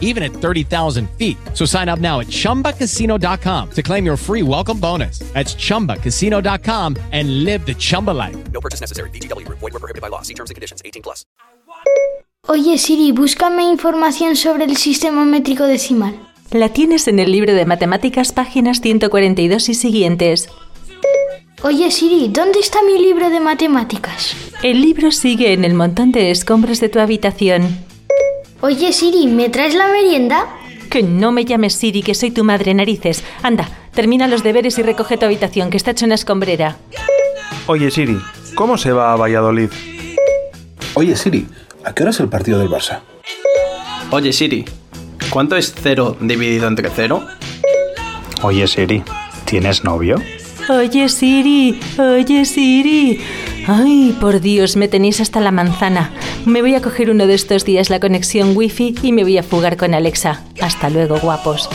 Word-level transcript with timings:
even 0.00 0.22
at 0.22 0.32
30,000 0.32 1.10
feet. 1.18 1.36
So 1.52 1.66
sign 1.66 1.90
up 1.90 1.98
now 1.98 2.20
at 2.20 2.28
chumbacasino.com 2.28 3.70
to 3.72 3.82
claim 3.82 4.06
your 4.06 4.16
free 4.16 4.42
welcome 4.42 4.80
bonus. 4.80 5.18
That's 5.34 5.54
chumbacasino.com 5.56 6.96
and 7.12 7.44
live 7.44 7.66
the 7.66 7.74
Chumba 7.74 8.12
life. 8.12 8.36
No 8.52 8.60
purchase 8.60 8.80
necessary. 8.80 9.10
VGW 9.10 9.44
Group. 9.44 9.58
Void 9.58 9.72
were 9.74 9.80
prohibited 9.80 10.00
by 10.00 10.08
law. 10.08 10.22
See 10.22 10.34
terms 10.34 10.50
and 10.50 10.54
conditions. 10.54 10.80
18 10.84 11.02
plus. 11.02 11.26
Oye 12.46 12.76
Siri, 12.76 13.10
búscame 13.12 13.64
información 13.64 14.36
sobre 14.36 14.64
el 14.64 14.76
sistema 14.76 15.24
métrico 15.24 15.64
decimal. 15.64 16.14
La 16.50 16.68
tienes 16.68 17.08
en 17.08 17.18
el 17.18 17.32
libro 17.32 17.54
de 17.54 17.64
matemáticas 17.64 18.32
páginas 18.32 18.82
142 18.82 19.70
y 19.70 19.74
siguientes. 19.74 20.50
Oye 21.62 21.90
Siri, 21.90 22.28
¿dónde 22.28 22.60
está 22.60 22.82
mi 22.82 23.02
libro 23.02 23.30
de 23.30 23.40
matemáticas? 23.40 24.36
El 24.62 24.82
libro 24.82 25.10
sigue 25.10 25.54
en 25.54 25.64
el 25.64 25.72
montón 25.72 26.12
de 26.12 26.30
escombros 26.30 26.80
de 26.80 26.90
tu 26.90 26.98
habitación. 27.00 27.78
Oye 28.60 28.92
Siri, 28.92 29.26
¿me 29.26 29.48
traes 29.50 29.74
la 29.74 29.88
merienda? 29.88 30.46
Que 30.90 31.02
no 31.02 31.32
me 31.32 31.44
llames 31.44 31.74
Siri, 31.74 32.02
que 32.02 32.14
soy 32.14 32.30
tu 32.30 32.44
madre 32.44 32.72
narices. 32.74 33.22
Anda, 33.42 33.68
termina 33.92 34.28
los 34.28 34.42
deberes 34.42 34.78
y 34.78 34.82
recoge 34.82 35.16
tu 35.16 35.26
habitación, 35.26 35.70
que 35.70 35.76
está 35.76 35.90
hecho 35.90 36.06
una 36.06 36.14
escombrera. 36.14 36.76
Oye 37.66 37.90
Siri, 37.90 38.18
¿cómo 38.54 38.78
se 38.78 38.92
va 38.92 39.12
a 39.12 39.16
Valladolid? 39.16 39.70
Oye 40.94 41.16
Siri, 41.16 41.46
¿a 41.84 41.92
qué 41.94 42.02
hora 42.02 42.10
es 42.10 42.20
el 42.20 42.28
partido 42.28 42.58
del 42.58 42.68
Barça? 42.68 43.00
Oye 44.10 44.32
Siri, 44.32 44.64
¿cuánto 45.30 45.56
es 45.56 45.74
0 45.82 46.16
dividido 46.20 46.68
entre 46.68 46.88
0? 46.90 47.26
Oye 48.42 48.66
Siri, 48.66 49.02
¿tienes 49.44 49.84
novio? 49.84 50.16
Oye 50.68 51.08
Siri, 51.08 51.80
oye 51.98 52.44
Siri. 52.44 53.20
Ay, 53.66 54.14
por 54.20 54.40
Dios, 54.40 54.76
me 54.76 54.88
tenéis 54.88 55.20
hasta 55.20 55.40
la 55.40 55.50
manzana. 55.50 56.10
Me 56.44 56.60
voy 56.60 56.74
a 56.74 56.82
coger 56.82 57.10
uno 57.10 57.26
de 57.26 57.34
estos 57.34 57.64
días 57.64 57.88
la 57.88 57.98
conexión 57.98 58.54
wifi 58.54 58.94
y 59.02 59.12
me 59.12 59.22
voy 59.22 59.38
a 59.38 59.42
fugar 59.42 59.78
con 59.78 59.94
Alexa. 59.94 60.42
Hasta 60.60 60.90
luego, 60.90 61.18
guapos. 61.18 61.70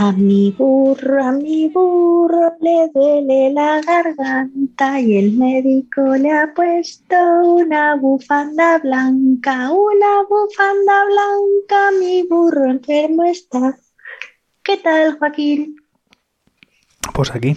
A 0.00 0.12
mi 0.12 0.52
burro, 0.56 1.24
a 1.24 1.32
mi 1.32 1.68
burro 1.74 2.56
le 2.60 2.88
duele 2.94 3.50
la 3.52 3.80
garganta 3.80 5.00
y 5.00 5.16
el 5.16 5.32
médico 5.32 6.14
le 6.14 6.30
ha 6.30 6.54
puesto 6.54 7.16
una 7.16 7.96
bufanda 7.96 8.78
blanca, 8.78 9.72
una 9.72 10.22
bufanda 10.28 11.04
blanca, 11.04 11.90
mi 11.98 12.22
burro 12.22 12.66
enfermo 12.66 13.24
está. 13.24 13.76
¿Qué 14.62 14.76
tal, 14.76 15.18
Joaquín? 15.18 15.74
Pues 17.12 17.34
aquí, 17.34 17.56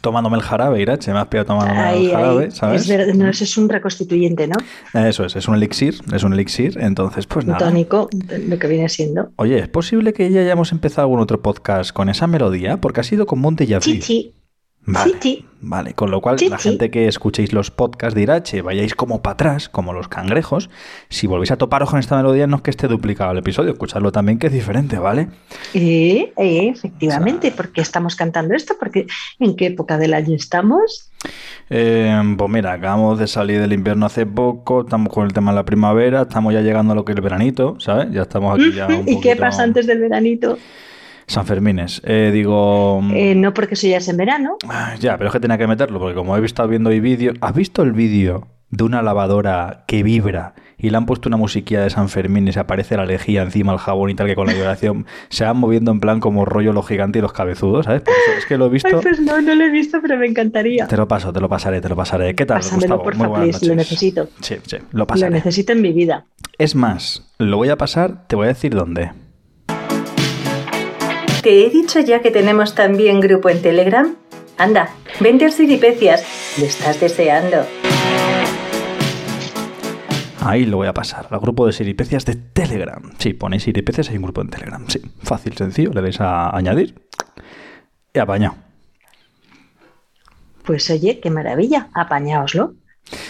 tomándome 0.00 0.36
el 0.36 0.42
jarabe, 0.42 0.80
Irache, 0.80 1.12
me 1.12 1.18
has 1.18 1.26
pillado 1.28 1.46
tomándome 1.46 2.04
el 2.04 2.10
jarabe. 2.10 2.50
¿sabes? 2.50 2.82
Es 2.82 2.88
verdad, 2.88 3.14
no, 3.14 3.28
eso 3.28 3.44
es 3.44 3.56
un 3.56 3.68
reconstituyente, 3.68 4.46
¿no? 4.46 4.56
Eso 4.94 5.24
es, 5.24 5.36
es 5.36 5.48
un 5.48 5.54
elixir, 5.54 6.00
es 6.12 6.22
un 6.22 6.32
elixir, 6.32 6.78
entonces 6.80 7.26
pues 7.26 7.46
nada. 7.46 7.58
tónico, 7.58 8.08
lo 8.48 8.58
que 8.58 8.66
viene 8.66 8.88
siendo. 8.88 9.30
Oye, 9.36 9.58
¿es 9.58 9.68
posible 9.68 10.12
que 10.12 10.30
ya 10.30 10.40
hayamos 10.40 10.72
empezado 10.72 11.02
algún 11.02 11.20
otro 11.20 11.40
podcast 11.40 11.92
con 11.92 12.08
esa 12.08 12.26
melodía? 12.26 12.78
Porque 12.78 13.00
ha 13.00 13.04
sido 13.04 13.26
como 13.26 13.48
un 13.48 13.56
déjà 13.56 13.76
vu. 13.76 13.80
Chichi. 13.80 14.32
Vale, 15.60 15.94
con 15.94 16.10
lo 16.12 16.20
cual 16.20 16.38
Sí, 16.38 16.48
la 16.48 16.58
gente 16.58 16.90
que 16.90 17.08
escuchéis 17.08 17.52
los 17.52 17.72
podcasts 17.72 18.14
de 18.14 18.22
Irache, 18.22 18.62
vayáis 18.62 18.94
como 18.94 19.20
para 19.20 19.34
atrás, 19.34 19.68
como 19.68 19.92
los 19.92 20.06
cangrejos, 20.06 20.70
si 21.08 21.26
volvéis 21.26 21.50
a 21.50 21.56
toparos 21.56 21.90
con 21.90 21.98
esta 21.98 22.16
melodía, 22.16 22.46
no 22.46 22.56
es 22.56 22.62
que 22.62 22.70
esté 22.70 22.86
duplicado 22.86 23.32
el 23.32 23.38
episodio, 23.38 23.72
escuchadlo 23.72 24.12
también 24.12 24.38
que 24.38 24.46
es 24.46 24.52
diferente, 24.52 24.98
¿vale? 24.98 25.28
Eh, 25.74 26.32
eh, 26.36 26.68
efectivamente, 26.68 27.50
¿por 27.50 27.72
qué 27.72 27.80
estamos 27.80 28.14
cantando 28.14 28.54
esto? 28.54 28.74
Porque 28.78 29.06
¿en 29.40 29.56
qué 29.56 29.66
época 29.66 29.98
del 29.98 30.14
año 30.14 30.36
estamos? 30.36 31.10
Eh, 31.68 32.34
pues 32.38 32.50
mira, 32.50 32.74
acabamos 32.74 33.18
de 33.18 33.26
salir 33.26 33.60
del 33.60 33.72
invierno 33.72 34.06
hace 34.06 34.24
poco, 34.24 34.82
estamos 34.82 35.12
con 35.12 35.26
el 35.26 35.32
tema 35.32 35.50
de 35.50 35.56
la 35.56 35.64
primavera, 35.64 36.22
estamos 36.22 36.54
ya 36.54 36.60
llegando 36.60 36.92
a 36.92 36.94
lo 36.94 37.04
que 37.04 37.10
es 37.12 37.16
el 37.16 37.22
veranito, 37.22 37.76
¿sabes? 37.80 38.12
Ya 38.12 38.22
estamos 38.22 38.54
aquí 38.54 38.72
ya 38.72 38.86
un 38.86 39.08
¿Y 39.08 39.20
qué 39.20 39.34
pasa 39.34 39.64
antes 39.64 39.86
del 39.88 39.98
veranito? 39.98 40.58
San 41.26 41.46
Fermines. 41.46 42.00
Eh, 42.04 42.30
digo... 42.32 43.00
Eh, 43.12 43.34
no 43.34 43.52
porque 43.52 43.74
eso 43.74 43.86
ya 43.88 43.98
es 43.98 44.08
en 44.08 44.16
verano. 44.16 44.56
Ah, 44.68 44.94
Ya, 45.00 45.16
pero 45.18 45.28
es 45.28 45.32
que 45.32 45.40
tenía 45.40 45.58
que 45.58 45.66
meterlo, 45.66 45.98
porque 45.98 46.14
como 46.14 46.36
he 46.36 46.44
estado 46.44 46.68
viendo 46.68 46.90
hoy 46.90 47.00
vídeo. 47.00 47.32
¿Has 47.40 47.54
visto 47.54 47.82
el 47.82 47.92
vídeo 47.92 48.48
de 48.70 48.84
una 48.84 49.02
lavadora 49.02 49.84
que 49.86 50.02
vibra 50.02 50.54
y 50.78 50.90
le 50.90 50.96
han 50.96 51.06
puesto 51.06 51.28
una 51.28 51.36
musiquilla 51.38 51.80
de 51.82 51.88
San 51.90 52.08
Fermín 52.10 52.46
y 52.48 52.52
se 52.52 52.60
aparece 52.60 52.96
la 52.96 53.06
lejía 53.06 53.42
encima, 53.42 53.72
el 53.72 53.78
jabón 53.78 54.10
y 54.10 54.14
tal, 54.14 54.26
que 54.26 54.34
con 54.34 54.46
la 54.46 54.52
vibración 54.52 55.06
se 55.30 55.44
van 55.44 55.56
moviendo 55.56 55.90
en 55.90 56.00
plan 56.00 56.20
como 56.20 56.44
rollo 56.44 56.72
los 56.72 56.86
gigantes 56.86 57.20
y 57.20 57.22
los 57.22 57.32
cabezudos, 57.32 57.86
¿sabes? 57.86 58.02
Eso 58.02 58.38
es 58.38 58.46
que 58.46 58.58
lo 58.58 58.64
he 58.66 58.68
Ay, 58.68 58.72
visto. 58.74 59.00
pues 59.00 59.18
no, 59.20 59.40
no 59.40 59.54
lo 59.54 59.64
he 59.64 59.70
visto, 59.70 59.98
pero 60.02 60.18
me 60.18 60.26
encantaría. 60.26 60.86
Te 60.86 60.96
lo 60.96 61.08
paso, 61.08 61.32
te 61.32 61.40
lo 61.40 61.48
pasaré, 61.48 61.80
te 61.80 61.88
lo 61.88 61.96
pasaré. 61.96 62.34
¿Qué 62.34 62.44
tal, 62.44 62.58
Pásamelo, 62.58 62.98
Gustavo? 62.98 63.02
porfa, 63.04 63.28
Muy 63.28 63.50
please, 63.50 63.66
lo 63.66 63.74
necesito. 63.74 64.28
Sí, 64.42 64.56
sí, 64.66 64.76
lo 64.90 64.98
Lo 65.00 65.06
pasaré. 65.06 65.30
necesito 65.30 65.72
en 65.72 65.80
mi 65.80 65.92
vida. 65.92 66.26
Es 66.58 66.74
más, 66.74 67.32
lo 67.38 67.56
voy 67.56 67.68
a 67.70 67.76
pasar, 67.76 68.26
te 68.26 68.36
voy 68.36 68.44
a 68.46 68.48
decir 68.48 68.74
dónde. 68.74 69.12
¿Te 71.46 71.64
he 71.64 71.70
dicho 71.70 72.00
ya 72.00 72.22
que 72.22 72.32
tenemos 72.32 72.74
también 72.74 73.20
grupo 73.20 73.48
en 73.50 73.62
Telegram? 73.62 74.16
Anda, 74.58 74.88
vente 75.20 75.44
al 75.44 75.52
Siripecias. 75.52 76.24
Lo 76.58 76.64
estás 76.64 76.98
deseando. 76.98 77.58
Ahí 80.40 80.64
lo 80.66 80.78
voy 80.78 80.88
a 80.88 80.92
pasar, 80.92 81.28
al 81.30 81.38
grupo 81.38 81.64
de 81.64 81.72
Siripecias 81.72 82.24
de 82.24 82.34
Telegram. 82.34 83.12
Sí, 83.20 83.32
ponéis 83.32 83.62
Siripecias, 83.62 84.10
hay 84.10 84.16
un 84.16 84.24
grupo 84.24 84.40
en 84.40 84.48
Telegram. 84.50 84.84
Sí, 84.88 85.00
fácil, 85.22 85.56
sencillo, 85.56 85.92
le 85.92 86.02
dais 86.02 86.20
a 86.20 86.50
añadir 86.56 87.00
y 88.12 88.18
apañado. 88.18 88.56
Pues 90.64 90.90
oye, 90.90 91.20
qué 91.20 91.30
maravilla, 91.30 91.90
apañaoslo. 91.94 92.74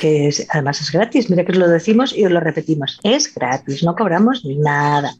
Que 0.01 0.29
es- 0.29 0.47
además 0.49 0.81
es 0.81 0.91
gratis, 0.91 1.29
mira 1.29 1.45
que 1.45 1.53
os 1.53 1.59
lo 1.59 1.69
decimos 1.69 2.17
y 2.17 2.25
os 2.25 2.33
lo 2.33 2.41
repetimos. 2.41 2.99
Es 3.03 3.35
gratis, 3.35 3.85
no 3.85 3.95
cobramos 3.95 4.43
ni 4.43 4.57
nada. 4.57 5.13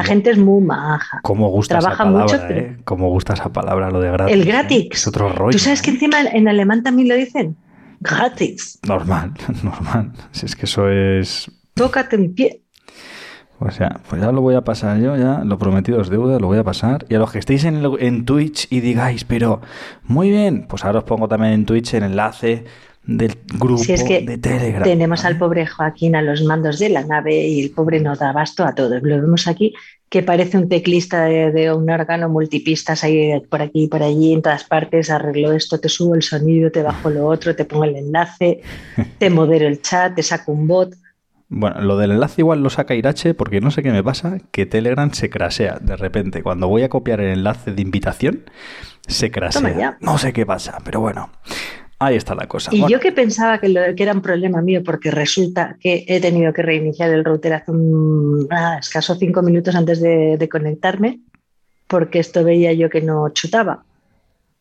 La 0.00 0.04
gente 0.04 0.30
es 0.30 0.38
muy 0.38 0.62
maja. 0.62 1.20
Cómo 1.22 1.48
gusta 1.48 1.78
Trabaja 1.78 2.02
esa 2.02 2.12
palabra, 2.12 2.24
mucho, 2.24 2.44
pero- 2.48 2.60
¿eh? 2.60 2.76
Cómo 2.84 3.08
gusta 3.10 3.32
esa 3.34 3.52
palabra, 3.52 3.90
lo 3.90 4.00
de 4.00 4.10
gratis. 4.10 4.34
El 4.34 4.42
¿eh? 4.42 4.44
gratis. 4.44 4.88
Es 4.92 5.06
otro 5.06 5.28
rollo. 5.30 5.52
¿Tú 5.52 5.58
sabes 5.58 5.82
que 5.82 5.90
encima 5.90 6.20
en 6.20 6.48
alemán 6.48 6.82
también 6.82 7.08
lo 7.08 7.14
dicen? 7.14 7.56
Gratis. 8.00 8.78
Normal, 8.86 9.32
normal. 9.62 10.12
Si 10.32 10.46
es 10.46 10.56
que 10.56 10.66
eso 10.66 10.88
es... 10.88 11.50
Tócate 11.74 12.16
un 12.16 12.34
pie. 12.34 12.60
O 13.60 13.70
sea, 13.70 14.00
pues 14.08 14.20
ya 14.20 14.32
lo 14.32 14.40
voy 14.42 14.56
a 14.56 14.62
pasar 14.62 14.98
yo, 14.98 15.16
ya 15.16 15.42
lo 15.44 15.58
prometido 15.58 16.00
es 16.00 16.10
deuda, 16.10 16.38
lo 16.38 16.48
voy 16.48 16.58
a 16.58 16.64
pasar. 16.64 17.06
Y 17.08 17.14
a 17.14 17.18
los 17.18 17.30
que 17.32 17.38
estéis 17.38 17.64
en, 17.64 17.76
el- 17.76 17.96
en 18.00 18.24
Twitch 18.24 18.66
y 18.70 18.80
digáis, 18.80 19.24
pero 19.24 19.60
muy 20.02 20.28
bien, 20.28 20.66
pues 20.68 20.84
ahora 20.84 20.98
os 20.98 21.04
pongo 21.04 21.28
también 21.28 21.52
en 21.54 21.64
Twitch 21.64 21.94
el 21.94 22.02
enlace 22.02 22.64
del 23.06 23.36
grupo 23.58 23.82
Si 23.82 23.92
es 23.92 24.02
que 24.02 24.20
de 24.22 24.38
Telegram. 24.38 24.82
tenemos 24.82 25.24
al 25.24 25.36
pobre 25.36 25.66
Joaquín 25.66 26.16
a 26.16 26.22
los 26.22 26.42
mandos 26.42 26.78
de 26.78 26.88
la 26.88 27.04
nave 27.04 27.46
y 27.46 27.62
el 27.62 27.70
pobre 27.70 28.00
no 28.00 28.16
da 28.16 28.30
abasto 28.30 28.64
a 28.64 28.74
todos. 28.74 29.02
Lo 29.02 29.20
vemos 29.20 29.46
aquí 29.46 29.74
que 30.08 30.22
parece 30.22 30.56
un 30.56 30.68
teclista 30.68 31.24
de, 31.24 31.50
de 31.50 31.72
un 31.72 31.90
órgano 31.90 32.28
multipistas 32.28 33.04
ahí 33.04 33.38
por 33.50 33.62
aquí 33.62 33.84
y 33.84 33.88
por 33.88 34.02
allí, 34.02 34.32
en 34.32 34.42
todas 34.42 34.64
partes. 34.64 35.10
Arreglo 35.10 35.52
esto, 35.52 35.80
te 35.80 35.88
subo 35.88 36.14
el 36.14 36.22
sonido, 36.22 36.70
te 36.70 36.82
bajo 36.82 37.10
lo 37.10 37.26
otro, 37.26 37.54
te 37.54 37.64
pongo 37.64 37.84
el 37.84 37.96
enlace, 37.96 38.62
te 39.18 39.28
modero 39.28 39.66
el 39.66 39.82
chat, 39.82 40.14
te 40.14 40.22
saco 40.22 40.52
un 40.52 40.66
bot. 40.66 40.94
Bueno, 41.48 41.80
lo 41.82 41.96
del 41.98 42.12
enlace 42.12 42.40
igual 42.40 42.62
lo 42.62 42.70
saca 42.70 42.94
Irache 42.94 43.34
porque 43.34 43.60
no 43.60 43.70
sé 43.70 43.82
qué 43.82 43.92
me 43.92 44.02
pasa, 44.02 44.38
que 44.50 44.66
Telegram 44.66 45.12
se 45.12 45.28
crasea 45.30 45.78
de 45.80 45.96
repente. 45.96 46.42
Cuando 46.42 46.68
voy 46.68 46.82
a 46.82 46.88
copiar 46.88 47.20
el 47.20 47.32
enlace 47.32 47.72
de 47.72 47.82
invitación, 47.82 48.44
se 49.06 49.30
crasea. 49.30 49.98
No 50.00 50.16
sé 50.18 50.32
qué 50.32 50.46
pasa, 50.46 50.78
pero 50.84 51.00
bueno, 51.00 51.30
ahí 52.06 52.16
está 52.16 52.34
la 52.34 52.46
cosa. 52.46 52.70
Y 52.74 52.80
Bueno, 52.80 52.92
yo 52.92 53.00
que 53.00 53.12
pensaba 53.12 53.58
que, 53.58 53.68
lo- 53.68 53.94
que 53.94 54.02
era 54.02 54.12
un 54.12 54.22
problema 54.22 54.60
mío 54.62 54.82
porque 54.84 55.10
resulta 55.10 55.76
que 55.80 56.04
he 56.08 56.20
tenido 56.20 56.52
que 56.52 56.62
reiniciar 56.62 57.10
el 57.10 57.24
router 57.24 57.54
hace 57.54 57.70
un 57.72 58.46
ah, 58.50 58.76
escaso 58.80 59.14
cinco 59.16 59.42
minutos 59.42 59.74
antes 59.74 60.00
de, 60.00 60.36
de 60.38 60.48
conectarme 60.48 61.20
porque 61.86 62.18
esto 62.18 62.42
veía 62.44 62.72
yo 62.72 62.88
que 62.90 63.00
no 63.02 63.28
chutaba. 63.30 63.84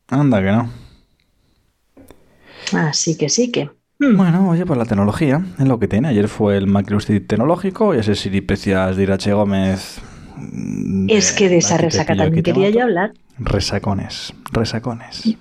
Anda 0.09 0.41
que 0.41 0.51
no. 0.51 0.69
Así 2.73 3.17
que 3.17 3.29
sí 3.29 3.51
que. 3.51 3.69
Bueno, 3.99 4.49
oye, 4.49 4.65
pues 4.65 4.77
la 4.77 4.85
tecnología 4.85 5.41
es 5.59 5.67
lo 5.67 5.79
que 5.79 5.87
tiene. 5.87 6.09
Ayer 6.09 6.27
fue 6.27 6.57
el 6.57 6.67
Macrosti 6.67 7.19
tecnológico 7.21 7.93
y 7.95 7.99
ese 7.99 8.15
Siripecias 8.15 8.97
de 8.97 9.03
Irache 9.03 9.31
Gómez. 9.33 10.01
mm, 10.35 11.07
Es 11.09 11.31
que 11.31 11.47
de 11.49 11.57
esa 11.57 11.77
resaca 11.77 12.15
también 12.15 12.43
quería 12.43 12.69
yo 12.69 12.83
hablar. 12.83 13.13
Resacones, 13.37 14.33
resacones. 14.51 15.37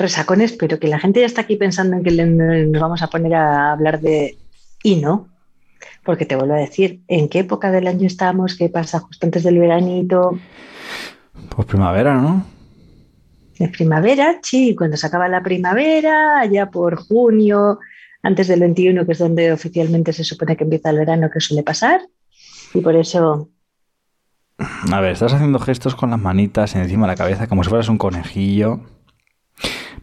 Resacones, 0.00 0.52
pero 0.52 0.78
que 0.78 0.88
la 0.88 0.98
gente 0.98 1.20
ya 1.20 1.26
está 1.26 1.42
aquí 1.42 1.56
pensando 1.56 1.96
en 1.96 2.02
que 2.02 2.10
le- 2.10 2.26
nos 2.66 2.80
vamos 2.82 3.02
a 3.02 3.06
poner 3.08 3.34
a 3.34 3.72
hablar 3.72 4.00
de... 4.00 4.36
Y 4.82 4.96
no, 4.96 5.28
porque 6.04 6.24
te 6.26 6.34
vuelvo 6.36 6.54
a 6.54 6.58
decir, 6.58 7.00
¿en 7.06 7.28
qué 7.28 7.40
época 7.40 7.70
del 7.70 7.86
año 7.86 8.06
estamos? 8.06 8.56
¿Qué 8.56 8.68
pasa 8.68 8.98
justo 9.00 9.26
antes 9.26 9.42
del 9.44 9.58
veranito? 9.58 10.38
Pues 11.54 11.66
primavera, 11.68 12.14
¿no? 12.14 12.44
De 13.58 13.68
primavera, 13.68 14.38
sí, 14.42 14.74
cuando 14.74 14.96
se 14.96 15.06
acaba 15.06 15.28
la 15.28 15.42
primavera, 15.42 16.40
allá 16.40 16.70
por 16.70 16.96
junio, 16.96 17.78
antes 18.22 18.48
del 18.48 18.60
21, 18.60 19.04
que 19.04 19.12
es 19.12 19.18
donde 19.18 19.52
oficialmente 19.52 20.12
se 20.14 20.24
supone 20.24 20.56
que 20.56 20.64
empieza 20.64 20.90
el 20.90 20.98
verano, 20.98 21.28
que 21.32 21.40
suele 21.40 21.62
pasar. 21.62 22.00
Y 22.72 22.80
por 22.80 22.96
eso 22.96 23.50
A 24.90 25.00
ver, 25.00 25.12
estás 25.12 25.32
haciendo 25.34 25.58
gestos 25.58 25.94
con 25.94 26.10
las 26.10 26.20
manitas 26.20 26.74
encima 26.76 27.06
de 27.06 27.12
la 27.12 27.16
cabeza 27.16 27.46
como 27.48 27.62
si 27.62 27.68
fueras 27.70 27.88
un 27.88 27.98
conejillo. 27.98 28.80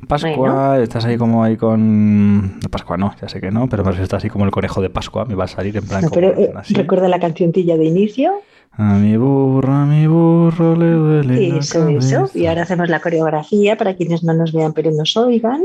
Pascua, 0.08 0.36
Bueno. 0.36 0.76
estás 0.76 1.06
ahí 1.06 1.18
como 1.18 1.44
ahí 1.44 1.58
con... 1.58 2.60
No, 2.60 2.70
Pascua 2.70 2.98
no, 2.98 3.14
ya 3.20 3.28
sé 3.28 3.42
que 3.42 3.52
no, 3.52 3.68
pero 3.68 3.84
me 3.84 3.92
estás 3.92 4.14
así 4.20 4.30
como 4.30 4.46
el 4.46 4.52
conejo 4.52 4.82
de 4.82 4.90
Pascua, 4.90 5.26
me 5.26 5.36
va 5.36 5.46
a 5.46 5.48
salir 5.48 5.76
en 5.78 5.86
plan 5.86 6.02
No, 6.02 6.10
como 6.10 6.22
pero 6.22 6.40
eh, 6.40 6.52
así. 6.56 6.74
recuerda 6.74 7.08
la 7.08 7.20
cancioncilla 7.20 7.78
de 7.78 7.86
inicio. 7.86 8.34
A 8.72 8.94
mi 8.96 9.18
burro, 9.18 9.74
a 9.74 9.86
mi 9.86 10.06
burro 10.06 10.76
le 10.76 10.92
duele 10.92 11.50
la 11.50 11.58
Eso, 11.58 11.88
eso. 11.88 12.30
Y 12.36 12.46
ahora 12.46 12.62
hacemos 12.62 12.90
la 12.90 13.00
coreografía 13.00 13.76
para 13.76 13.96
quienes 13.96 14.24
no 14.24 14.34
nos 14.34 14.54
vean 14.54 14.74
pero 14.74 14.92
nos 14.92 15.18
oigan. 15.18 15.64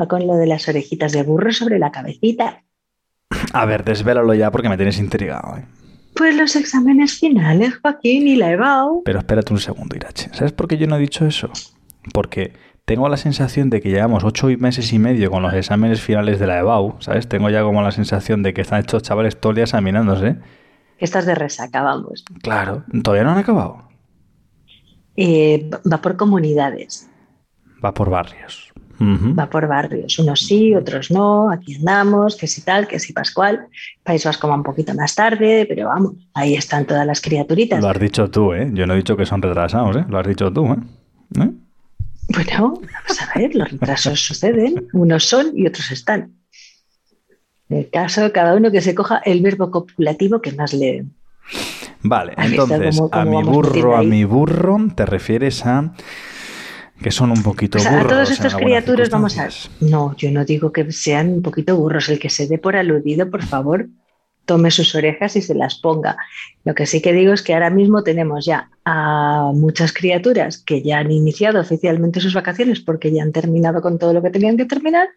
Va 0.00 0.08
con 0.08 0.26
lo 0.26 0.36
de 0.36 0.46
las 0.46 0.66
orejitas 0.66 1.12
de 1.12 1.22
burro 1.22 1.52
sobre 1.52 1.78
la 1.78 1.92
cabecita. 1.92 2.62
A 3.52 3.66
ver, 3.66 3.84
desvélalo 3.84 4.32
ya 4.32 4.50
porque 4.50 4.70
me 4.70 4.76
tienes 4.78 4.98
intrigado. 4.98 5.58
¿eh? 5.58 5.64
Pues 6.14 6.34
los 6.34 6.56
exámenes 6.56 7.18
finales, 7.18 7.76
Joaquín, 7.76 8.26
y 8.26 8.36
la 8.36 8.52
EBAU. 8.52 9.02
Pero 9.04 9.18
espérate 9.18 9.52
un 9.52 9.60
segundo, 9.60 9.94
Irache. 9.94 10.30
¿Sabes 10.32 10.52
por 10.52 10.66
qué 10.66 10.78
yo 10.78 10.86
no 10.86 10.96
he 10.96 11.00
dicho 11.00 11.26
eso? 11.26 11.50
Porque 12.14 12.52
tengo 12.90 13.08
la 13.08 13.16
sensación 13.16 13.70
de 13.70 13.80
que 13.80 13.88
llevamos 13.88 14.24
ocho 14.24 14.48
meses 14.58 14.92
y 14.92 14.98
medio 14.98 15.30
con 15.30 15.44
los 15.44 15.54
exámenes 15.54 16.00
finales 16.00 16.40
de 16.40 16.48
la 16.48 16.58
EBAU, 16.58 16.96
¿sabes? 16.98 17.28
Tengo 17.28 17.48
ya 17.48 17.62
como 17.62 17.82
la 17.82 17.92
sensación 17.92 18.42
de 18.42 18.52
que 18.52 18.62
están 18.62 18.80
estos 18.80 19.04
chavales 19.04 19.38
todo 19.38 19.50
el 19.50 19.54
día 19.54 19.62
examinándose. 19.62 20.38
Estás 20.98 21.24
de 21.24 21.36
resaca, 21.36 21.82
vamos. 21.82 22.24
Claro, 22.42 22.82
todavía 23.04 23.22
no 23.22 23.30
han 23.30 23.38
acabado. 23.38 23.84
Eh, 25.14 25.70
va 25.88 25.98
por 25.98 26.16
comunidades, 26.16 27.08
Va 27.82 27.94
por 27.94 28.10
barrios. 28.10 28.72
Va 29.00 29.48
por 29.48 29.68
barrios. 29.68 30.18
Unos 30.18 30.40
sí, 30.40 30.74
otros 30.74 31.12
no. 31.12 31.48
Aquí 31.48 31.76
andamos, 31.76 32.34
que 32.34 32.48
si 32.48 32.62
tal, 32.62 32.88
que 32.88 32.98
si 32.98 33.12
Pascual. 33.12 33.68
País 34.02 34.24
Vasco 34.24 34.48
va 34.48 34.56
un 34.56 34.64
poquito 34.64 34.92
más 34.94 35.14
tarde, 35.14 35.64
pero 35.68 35.86
vamos, 35.86 36.14
ahí 36.34 36.54
están 36.54 36.86
todas 36.86 37.06
las 37.06 37.20
criaturitas. 37.20 37.80
Lo 37.80 37.88
has 37.88 38.00
dicho 38.00 38.28
tú, 38.30 38.52
¿eh? 38.52 38.68
Yo 38.72 38.84
no 38.88 38.94
he 38.94 38.96
dicho 38.96 39.16
que 39.16 39.26
son 39.26 39.40
retrasados, 39.40 39.96
¿eh? 39.96 40.04
Lo 40.08 40.18
has 40.18 40.26
dicho 40.26 40.52
tú, 40.52 40.66
¿eh? 40.66 40.76
¿Eh? 41.40 41.50
Bueno, 42.32 42.74
vamos 42.74 43.20
a 43.22 43.38
ver, 43.38 43.54
los 43.54 43.70
retrasos 43.70 44.20
suceden, 44.20 44.86
unos 44.92 45.24
son 45.24 45.52
y 45.54 45.66
otros 45.66 45.90
están. 45.90 46.34
En 47.68 47.78
el 47.78 47.90
caso, 47.90 48.32
cada 48.32 48.54
uno 48.54 48.70
que 48.70 48.80
se 48.80 48.94
coja 48.94 49.18
el 49.24 49.42
verbo 49.42 49.70
copulativo 49.70 50.40
que 50.40 50.52
más 50.52 50.72
le. 50.72 51.06
Vale, 52.02 52.34
entonces, 52.38 52.96
cómo- 52.96 53.08
a 53.12 53.24
mi 53.24 53.42
burro, 53.42 53.96
a 53.96 54.02
mi 54.02 54.24
burro, 54.24 54.78
te 54.94 55.06
refieres 55.06 55.66
a 55.66 55.92
que 57.02 57.10
son 57.10 57.30
un 57.30 57.42
poquito 57.42 57.78
Pues 57.78 57.86
a 57.86 57.90
burros. 57.96 58.08
todos 58.12 58.28
en 58.28 58.32
estos 58.34 58.54
criaturas 58.54 59.10
vamos 59.10 59.38
a. 59.38 59.48
No, 59.80 60.14
yo 60.16 60.30
no 60.30 60.44
digo 60.44 60.72
que 60.72 60.90
sean 60.92 61.30
un 61.34 61.42
poquito 61.42 61.76
burros. 61.76 62.08
El 62.08 62.18
que 62.18 62.30
se 62.30 62.46
dé 62.46 62.58
por 62.58 62.76
aludido, 62.76 63.28
por 63.30 63.42
favor, 63.42 63.88
tome 64.44 64.70
sus 64.70 64.94
orejas 64.94 65.36
y 65.36 65.42
se 65.42 65.54
las 65.54 65.76
ponga. 65.76 66.16
Lo 66.64 66.74
que 66.74 66.86
sí 66.86 67.00
que 67.00 67.12
digo 67.12 67.32
es 67.32 67.42
que 67.42 67.54
ahora 67.54 67.70
mismo 67.70 68.02
tenemos 68.02 68.44
ya 68.44 68.70
a 68.84 69.52
muchas 69.54 69.92
criaturas 69.92 70.58
que 70.58 70.82
ya 70.82 70.98
han 70.98 71.10
iniciado 71.10 71.60
oficialmente 71.60 72.20
sus 72.20 72.34
vacaciones 72.34 72.80
porque 72.80 73.12
ya 73.12 73.22
han 73.22 73.32
terminado 73.32 73.80
con 73.80 73.98
todo 73.98 74.12
lo 74.12 74.22
que 74.22 74.30
tenían 74.30 74.56
que 74.56 74.64
terminar 74.64 75.08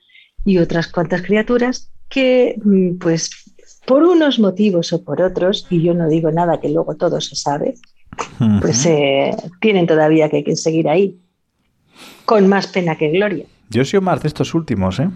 y 0.46 0.58
otras 0.58 0.88
cuantas 0.88 1.22
criaturas 1.22 1.92
que, 2.10 2.60
mm, 2.64 2.98
pues, 3.00 3.31
por 3.86 4.04
unos 4.04 4.40
motivos 4.40 4.94
o 4.94 5.04
por 5.04 5.22
otros, 5.22 5.68
y 5.69 5.81
yo 5.81 5.94
no 5.94 6.08
digo 6.08 6.31
nada 6.31 6.60
que 6.60 6.69
luego 6.69 6.96
todo 6.96 7.19
se 7.19 7.36
sabe, 7.36 7.76
pues 8.62 8.86
eh, 8.86 9.36
tienen 9.60 9.88
todavía 9.88 10.30
que, 10.30 10.44
que 10.44 10.56
seguir 10.56 10.88
ahí, 10.88 11.19
con 12.26 12.48
más 12.48 12.68
pena 12.68 12.96
que 12.98 13.10
gloria. 13.10 13.46
Yo 13.69 13.84
sido 13.84 14.02
más 14.02 14.22
de 14.22 14.28
estos 14.28 14.54
últimos, 14.54 15.00
¿eh? 15.00 15.10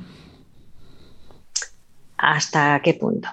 ¿Hasta 2.17 2.81
qué 2.83 2.95
punto? 2.95 3.29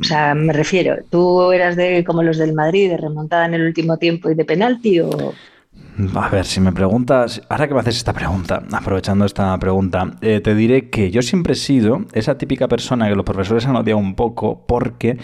O 0.00 0.04
sea, 0.04 0.34
me 0.34 0.52
refiero, 0.52 0.96
¿tú 1.10 1.52
eras 1.52 1.76
de 1.76 2.04
como 2.04 2.22
los 2.22 2.38
del 2.38 2.54
Madrid, 2.54 2.90
de 2.90 2.96
remontada 2.96 3.46
en 3.46 3.54
el 3.54 3.66
último 3.66 3.98
tiempo 3.98 4.30
y 4.30 4.34
de 4.34 4.44
penalti 4.44 5.00
o 5.00 5.34
A 6.14 6.28
ver, 6.28 6.44
si 6.44 6.60
me 6.60 6.72
preguntas, 6.72 7.42
ahora 7.48 7.68
que 7.68 7.74
me 7.74 7.80
haces 7.80 7.96
esta 7.96 8.12
pregunta, 8.12 8.62
aprovechando 8.72 9.24
esta 9.24 9.56
pregunta, 9.58 10.16
eh, 10.22 10.40
te 10.40 10.54
diré 10.54 10.90
que 10.90 11.10
yo 11.10 11.22
siempre 11.22 11.52
he 11.52 11.56
sido 11.56 12.06
esa 12.12 12.38
típica 12.38 12.66
persona 12.66 13.08
que 13.08 13.14
los 13.14 13.24
profesores 13.24 13.66
han 13.66 13.76
odiado 13.76 13.98
un 13.98 14.14
poco 14.14 14.64
porque 14.66 15.18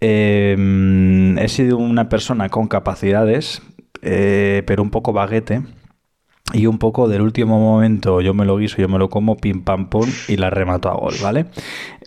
eh, 0.00 1.36
he 1.38 1.48
sido 1.48 1.76
una 1.76 2.08
persona 2.08 2.48
con 2.48 2.68
capacidades, 2.68 3.62
eh, 4.02 4.62
pero 4.66 4.82
un 4.82 4.90
poco 4.90 5.12
baguete. 5.12 5.62
Y 6.54 6.64
un 6.64 6.78
poco 6.78 7.08
del 7.08 7.20
último 7.20 7.60
momento, 7.60 8.22
yo 8.22 8.32
me 8.32 8.46
lo 8.46 8.56
guiso, 8.56 8.78
yo 8.78 8.88
me 8.88 8.98
lo 8.98 9.10
como, 9.10 9.36
pim 9.36 9.64
pam 9.64 9.90
pum, 9.90 10.08
y 10.28 10.38
la 10.38 10.48
remato 10.48 10.88
a 10.88 10.94
gol, 10.94 11.12
¿vale? 11.22 11.44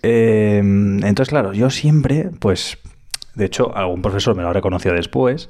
Eh, 0.03 0.57
entonces, 0.57 1.29
claro, 1.29 1.53
yo 1.53 1.69
siempre, 1.69 2.29
pues, 2.39 2.77
de 3.35 3.45
hecho, 3.45 3.75
algún 3.75 4.01
profesor 4.01 4.35
me 4.35 4.43
lo 4.43 4.49
ha 4.49 4.53
reconocido 4.53 4.95
después, 4.95 5.49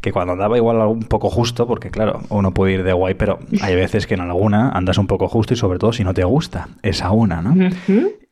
que 0.00 0.12
cuando 0.12 0.34
andaba 0.34 0.56
igual 0.56 0.76
un 0.86 1.00
poco 1.00 1.28
justo, 1.30 1.66
porque 1.66 1.90
claro, 1.90 2.20
uno 2.28 2.52
puede 2.52 2.74
ir 2.74 2.84
de 2.84 2.92
guay, 2.92 3.14
pero 3.14 3.38
hay 3.62 3.74
veces 3.74 4.06
que 4.06 4.14
en 4.14 4.20
alguna 4.20 4.70
andas 4.70 4.98
un 4.98 5.06
poco 5.06 5.28
justo 5.28 5.54
y 5.54 5.56
sobre 5.56 5.78
todo 5.78 5.92
si 5.92 6.04
no 6.04 6.14
te 6.14 6.24
gusta 6.24 6.68
esa 6.82 7.10
una, 7.10 7.42
¿no? 7.42 7.54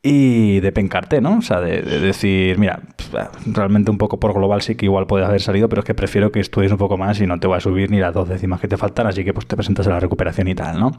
Y 0.01 0.61
de 0.61 0.71
pencarte, 0.71 1.19
¿no? 1.19 1.39
O 1.39 1.41
sea, 1.41 1.59
de, 1.59 1.81
de 1.81 1.99
decir, 1.99 2.57
mira, 2.59 2.79
pf, 2.95 3.17
realmente 3.47 3.91
un 3.91 3.97
poco 3.97 4.19
por 4.19 4.33
global 4.33 4.61
sí 4.61 4.75
que 4.75 4.85
igual 4.85 5.07
puede 5.07 5.25
haber 5.25 5.41
salido, 5.41 5.67
pero 5.67 5.81
es 5.81 5.85
que 5.85 5.93
prefiero 5.93 6.31
que 6.31 6.39
estudies 6.39 6.71
un 6.71 6.77
poco 6.77 6.97
más 6.97 7.19
y 7.19 7.27
no 7.27 7.39
te 7.39 7.47
voy 7.47 7.57
a 7.57 7.59
subir 7.59 7.91
ni 7.91 7.99
las 7.99 8.13
dos 8.13 8.29
décimas 8.29 8.61
que 8.61 8.67
te 8.69 8.77
faltan, 8.77 9.07
así 9.07 9.25
que 9.25 9.33
pues 9.33 9.47
te 9.47 9.55
presentas 9.57 9.87
a 9.87 9.89
la 9.89 9.99
recuperación 9.99 10.47
y 10.47 10.55
tal, 10.55 10.79
¿no? 10.79 10.91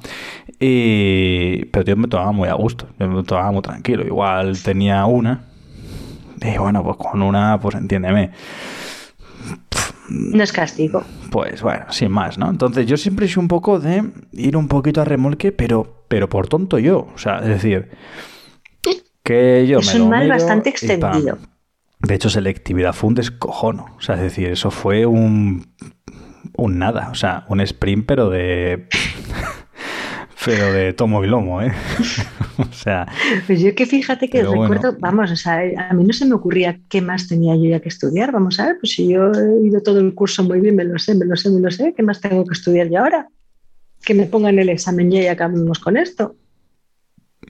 Y... 0.59 1.65
Pero 1.67 1.85
yo 1.85 1.97
me 1.97 2.09
tomaba 2.09 2.32
muy 2.32 2.49
a 2.49 2.55
gusto, 2.55 2.87
yo 2.99 3.09
me 3.09 3.23
tomaba 3.23 3.53
muy 3.53 3.62
tranquilo. 3.62 4.05
Igual 4.05 4.62
tenía 4.62 5.06
una, 5.06 5.44
y 6.41 6.59
bueno, 6.59 6.82
pues 6.82 6.97
con 6.97 7.23
una, 7.23 7.59
pues 7.61 7.75
entiéndeme, 7.76 8.31
no 10.08 10.43
es 10.43 10.52
castigo. 10.52 11.05
pues 11.31 11.62
bueno, 11.62 11.87
sin 11.90 12.10
más, 12.10 12.38
¿no? 12.38 12.49
Entonces 12.50 12.87
yo 12.87 12.96
siempre 12.96 13.26
he 13.26 13.28
sido 13.28 13.43
un 13.43 13.49
poco 13.49 13.78
de 13.78 14.05
ir 14.32 14.56
un 14.56 14.69
poquito 14.69 15.00
a 15.00 15.05
remolque, 15.05 15.52
pero, 15.52 16.05
pero 16.08 16.28
por 16.28 16.49
tonto 16.49 16.78
yo. 16.78 17.08
O 17.14 17.19
sea, 17.19 17.38
es 17.40 17.49
decir, 17.49 17.90
que 19.22 19.66
yo 19.66 19.81
Es 19.81 19.94
me 19.94 20.00
un 20.00 20.08
mal 20.08 20.28
bastante 20.28 20.70
extendido. 20.70 21.38
De 22.00 22.14
hecho, 22.14 22.31
selectividad 22.31 22.94
fue 22.94 23.08
un 23.08 23.14
descojono. 23.14 23.94
O 23.99 24.00
sea, 24.00 24.14
es 24.14 24.22
decir, 24.22 24.49
eso 24.49 24.70
fue 24.70 25.05
un, 25.05 25.66
un 26.56 26.78
nada. 26.78 27.08
O 27.10 27.14
sea, 27.14 27.44
un 27.49 27.60
sprint, 27.60 28.06
pero 28.06 28.31
de... 28.31 28.88
pero 30.44 30.72
de 30.72 30.92
tomo 30.92 31.24
y 31.24 31.28
lomo, 31.28 31.60
¿eh? 31.62 31.72
o 32.58 32.72
sea, 32.72 33.06
Pues 33.46 33.60
yo 33.60 33.74
que 33.74 33.86
fíjate 33.86 34.28
que 34.28 34.44
bueno. 34.44 34.62
recuerdo, 34.62 34.96
vamos, 35.00 35.30
o 35.30 35.36
sea, 35.36 35.60
a 35.88 35.92
mí 35.94 36.04
no 36.04 36.12
se 36.12 36.26
me 36.26 36.34
ocurría 36.34 36.78
qué 36.88 37.00
más 37.00 37.28
tenía 37.28 37.56
yo 37.56 37.64
ya 37.64 37.80
que 37.80 37.88
estudiar. 37.88 38.32
Vamos 38.32 38.58
a 38.60 38.66
ver, 38.66 38.76
pues 38.80 38.92
si 38.92 39.08
yo 39.08 39.32
he 39.32 39.66
ido 39.66 39.82
todo 39.82 40.00
el 40.00 40.14
curso 40.14 40.44
muy 40.44 40.60
bien, 40.60 40.76
me 40.76 40.84
lo 40.84 40.98
sé, 40.98 41.14
me 41.14 41.26
lo 41.26 41.36
sé, 41.36 41.50
me 41.50 41.60
lo 41.60 41.70
sé, 41.70 41.94
¿qué 41.96 42.02
más 42.02 42.20
tengo 42.20 42.44
que 42.44 42.54
estudiar 42.54 42.88
yo 42.88 43.00
ahora? 43.00 43.28
Que 44.04 44.14
me 44.14 44.26
pongan 44.26 44.58
el 44.58 44.68
examen 44.68 45.10
ya 45.10 45.22
y 45.22 45.26
acabemos 45.26 45.78
con 45.78 45.96
esto. 45.96 46.36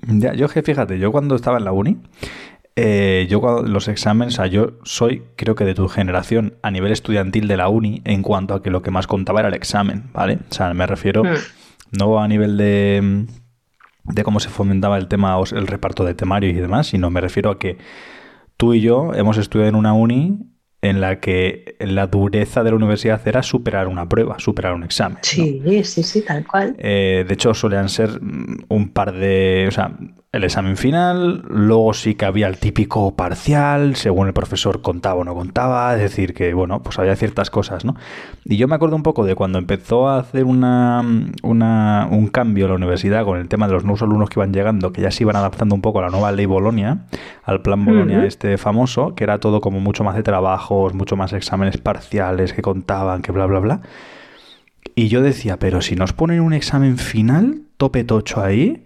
Ya, 0.06 0.34
yo 0.34 0.48
que 0.48 0.62
fíjate, 0.62 0.98
yo 0.98 1.12
cuando 1.12 1.34
estaba 1.34 1.58
en 1.58 1.64
la 1.64 1.72
uni, 1.72 1.98
eh, 2.76 3.26
yo 3.28 3.40
cuando 3.40 3.62
los 3.62 3.88
exámenes, 3.88 4.34
o 4.34 4.36
sea, 4.36 4.46
yo 4.46 4.74
soy, 4.84 5.24
creo 5.36 5.54
que 5.54 5.64
de 5.64 5.74
tu 5.74 5.88
generación, 5.88 6.54
a 6.62 6.70
nivel 6.70 6.92
estudiantil 6.92 7.48
de 7.48 7.56
la 7.56 7.68
uni, 7.68 8.00
en 8.04 8.22
cuanto 8.22 8.54
a 8.54 8.62
que 8.62 8.70
lo 8.70 8.82
que 8.82 8.90
más 8.90 9.06
contaba 9.06 9.40
era 9.40 9.48
el 9.48 9.54
examen, 9.54 10.04
¿vale? 10.12 10.38
O 10.50 10.54
sea, 10.54 10.72
me 10.74 10.86
refiero 10.86 11.24
Mm. 11.24 11.36
No 11.92 12.20
a 12.20 12.28
nivel 12.28 12.56
de, 12.56 13.26
de 14.04 14.22
cómo 14.24 14.40
se 14.40 14.48
fomentaba 14.48 14.98
el 14.98 15.08
tema, 15.08 15.36
el 15.52 15.66
reparto 15.66 16.04
de 16.04 16.14
temarios 16.14 16.52
y 16.52 16.60
demás, 16.60 16.88
sino 16.88 17.10
me 17.10 17.20
refiero 17.20 17.50
a 17.50 17.58
que 17.58 17.78
tú 18.56 18.74
y 18.74 18.80
yo 18.80 19.14
hemos 19.14 19.38
estudiado 19.38 19.68
en 19.68 19.74
una 19.76 19.92
uni 19.92 20.38
en 20.80 21.00
la 21.00 21.18
que 21.20 21.76
la 21.80 22.06
dureza 22.06 22.62
de 22.62 22.70
la 22.70 22.76
universidad 22.76 23.20
era 23.26 23.42
superar 23.42 23.88
una 23.88 24.08
prueba, 24.08 24.38
superar 24.38 24.74
un 24.74 24.84
examen. 24.84 25.18
¿no? 25.18 25.24
Sí, 25.24 25.60
sí, 25.84 26.02
sí, 26.02 26.22
tal 26.22 26.46
cual. 26.46 26.76
Eh, 26.78 27.24
de 27.26 27.34
hecho, 27.34 27.52
solían 27.52 27.88
ser 27.88 28.20
mm, 28.20 28.66
un 28.68 28.90
par 28.90 29.12
de. 29.12 29.66
O 29.66 29.70
sea, 29.72 29.96
el 30.30 30.44
examen 30.44 30.76
final, 30.76 31.42
luego 31.48 31.94
sí 31.94 32.14
que 32.14 32.26
había 32.26 32.48
el 32.48 32.58
típico 32.58 33.16
parcial, 33.16 33.96
según 33.96 34.26
el 34.26 34.34
profesor 34.34 34.82
contaba 34.82 35.20
o 35.20 35.24
no 35.24 35.34
contaba, 35.34 35.94
es 35.94 36.00
decir, 36.02 36.34
que 36.34 36.52
bueno, 36.52 36.82
pues 36.82 36.98
había 36.98 37.16
ciertas 37.16 37.48
cosas, 37.48 37.86
¿no? 37.86 37.94
Y 38.44 38.58
yo 38.58 38.68
me 38.68 38.74
acuerdo 38.74 38.94
un 38.94 39.02
poco 39.02 39.24
de 39.24 39.34
cuando 39.34 39.58
empezó 39.58 40.06
a 40.06 40.18
hacer 40.18 40.44
una, 40.44 41.02
una- 41.42 42.08
un 42.10 42.26
cambio 42.26 42.66
en 42.66 42.72
la 42.72 42.76
universidad 42.76 43.24
con 43.24 43.38
el 43.38 43.48
tema 43.48 43.68
de 43.68 43.72
los 43.72 43.84
nuevos 43.84 44.02
alumnos 44.02 44.28
que 44.28 44.38
iban 44.38 44.52
llegando, 44.52 44.92
que 44.92 45.00
ya 45.00 45.10
se 45.10 45.22
iban 45.24 45.34
adaptando 45.36 45.74
un 45.74 45.80
poco 45.80 46.00
a 46.00 46.02
la 46.02 46.10
nueva 46.10 46.30
ley 46.30 46.44
Bolonia, 46.44 47.06
al 47.44 47.62
plan 47.62 47.86
Bolonia 47.86 48.18
este 48.26 48.58
famoso, 48.58 49.14
que 49.14 49.24
era 49.24 49.38
todo 49.40 49.62
como 49.62 49.80
mucho 49.80 50.04
más 50.04 50.14
de 50.14 50.22
trabajos, 50.22 50.92
mucho 50.92 51.16
más 51.16 51.32
exámenes 51.32 51.78
parciales 51.78 52.52
que 52.52 52.60
contaban, 52.60 53.22
que 53.22 53.32
bla, 53.32 53.46
bla, 53.46 53.60
bla. 53.60 53.80
Y 54.94 55.08
yo 55.08 55.22
decía, 55.22 55.58
pero 55.58 55.80
si 55.80 55.96
nos 55.96 56.12
ponen 56.12 56.40
un 56.40 56.52
examen 56.52 56.98
final, 56.98 57.62
tope 57.78 58.04
tocho 58.04 58.42
ahí, 58.42 58.84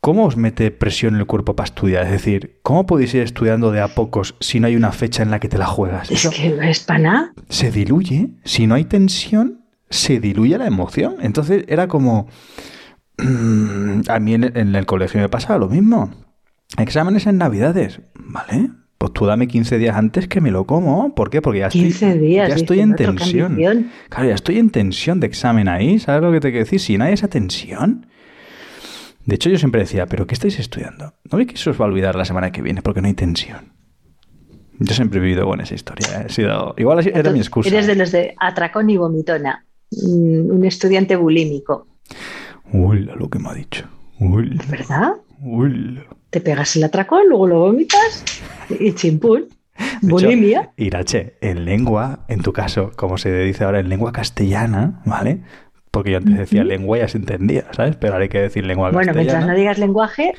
¿cómo 0.00 0.24
os 0.24 0.36
mete 0.36 0.70
presión 0.70 1.14
en 1.14 1.20
el 1.20 1.26
cuerpo 1.26 1.54
para 1.54 1.66
estudiar? 1.66 2.04
Es 2.04 2.10
decir, 2.10 2.58
¿cómo 2.62 2.86
podéis 2.86 3.14
ir 3.14 3.22
estudiando 3.22 3.70
de 3.70 3.80
a 3.80 3.88
pocos 3.88 4.34
si 4.40 4.60
no 4.60 4.66
hay 4.66 4.76
una 4.76 4.92
fecha 4.92 5.22
en 5.22 5.30
la 5.30 5.40
que 5.40 5.48
te 5.48 5.58
la 5.58 5.66
juegas? 5.66 6.10
Es 6.10 6.24
Eso 6.24 6.30
que 6.30 6.70
es 6.70 6.80
pana. 6.80 7.32
se 7.48 7.70
diluye. 7.70 8.30
Si 8.44 8.66
no 8.66 8.74
hay 8.74 8.84
tensión, 8.84 9.60
se 9.88 10.20
diluye 10.20 10.56
la 10.58 10.66
emoción. 10.66 11.16
Entonces 11.20 11.64
era 11.68 11.88
como... 11.88 12.28
A 14.08 14.18
mí 14.18 14.34
en, 14.34 14.74
el 14.74 14.86
colegio 14.86 15.20
me 15.20 15.28
pasaba 15.28 15.58
lo 15.58 15.68
mismo. 15.68 16.10
Exámenes 16.78 17.26
en 17.26 17.36
Navidades, 17.36 18.00
¿vale? 18.14 18.70
Pues 18.96 19.12
tú 19.12 19.26
dame 19.26 19.48
15 19.48 19.78
días 19.78 19.96
antes 19.96 20.28
que 20.28 20.40
me 20.40 20.50
lo 20.50 20.66
como. 20.66 21.14
¿Por 21.14 21.30
qué? 21.30 21.42
Porque 21.42 21.60
ya 21.60 21.66
estoy, 21.66 21.82
15 21.82 22.18
días. 22.18 22.48
ya 22.48 22.54
estoy 22.54 22.80
en 22.80 22.94
tensión. 22.94 23.58
Claro, 24.08 24.28
ya 24.28 24.34
estoy 24.34 24.58
en 24.58 24.70
tensión 24.70 25.20
de 25.20 25.26
examen 25.26 25.68
ahí. 25.68 25.98
¿Sabes 25.98 26.22
lo 26.22 26.32
que 26.32 26.40
te 26.40 26.50
quiero 26.50 26.64
decir? 26.64 26.80
Si 26.80 26.96
no 26.96 27.04
hay 27.04 27.14
esa 27.14 27.28
tensión. 27.28 28.06
De 29.30 29.36
hecho, 29.36 29.48
yo 29.48 29.58
siempre 29.58 29.82
decía, 29.82 30.06
¿pero 30.06 30.26
qué 30.26 30.34
estáis 30.34 30.58
estudiando? 30.58 31.14
¿No 31.30 31.38
veis 31.38 31.46
que 31.46 31.54
eso 31.54 31.70
os 31.70 31.80
va 31.80 31.84
a 31.84 31.88
olvidar 31.88 32.16
la 32.16 32.24
semana 32.24 32.50
que 32.50 32.62
viene 32.62 32.82
porque 32.82 33.00
no 33.00 33.06
hay 33.06 33.14
tensión? 33.14 33.74
Yo 34.80 34.92
siempre 34.92 35.20
he 35.20 35.22
vivido 35.22 35.46
con 35.46 35.60
esa 35.60 35.72
historia. 35.72 36.22
¿eh? 36.22 36.24
He 36.28 36.32
sido... 36.32 36.74
Igual 36.76 37.06
era 37.06 37.30
mi 37.30 37.38
excusa. 37.38 37.68
Eres 37.68 37.86
de 37.86 37.94
los 37.94 38.10
de 38.10 38.34
atracón 38.40 38.90
y 38.90 38.96
vomitona. 38.96 39.64
Mm, 39.92 40.50
Un 40.50 40.64
estudiante 40.64 41.14
bulímico. 41.14 41.86
Uy, 42.72 43.04
lo 43.04 43.30
que 43.30 43.38
me 43.38 43.50
ha 43.50 43.54
dicho. 43.54 43.86
Uy, 44.18 44.60
¿Verdad? 44.68 45.12
uy. 45.40 46.00
Te 46.30 46.40
pegas 46.40 46.74
el 46.74 46.82
atracón, 46.82 47.28
luego 47.28 47.46
lo 47.46 47.60
vomitas 47.60 48.24
y 48.80 48.92
chimpún. 48.94 49.42
De 49.42 50.08
hecho, 50.08 50.08
Bulimia. 50.08 50.72
Irache, 50.76 51.36
en 51.40 51.64
lengua, 51.64 52.24
en 52.26 52.42
tu 52.42 52.52
caso, 52.52 52.90
como 52.96 53.16
se 53.16 53.32
dice 53.44 53.62
ahora, 53.62 53.78
en 53.78 53.88
lengua 53.88 54.10
castellana, 54.10 55.02
¿vale? 55.06 55.42
Porque 55.90 56.12
yo 56.12 56.18
antes 56.18 56.36
decía 56.38 56.62
lengua 56.64 56.98
y 56.98 57.00
ya 57.00 57.08
se 57.08 57.18
entendía, 57.18 57.64
¿sabes? 57.72 57.96
Pero 57.96 58.12
ahora 58.12 58.22
hay 58.24 58.28
que 58.28 58.40
decir 58.40 58.64
lengua 58.64 58.90
Bueno, 58.90 59.12
mientras 59.12 59.34
castellana. 59.34 59.52
no 59.52 59.58
digas 59.58 59.78
lenguaje, 59.78 60.32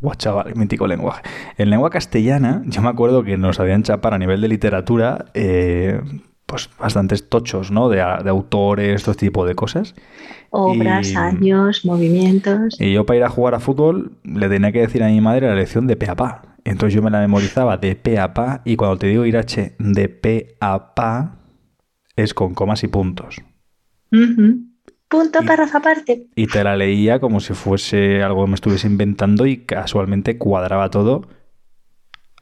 Buah, 0.00 0.14
chaval, 0.16 0.54
mítico 0.56 0.86
lenguaje. 0.86 1.22
En 1.56 1.70
lengua 1.70 1.88
castellana, 1.90 2.62
yo 2.66 2.82
me 2.82 2.88
acuerdo 2.88 3.22
que 3.24 3.36
nos 3.38 3.60
habían 3.60 3.82
chapar 3.82 4.12
a 4.14 4.18
nivel 4.18 4.40
de 4.42 4.48
literatura, 4.48 5.26
eh, 5.34 6.00
pues 6.44 6.68
bastantes 6.78 7.28
tochos, 7.28 7.70
¿no? 7.70 7.88
De, 7.88 8.00
autores, 8.02 9.02
todo 9.02 9.12
este 9.12 9.26
tipo 9.26 9.46
de 9.46 9.54
cosas. 9.54 9.94
obras, 10.50 11.10
Y- 11.10 11.16
años, 11.16 11.84
movimientos. 11.84 12.80
Y 12.80 12.92
yo 12.92 13.04
para 13.04 13.16
ir 13.18 13.24
a 13.24 13.28
jugar 13.30 13.54
a 13.54 13.60
fútbol 13.60 14.12
le 14.24 14.48
tenía 14.48 14.70
que 14.72 14.80
decir 14.80 15.02
a 15.02 15.08
mi 15.08 15.20
madre 15.20 15.48
la 15.48 15.54
lección 15.54 15.86
de 15.86 15.96
pe 15.96 16.08
a 16.08 16.14
pa. 16.14 16.42
Entonces 16.64 16.94
yo 16.94 17.02
me 17.02 17.10
la 17.10 17.20
memorizaba 17.20 17.76
de 17.78 17.96
pe 17.96 18.18
a 18.18 18.32
pa 18.34 18.62
y 18.64 18.76
cuando 18.76 18.98
te 18.98 19.06
digo 19.08 19.24
irache 19.26 19.74
de 19.78 20.08
pe 20.08 20.56
a 20.60 20.94
pa 20.94 21.36
es 22.16 22.32
con 22.34 22.54
comas 22.54 22.82
y 22.84 22.88
puntos. 22.88 23.36
Ujú. 24.12 24.60
Punto 25.08 25.40
Y- 25.42 25.46
párrafo 25.46 25.78
aparte. 25.78 26.26
Y 26.34 26.46
te 26.46 26.64
la 26.64 26.76
leía 26.76 27.20
como 27.20 27.40
si 27.40 27.54
fuese 27.54 28.22
algo 28.22 28.44
que 28.44 28.50
me 28.50 28.54
estuviese 28.56 28.86
inventando 28.86 29.46
y 29.46 29.58
casualmente 29.58 30.36
cuadraba 30.38 30.90
todo 30.90 31.28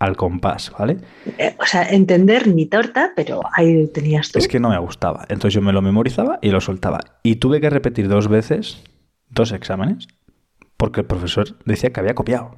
al 0.00 0.16
compás, 0.16 0.73
¿vale? 0.78 0.99
Eh, 1.38 1.54
o 1.59 1.64
sea, 1.66 1.85
entender 1.88 2.49
ni 2.49 2.66
torta, 2.66 3.12
pero 3.14 3.40
ahí 3.54 3.87
tenías 3.88 4.30
tú. 4.33 4.38
Es 4.38 4.49
que 4.49 4.61
no 4.61 4.71
me 4.71 4.78
gustaba. 4.78 5.25
Entonces 5.28 5.54
yo 5.54 5.62
me 5.62 5.73
lo 5.73 5.83
memorizaba 5.83 6.38
y 6.42 6.50
lo 6.50 6.61
soltaba. 6.61 7.00
Y 7.23 7.37
tuve 7.37 7.61
que 7.61 7.71
repetir 7.71 8.09
dos 8.09 8.28
veces, 8.28 8.83
dos 9.30 9.52
exámenes, 9.52 10.09
porque 10.76 11.00
el 11.00 11.06
profesor 11.06 11.56
decía 11.64 11.90
que 11.92 12.00
había 12.00 12.14
copiado. 12.14 12.56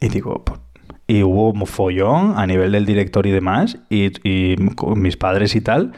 Y 0.00 0.08
digo, 0.08 0.44
pues, 0.44 0.60
y 1.06 1.22
hubo 1.22 1.50
un 1.52 1.66
follón 1.66 2.34
a 2.36 2.46
nivel 2.46 2.72
del 2.72 2.86
director 2.86 3.26
y 3.26 3.30
demás, 3.30 3.78
y, 3.88 4.10
y 4.28 4.56
con 4.74 5.00
mis 5.00 5.16
padres 5.16 5.54
y 5.54 5.60
tal, 5.60 5.92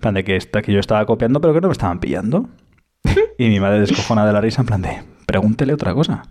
plan 0.00 0.14
de 0.14 0.24
que, 0.24 0.36
esta, 0.36 0.62
que 0.62 0.72
yo 0.72 0.80
estaba 0.80 1.04
copiando, 1.06 1.40
pero 1.40 1.52
que 1.54 1.60
no 1.60 1.68
me 1.68 1.72
estaban 1.72 2.00
pillando. 2.00 2.48
Y 3.38 3.48
mi 3.48 3.60
madre 3.60 3.80
descojona 3.80 4.26
de 4.26 4.32
la 4.32 4.40
risa, 4.40 4.62
en 4.62 4.66
plan 4.66 4.82
de, 4.82 5.02
pregúntele 5.26 5.72
otra 5.74 5.94
cosa. 5.94 6.22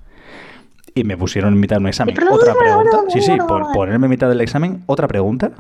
Y 0.96 1.04
me 1.04 1.18
pusieron 1.18 1.54
en 1.54 1.60
mitad 1.60 1.78
de 1.78 1.82
un 1.82 1.88
examen 1.88 2.16
otra 2.32 2.54
pregunta. 2.56 3.00
Sí, 3.10 3.22
sí, 3.22 3.38
pon- 3.48 3.72
ponerme 3.74 4.08
en 4.08 4.12
mitad 4.12 4.28
del 4.30 4.42
examen 4.42 4.84
otra 4.88 5.08
pregunta 5.08 5.52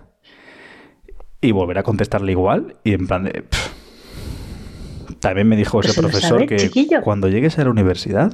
y 1.42 1.51
volver 1.51 1.78
a 1.78 1.84
contestarle 1.84 2.32
igual 2.34 2.75
y 2.84 2.94
en 2.94 3.08
plan 3.08 3.24
de... 3.24 3.44
pff. 3.44 3.70
También 5.20 5.48
me 5.48 5.56
dijo 5.56 5.80
ese 5.82 5.88
Pues 5.88 5.96
se 5.96 6.01
lo 6.01 6.08
profesor 6.10 6.30
sabe, 6.39 6.48
que 6.48 6.58
chiquillo. 6.58 7.01
cuando 7.01 7.28
llegues 7.28 7.58
a 7.60 7.63
la 7.63 7.70
universidad, 7.70 8.34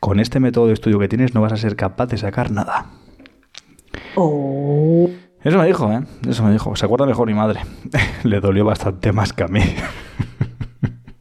con 0.00 0.20
este 0.20 0.38
método 0.40 0.66
de 0.68 0.72
estudio 0.74 0.98
que 0.98 1.08
tienes 1.08 1.34
no 1.34 1.40
vas 1.40 1.52
a 1.52 1.56
ser 1.56 1.76
capaz 1.76 2.06
de 2.06 2.18
sacar 2.18 2.50
nada. 2.50 2.86
Oh. 4.16 5.08
Eso 5.44 5.58
me 5.58 5.66
dijo, 5.66 5.90
¿eh? 5.92 6.02
Eso 6.28 6.42
me 6.42 6.52
dijo. 6.52 6.74
Se 6.76 6.84
acuerda 6.84 7.06
mejor 7.06 7.28
mi 7.28 7.34
madre. 7.34 7.60
Le 8.24 8.40
dolió 8.40 8.64
bastante 8.64 9.12
más 9.12 9.32
que 9.32 9.44
a 9.44 9.48
mí. 9.48 9.60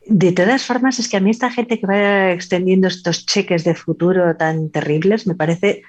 De 0.09 0.31
todas 0.31 0.63
formas, 0.63 0.99
es 0.99 1.09
que 1.09 1.17
a 1.17 1.19
mí 1.19 1.31
esta 1.31 1.51
gente 1.51 1.79
que 1.79 1.85
va 1.85 2.31
extendiendo 2.31 2.87
estos 2.87 3.25
cheques 3.25 3.65
de 3.65 3.75
futuro 3.75 4.37
tan 4.37 4.69
terribles 4.69 5.27
me 5.27 5.35
parece 5.35 5.81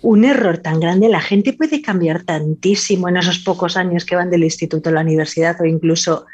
un 0.00 0.24
error 0.24 0.58
tan 0.58 0.80
grande. 0.80 1.08
La 1.08 1.20
gente 1.20 1.52
puede 1.52 1.82
cambiar 1.82 2.22
tantísimo 2.22 3.08
en 3.08 3.18
esos 3.18 3.40
pocos 3.40 3.76
años 3.76 4.06
que 4.06 4.16
van 4.16 4.30
del 4.30 4.44
instituto 4.44 4.88
a 4.88 4.92
la 4.92 5.02
universidad 5.02 5.60
o 5.60 5.66
incluso 5.66 6.24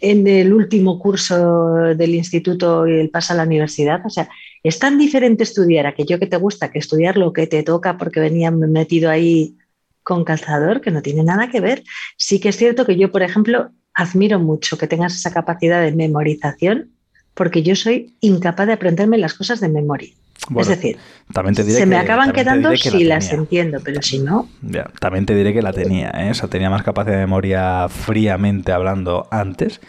en 0.00 0.28
el 0.28 0.52
último 0.52 1.00
curso 1.00 1.74
del 1.96 2.14
instituto 2.14 2.86
y 2.86 2.92
el 2.92 3.10
paso 3.10 3.32
a 3.32 3.36
la 3.36 3.42
universidad. 3.42 4.00
O 4.06 4.10
sea, 4.10 4.28
es 4.62 4.78
tan 4.78 4.98
diferente 4.98 5.42
estudiar 5.42 5.86
aquello 5.86 6.20
que 6.20 6.28
te 6.28 6.36
gusta 6.36 6.70
que 6.70 6.78
estudiar 6.78 7.16
lo 7.16 7.32
que 7.32 7.48
te 7.48 7.64
toca 7.64 7.98
porque 7.98 8.20
venían 8.20 8.58
metido 8.70 9.10
ahí 9.10 9.56
con 10.04 10.24
calzador, 10.24 10.80
que 10.80 10.92
no 10.92 11.02
tiene 11.02 11.24
nada 11.24 11.50
que 11.50 11.60
ver. 11.60 11.82
Sí 12.16 12.38
que 12.38 12.50
es 12.50 12.56
cierto 12.56 12.86
que 12.86 12.96
yo, 12.96 13.10
por 13.10 13.22
ejemplo, 13.22 13.70
admiro 13.98 14.38
mucho 14.38 14.78
que 14.78 14.86
tengas 14.86 15.14
esa 15.14 15.32
capacidad 15.32 15.82
de 15.82 15.92
memorización, 15.92 16.90
porque 17.34 17.62
yo 17.62 17.74
soy 17.76 18.14
incapaz 18.20 18.66
de 18.68 18.72
aprenderme 18.74 19.18
las 19.18 19.34
cosas 19.34 19.60
de 19.60 19.68
memoria. 19.68 20.10
Bueno, 20.48 20.70
es 20.70 20.76
decir, 20.76 20.96
También 21.32 21.54
te 21.56 21.64
diré 21.64 21.78
se 21.78 21.86
me 21.86 21.96
que- 21.96 22.02
acaban 22.02 22.32
quedando 22.32 22.70
que 22.70 22.76
si 22.78 23.04
la 23.04 23.16
las 23.16 23.32
entiendo, 23.32 23.80
pero 23.84 24.00
si 24.02 24.20
no, 24.20 24.48
Ya, 24.62 24.84
también 25.00 25.26
te 25.26 25.34
diré 25.34 25.52
que 25.52 25.62
la 25.62 25.72
tenía, 25.72 26.10
¿eh? 26.10 26.30
O 26.30 26.34
sea, 26.34 26.48
tenía 26.48 26.70
más 26.70 26.84
capacidad 26.84 27.16
de 27.16 27.20
memoria 27.22 27.88
fríamente 27.88 28.70
hablando 28.72 29.26
antes. 29.32 29.80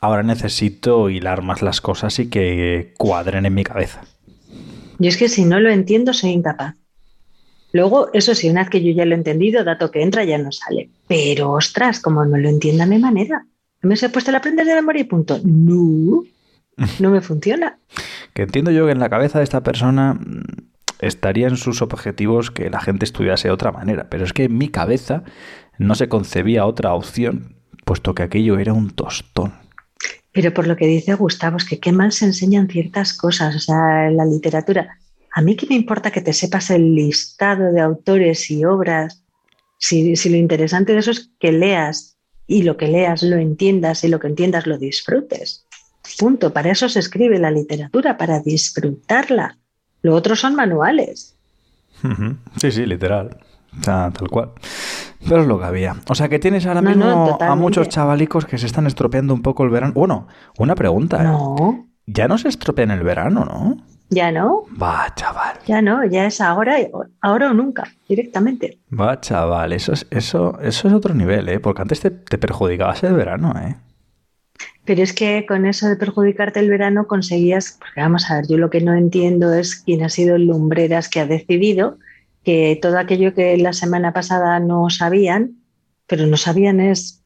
Ahora 0.00 0.22
necesito 0.22 1.10
hilar 1.10 1.42
más 1.42 1.60
las 1.60 1.80
cosas 1.82 2.18
y 2.18 2.28
que 2.30 2.94
cuadren 2.96 3.44
en 3.46 3.54
mi 3.54 3.62
cabeza. 3.62 4.00
yo 4.98 5.08
es 5.08 5.16
que 5.18 5.28
si 5.28 5.44
no 5.44 5.60
lo 5.60 5.70
entiendo, 5.70 6.12
soy 6.14 6.30
incapaz. 6.30 6.74
Luego, 7.72 8.10
eso 8.12 8.34
sí, 8.34 8.50
una 8.50 8.62
vez 8.62 8.70
que 8.70 8.82
yo 8.82 8.92
ya 8.92 9.04
lo 9.04 9.14
he 9.14 9.18
entendido, 9.18 9.64
dato 9.64 9.90
que 9.90 10.02
entra 10.02 10.24
ya 10.24 10.38
no 10.38 10.50
sale. 10.52 10.90
Pero 11.06 11.52
ostras, 11.52 12.00
como 12.00 12.24
no 12.24 12.36
lo 12.36 12.48
entienda, 12.48 12.86
no 12.86 12.94
hay 12.94 13.00
manera. 13.00 13.46
¿Me 13.82 13.96
se 13.96 14.06
ha 14.06 14.12
puesto 14.12 14.30
el 14.30 14.36
aprender 14.36 14.66
de 14.66 14.74
memoria 14.74 15.00
y 15.00 15.04
punto? 15.04 15.40
No, 15.44 16.24
no 16.98 17.10
me 17.10 17.20
funciona. 17.20 17.78
Que 18.34 18.42
entiendo 18.42 18.70
yo 18.70 18.86
que 18.86 18.92
en 18.92 18.98
la 18.98 19.08
cabeza 19.08 19.38
de 19.38 19.44
esta 19.44 19.62
persona 19.62 20.14
mm, 20.14 20.42
estarían 21.00 21.56
sus 21.56 21.82
objetivos 21.82 22.50
que 22.50 22.70
la 22.70 22.80
gente 22.80 23.04
estudiase 23.04 23.48
de 23.48 23.54
otra 23.54 23.72
manera, 23.72 24.08
pero 24.10 24.24
es 24.24 24.32
que 24.32 24.44
en 24.44 24.58
mi 24.58 24.68
cabeza 24.68 25.22
no 25.78 25.94
se 25.94 26.08
concebía 26.08 26.66
otra 26.66 26.92
opción, 26.92 27.56
puesto 27.84 28.14
que 28.14 28.22
aquello 28.22 28.58
era 28.58 28.72
un 28.72 28.90
tostón. 28.90 29.52
Pero 30.32 30.54
por 30.54 30.66
lo 30.66 30.76
que 30.76 30.86
dice 30.86 31.14
Gustavo, 31.14 31.56
es 31.56 31.64
que 31.64 31.80
qué 31.80 31.92
mal 31.92 32.12
se 32.12 32.26
enseñan 32.26 32.68
ciertas 32.68 33.14
cosas, 33.14 33.56
o 33.56 33.58
sea, 33.58 34.08
en 34.08 34.16
la 34.16 34.24
literatura. 34.24 34.98
A 35.32 35.42
mí 35.42 35.56
qué 35.56 35.66
me 35.68 35.76
importa 35.76 36.10
que 36.10 36.20
te 36.20 36.32
sepas 36.32 36.70
el 36.70 36.94
listado 36.94 37.72
de 37.72 37.80
autores 37.80 38.50
y 38.50 38.64
obras, 38.64 39.22
si, 39.78 40.16
si 40.16 40.28
lo 40.28 40.36
interesante 40.36 40.92
de 40.92 40.98
eso 40.98 41.10
es 41.10 41.30
que 41.38 41.52
leas 41.52 42.16
y 42.46 42.64
lo 42.64 42.76
que 42.76 42.88
leas 42.88 43.22
lo 43.22 43.36
entiendas 43.36 44.02
y 44.04 44.08
lo 44.08 44.18
que 44.18 44.26
entiendas 44.26 44.66
lo 44.66 44.76
disfrutes. 44.76 45.66
Punto. 46.18 46.52
Para 46.52 46.70
eso 46.72 46.88
se 46.88 46.98
escribe 46.98 47.38
la 47.38 47.50
literatura, 47.50 48.16
para 48.16 48.40
disfrutarla. 48.40 49.58
Lo 50.02 50.14
otro 50.14 50.34
son 50.34 50.54
manuales. 50.54 51.36
Sí, 52.56 52.72
sí, 52.72 52.86
literal. 52.86 53.38
O 53.78 53.84
sea, 53.84 54.10
tal 54.10 54.28
cual. 54.28 54.50
Pero 55.28 55.42
es 55.42 55.46
lo 55.46 55.58
que 55.58 55.66
había. 55.66 55.96
O 56.08 56.14
sea, 56.14 56.28
que 56.28 56.38
tienes 56.38 56.66
ahora 56.66 56.80
No, 56.80 56.88
mismo 56.88 57.04
no, 57.04 57.38
a 57.40 57.54
muchos 57.54 57.88
chavalicos 57.88 58.46
que 58.46 58.58
se 58.58 58.66
están 58.66 58.86
estropeando 58.86 59.34
un 59.34 59.42
poco 59.42 59.62
el 59.64 59.70
verano. 59.70 59.92
Bueno, 59.94 60.26
una 60.58 60.74
pregunta. 60.74 61.20
¿eh? 61.20 61.24
No, 61.24 61.86
Ya 62.06 62.26
no 62.26 62.38
se 62.38 62.48
estropean 62.48 62.90
el 62.90 63.02
verano, 63.02 63.44
¿no? 63.44 63.76
Ya 64.10 64.30
no, 64.32 64.64
Va, 64.80 65.12
chaval. 65.14 65.56
ya 65.66 65.80
no, 65.80 66.04
ya 66.04 66.26
es 66.26 66.40
ahora, 66.40 66.76
ahora 67.20 67.50
o 67.50 67.54
nunca, 67.54 67.84
directamente. 68.08 68.78
Va, 68.92 69.20
chaval. 69.20 69.72
Eso 69.72 69.92
es, 69.92 70.06
eso, 70.10 70.58
eso 70.60 70.88
es 70.88 70.94
otro 70.94 71.14
nivel, 71.14 71.48
¿eh? 71.48 71.60
Porque 71.60 71.82
antes 71.82 72.00
te, 72.00 72.10
te 72.10 72.36
perjudicabas 72.38 73.02
el 73.04 73.14
verano, 73.14 73.54
¿eh? 73.60 73.76
Pero 74.84 75.02
es 75.02 75.12
que 75.12 75.46
con 75.46 75.66
eso 75.66 75.88
de 75.88 75.96
perjudicarte 75.96 76.58
el 76.58 76.68
verano 76.68 77.06
conseguías, 77.06 77.76
porque 77.78 78.00
vamos 78.00 78.30
a 78.30 78.36
ver, 78.36 78.48
yo 78.48 78.56
lo 78.58 78.70
que 78.70 78.80
no 78.80 78.94
entiendo 78.94 79.54
es 79.54 79.76
quién 79.76 80.02
ha 80.02 80.08
sido 80.08 80.34
el 80.36 80.46
lumbreras 80.46 81.08
que 81.08 81.20
ha 81.20 81.26
decidido 81.26 81.98
que 82.42 82.78
todo 82.80 82.98
aquello 82.98 83.34
que 83.34 83.56
la 83.58 83.72
semana 83.72 84.12
pasada 84.12 84.58
no 84.60 84.88
sabían, 84.90 85.56
pero 86.06 86.26
no 86.26 86.36
sabían 86.36 86.80
es, 86.80 87.22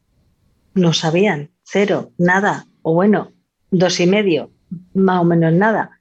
no 0.73 0.93
sabían, 0.93 1.49
cero, 1.63 2.11
nada, 2.17 2.65
o 2.81 2.93
bueno, 2.93 3.31
dos 3.71 3.99
y 3.99 4.07
medio, 4.07 4.51
más 4.93 5.21
o 5.21 5.23
menos 5.23 5.53
nada, 5.53 5.94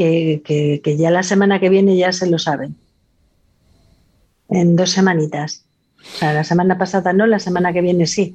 que, 0.00 0.40
que, 0.42 0.80
que 0.82 0.96
ya 0.96 1.10
la 1.10 1.22
semana 1.22 1.60
que 1.60 1.68
viene 1.68 1.94
ya 1.94 2.10
se 2.12 2.26
lo 2.30 2.38
saben. 2.38 2.74
En 4.48 4.74
dos 4.74 4.92
semanitas. 4.92 5.66
O 5.98 6.18
sea, 6.18 6.32
la 6.32 6.42
semana 6.42 6.78
pasada 6.78 7.12
no, 7.12 7.26
la 7.26 7.38
semana 7.38 7.74
que 7.74 7.82
viene 7.82 8.06
sí. 8.06 8.34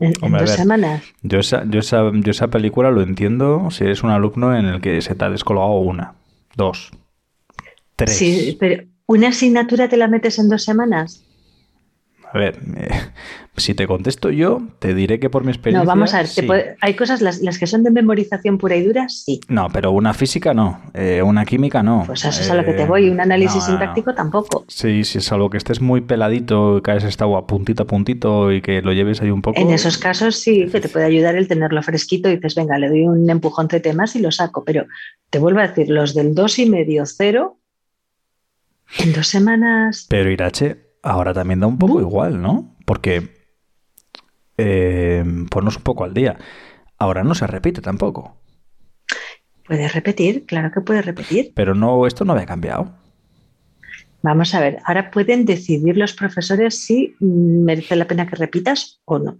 En, 0.00 0.12
Hombre, 0.20 0.40
dos 0.40 0.50
semanas. 0.50 1.04
Yo 1.22 1.38
esa, 1.38 1.62
yo, 1.70 1.78
esa, 1.78 2.10
yo 2.12 2.32
esa 2.32 2.48
película 2.48 2.90
lo 2.90 3.00
entiendo 3.02 3.70
si 3.70 3.84
eres 3.84 4.02
un 4.02 4.10
alumno 4.10 4.56
en 4.56 4.66
el 4.66 4.80
que 4.80 5.00
se 5.02 5.14
te 5.14 5.24
ha 5.24 5.30
descolgado 5.30 5.74
una, 5.74 6.14
dos, 6.56 6.90
tres. 7.94 8.16
Sí, 8.16 8.56
pero 8.58 8.82
¿una 9.06 9.28
asignatura 9.28 9.88
te 9.88 9.96
la 9.96 10.08
metes 10.08 10.40
en 10.40 10.48
dos 10.48 10.64
semanas? 10.64 11.24
A 12.32 12.38
ver, 12.38 12.58
eh, 12.76 12.90
Si 13.54 13.74
te 13.74 13.86
contesto 13.86 14.30
yo, 14.30 14.62
te 14.78 14.94
diré 14.94 15.20
que 15.20 15.28
por 15.28 15.44
mi 15.44 15.50
experiencia. 15.50 15.84
No, 15.84 15.86
vamos 15.86 16.14
a 16.14 16.18
ver, 16.18 16.26
te 16.26 16.40
sí. 16.40 16.42
puede- 16.42 16.74
hay 16.80 16.94
cosas, 16.94 17.20
las, 17.20 17.42
las 17.42 17.58
que 17.58 17.66
son 17.66 17.82
de 17.82 17.90
memorización 17.90 18.56
pura 18.56 18.76
y 18.76 18.82
dura, 18.82 19.10
sí. 19.10 19.40
No, 19.48 19.68
pero 19.70 19.90
una 19.92 20.14
física 20.14 20.54
no, 20.54 20.80
eh, 20.94 21.20
una 21.22 21.44
química 21.44 21.82
no. 21.82 22.04
Pues 22.06 22.24
eso 22.24 22.40
es 22.40 22.50
a 22.50 22.54
lo 22.54 22.64
que 22.64 22.72
te 22.72 22.84
Eh, 22.84 22.86
voy. 22.86 23.10
Un 23.10 23.20
análisis 23.20 23.56
no, 23.62 23.66
sintáctico 23.66 24.14
tampoco. 24.14 24.64
Sí, 24.68 25.04
sí, 25.04 25.20
salvo 25.20 25.50
que 25.50 25.58
estés 25.58 25.82
muy 25.82 26.00
peladito, 26.00 26.80
que 26.82 26.92
hayas 26.92 27.04
estado 27.04 27.36
a 27.36 27.46
puntito 27.46 27.82
a 27.82 27.86
puntito 27.86 28.50
y 28.52 28.62
que 28.62 28.80
lo 28.80 28.94
lleves 28.94 29.20
ahí 29.20 29.30
un 29.30 29.42
poco. 29.42 29.60
En 29.60 29.70
esos 29.70 29.98
casos 29.98 30.36
sí 30.36 30.66
que 30.72 30.80
te 30.80 30.88
puede 30.88 31.04
ayudar 31.04 31.36
el 31.36 31.46
tenerlo 31.46 31.82
fresquito 31.82 32.30
y 32.30 32.36
dices, 32.36 32.54
venga, 32.54 32.78
le 32.78 32.88
doy 32.88 33.02
un 33.02 33.28
empujoncete 33.28 33.92
más 33.92 34.16
y 34.16 34.20
lo 34.20 34.30
saco. 34.30 34.64
Pero 34.64 34.86
te 35.28 35.38
vuelvo 35.38 35.60
a 35.60 35.68
decir, 35.68 35.90
los 35.90 36.14
del 36.14 36.34
dos 36.34 36.58
y 36.58 36.64
medio 36.70 37.04
cero, 37.04 37.58
en 38.98 39.12
dos 39.12 39.26
semanas, 39.28 40.06
Pero 40.08 40.30
Irache 40.30 40.78
ahora 41.02 41.34
también 41.34 41.60
da 41.60 41.66
un 41.66 41.78
poco 41.78 42.00
igual, 42.00 42.40
¿no? 42.40 42.74
Porque 42.86 43.41
eh, 44.58 45.24
ponnos 45.50 45.76
un 45.76 45.82
poco 45.82 46.04
al 46.04 46.14
día. 46.14 46.36
Ahora 46.98 47.24
no 47.24 47.34
se 47.34 47.46
repite 47.46 47.80
tampoco. 47.80 48.36
puedes 49.66 49.92
repetir, 49.94 50.44
claro 50.46 50.70
que 50.72 50.80
puedes 50.80 51.04
repetir. 51.06 51.52
Pero 51.54 51.74
no, 51.74 52.06
esto 52.06 52.24
no 52.24 52.32
había 52.32 52.46
cambiado. 52.46 52.94
Vamos 54.22 54.54
a 54.54 54.60
ver, 54.60 54.78
ahora 54.84 55.10
pueden 55.10 55.44
decidir 55.44 55.96
los 55.96 56.12
profesores 56.12 56.84
si 56.84 57.16
merece 57.20 57.96
la 57.96 58.06
pena 58.06 58.26
que 58.28 58.36
repitas 58.36 59.00
o 59.04 59.18
no. 59.18 59.38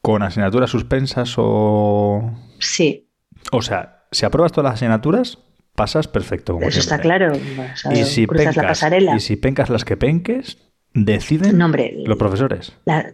Con 0.00 0.22
asignaturas 0.22 0.70
suspensas 0.70 1.34
o. 1.36 2.32
Sí, 2.58 3.10
O 3.52 3.60
sea, 3.60 4.04
si 4.12 4.24
apruebas 4.24 4.52
todas 4.52 4.70
las 4.70 4.74
asignaturas, 4.78 5.38
pasas 5.74 6.08
perfecto. 6.08 6.54
Como 6.54 6.68
eso 6.68 6.80
está 6.80 7.00
claro. 7.00 7.32
Vas 7.58 7.84
a- 7.84 7.92
Y 7.92 8.04
si, 8.04 8.22
la 8.26 8.32
pencas, 8.32 8.56
pasarela. 8.56 9.14
y 9.16 9.20
si 9.20 9.36
pencas 9.36 9.68
las 9.68 9.84
que 9.84 9.98
penques, 9.98 10.56
deciden 10.94 11.58
No, 11.58 11.66
hombre, 11.66 11.94
los 12.06 12.16
profesores. 12.16 12.72
La- 12.86 13.12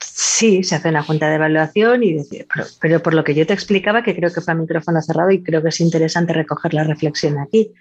sí, 0.00 0.62
se 0.62 0.74
hace 0.74 0.88
una 0.88 1.02
junta 1.02 1.28
de 1.28 1.36
evaluación, 1.36 2.02
y 2.02 2.16
pero 2.80 3.02
por 3.02 3.14
lo 3.14 3.24
que 3.24 3.34
yo 3.34 3.46
te 3.46 3.52
explicaba, 3.52 4.02
que 4.02 4.14
creo 4.14 4.32
que 4.32 4.40
fue 4.40 4.52
a 4.52 4.56
micrófono 4.56 5.00
cerrado 5.02 5.30
y 5.30 5.42
creo 5.42 5.62
que 5.62 5.68
es 5.68 5.80
interesante 5.80 6.32
recoger 6.32 6.74
la 6.74 6.84
reflexión 6.84 7.38
aquí. 7.38 7.72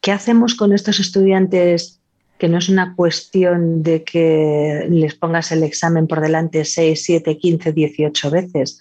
¿Qué 0.00 0.12
hacemos 0.12 0.54
con 0.54 0.72
estos 0.72 1.00
estudiantes 1.00 2.00
que 2.38 2.48
no 2.48 2.58
es 2.58 2.68
una 2.68 2.96
cuestión 2.96 3.84
de 3.84 4.02
que 4.02 4.88
les 4.90 5.14
pongas 5.14 5.52
el 5.52 5.62
examen 5.62 6.08
por 6.08 6.20
delante 6.20 6.64
6, 6.64 7.00
7, 7.00 7.38
15, 7.38 7.72
18 7.72 8.30
veces, 8.30 8.80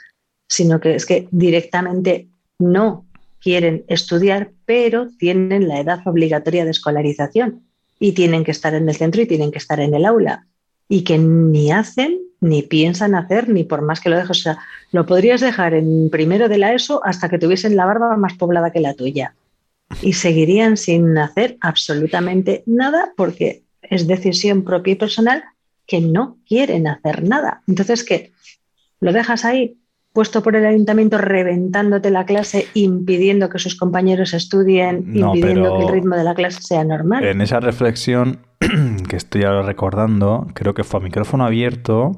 sino 0.50 0.80
que 0.80 0.96
es 0.96 1.06
que 1.06 1.28
directamente 1.30 2.28
no 2.58 3.06
quieren 3.40 3.84
estudiar, 3.88 4.52
pero 4.66 5.10
tienen 5.20 5.68
la 5.68 5.80
edad 5.80 6.00
obligatoria 6.06 6.66
de 6.66 6.72
escolarización 6.72 7.62
y 8.00 8.14
tienen 8.14 8.44
que 8.44 8.50
estar 8.50 8.74
en 8.74 8.90
el 8.90 8.96
centro 8.96 9.22
y 9.22 9.28
tienen 9.28 9.52
que 9.52 9.60
estar 9.60 9.80
en 9.80 9.94
el 9.94 10.06
aula 10.06 10.48
y 10.90 11.04
que 11.04 11.20
ni 11.20 11.72
hacen, 11.72 12.20
ni 12.42 12.64
piensan 12.64 13.16
hacer, 13.16 13.48
ni 13.48 13.64
por 13.64 13.82
más 13.82 14.02
que 14.02 14.10
lo 14.10 14.18
dejes. 14.18 14.32
O 14.32 14.42
sea, 14.42 14.58
lo 14.92 15.06
podrías 15.06 15.40
dejar 15.42 15.74
en 15.74 16.10
primero 16.10 16.50
de 16.50 16.58
la 16.58 16.74
ESO 16.74 17.02
hasta 17.06 17.30
que 17.30 17.40
tuviesen 17.40 17.76
la 17.76 17.86
barba 17.86 18.18
más 18.18 18.34
poblada 18.34 18.72
que 18.72 18.80
la 18.80 18.96
tuya. 18.96 19.36
Y 20.02 20.14
seguirían 20.14 20.76
sin 20.76 21.18
hacer 21.18 21.58
absolutamente 21.62 22.64
nada 22.66 23.14
porque 23.16 23.64
es 23.82 24.08
decisión 24.08 24.64
propia 24.64 24.94
y 24.94 24.96
personal 24.96 25.44
que 25.86 26.02
no 26.02 26.38
quieren 26.48 26.88
hacer 26.88 27.24
nada. 27.28 27.62
Entonces, 27.68 28.04
¿qué? 28.04 28.32
¿Lo 29.00 29.14
dejas 29.14 29.46
ahí? 29.46 29.78
Puesto 30.14 30.44
por 30.44 30.56
el 30.56 30.66
ayuntamiento 30.66 31.18
reventándote 31.18 32.10
la 32.10 32.26
clase, 32.26 32.68
impidiendo 32.74 33.50
que 33.50 33.60
sus 33.60 33.76
compañeros 33.78 34.34
estudien, 34.34 35.04
No, 35.08 35.34
impidiendo 35.34 35.78
que 35.78 35.86
el 35.86 35.92
ritmo 35.92 36.16
de 36.16 36.24
la 36.26 36.36
clase 36.36 36.62
sea 36.62 36.84
normal. 36.84 37.24
En 37.24 37.40
esa 37.40 37.62
reflexión 37.62 38.40
que 39.10 39.16
estoy 39.16 39.44
ahora 39.44 39.62
recordando, 39.62 40.48
creo 40.54 40.74
que 40.74 40.84
fue 40.84 41.00
a 41.00 41.04
micrófono 41.04 41.46
abierto, 41.46 42.12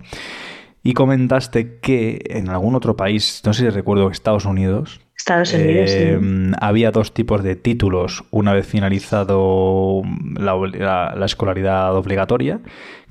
y 0.82 0.94
comentaste 0.94 1.80
que 1.80 2.22
en 2.30 2.50
algún 2.50 2.76
otro 2.76 2.98
país, 2.98 3.42
no 3.46 3.54
sé 3.54 3.64
si 3.64 3.70
recuerdo 3.70 4.10
Estados 4.10 4.46
Unidos, 4.46 5.00
Estados 5.24 5.54
Unidos. 5.54 5.90
sí. 5.90 5.98
eh, 6.00 6.52
había 6.60 6.92
dos 6.92 7.14
tipos 7.14 7.44
de 7.44 7.56
títulos 7.56 8.24
una 8.32 8.54
vez 8.54 8.68
finalizado 8.68 10.02
la, 10.38 10.56
la- 10.74 11.16
la 11.16 11.26
escolaridad 11.26 11.96
obligatoria, 11.96 12.60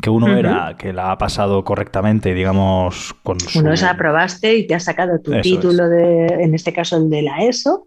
que 0.01 0.11
uno 0.11 0.27
Ujú. 0.27 0.37
era 0.37 0.77
que 0.79 0.93
la 0.93 1.13
ha 1.13 1.19
pasado 1.19 1.65
correctamente, 1.65 2.35
digamos, 2.35 3.15
con 3.23 3.41
su... 3.41 3.61
Uno 3.61 3.73
es 3.73 3.83
aprobaste 3.83 4.55
y 4.57 4.67
te 4.67 4.75
has 4.75 4.85
sacado 4.85 5.19
tu 5.21 5.33
Eso 5.33 5.43
título 5.43 5.89
de, 5.89 6.27
en 6.27 6.55
este 6.55 6.73
caso 6.73 6.97
el 6.99 7.09
de 7.09 7.23
la 7.23 7.45
ESO, 7.45 7.87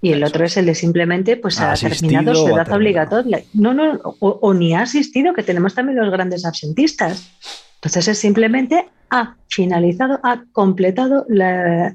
y 0.00 0.12
el 0.12 0.22
Eso 0.22 0.30
otro 0.30 0.44
es 0.46 0.56
el 0.56 0.66
de 0.66 0.74
simplemente 0.74 1.36
pues 1.36 1.60
Ha 1.60 1.72
ha 1.72 1.74
terminado 1.76 2.34
su 2.34 2.48
edad 2.48 2.72
obligatoria. 2.72 3.42
No, 3.54 3.72
no, 3.74 4.00
o, 4.02 4.38
o 4.42 4.54
ni 4.54 4.74
ha 4.74 4.80
asistido, 4.82 5.32
que 5.34 5.42
tenemos 5.44 5.74
también 5.74 5.98
los 5.98 6.10
grandes 6.10 6.44
absentistas. 6.44 7.30
Entonces 7.76 8.08
es 8.08 8.18
simplemente 8.18 8.88
ha 9.10 9.36
finalizado, 9.48 10.18
ha 10.24 10.42
completado 10.52 11.24
la, 11.28 11.94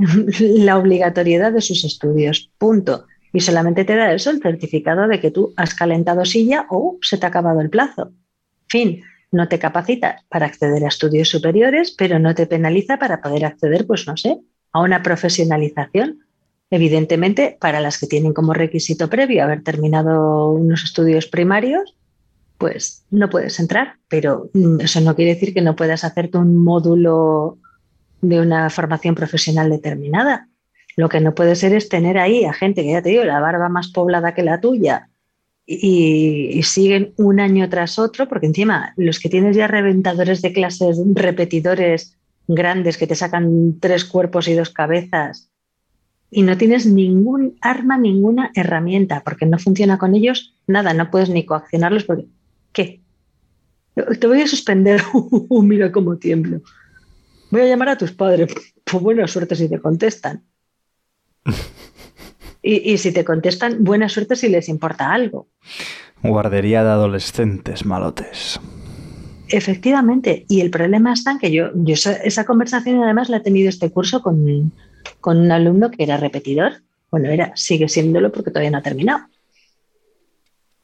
la 0.40 0.78
obligatoriedad 0.78 1.52
de 1.52 1.60
sus 1.60 1.84
estudios. 1.84 2.50
Punto. 2.58 3.06
Y 3.32 3.40
solamente 3.40 3.84
te 3.84 3.94
da 3.94 4.12
eso, 4.12 4.30
el 4.30 4.42
certificado 4.42 5.06
de 5.06 5.20
que 5.20 5.30
tú 5.30 5.52
has 5.56 5.74
calentado 5.74 6.24
silla 6.24 6.66
o 6.70 6.98
se 7.00 7.18
te 7.18 7.26
ha 7.26 7.28
acabado 7.28 7.60
el 7.60 7.70
plazo. 7.70 8.12
Fin, 8.68 9.02
no 9.30 9.48
te 9.48 9.58
capacita 9.58 10.24
para 10.28 10.46
acceder 10.46 10.84
a 10.84 10.88
estudios 10.88 11.28
superiores, 11.28 11.94
pero 11.96 12.18
no 12.18 12.34
te 12.34 12.46
penaliza 12.46 12.98
para 12.98 13.20
poder 13.20 13.44
acceder, 13.44 13.86
pues 13.86 14.06
no 14.06 14.16
sé, 14.16 14.40
a 14.72 14.80
una 14.80 15.02
profesionalización. 15.02 16.20
Evidentemente, 16.70 17.56
para 17.60 17.80
las 17.80 17.98
que 17.98 18.06
tienen 18.06 18.32
como 18.32 18.54
requisito 18.54 19.08
previo 19.08 19.44
haber 19.44 19.62
terminado 19.62 20.50
unos 20.52 20.82
estudios 20.84 21.26
primarios, 21.26 21.96
pues 22.58 23.04
no 23.10 23.30
puedes 23.30 23.58
entrar, 23.60 23.94
pero 24.08 24.50
mm, 24.52 24.80
eso 24.80 25.00
no 25.00 25.14
quiere 25.14 25.34
decir 25.34 25.54
que 25.54 25.62
no 25.62 25.76
puedas 25.76 26.04
hacerte 26.04 26.38
un 26.38 26.56
módulo 26.56 27.58
de 28.20 28.40
una 28.40 28.70
formación 28.70 29.14
profesional 29.14 29.70
determinada. 29.70 30.48
Lo 30.96 31.08
que 31.08 31.20
no 31.20 31.34
puede 31.34 31.56
ser 31.56 31.72
es 31.74 31.88
tener 31.88 32.18
ahí 32.18 32.44
a 32.44 32.52
gente 32.52 32.82
que 32.82 32.92
ya 32.92 33.02
te 33.02 33.10
digo, 33.10 33.24
la 33.24 33.40
barba 33.40 33.68
más 33.68 33.88
poblada 33.88 34.34
que 34.34 34.42
la 34.42 34.60
tuya 34.60 35.08
y, 35.66 36.60
siguen 36.64 37.14
un 37.16 37.38
año 37.38 37.68
tras 37.68 37.98
otro, 37.98 38.28
porque 38.28 38.46
encima 38.46 38.92
los 38.96 39.20
que 39.20 39.28
tienes 39.28 39.56
ya 39.56 39.68
reventadores 39.68 40.42
de 40.42 40.52
clases, 40.52 41.00
repetidores 41.14 42.16
grandes 42.48 42.98
que 42.98 43.06
te 43.06 43.14
sacan 43.14 43.78
tres 43.78 44.04
cuerpos 44.04 44.48
y 44.48 44.54
dos 44.54 44.70
cabezas 44.70 45.50
y 46.30 46.42
no 46.42 46.56
tienes 46.56 46.86
ningún 46.86 47.56
arma, 47.60 47.98
ninguna 47.98 48.50
herramienta, 48.54 49.22
porque 49.24 49.46
no 49.46 49.58
funciona 49.58 49.98
con 49.98 50.14
ellos 50.14 50.54
nada, 50.66 50.94
no 50.94 51.10
puedes 51.10 51.30
ni 51.30 51.44
coaccionarlos 51.44 52.04
porque 52.04 52.26
¿qué? 52.72 53.00
Te 53.94 54.26
voy 54.26 54.40
a 54.42 54.48
suspender, 54.48 55.02
mira 55.50 55.92
cómo 55.92 56.16
tiemblo. 56.16 56.62
Voy 57.50 57.62
a 57.62 57.66
llamar 57.66 57.90
a 57.90 57.98
tus 57.98 58.12
padres. 58.12 58.54
Pues 58.82 59.04
buena 59.04 59.28
suerte 59.28 59.54
si 59.54 59.68
te 59.68 59.80
contestan. 59.80 60.44
Y, 62.62 62.92
y 62.92 62.98
si 62.98 63.10
te 63.10 63.24
contestan, 63.24 63.82
buena 63.82 64.10
suerte 64.10 64.36
si 64.36 64.50
les 64.50 64.68
importa 64.68 65.10
algo. 65.10 65.48
Guardería 66.22 66.84
de 66.84 66.90
adolescentes 66.90 67.86
malotes. 67.86 68.60
Efectivamente, 69.48 70.44
y 70.46 70.60
el 70.60 70.70
problema 70.70 71.14
está 71.14 71.32
en 71.32 71.38
que 71.38 71.50
yo, 71.50 71.70
yo 71.74 71.94
esa, 71.94 72.12
esa 72.16 72.44
conversación 72.44 73.02
además 73.02 73.30
la 73.30 73.38
he 73.38 73.40
tenido 73.40 73.70
este 73.70 73.90
curso 73.90 74.20
con, 74.22 74.72
con 75.20 75.38
un 75.38 75.50
alumno 75.50 75.90
que 75.90 76.02
era 76.02 76.18
repetidor. 76.18 76.82
Bueno, 77.10 77.30
era, 77.30 77.52
sigue 77.56 77.88
siéndolo 77.88 78.30
porque 78.30 78.50
todavía 78.50 78.70
no 78.70 78.78
ha 78.78 78.82
terminado. 78.82 79.26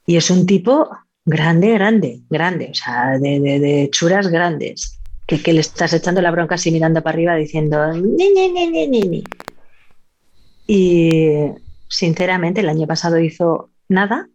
Y 0.07 0.17
es 0.17 0.31
un 0.31 0.47
tipo 0.47 0.89
grande, 1.27 1.73
grande, 1.73 2.23
grande, 2.31 2.71
o 2.71 2.75
sea, 2.75 3.19
de, 3.19 3.39
de, 3.39 3.61
de 3.61 3.91
churas 3.91 4.29
grandes, 4.29 4.99
que, 5.27 5.43
que, 5.43 5.53
le 5.53 5.61
estás 5.61 5.93
echando 5.93 6.23
la 6.23 6.31
bronca 6.31 6.55
así 6.55 6.71
mirando 6.71 7.03
para 7.03 7.15
arriba 7.15 7.35
diciendo 7.35 7.93
ni, 7.93 8.33
ni, 8.33 8.49
ni, 8.51 8.71
ni, 8.71 8.87
ni, 8.87 9.01
ni. 9.03 9.25
Y 10.67 11.31
sinceramente 11.89 12.61
el 12.61 12.69
año 12.69 12.87
pasado 12.87 13.19
hizo 13.19 13.71
nada 13.89 14.29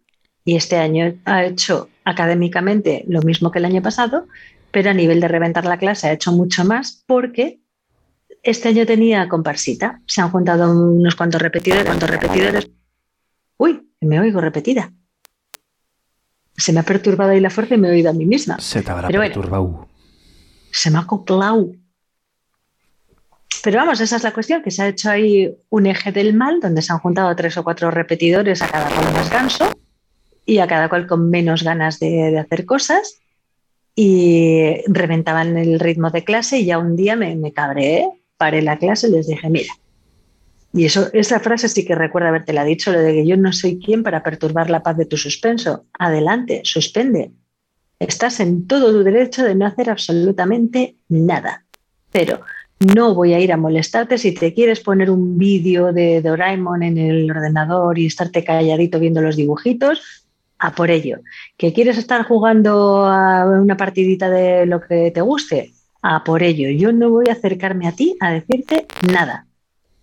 y 0.44 0.56
este 0.56 0.76
año 0.76 1.14
ha 1.24 1.44
hecho 1.44 1.88
académicamente 2.04 3.04
lo 3.06 3.22
mismo 3.22 3.50
que 3.50 3.58
el 3.58 3.64
año 3.64 3.82
pasado, 3.82 4.26
pero 4.70 4.90
a 4.90 4.94
nivel 4.94 5.20
de 5.20 5.28
reventar 5.28 5.64
la 5.64 5.78
clase 5.78 6.08
ha 6.08 6.12
hecho 6.12 6.32
mucho 6.32 6.64
más 6.64 7.04
porque 7.06 7.60
este 8.42 8.68
año 8.68 8.86
tenía 8.86 9.28
comparsita. 9.28 10.00
Se 10.06 10.20
han 10.20 10.30
juntado 10.30 10.72
unos 10.72 11.14
cuantos 11.14 11.40
repetidores, 11.40 11.84
cuantos 11.84 12.10
repetidores. 12.10 12.70
Uy, 13.56 13.88
me 14.00 14.18
oigo 14.18 14.40
repetida. 14.40 14.92
Se 16.56 16.72
me 16.72 16.80
ha 16.80 16.82
perturbado 16.82 17.30
ahí 17.30 17.40
la 17.40 17.50
fuerza 17.50 17.74
y 17.74 17.78
me 17.78 17.88
he 17.88 17.92
oído 17.92 18.10
a 18.10 18.12
mí 18.12 18.26
misma. 18.26 18.58
Se 18.58 18.82
te 18.82 18.90
habrá 18.90 19.08
Pero 19.08 19.20
perturbado. 19.20 19.64
Bueno, 19.64 19.91
se 20.72 20.90
me 20.90 20.98
ha. 20.98 21.06
Pero 23.62 23.78
vamos, 23.78 24.00
esa 24.00 24.16
es 24.16 24.22
la 24.24 24.32
cuestión, 24.32 24.62
que 24.62 24.72
se 24.72 24.82
ha 24.82 24.88
hecho 24.88 25.10
ahí 25.10 25.54
un 25.68 25.86
eje 25.86 26.10
del 26.10 26.34
mal, 26.34 26.58
donde 26.60 26.82
se 26.82 26.92
han 26.92 26.98
juntado 26.98 27.34
tres 27.36 27.56
o 27.56 27.62
cuatro 27.62 27.90
repetidores, 27.90 28.60
a 28.62 28.68
cada 28.68 28.88
cual 28.88 29.12
más 29.12 29.30
ganso, 29.30 29.72
y 30.44 30.58
a 30.58 30.66
cada 30.66 30.88
cual 30.88 31.06
con 31.06 31.30
menos 31.30 31.62
ganas 31.62 32.00
de, 32.00 32.38
hacer 32.38 32.66
cosas, 32.66 33.20
y 33.94 34.82
reventaban 34.86 35.56
el 35.56 35.78
ritmo 35.78 36.10
de 36.10 36.24
clase, 36.24 36.58
y 36.58 36.64
ya 36.64 36.78
un 36.78 36.96
día 36.96 37.14
me, 37.14 37.36
me 37.36 37.52
cabré, 37.52 38.08
paré 38.36 38.62
la 38.62 38.78
clase 38.78 39.08
y 39.08 39.12
les 39.12 39.28
dije, 39.28 39.48
mira, 39.48 39.72
y 40.72 40.86
eso, 40.86 41.10
esa 41.12 41.38
frase 41.38 41.68
sí 41.68 41.84
que 41.84 41.94
recuerdo 41.94 42.28
haberte 42.28 42.52
la 42.52 42.64
dicho, 42.64 42.92
lo 42.92 43.00
de 43.00 43.12
que 43.12 43.26
yo 43.26 43.36
no 43.36 43.52
soy 43.52 43.78
quien 43.78 44.02
para 44.02 44.22
perturbar 44.22 44.70
la 44.70 44.82
paz 44.82 44.96
de 44.96 45.04
tu 45.04 45.18
suspenso. 45.18 45.84
Adelante, 45.98 46.62
suspende. 46.64 47.30
Estás 48.06 48.40
en 48.40 48.66
todo 48.66 48.90
tu 48.90 49.04
derecho 49.04 49.44
de 49.44 49.54
no 49.54 49.64
hacer 49.64 49.88
absolutamente 49.88 50.96
nada. 51.08 51.64
Pero 52.10 52.40
no 52.80 53.14
voy 53.14 53.32
a 53.32 53.38
ir 53.38 53.52
a 53.52 53.56
molestarte 53.56 54.18
si 54.18 54.34
te 54.34 54.52
quieres 54.52 54.80
poner 54.80 55.08
un 55.08 55.38
vídeo 55.38 55.92
de 55.92 56.20
Doraemon 56.20 56.82
en 56.82 56.98
el 56.98 57.30
ordenador 57.30 57.98
y 57.98 58.06
estarte 58.06 58.42
calladito 58.42 58.98
viendo 58.98 59.22
los 59.22 59.36
dibujitos, 59.36 60.26
a 60.58 60.74
por 60.74 60.90
ello. 60.90 61.20
¿Que 61.56 61.72
quieres 61.72 61.96
estar 61.96 62.24
jugando 62.24 63.06
a 63.06 63.46
una 63.46 63.76
partidita 63.76 64.28
de 64.30 64.66
lo 64.66 64.80
que 64.80 65.12
te 65.12 65.20
guste? 65.20 65.72
A 66.02 66.24
por 66.24 66.42
ello. 66.42 66.70
Yo 66.70 66.92
no 66.92 67.10
voy 67.10 67.26
a 67.28 67.34
acercarme 67.34 67.86
a 67.86 67.92
ti 67.92 68.16
a 68.18 68.32
decirte 68.32 68.88
nada. 69.12 69.46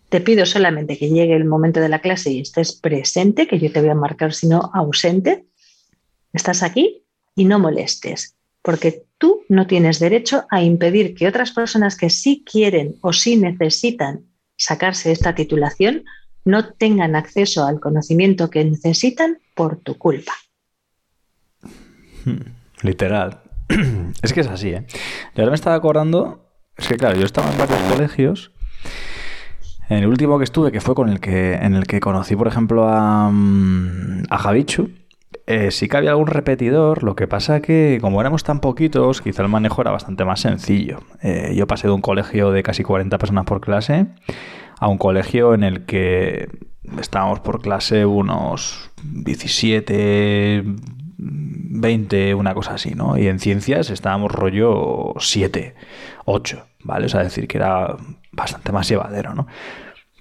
Te 0.07 0.21
pido 0.21 0.45
solamente 0.45 0.97
que 0.97 1.09
llegue 1.09 1.35
el 1.35 1.43
momento 1.43 1.81
de 1.81 1.89
la 1.89 1.99
clase 1.99 2.31
y 2.31 2.39
estés 2.39 2.71
presente, 2.73 3.45
que 3.45 3.59
yo 3.59 3.69
te 3.73 3.81
voy 3.81 3.89
a 3.89 3.95
marcar 3.95 4.33
si 4.33 4.47
no 4.47 4.71
ausente. 4.73 5.45
Estás 6.31 6.63
aquí 6.63 7.03
y 7.35 7.45
no 7.45 7.59
molestes, 7.59 8.35
porque 8.61 9.05
tú 9.17 9.43
no 9.49 9.67
tienes 9.67 9.99
derecho 9.99 10.45
a 10.49 10.61
impedir 10.61 11.13
que 11.13 11.27
otras 11.27 11.51
personas 11.51 11.95
que 11.95 12.09
sí 12.09 12.43
quieren 12.49 12.95
o 13.01 13.13
sí 13.13 13.35
necesitan 13.37 14.25
sacarse 14.55 15.11
esta 15.11 15.35
titulación 15.35 16.03
no 16.45 16.73
tengan 16.73 17.15
acceso 17.15 17.65
al 17.65 17.79
conocimiento 17.79 18.49
que 18.49 18.65
necesitan 18.65 19.39
por 19.55 19.77
tu 19.77 19.97
culpa. 19.97 20.33
Literal. 22.81 23.41
Es 24.23 24.33
que 24.33 24.41
es 24.41 24.47
así, 24.47 24.69
¿eh? 24.69 24.85
Y 25.35 25.39
ahora 25.39 25.51
me 25.51 25.55
estaba 25.55 25.75
acordando, 25.75 26.49
es 26.75 26.87
que 26.87 26.97
claro, 26.97 27.17
yo 27.17 27.25
estaba 27.25 27.51
en 27.51 27.57
varios 27.57 27.79
colegios. 27.91 28.51
En 29.87 29.99
el 29.99 30.07
último 30.07 30.37
que 30.37 30.43
estuve, 30.43 30.71
que 30.71 30.81
fue 30.81 30.95
con 30.95 31.09
el 31.09 31.19
que, 31.19 31.53
en 31.53 31.75
el 31.75 31.85
que 31.85 31.99
conocí, 31.99 32.35
por 32.35 32.47
ejemplo, 32.47 32.87
a, 32.87 33.29
mm, 33.31 34.23
a 34.29 34.37
Javichu, 34.37 34.91
eh, 35.45 35.71
sí 35.71 35.87
que 35.87 35.97
había 35.97 36.11
algún 36.11 36.27
repetidor, 36.27 37.03
lo 37.03 37.15
que 37.15 37.27
pasa 37.27 37.61
que 37.61 37.97
como 38.01 38.21
éramos 38.21 38.43
tan 38.43 38.59
poquitos, 38.59 39.21
quizá 39.21 39.43
el 39.43 39.49
manejo 39.49 39.81
era 39.81 39.91
bastante 39.91 40.25
más 40.25 40.41
sencillo. 40.41 40.99
Eh, 41.21 41.53
yo 41.55 41.67
pasé 41.67 41.87
de 41.87 41.93
un 41.93 42.01
colegio 42.01 42.51
de 42.51 42.63
casi 42.63 42.83
40 42.83 43.17
personas 43.17 43.45
por 43.45 43.61
clase 43.61 44.07
a 44.79 44.87
un 44.87 44.97
colegio 44.97 45.53
en 45.53 45.63
el 45.63 45.85
que 45.85 46.49
estábamos 46.99 47.39
por 47.41 47.61
clase 47.61 48.05
unos 48.05 48.91
17, 49.03 50.63
20, 51.17 52.35
una 52.35 52.53
cosa 52.53 52.75
así, 52.75 52.95
¿no? 52.95 53.17
Y 53.17 53.27
en 53.27 53.39
ciencias 53.39 53.89
estábamos 53.89 54.31
rollo 54.31 55.13
7, 55.19 55.75
8, 56.25 56.67
¿vale? 56.83 57.05
O 57.05 57.09
sea, 57.09 57.23
decir 57.23 57.47
que 57.47 57.57
era 57.57 57.97
bastante 58.31 58.71
más 58.71 58.87
llevadero, 58.87 59.33
¿no? 59.33 59.47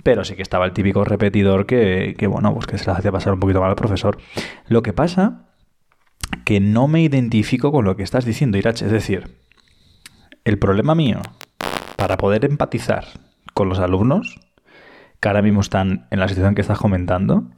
Pero 0.03 0.25
sí 0.25 0.37
que 0.37 0.43
estaba 0.43 0.65
el 0.65 0.73
típico 0.73 1.05
repetidor 1.05 1.67
que, 1.67 2.15
que 2.17 2.27
bueno, 2.27 2.55
pues 2.55 2.67
que 2.67 2.79
se 2.79 2.87
le 2.87 2.93
hacía 2.93 3.13
pasar 3.13 3.33
un 3.33 3.41
poquito 3.41 3.61
mal 3.61 3.71
al 3.71 3.77
profesor. 3.77 4.19
Lo 4.67 4.83
que 4.83 4.93
pasa 4.93 5.49
que 6.45 6.61
no 6.61 6.89
me 6.89 7.03
identifico 7.03 7.73
con 7.73 7.85
lo 7.85 7.97
que 7.97 8.03
estás 8.03 8.25
diciendo, 8.25 8.59
Irache. 8.59 8.87
Es 8.87 8.93
decir, 8.93 9.39
el 10.45 10.59
problema 10.59 10.95
mío 10.95 11.21
para 11.97 12.17
poder 12.17 12.45
empatizar 12.45 13.05
con 13.55 13.69
los 13.69 13.81
alumnos 13.81 14.39
que 15.21 15.29
ahora 15.29 15.43
mismo 15.43 15.61
están 15.61 16.07
en 16.11 16.21
la 16.21 16.29
situación 16.29 16.55
que 16.55 16.61
estás 16.61 16.79
comentando, 16.79 17.51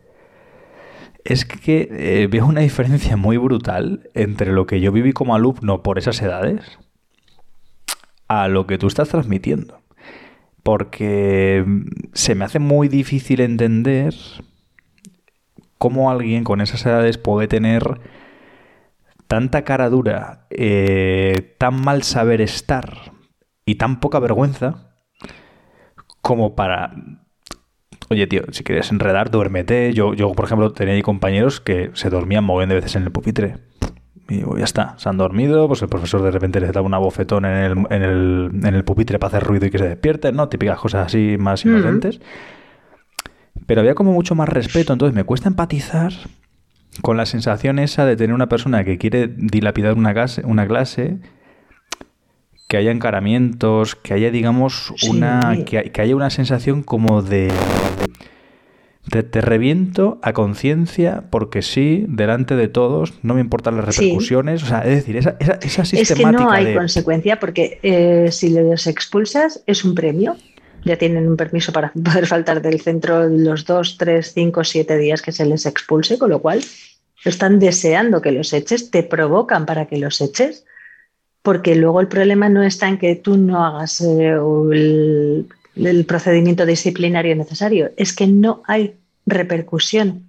es 1.25 1.45
que 1.45 1.89
eh, 1.91 2.27
veo 2.31 2.47
una 2.47 2.63
diferencia 2.63 3.17
muy 3.17 3.37
brutal 3.37 4.09
entre 4.15 4.53
lo 4.53 4.67
que 4.67 4.81
yo 4.81 4.93
viví 4.93 5.13
como 5.13 5.35
alumno 5.35 5.83
por 5.83 5.99
esas 5.99 6.21
edades 6.23 6.79
a 8.29 8.49
lo 8.49 8.67
que 8.67 8.79
tú 8.79 8.87
estás 8.87 9.11
transmitiendo. 9.11 9.80
Porque 10.63 11.65
se 12.13 12.35
me 12.35 12.45
hace 12.45 12.59
muy 12.59 12.89
difícil 12.89 13.41
entender 13.41 14.15
cómo 15.79 16.11
alguien 16.11 16.45
con 16.45 16.61
esas 16.61 16.85
edades 16.85 17.19
puede 17.19 17.49
tener 17.49 18.01
tanta 19.27 19.63
cara 19.63 19.89
dura, 19.89 20.47
eh, 20.51 21.55
tan 21.59 21.81
mal 21.81 22.03
saber 22.03 22.41
estar 22.41 23.13
y 23.65 23.77
tan 23.77 24.01
poca 24.01 24.19
vergüenza 24.19 24.95
como 26.21 26.55
para 26.55 26.93
oye, 28.11 28.27
tío, 28.27 28.43
si 28.51 28.65
quieres 28.65 28.91
enredar, 28.91 29.31
duérmete. 29.31 29.93
Yo, 29.95 30.15
yo, 30.15 30.33
por 30.33 30.45
ejemplo, 30.45 30.73
tenía 30.73 31.01
compañeros 31.03 31.61
que 31.61 31.91
se 31.95 32.11
dormían 32.11 32.45
moviendo 32.45 32.75
de 32.75 32.81
veces 32.81 32.97
en 32.97 33.05
el 33.05 33.13
pupitre. 33.13 33.70
Y 34.31 34.41
ya 34.59 34.65
está, 34.65 34.95
se 34.97 35.09
han 35.09 35.17
dormido, 35.17 35.67
pues 35.67 35.83
el 35.83 35.89
profesor 35.89 36.23
de 36.23 36.31
repente 36.31 36.61
les 36.61 36.73
da 36.73 36.81
una 36.81 36.99
bofetón 36.99 37.45
en 37.45 37.53
el, 37.53 37.73
en 37.91 38.03
el, 38.03 38.51
en 38.63 38.75
el 38.75 38.85
pupitre 38.85 39.19
para 39.19 39.37
hacer 39.37 39.49
ruido 39.49 39.67
y 39.67 39.71
que 39.71 39.79
se 39.79 39.89
despierten, 39.89 40.37
¿no? 40.37 40.49
Típicas 40.49 40.79
cosas 40.79 41.07
así 41.07 41.37
más 41.39 41.65
inocentes. 41.65 42.21
Pero 43.67 43.81
había 43.81 43.95
como 43.95 44.13
mucho 44.13 44.35
más 44.35 44.49
respeto, 44.49 44.93
entonces 44.93 45.15
me 45.15 45.25
cuesta 45.25 45.49
empatizar 45.49 46.13
con 47.03 47.17
la 47.17 47.27
sensación 47.27 47.79
esa 47.79 48.05
de 48.05 48.17
tener 48.17 48.35
una 48.35 48.49
persona 48.49 48.85
que 48.85 48.99
quiere 48.99 49.29
dilapidar 49.29 49.95
una 49.95 50.15
clase, 50.15 50.43
una 50.45 50.67
clase 50.67 51.19
que 52.71 52.77
haya 52.77 52.93
encaramientos, 52.93 53.97
que 53.97 54.15
haya, 54.15 54.31
digamos, 54.31 54.95
una. 55.09 55.59
Que, 55.67 55.91
haya 56.01 56.15
una 56.15 56.31
sensación 56.31 56.85
como 56.85 57.21
de. 57.21 57.49
de 57.49 57.53
te 59.11 59.41
reviento 59.41 60.19
a 60.23 60.33
conciencia 60.33 61.25
porque 61.31 61.63
sí, 61.63 62.05
delante 62.09 62.57
de 62.57 62.69
todos, 62.69 63.15
no 63.23 63.35
me 63.35 63.41
importan 63.41 63.77
las 63.77 63.87
repercusiones. 63.87 64.63
O 64.63 64.67
sea, 64.67 64.81
es 64.81 64.97
decir, 64.97 65.17
esa, 65.17 65.37
esa, 65.41 65.59
esa 65.63 65.85
sistemática. 65.85 66.31
Es 66.31 66.37
que 66.37 66.45
no 66.45 66.51
hay 66.51 66.75
consecuencia 66.75 67.41
porque 67.41 67.79
eh, 67.83 68.29
si 68.31 68.51
les 68.51 68.87
expulsas 68.87 69.63
es 69.67 69.85
un 69.85 69.95
premio. 69.95 70.37
Ya 70.83 70.97
tienen 70.97 71.29
un 71.29 71.37
permiso 71.37 71.73
para 71.73 71.93
poder 72.05 72.27
faltar 72.27 72.63
del 72.63 72.81
centro 72.81 73.29
los 73.29 73.67
dos, 73.67 73.99
tres, 73.99 74.33
cinco, 74.33 74.65
siete 74.65 74.97
días 74.97 75.21
que 75.21 75.33
se 75.33 75.45
les 75.45 75.67
expulse, 75.67 76.19
con 76.19 76.31
lo 76.31 76.41
cual 76.41 76.61
están 77.25 77.59
deseando 77.59 78.23
que 78.23 78.33
los 78.33 78.53
eches, 78.55 78.91
te 78.91 79.03
provocan 79.03 79.67
para 79.67 79.87
que 79.87 79.99
los 79.99 80.21
eches 80.23 80.65
porque 81.43 81.75
luego 81.75 82.01
el 82.01 82.09
problema 82.09 82.49
no 82.49 82.63
está 82.63 82.89
en 82.89 82.99
que 82.99 83.17
tú 83.17 83.37
no 83.37 83.65
hagas 83.65 84.01
eh, 84.03 84.37
el, 85.75 86.05
procedimiento 86.07 86.67
disciplinario 86.67 87.35
necesario, 87.37 87.91
es 87.97 88.15
que 88.15 88.27
no 88.27 88.63
hay 88.67 88.97
repercusión. 89.31 90.27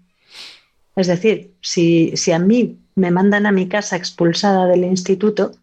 Es 0.95 1.07
decir, 1.07 1.53
si, 1.61 2.15
si 2.15 2.31
a 2.31 2.39
mí 2.39 2.77
me 2.95 3.11
mandan 3.11 3.45
a 3.45 3.51
mi 3.51 3.67
casa 3.67 3.95
expulsada 3.95 4.67
del 4.67 4.83
instituto, 4.83 5.53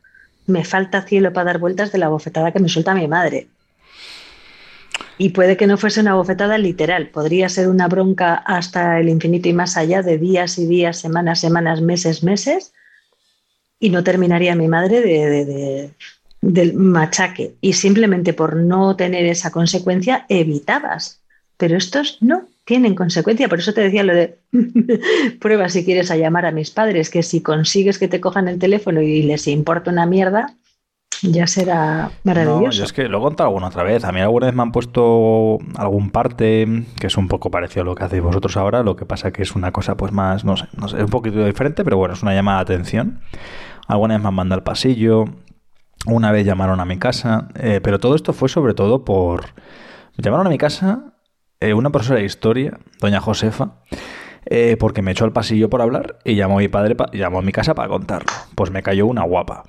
me 0.46 0.64
falta 0.64 1.02
cielo 1.02 1.32
para 1.32 1.46
dar 1.46 1.58
vueltas 1.58 1.92
de 1.92 1.98
la 1.98 2.08
bofetada 2.08 2.52
que 2.52 2.60
me 2.60 2.68
suelta 2.68 2.94
mi 2.94 3.06
madre. 3.06 3.48
Y 5.18 5.30
puede 5.30 5.56
que 5.56 5.66
no 5.66 5.76
fuese 5.76 6.00
una 6.00 6.14
bofetada 6.14 6.58
literal, 6.58 7.08
podría 7.08 7.48
ser 7.48 7.68
una 7.68 7.88
bronca 7.88 8.34
hasta 8.34 9.00
el 9.00 9.08
infinito 9.08 9.48
y 9.48 9.52
más 9.52 9.76
allá 9.76 10.00
de 10.02 10.16
días 10.16 10.58
y 10.58 10.66
días, 10.66 10.98
semanas, 10.98 11.40
semanas, 11.40 11.80
meses, 11.80 12.22
meses, 12.22 12.72
y 13.80 13.90
no 13.90 14.04
terminaría 14.04 14.54
mi 14.54 14.68
madre 14.68 15.00
de, 15.00 15.92
del 16.40 16.74
machaque. 16.74 17.56
Y 17.60 17.72
simplemente 17.72 18.32
por 18.32 18.56
no 18.56 18.96
tener 18.96 19.26
esa 19.26 19.50
consecuencia 19.50 20.24
evitabas. 20.28 21.20
Pero 21.56 21.76
estos 21.76 22.18
no 22.20 22.48
tienen 22.68 22.94
consecuencia. 22.94 23.48
Por 23.48 23.60
eso 23.60 23.72
te 23.72 23.80
decía 23.80 24.04
lo 24.04 24.14
de 24.14 24.38
prueba 25.40 25.70
si 25.70 25.86
quieres 25.86 26.10
a 26.10 26.16
llamar 26.16 26.44
a 26.44 26.52
mis 26.52 26.70
padres, 26.70 27.08
que 27.08 27.22
si 27.22 27.40
consigues 27.40 27.98
que 27.98 28.08
te 28.08 28.20
cojan 28.20 28.46
el 28.46 28.58
teléfono 28.58 29.00
y 29.00 29.22
les 29.22 29.48
importa 29.48 29.90
una 29.90 30.04
mierda, 30.04 30.54
ya 31.22 31.46
será 31.46 32.10
maravilloso. 32.24 32.80
No, 32.80 32.84
es 32.84 32.92
que 32.92 33.08
lo 33.08 33.18
he 33.18 33.20
contado 33.22 33.48
alguna 33.48 33.68
otra 33.68 33.84
vez. 33.84 34.04
A 34.04 34.12
mí 34.12 34.20
alguna 34.20 34.46
vez 34.46 34.54
me 34.54 34.60
han 34.60 34.70
puesto 34.70 35.58
algún 35.76 36.10
parte 36.10 36.84
que 37.00 37.06
es 37.06 37.16
un 37.16 37.26
poco 37.26 37.50
parecido 37.50 37.82
a 37.82 37.84
lo 37.86 37.94
que 37.94 38.04
hacéis 38.04 38.22
vosotros 38.22 38.54
ahora. 38.58 38.82
Lo 38.82 38.96
que 38.96 39.06
pasa 39.06 39.32
que 39.32 39.42
es 39.42 39.56
una 39.56 39.72
cosa 39.72 39.96
pues 39.96 40.12
más, 40.12 40.44
no 40.44 40.58
sé, 40.58 40.66
no 40.76 40.88
sé, 40.88 40.98
es 40.98 41.04
un 41.04 41.10
poquito 41.10 41.42
diferente, 41.42 41.84
pero 41.84 41.96
bueno, 41.96 42.12
es 42.12 42.22
una 42.22 42.34
llamada 42.34 42.62
de 42.64 42.74
atención. 42.74 43.20
Alguna 43.86 44.14
vez 44.14 44.22
me 44.22 44.28
han 44.28 44.34
mandado 44.34 44.58
al 44.58 44.64
pasillo, 44.64 45.24
una 46.04 46.32
vez 46.32 46.44
llamaron 46.44 46.80
a 46.80 46.84
mi 46.84 46.98
casa, 46.98 47.48
eh, 47.54 47.80
pero 47.82 47.98
todo 47.98 48.14
esto 48.14 48.34
fue 48.34 48.50
sobre 48.50 48.74
todo 48.74 49.06
por... 49.06 49.54
Llamaron 50.18 50.46
a 50.46 50.50
mi 50.50 50.58
casa 50.58 51.14
eh, 51.60 51.74
una 51.74 51.90
profesora 51.90 52.20
de 52.20 52.26
historia, 52.26 52.78
doña 53.00 53.20
Josefa, 53.20 53.72
eh, 54.46 54.76
porque 54.78 55.02
me 55.02 55.12
echó 55.12 55.24
al 55.24 55.32
pasillo 55.32 55.68
por 55.68 55.82
hablar 55.82 56.18
y 56.24 56.34
llamó 56.34 56.58
a 56.58 56.60
mi 56.60 56.68
padre, 56.68 56.96
llamó 57.12 57.38
a 57.38 57.42
mi 57.42 57.52
casa 57.52 57.74
para 57.74 57.88
contarlo. 57.88 58.32
Pues 58.54 58.70
me 58.70 58.82
cayó 58.82 59.06
una 59.06 59.22
guapa. 59.22 59.64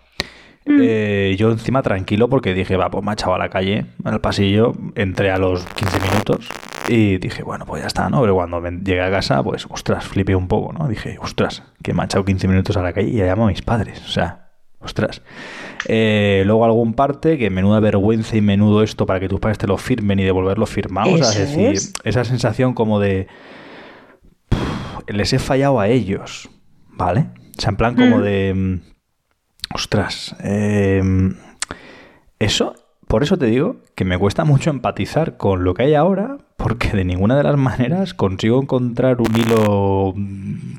Mm. 0.65 1.33
yo 1.35 1.51
encima 1.51 1.81
tranquilo 1.81 2.29
porque 2.29 2.53
dije, 2.53 2.77
va, 2.77 2.91
pues 2.91 3.03
me 3.03 3.11
ha 3.11 3.13
echado 3.13 3.33
a 3.33 3.39
la 3.39 3.49
calle, 3.49 3.85
al 4.03 4.21
pasillo, 4.21 4.73
entré 4.93 5.31
a 5.31 5.39
los 5.39 5.65
15 5.65 5.99
minutos 5.99 6.49
y 6.89 7.17
dije, 7.17 7.43
bueno, 7.43 7.65
pues 7.65 7.81
ya 7.81 7.87
está, 7.87 8.09
¿no? 8.09 8.21
Pero 8.21 8.35
cuando 8.35 8.61
llegué 8.61 9.01
a 9.01 9.09
casa, 9.09 9.41
pues, 9.41 9.65
ostras, 9.69 10.05
flipé 10.05 10.35
un 10.35 10.47
poco, 10.47 10.73
¿no? 10.73 10.87
Dije, 10.87 11.17
ostras, 11.21 11.63
que 11.81 11.93
me 11.93 12.01
ha 12.01 12.05
echado 12.05 12.25
15 12.25 12.47
minutos 12.47 12.77
a 12.77 12.83
la 12.83 12.93
calle 12.93 13.09
y 13.09 13.17
ya 13.17 13.25
llamo 13.25 13.45
a 13.45 13.47
mis 13.47 13.61
padres, 13.61 14.03
o 14.05 14.09
sea, 14.09 14.48
ostras. 14.79 15.21
Eh, 15.87 16.43
luego 16.45 16.65
algún 16.65 16.93
parte 16.93 17.37
que 17.37 17.49
menuda 17.49 17.79
vergüenza 17.79 18.35
y 18.37 18.41
menudo 18.41 18.83
esto 18.83 19.05
para 19.05 19.19
que 19.19 19.29
tus 19.29 19.39
padres 19.39 19.57
te 19.57 19.67
lo 19.67 19.77
firmen 19.77 20.19
y 20.19 20.23
devolverlo 20.23 20.65
firmado, 20.65 21.13
o 21.13 21.17
sea, 21.17 21.29
es 21.29 21.55
decir, 21.55 21.93
esa 22.03 22.23
sensación 22.23 22.73
como 22.73 22.99
de... 22.99 23.27
les 25.07 25.33
he 25.33 25.39
fallado 25.39 25.79
a 25.79 25.87
ellos, 25.87 26.49
¿vale? 26.87 27.27
O 27.57 27.61
sea, 27.61 27.69
en 27.69 27.75
plan 27.75 27.95
como 27.95 28.17
mm. 28.17 28.21
de... 28.21 28.53
Mm, 28.53 28.81
ostras, 29.73 30.35
eh, 30.43 31.01
eso, 32.39 32.75
por 33.09 33.23
eso 33.23 33.39
te 33.39 33.47
digo 33.47 33.77
que 33.95 34.05
me 34.05 34.19
cuesta 34.19 34.45
mucho 34.45 34.69
empatizar 34.69 35.35
con 35.35 35.63
lo 35.63 35.73
que 35.73 35.81
hay 35.81 35.95
ahora, 35.95 36.37
porque 36.57 36.89
de 36.89 37.03
ninguna 37.03 37.35
de 37.35 37.41
las 37.41 37.57
maneras 37.57 38.13
consigo 38.13 38.61
encontrar 38.61 39.19
un 39.19 39.35
hilo 39.35 40.13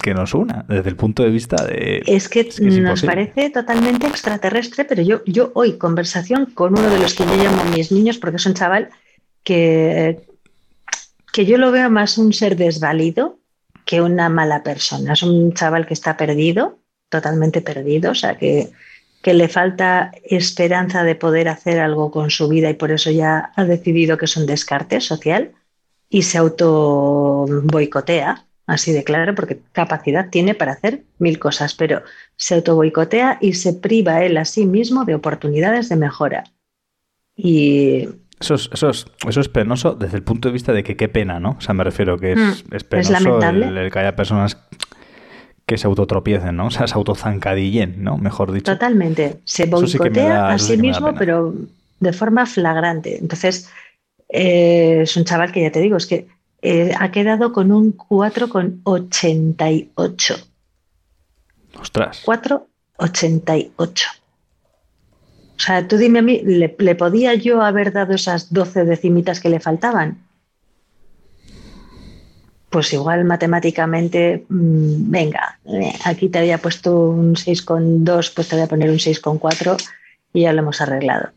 que 0.00 0.14
nos 0.14 0.32
una 0.34 0.64
desde 0.68 0.90
el 0.90 0.94
punto 0.94 1.24
de 1.24 1.30
vista 1.30 1.56
de... 1.64 2.04
Es 2.06 2.28
que, 2.28 2.42
es 2.42 2.60
nos 2.60 2.76
imposible. 2.76 3.14
parece 3.16 3.50
totalmente 3.50 4.06
extraterrestre, 4.06 4.84
pero 4.84 5.02
yo, 5.02 5.22
yo 5.26 5.50
hoy 5.54 5.76
conversación 5.76 6.46
con 6.46 6.78
uno 6.78 6.88
de 6.88 7.00
los 7.00 7.14
que 7.14 7.24
yo 7.24 7.34
llamo 7.34 7.64
mis 7.74 7.90
niños, 7.90 8.18
porque 8.18 8.36
es 8.36 8.46
un 8.46 8.54
chaval 8.54 8.90
que, 9.42 10.20
que 11.32 11.46
yo 11.46 11.58
lo 11.58 11.72
veo 11.72 11.90
más 11.90 12.16
un 12.16 12.32
ser 12.32 12.54
desvalido 12.54 13.40
que 13.84 14.02
una 14.02 14.28
mala 14.28 14.62
persona. 14.62 15.14
Es 15.14 15.24
un 15.24 15.52
chaval 15.52 15.84
que 15.84 15.94
está 15.94 16.16
perdido, 16.16 16.78
totalmente 17.08 17.60
perdido, 17.60 18.12
o 18.12 18.14
sea, 18.14 18.38
que, 18.38 18.70
que 19.22 19.34
le 19.34 19.48
falta 19.48 20.12
esperanza 20.24 21.04
de 21.04 21.14
poder 21.14 21.48
hacer 21.48 21.78
algo 21.78 22.10
con 22.10 22.30
su 22.30 22.48
vida 22.48 22.70
y 22.70 22.74
por 22.74 22.90
eso 22.90 23.10
ya 23.10 23.52
ha 23.54 23.64
decidido 23.64 24.16
que 24.16 24.24
es 24.24 24.36
un 24.36 24.46
descarte 24.46 25.00
social 25.00 25.52
y 26.08 26.22
se 26.22 26.38
auto 26.38 27.46
boicotea, 27.64 28.46
así 28.66 28.92
de 28.92 29.04
claro, 29.04 29.34
porque 29.34 29.60
capacidad 29.72 30.30
tiene 30.30 30.54
para 30.54 30.72
hacer 30.72 31.04
mil 31.18 31.38
cosas, 31.38 31.74
pero 31.74 32.02
se 32.36 32.54
auto 32.54 32.74
boicotea 32.74 33.38
y 33.40 33.54
se 33.54 33.74
priva 33.74 34.24
él 34.24 34.36
a 34.38 34.44
sí 34.44 34.64
mismo 34.64 35.04
de 35.04 35.14
oportunidades 35.14 35.88
de 35.88 35.96
mejora. 35.96 36.44
Y 37.36 38.08
Eso 38.40 38.54
es, 38.54 38.70
eso, 38.72 38.88
es, 38.88 39.06
eso 39.28 39.40
es 39.40 39.48
penoso 39.48 39.94
desde 39.94 40.16
el 40.16 40.22
punto 40.22 40.48
de 40.48 40.52
vista 40.54 40.72
de 40.72 40.82
que 40.82 40.96
qué 40.96 41.08
pena, 41.08 41.40
¿no? 41.40 41.56
O 41.58 41.60
sea, 41.60 41.74
me 41.74 41.84
refiero 41.84 42.18
que 42.18 42.32
es, 42.32 42.38
Mm, 42.38 42.74
es 42.74 42.84
penoso 42.84 43.40
el 43.40 43.90
que 43.90 43.98
haya 43.98 44.16
personas 44.16 44.56
que 45.70 45.78
se 45.78 45.86
autotropiecen, 45.86 46.56
¿no? 46.56 46.66
O 46.66 46.70
sea, 46.72 46.88
se 46.88 46.94
autozancadillen, 46.96 48.02
¿no? 48.02 48.18
Mejor 48.18 48.50
dicho. 48.50 48.72
Totalmente. 48.72 49.36
Se 49.44 49.62
sí 49.64 49.70
boicotea 49.70 50.28
da- 50.34 50.50
a 50.54 50.58
sí 50.58 50.76
mismo, 50.76 51.14
pero 51.14 51.54
de 52.00 52.12
forma 52.12 52.44
flagrante. 52.44 53.18
Entonces, 53.18 53.70
eh, 54.28 55.02
es 55.02 55.16
un 55.16 55.24
chaval 55.24 55.52
que 55.52 55.62
ya 55.62 55.70
te 55.70 55.78
digo, 55.80 55.96
es 55.96 56.06
que 56.08 56.26
eh, 56.62 56.92
ha 56.98 57.12
quedado 57.12 57.52
con 57.52 57.70
un 57.70 57.96
4,88. 57.96 60.44
Ostras. 61.80 62.22
4,88. 62.26 64.06
O 65.56 65.60
sea, 65.62 65.86
tú 65.86 65.98
dime 65.98 66.18
a 66.18 66.22
mí, 66.22 66.40
¿le, 66.44 66.74
le 66.78 66.94
podía 66.96 67.34
yo 67.34 67.62
haber 67.62 67.92
dado 67.92 68.12
esas 68.14 68.52
12 68.52 68.84
decimitas 68.86 69.38
que 69.40 69.50
le 69.50 69.60
faltaban? 69.60 70.18
Pues 72.70 72.92
igual 72.92 73.24
matemáticamente, 73.24 74.44
mm, 74.48 75.10
venga, 75.10 75.58
eh, 75.66 75.92
aquí 76.04 76.28
te 76.28 76.38
había 76.38 76.58
puesto 76.58 77.10
un 77.10 77.34
6,2, 77.34 78.30
pues 78.30 78.48
te 78.48 78.54
voy 78.54 78.64
a 78.64 78.68
poner 78.68 78.90
un 78.90 79.00
6,4 79.00 79.76
y 80.32 80.42
ya 80.42 80.52
lo 80.52 80.60
hemos 80.60 80.80
arreglado. 80.80 81.30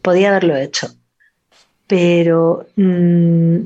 Podía 0.00 0.30
haberlo 0.30 0.56
hecho, 0.56 0.88
pero 1.86 2.66
mm, 2.76 3.56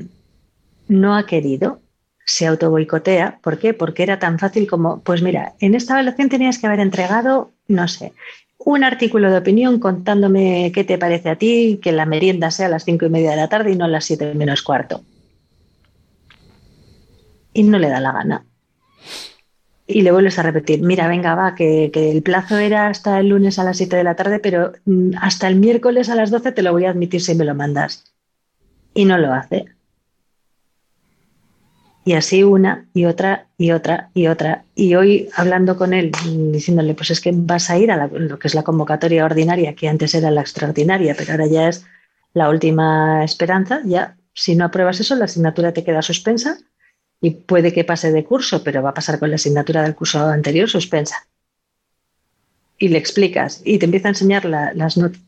no 0.89 1.15
ha 1.15 1.25
querido, 1.25 1.79
se 2.25 2.45
autoboicotea. 2.47 3.39
¿Por 3.41 3.57
qué? 3.57 3.73
Porque 3.73 4.03
era 4.03 4.19
tan 4.19 4.37
fácil 4.37 4.67
como, 4.67 4.99
pues 5.01 5.21
mira, 5.21 5.53
en 5.59 5.75
esta 5.75 5.93
evaluación 5.93 6.27
tenías 6.27 6.59
que 6.59 6.67
haber 6.67 6.81
entregado, 6.81 7.51
no 7.67 7.87
sé, 7.87 8.11
un 8.57 8.83
artículo 8.83 9.31
de 9.31 9.37
opinión 9.37 9.79
contándome 9.79 10.71
qué 10.73 10.83
te 10.83 10.97
parece 10.97 11.29
a 11.29 11.35
ti 11.37 11.79
que 11.81 11.91
la 11.91 12.05
merienda 12.05 12.51
sea 12.51 12.67
a 12.67 12.69
las 12.69 12.85
cinco 12.85 13.05
y 13.05 13.09
media 13.09 13.31
de 13.31 13.37
la 13.37 13.47
tarde 13.47 13.71
y 13.71 13.75
no 13.75 13.85
a 13.85 13.87
las 13.87 14.05
siete 14.05 14.33
menos 14.35 14.61
cuarto. 14.61 15.01
Y 17.53 17.63
no 17.63 17.79
le 17.79 17.89
da 17.89 17.99
la 17.99 18.11
gana. 18.11 18.45
Y 19.87 20.03
le 20.03 20.11
vuelves 20.11 20.39
a 20.39 20.43
repetir, 20.43 20.81
mira, 20.81 21.07
venga, 21.07 21.35
va, 21.35 21.55
que, 21.55 21.91
el 21.93 22.21
plazo 22.23 22.57
era 22.57 22.87
hasta 22.87 23.19
el 23.19 23.29
lunes 23.29 23.59
a 23.59 23.63
las 23.63 23.77
7 23.77 23.95
de 23.97 24.03
la 24.03 24.15
tarde, 24.15 24.39
pero 24.39 24.73
mm, 24.85 25.11
hasta 25.19 25.47
el 25.47 25.57
miércoles 25.57 26.09
a 26.09 26.15
las 26.15 26.31
12 26.31 26.51
te 26.53 26.61
lo 26.61 26.71
voy 26.71 26.85
a 26.85 26.91
admitir 26.91 27.21
si 27.21 27.35
me 27.35 27.45
lo 27.45 27.55
mandas. 27.55 28.05
Y 28.93 29.05
no 29.05 29.17
lo 29.17 29.33
hace. 29.33 29.65
Y 32.03 32.13
así 32.13 32.43
una 32.43 32.87
y 32.93 33.05
otra 33.05 33.47
y 33.57 33.71
otra 33.71 34.09
y 34.13 34.27
otra. 34.27 34.65
Y 34.75 34.95
hoy 34.95 35.29
hablando 35.35 35.77
con 35.77 35.93
él, 35.93 36.11
diciéndole, 36.51 36.95
pues 36.95 37.11
es 37.11 37.21
que 37.21 37.31
vas 37.33 37.69
a 37.69 37.77
ir 37.77 37.91
a 37.91 38.07
lo 38.07 38.39
que 38.39 38.47
es 38.47 38.55
la 38.55 38.63
convocatoria 38.63 39.25
ordinaria, 39.25 39.75
que 39.75 39.87
antes 39.87 40.15
era 40.15 40.31
la 40.31 40.41
extraordinaria, 40.41 41.15
pero 41.17 41.33
ahora 41.33 41.47
ya 41.47 41.67
es 41.67 41.85
la 42.33 42.49
última 42.49 43.23
esperanza. 43.23 43.81
Ya, 43.85 44.17
si 44.33 44.55
no 44.55 44.65
apruebas 44.65 44.99
eso, 44.99 45.15
la 45.15 45.25
asignatura 45.25 45.73
te 45.73 45.83
queda 45.83 46.01
suspensa 46.01 46.57
y 47.21 47.31
puede 47.31 47.71
que 47.71 47.83
pase 47.83 48.11
de 48.11 48.23
curso, 48.23 48.63
pero 48.63 48.81
va 48.81 48.89
a 48.89 48.93
pasar 48.95 49.19
con 49.19 49.29
la 49.29 49.35
asignatura 49.35 49.83
del 49.83 49.95
curso 49.95 50.19
anterior 50.25 50.67
suspensa. 50.69 51.27
Y 52.77 52.87
le 52.87 52.97
explicas 52.97 53.61
y 53.63 53.77
te 53.77 53.85
empieza 53.85 54.07
a 54.07 54.11
enseñar 54.11 54.45
la- 54.45 54.73
las 54.73 54.97
notas. 54.97 55.21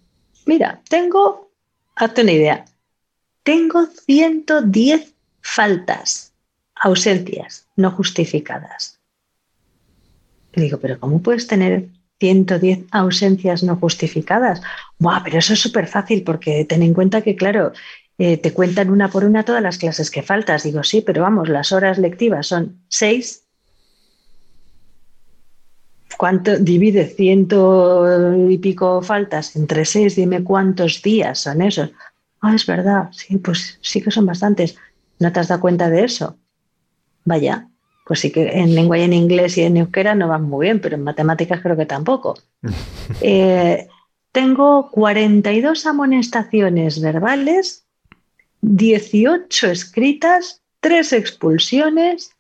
Mira, 0.46 0.82
tengo, 0.90 1.52
hazte 1.96 2.24
una 2.24 2.32
idea, 2.32 2.66
tengo 3.44 3.86
110 3.86 5.14
faltas, 5.42 6.34
ausencias 6.76 7.68
no 7.76 7.92
justificadas. 7.92 9.00
Y 10.56 10.62
digo, 10.62 10.80
pero 10.80 11.00
¿cómo 11.00 11.22
puedes 11.22 11.48
tener 11.48 11.90
110 12.20 12.80
ausencias 12.92 13.64
no 13.64 13.76
justificadas? 13.76 14.62
Buah, 15.00 15.22
pero 15.24 15.38
eso 15.38 15.54
es 15.54 15.60
súper 15.60 15.88
fácil 15.88 16.24
porque 16.24 16.66
ten 16.66 16.82
en 16.82 16.94
cuenta 16.94 17.22
que, 17.22 17.36
claro, 17.36 17.72
eh, 18.18 18.38
te 18.38 18.54
cuentan 18.54 18.90
una 18.90 19.10
por 19.10 19.26
una 19.26 19.44
todas 19.44 19.62
las 19.62 19.78
clases 19.78 20.12
que 20.12 20.22
faltas. 20.22 20.64
Digo, 20.64 20.84
sí, 20.84 21.02
pero 21.02 21.24
vamos, 21.24 21.50
las 21.50 21.72
horas 21.72 21.98
lectivas 21.98 22.48
son 22.48 22.84
seis. 22.88 23.44
¿Cuánto 26.18 26.58
divide 26.60 27.08
ciento 27.08 28.48
y 28.50 28.58
pico 28.60 29.02
faltas 29.02 29.56
entre 29.56 29.86
seis? 29.86 30.16
Dime 30.16 30.44
cuántos 30.44 31.02
días 31.02 31.40
son 31.40 31.62
esos. 31.62 31.92
Ah, 32.42 32.54
es 32.54 32.66
verdad, 32.66 33.10
sí, 33.12 33.38
pues 33.38 33.80
sí 33.82 34.02
que 34.02 34.12
son 34.12 34.26
bastantes. 34.26 34.78
¿No 35.20 35.32
te 35.32 35.40
has 35.40 35.48
dado 35.48 35.62
cuenta 35.62 35.90
de 35.90 36.04
eso? 36.04 36.38
Vaya, 37.26 37.70
pues 38.06 38.20
sí 38.20 38.32
que 38.32 38.60
en 38.60 38.76
lengua 38.76 38.98
y 39.00 39.04
en 39.04 39.14
inglés 39.14 39.58
y 39.58 39.62
en 39.62 39.78
euskera 39.78 40.14
no 40.14 40.28
van 40.28 40.44
muy 40.44 40.66
bien, 40.66 40.82
pero 40.82 40.96
en 40.96 41.04
matemáticas 41.04 41.62
creo 41.62 41.78
que 41.78 41.86
tampoco. 41.86 42.36
Eh, 43.22 43.88
tengo 44.32 44.90
42 44.90 45.86
amonestaciones 45.86 47.02
verbales, 47.02 47.86
18 48.64 49.68
escritas, 49.68 50.62
3 50.80 51.14
expulsiones 51.14 52.32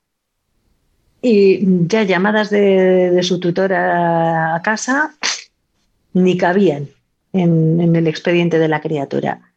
y 1.21 1.65
ya 1.87 2.03
llamadas 2.03 2.49
de, 2.49 3.11
de 3.11 3.23
su 3.23 3.39
tutora 3.39 4.55
a 4.55 4.61
casa 4.61 5.13
ni 6.13 6.37
cabían 6.37 6.87
en, 7.33 7.81
en 7.81 7.95
el 7.95 8.07
expediente 8.07 8.57
de 8.57 8.67
la 8.69 8.81
criatura. 8.81 9.53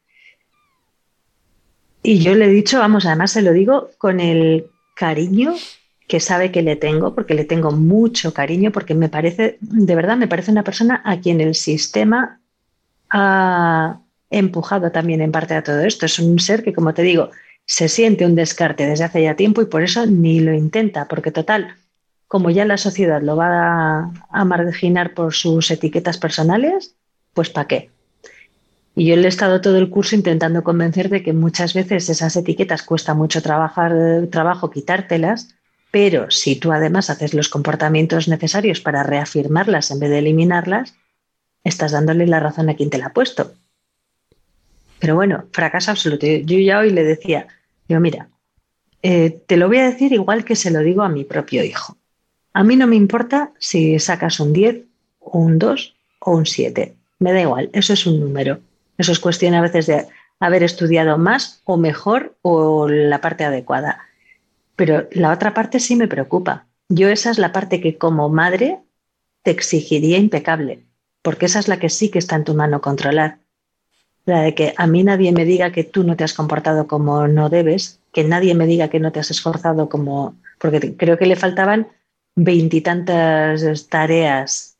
Y 2.03 2.19
yo 2.19 2.35
le 2.35 2.47
he 2.47 2.51
dicho, 2.51 2.79
vamos, 2.79 3.07
además 3.07 3.31
se 3.33 3.43
lo 3.43 3.53
digo 3.53 3.91
con 3.99 4.21
el 4.21 4.67
cariño 4.95 5.55
que 6.09 6.21
sabe 6.21 6.51
que 6.51 6.63
le 6.63 6.77
tengo, 6.77 7.15
porque 7.15 7.35
le 7.35 7.45
tengo 7.45 7.71
mucho 7.71 8.33
cariño, 8.35 8.73
porque 8.73 8.95
me 8.95 9.09
parece, 9.09 9.59
de 9.61 9.95
verdad, 9.95 10.17
me 10.17 10.29
parece 10.29 10.51
una 10.53 10.65
persona 10.65 11.03
a 11.05 11.21
quien 11.21 11.41
el 11.41 11.55
sistema 11.55 12.41
ha 13.11 14.01
empujado 14.31 14.91
también 14.93 15.21
en 15.21 15.33
parte 15.33 15.55
a 15.55 15.63
todo 15.63 15.81
esto. 15.81 16.07
Es 16.07 16.19
un 16.19 16.39
ser 16.39 16.63
que, 16.63 16.73
como 16.73 16.95
te 16.95 17.03
digo, 17.03 17.31
se 17.65 17.89
siente 17.89 18.25
un 18.25 18.35
descarte 18.35 18.87
desde 18.87 19.05
hace 19.05 19.23
ya 19.23 19.35
tiempo 19.35 19.61
y 19.61 19.67
por 19.67 19.83
eso 19.83 20.07
ni 20.07 20.41
lo 20.41 20.55
intenta, 20.55 21.09
porque 21.09 21.33
total, 21.33 21.77
como 22.29 22.51
ya 22.51 22.65
la 22.65 22.79
sociedad 22.79 23.21
lo 23.23 23.37
va 23.37 24.13
a, 24.31 24.45
marginar 24.45 25.15
por 25.15 25.35
sus 25.35 25.71
etiquetas 25.71 26.19
personales, 26.19 26.95
pues 27.35 27.51
¿para 27.51 27.69
qué? 27.69 27.91
Y 28.95 29.07
yo 29.07 29.17
le 29.17 29.25
he 29.25 29.29
estado 29.29 29.61
todo 29.61 29.77
el 29.77 29.91
curso 29.91 30.15
intentando 30.15 30.65
convencer 30.65 31.11
de 31.11 31.23
que 31.23 31.33
muchas 31.33 31.75
veces 31.75 32.09
esas 32.09 32.35
etiquetas 32.37 32.83
cuesta 32.83 33.15
mucho 33.15 33.43
trabajar, 33.43 33.93
trabajo 34.31 34.71
quitártelas, 34.71 35.55
pero 35.91 36.31
si 36.31 36.57
tú 36.57 36.73
además 36.73 37.11
haces 37.11 37.35
los 37.35 37.49
comportamientos 37.49 38.27
necesarios 38.29 38.81
para 38.81 39.03
reafirmarlas 39.03 39.91
en 39.91 39.99
vez 39.99 40.11
de 40.11 40.19
eliminarlas, 40.19 40.95
estás 41.63 41.93
dándole 41.93 42.27
la 42.27 42.41
razón 42.41 42.71
a 42.71 42.75
quien 42.75 42.91
te 42.91 42.99
la 42.99 43.07
ha 43.07 43.13
puesto. 43.13 43.53
Pero 44.99 45.15
bueno, 45.15 45.45
fracaso 45.53 45.91
absoluto. 45.91 46.27
Yo 46.27 46.59
ya 46.59 46.79
hoy 46.79 46.91
le 46.91 47.05
decía, 47.05 47.47
yo 47.89 48.01
mira, 48.01 48.29
eh, 49.03 49.43
te 49.47 49.57
lo 49.57 49.69
voy 49.69 49.79
a 49.79 49.91
decir 49.91 50.13
igual 50.13 50.45
que 50.45 50.57
se 50.57 50.71
lo 50.71 50.81
digo 50.81 51.03
a 51.03 51.09
mi 51.09 51.25
propio 51.25 51.63
hijo. 51.63 51.97
A 52.53 52.65
mí 52.65 52.77
no 52.77 52.87
me 52.87 52.97
importa 52.97 53.53
si 53.59 53.99
sacas 53.99 54.41
un 54.41 54.53
10 54.53 54.85
o 55.21 55.39
un 55.39 55.59
2 55.59 55.95
o 56.21 56.33
un 56.33 56.47
7. 56.47 56.95
Me 57.19 57.33
da 57.33 57.41
igual, 57.43 57.71
eso 57.73 57.93
es 57.93 58.07
un 58.07 58.21
número. 58.21 58.61
Eso 58.99 59.13
es 59.13 59.21
cuestión 59.21 59.55
a 59.55 59.61
veces 59.61 59.87
de 59.87 60.07
haber 60.41 60.63
estudiado 60.63 61.19
más 61.19 61.61
o 61.65 61.77
mejor 61.77 62.37
o 62.43 62.89
la 62.89 63.21
parte 63.21 63.45
adecuada. 63.45 64.01
Pero 64.75 65.09
la 65.13 65.33
otra 65.33 65.55
parte 65.55 65.81
sí 65.81 65.97
me 65.97 66.09
preocupa. 66.09 66.67
Yo 66.89 67.09
esa 67.09 67.31
es 67.31 67.39
la 67.39 67.53
parte 67.53 67.81
que 67.81 67.99
como 67.99 68.29
madre 68.29 68.79
te 69.43 69.51
exigiría 69.51 70.19
impecable, 70.19 70.85
porque 71.23 71.47
esa 71.47 71.59
es 71.59 71.69
la 71.69 71.79
que 71.79 71.91
sí 71.91 72.11
que 72.11 72.19
está 72.19 72.37
en 72.37 72.45
tu 72.45 72.55
mano 72.55 72.81
controlar. 72.81 73.39
La 74.27 74.43
de 74.43 74.55
que 74.55 74.75
a 74.77 74.87
mí 74.87 75.05
nadie 75.05 75.33
me 75.33 75.45
diga 75.45 75.71
que 75.71 75.85
tú 75.85 76.03
no 76.03 76.17
te 76.17 76.25
has 76.25 76.35
comportado 76.35 76.87
como 76.87 77.29
no 77.29 77.49
debes, 77.49 78.01
que 78.13 78.25
nadie 78.25 78.55
me 78.55 78.67
diga 78.67 78.89
que 78.89 79.01
no 79.01 79.13
te 79.13 79.21
has 79.21 79.31
esforzado 79.31 79.89
como... 79.89 80.35
Porque 80.59 80.97
creo 80.97 81.17
que 81.17 81.27
le 81.27 81.37
faltaban 81.37 81.89
veintitantas 82.35 83.89
tareas 83.89 84.77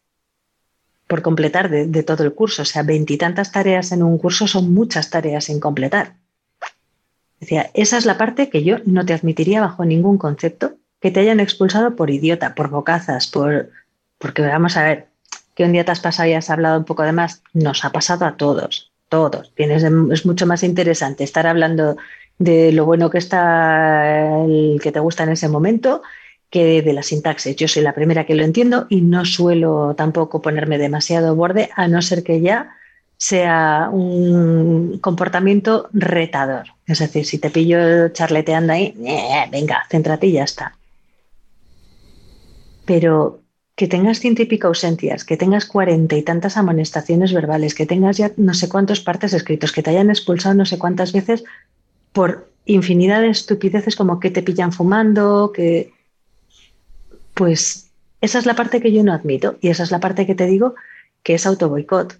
por 1.07 1.23
completar 1.23 1.71
de, 1.71 1.87
de, 1.87 2.03
todo 2.03 2.25
el 2.25 2.35
curso. 2.35 2.63
O 2.63 2.65
sea, 2.65 2.83
veintitantas 2.83 3.53
tareas 3.53 3.93
en 3.93 4.03
un 4.03 4.19
curso 4.19 4.49
son 4.49 4.75
muchas 4.75 5.11
tareas 5.11 5.45
sin 5.45 5.61
completar. 5.61 6.15
Decía, 7.39 7.71
esa 7.75 7.99
es 7.99 8.07
la 8.07 8.19
parte 8.19 8.51
que 8.51 8.65
yo 8.65 8.79
no 8.85 9.07
te 9.07 9.15
admitiría 9.15 9.61
bajo 9.61 9.85
ningún 9.85 10.19
concepto, 10.19 10.75
que 11.01 11.11
te 11.11 11.21
hayan 11.21 11.39
expulsado 11.39 11.95
por 11.95 12.11
idiota, 12.11 12.55
por 12.55 12.69
bocazas, 12.69 13.29
por... 13.29 13.71
Porque 14.19 14.43
vamos 14.43 14.77
a 14.77 14.83
ver, 14.83 15.07
que 15.55 15.65
un 15.65 15.73
día 15.73 15.85
te 15.85 15.93
has 15.93 16.01
pasado 16.01 16.29
y 16.29 16.33
has 16.33 16.51
hablado 16.51 16.79
un 16.79 16.85
poco 16.85 17.03
de 17.03 17.13
más, 17.13 17.43
nos 17.53 17.85
ha 17.85 17.93
pasado 17.93 18.25
a 18.25 18.37
todos, 18.37 18.91
todos. 19.09 19.53
Tienes, 19.55 19.83
es 19.83 20.27
mucho 20.27 20.47
más 20.47 20.63
interesante 20.63 21.25
estar 21.25 21.47
hablando 21.47 21.97
de 22.39 22.73
lo 22.73 22.85
bueno 22.85 23.11
que 23.11 23.19
está 23.19 24.45
el 24.45 24.79
que 24.83 24.93
te 24.93 25.01
gusta 25.01 25.23
en 25.23 25.31
ese 25.31 25.49
momento 25.49 26.03
que 26.51 26.83
de 26.83 26.93
la 26.93 27.03
sintaxis. 27.03 27.57
Yo 27.57 27.69
soy 27.69 27.83
la 27.83 27.95
primera 27.95 28.25
que 28.25 28.35
lo 28.35 28.45
entiendo 28.45 28.87
y 28.89 29.01
no 29.01 29.25
suelo 29.25 29.95
tampoco 29.97 30.43
ponerme 30.43 30.79
demasiado 30.79 31.35
borde, 31.35 31.71
a 31.75 31.89
no 31.89 32.03
ser 32.03 32.23
que 32.23 32.41
ya 32.41 32.77
sea 33.17 33.89
un 33.91 34.99
comportamiento 34.99 35.89
retador. 35.93 36.67
Es 36.87 36.99
decir, 36.99 37.25
si 37.25 37.39
te 37.39 37.51
pillo 37.51 38.09
charleteando 38.11 38.73
ahí, 38.73 38.95
eh, 39.05 39.49
venga, 39.51 39.85
céntrate 39.91 40.27
y 40.27 40.33
ya 40.33 40.45
está. 40.45 40.77
Pero 42.85 43.41
que 43.77 43.87
tengas 43.87 44.21
ciento 44.21 44.43
y 44.43 44.47
pico 44.47 44.69
ausencias, 44.69 45.25
que 45.25 45.37
tengas 45.37 45.67
cuarenta 45.67 46.17
y 46.17 46.23
tantas 46.23 46.57
amonestaciones 46.57 47.35
verbales, 47.35 47.75
que 47.75 47.85
tengas 47.85 48.17
ya 48.17 48.33
no 48.39 48.55
sé 48.55 48.71
cuántos 48.71 49.01
partes 49.01 49.35
escritos, 49.35 49.71
que 49.71 49.83
te 49.83 49.91
hayan 49.91 50.09
expulsado 50.09 50.55
no 50.55 50.65
sé 50.65 50.79
cuántas 50.79 51.13
veces 51.13 51.45
por 52.13 52.51
infinidad 52.65 53.21
de 53.21 53.29
estupideces 53.29 53.95
como 53.95 54.19
que 54.19 54.31
te 54.31 54.43
pillan 54.43 54.73
fumando, 54.73 55.53
que... 55.55 55.93
Pues 57.35 57.91
esa 58.23 58.39
es 58.39 58.47
la 58.47 58.57
parte 58.57 58.81
que 58.81 58.93
yo 58.93 59.05
no 59.05 59.13
admito 59.13 59.59
y 59.61 59.69
esa 59.69 59.83
es 59.83 59.91
la 59.91 60.01
parte 60.01 60.27
que 60.27 60.35
te 60.35 60.47
digo 60.47 60.75
que 61.23 61.35
es 61.35 61.47
auto 61.47 61.69
boicot. 61.69 62.19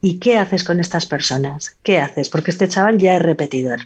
¿Y 0.00 0.18
qué 0.18 0.38
haces 0.38 0.64
con 0.64 0.80
estas 0.80 1.04
personas? 1.04 1.76
¿Qué 1.82 1.98
haces? 1.98 2.30
Porque 2.30 2.52
este 2.52 2.68
chaval 2.68 2.96
ya 2.96 3.16
es 3.16 3.22
repetidor. 3.22 3.80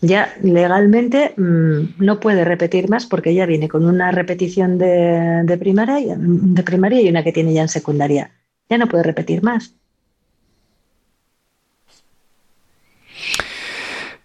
Ya 0.00 0.34
legalmente 0.42 1.32
mmm, 1.36 1.94
no 1.98 2.20
puede 2.20 2.44
repetir 2.44 2.90
más 2.90 3.06
porque 3.06 3.34
ya 3.34 3.46
viene 3.46 3.68
con 3.68 3.86
una 3.86 4.10
repetición 4.10 4.78
de, 4.78 5.42
de, 5.44 5.58
primaria, 5.58 6.16
de 6.18 6.62
primaria 6.62 7.00
y 7.00 7.08
una 7.08 7.24
que 7.24 7.32
tiene 7.32 7.54
ya 7.54 7.62
en 7.62 7.68
secundaria. 7.68 8.30
Ya 8.68 8.78
no 8.78 8.88
puede 8.88 9.04
repetir 9.04 9.42
más. 9.42 9.74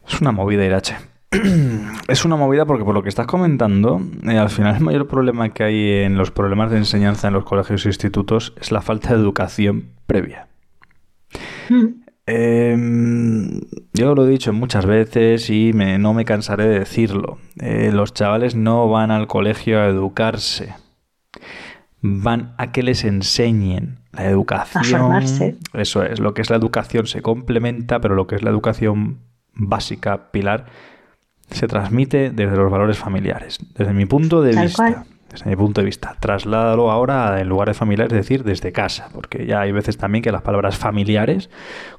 Es 0.08 0.20
una 0.20 0.32
movida, 0.32 0.66
Irache. 0.66 0.96
Es 2.08 2.26
una 2.26 2.36
movida 2.36 2.66
porque 2.66 2.84
por 2.84 2.94
lo 2.94 3.04
que 3.04 3.10
estás 3.10 3.26
comentando, 3.26 4.02
eh, 4.28 4.38
al 4.38 4.50
final 4.50 4.76
el 4.76 4.82
mayor 4.82 5.08
problema 5.08 5.50
que 5.50 5.64
hay 5.64 5.90
en 6.04 6.18
los 6.18 6.30
problemas 6.30 6.72
de 6.72 6.78
enseñanza 6.78 7.30
en 7.30 7.34
los 7.34 7.46
colegios 7.46 7.86
e 7.86 7.90
institutos 7.90 8.54
es 8.60 8.72
la 8.72 8.82
falta 8.82 9.14
de 9.14 9.22
educación 9.22 9.92
previa. 10.08 10.48
Eh, 12.28 12.78
yo 13.94 14.16
lo 14.16 14.26
he 14.26 14.30
dicho 14.30 14.54
muchas 14.54 14.86
veces 14.86 15.50
y 15.50 15.74
me, 15.74 15.98
no 15.98 16.14
me 16.14 16.26
cansaré 16.26 16.68
de 16.68 16.80
decirlo. 16.80 17.40
Eh, 17.60 17.92
los 17.92 18.14
chavales 18.14 18.56
no 18.56 18.88
van 18.90 19.12
al 19.12 19.28
colegio 19.28 19.80
a 19.80 19.88
educarse. 19.88 20.74
Van 22.02 22.54
a 22.58 22.72
que 22.72 22.84
les 22.84 23.04
enseñen 23.04 24.00
la 24.12 24.26
educación. 24.26 24.84
A 24.84 25.00
formarse. 25.00 25.58
Eso 25.74 26.04
es, 26.04 26.20
lo 26.20 26.34
que 26.34 26.42
es 26.42 26.50
la 26.50 26.56
educación 26.56 27.08
se 27.08 27.22
complementa, 27.22 28.00
pero 28.00 28.16
lo 28.16 28.28
que 28.28 28.36
es 28.36 28.44
la 28.44 28.50
educación 28.50 29.20
básica, 29.54 30.32
pilar, 30.32 30.66
se 31.50 31.68
transmite 31.68 32.32
desde 32.32 32.56
los 32.56 32.72
valores 32.72 32.98
familiares. 32.98 33.60
Desde 33.76 33.94
mi 33.94 34.06
punto 34.06 34.42
de 34.42 34.54
Tal 34.54 34.66
vista. 34.66 34.94
cual. 34.94 35.06
Desde 35.32 35.50
mi 35.50 35.56
punto 35.56 35.80
de 35.80 35.86
vista. 35.86 36.18
Trasládalo 36.20 36.92
ahora 36.92 37.40
en 37.40 37.48
lugares 37.48 37.78
familiares, 37.78 38.12
es 38.12 38.18
decir, 38.18 38.44
desde 38.44 38.72
casa. 38.74 39.08
Porque 39.14 39.46
ya 39.46 39.62
hay 39.62 39.72
veces 39.72 39.96
también 39.98 40.22
que 40.24 40.32
las 40.32 40.42
palabras 40.42 40.78
familiares, 40.78 41.50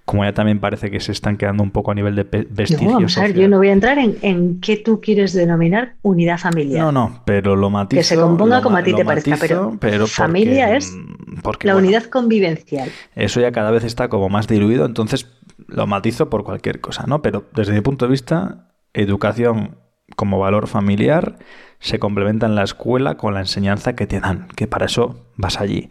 como 0.05 0.25
ya 0.25 0.35
también 0.35 0.61
parece 0.61 0.91
que 0.91 1.01
se 1.01 1.13
están 1.13 1.39
quedando 1.39 1.63
un 1.63 1.71
poco 1.71 1.93
a 1.93 1.95
nivel 1.95 2.15
de 2.15 2.25
vestigio 2.25 2.89
No, 2.89 2.95
vamos 2.97 3.17
a 3.17 3.23
ver, 3.23 3.31
social. 3.31 3.43
yo 3.43 3.49
no 3.49 3.57
voy 3.57 3.69
a 3.69 3.73
entrar 3.73 3.99
en, 3.99 4.19
en 4.21 4.61
qué 4.61 4.77
tú 4.77 5.01
quieres 5.01 5.33
denominar 5.33 5.95
unidad 6.03 6.37
familiar. 6.39 6.85
No, 6.85 6.93
no, 6.93 7.23
pero 7.25 7.57
lo 7.57 7.71
matizo. 7.71 8.01
Que 8.01 8.05
se 8.05 8.17
componga 8.17 8.59
lo 8.59 8.63
como 8.63 8.77
a 8.77 8.83
ti 8.83 8.95
te 8.95 9.05
parezca, 9.05 9.37
pero 9.41 9.71
porque- 9.81 10.07
familia 10.09 10.77
es 10.77 10.95
porque, 11.43 11.67
la 11.69 11.73
bueno, 11.73 11.89
unidad 11.89 12.05
convivencial. 12.05 12.91
Eso 13.15 13.41
ya 13.41 13.51
cada 13.53 13.71
vez 13.71 13.85
está 13.85 14.09
como 14.11 14.29
más 14.29 14.47
diluido, 14.47 14.85
entonces 14.85 15.27
lo 15.69 15.87
matizo 15.87 16.29
por 16.29 16.45
cualquier 16.45 16.81
cosa, 16.83 17.05
¿no? 17.07 17.23
Pero 17.23 17.45
desde 17.55 17.73
mi 17.73 17.81
punto 17.81 18.05
de 18.05 18.11
vista, 18.11 18.69
educación 18.93 19.77
como 20.17 20.39
valor 20.39 20.67
familiar 20.67 21.37
se 21.83 21.99
complementa 21.99 22.47
en 22.47 22.55
la 22.55 22.63
escuela 22.63 23.17
con 23.17 23.35
la 23.35 23.41
enseñanza 23.41 23.95
que 23.95 24.07
te 24.07 24.21
dan, 24.21 24.47
que 24.55 24.69
para 24.69 24.87
eso 24.87 25.27
vas 25.37 25.61
allí. 25.61 25.89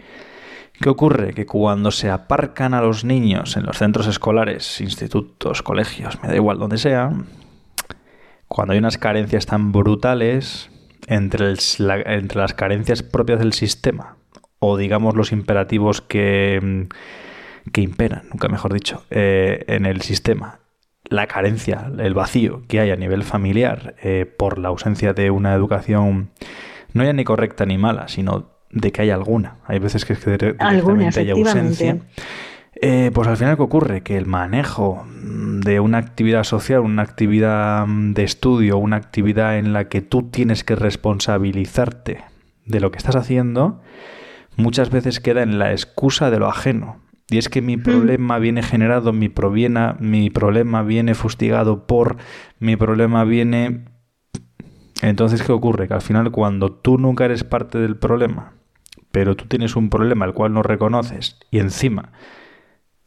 ¿Qué 0.79 0.89
ocurre? 0.89 1.33
Que 1.33 1.45
cuando 1.45 1.91
se 1.91 2.09
aparcan 2.09 2.73
a 2.73 2.81
los 2.81 3.03
niños 3.03 3.57
en 3.57 3.65
los 3.65 3.77
centros 3.77 4.07
escolares, 4.07 4.79
institutos, 4.79 5.61
colegios, 5.61 6.17
me 6.23 6.29
da 6.29 6.35
igual 6.35 6.57
donde 6.57 6.77
sea, 6.77 7.11
cuando 8.47 8.71
hay 8.71 8.79
unas 8.79 8.97
carencias 8.97 9.45
tan 9.45 9.73
brutales 9.73 10.71
entre, 11.07 11.55
las 11.55 12.53
carencias 12.53 13.03
propias 13.03 13.39
del 13.39 13.53
sistema 13.53 14.15
o 14.59 14.77
digamos 14.77 15.15
los 15.15 15.33
imperativos 15.33 16.01
que, 16.01 16.59
mm, 16.61 17.79
imperan, 17.79 18.23
nunca 18.31 18.47
mejor 18.47 18.73
dicho, 18.73 19.03
eh, 19.09 19.65
en 19.67 19.85
el 19.85 20.01
sistema, 20.01 20.60
la 21.11 21.27
carencia, 21.27 21.91
el 21.99 22.13
vacío 22.13 22.61
que 22.69 22.79
hay 22.79 22.89
a 22.89 22.95
nivel 22.95 23.23
familiar 23.23 23.95
eh, 24.01 24.25
por 24.25 24.57
la 24.57 24.69
ausencia 24.69 25.13
de 25.13 25.29
una 25.29 25.53
educación 25.53 26.31
no 26.93 27.03
ya 27.03 27.11
ni 27.11 27.25
correcta 27.25 27.65
ni 27.65 27.77
mala, 27.77 28.07
sino 28.07 28.49
de 28.69 28.93
que 28.93 29.01
hay 29.01 29.09
alguna. 29.09 29.57
Hay 29.65 29.79
veces 29.79 30.05
que 30.05 30.13
es 30.13 30.19
que 30.19 30.55
Alguna, 30.59 31.09
directamente 31.09 31.19
hay 31.19 31.29
ausencia. 31.31 31.97
Eh, 32.75 33.11
pues 33.13 33.27
al 33.27 33.35
final, 33.35 33.57
¿qué 33.57 33.61
ocurre? 33.61 34.01
Que 34.03 34.17
el 34.17 34.25
manejo 34.25 35.05
de 35.21 35.81
una 35.81 35.97
actividad 35.97 36.45
social, 36.45 36.79
una 36.79 37.01
actividad 37.01 37.85
mm, 37.85 38.13
de 38.13 38.23
estudio, 38.23 38.77
una 38.77 38.95
actividad 38.95 39.57
en 39.57 39.73
la 39.73 39.89
que 39.89 40.01
tú 40.01 40.29
tienes 40.29 40.63
que 40.63 40.75
responsabilizarte 40.75 42.23
de 42.65 42.79
lo 42.79 42.89
que 42.89 42.97
estás 42.97 43.17
haciendo, 43.17 43.81
muchas 44.55 44.89
veces 44.89 45.19
queda 45.19 45.43
en 45.43 45.59
la 45.59 45.73
excusa 45.73 46.31
de 46.31 46.39
lo 46.39 46.47
ajeno. 46.47 47.01
Y 47.31 47.37
es 47.39 47.49
que 47.49 47.61
mi 47.61 47.77
problema 47.77 48.37
viene 48.37 48.61
generado, 48.61 49.13
mi, 49.13 49.29
proviena, 49.29 49.95
mi 49.99 50.29
problema 50.29 50.83
viene 50.83 51.15
fustigado 51.15 51.87
por, 51.87 52.17
mi 52.59 52.75
problema 52.75 53.23
viene... 53.23 53.85
Entonces, 55.01 55.41
¿qué 55.41 55.51
ocurre? 55.51 55.87
Que 55.87 55.95
al 55.95 56.01
final 56.01 56.29
cuando 56.29 56.71
tú 56.71 56.99
nunca 56.99 57.25
eres 57.25 57.43
parte 57.43 57.79
del 57.79 57.95
problema, 57.95 58.53
pero 59.11 59.35
tú 59.35 59.45
tienes 59.45 59.75
un 59.75 59.89
problema 59.89 60.25
el 60.25 60.33
cual 60.33 60.53
no 60.53 60.61
reconoces 60.61 61.39
y 61.49 61.57
encima 61.57 62.11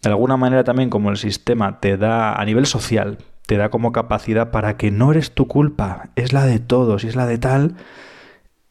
de 0.03 0.11
alguna 0.11 0.37
manera 0.37 0.65
también 0.65 0.91
como 0.91 1.11
el 1.11 1.17
sistema 1.17 1.81
te 1.81 1.97
da 1.97 2.35
a 2.35 2.45
nivel 2.45 2.67
social, 2.67 3.19
te 3.47 3.57
da 3.57 3.71
como 3.71 3.93
capacidad 3.93 4.51
para 4.51 4.77
que 4.77 4.91
no 4.91 5.11
eres 5.11 5.33
tu 5.33 5.49
culpa, 5.49 6.11
es 6.15 6.33
la 6.33 6.45
de 6.45 6.59
todos 6.59 7.05
y 7.05 7.09
es 7.09 7.17
la 7.17 7.27
de 7.27 7.39
tal, 7.39 7.77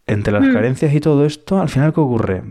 entre 0.06 0.34
las 0.34 0.44
Mm. 0.44 0.54
carencias 0.54 0.94
y 0.94 1.00
todo 1.00 1.26
esto, 1.26 1.60
al 1.60 1.70
final 1.70 1.94
¿qué 1.94 2.00
ocurre? 2.02 2.44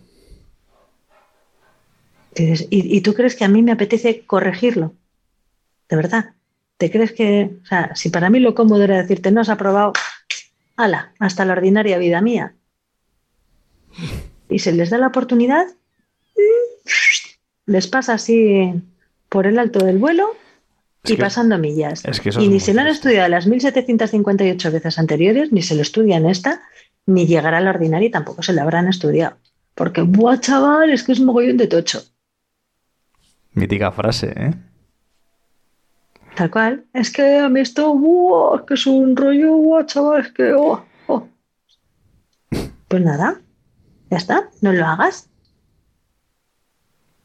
Dices, 2.35 2.67
¿y, 2.69 2.97
y 2.97 3.01
tú 3.01 3.13
crees 3.13 3.35
que 3.35 3.45
a 3.45 3.49
mí 3.49 3.61
me 3.61 3.71
apetece 3.71 4.25
corregirlo? 4.25 4.93
De 5.89 5.95
verdad. 5.95 6.33
¿Te 6.77 6.91
crees 6.91 7.11
que, 7.11 7.57
o 7.63 7.65
sea, 7.65 7.95
si 7.95 8.09
para 8.09 8.29
mí 8.29 8.39
lo 8.39 8.55
cómodo 8.55 8.83
era 8.83 8.97
decirte, 8.97 9.31
no 9.31 9.41
has 9.41 9.49
aprobado, 9.49 9.93
ala, 10.75 11.13
hasta 11.19 11.45
la 11.45 11.53
ordinaria 11.53 11.97
vida 11.97 12.19
mía? 12.19 12.55
Y 14.49 14.59
se 14.59 14.73
les 14.73 14.89
da 14.89 14.97
la 14.97 15.07
oportunidad, 15.07 15.67
les 17.65 17.87
pasa 17.87 18.15
así 18.15 18.73
por 19.29 19.47
el 19.47 19.59
alto 19.59 19.85
del 19.85 19.97
vuelo 19.97 20.35
Es 21.03 21.11
y 21.11 21.15
que- 21.17 21.21
pasando 21.21 21.57
millas. 21.57 22.05
es 22.05 22.21
que 22.21 22.29
eso 22.29 22.41
y 22.41 22.47
ni 22.47 22.59
se 22.59 22.73
lo 22.73 22.81
han 22.81 22.87
estudiado 22.87 23.27
las 23.27 23.45
1758 23.45 24.71
veces 24.71 24.97
anteriores, 24.97 25.51
ni 25.51 25.61
se 25.61 25.75
lo 25.75 25.81
estudian 25.81 26.25
esta, 26.25 26.61
ni 27.05 27.27
llegará 27.27 27.57
a 27.57 27.61
la 27.61 27.71
ordinaria 27.71 28.07
y 28.07 28.11
tampoco 28.11 28.41
se 28.41 28.53
la 28.53 28.61
habrán 28.63 28.87
estudiado. 28.87 29.35
Porque, 29.75 30.01
buah, 30.01 30.37
chaval, 30.39 30.91
es 30.91 31.03
que 31.03 31.11
es 31.11 31.19
mogollón 31.19 31.57
de 31.57 31.67
tocho. 31.67 32.01
Mítica 33.53 33.91
frase, 33.91 34.33
¿eh? 34.35 34.53
Tal 36.35 36.49
cual. 36.49 36.85
Es 36.93 37.11
que 37.11 37.39
a 37.39 37.49
mí 37.49 37.59
esto, 37.59 37.93
buah, 37.93 38.59
es 38.59 38.61
que 38.63 38.73
es 38.75 38.87
un 38.87 39.15
rollo, 39.15 39.53
buah, 39.57 39.85
chaval, 39.85 40.21
es 40.21 40.31
que, 40.31 40.53
oh, 40.53 40.85
oh. 41.07 41.27
Pues 42.87 43.03
nada, 43.03 43.41
ya 44.09 44.17
está, 44.17 44.49
no 44.61 44.71
lo 44.71 44.85
hagas. 44.85 45.29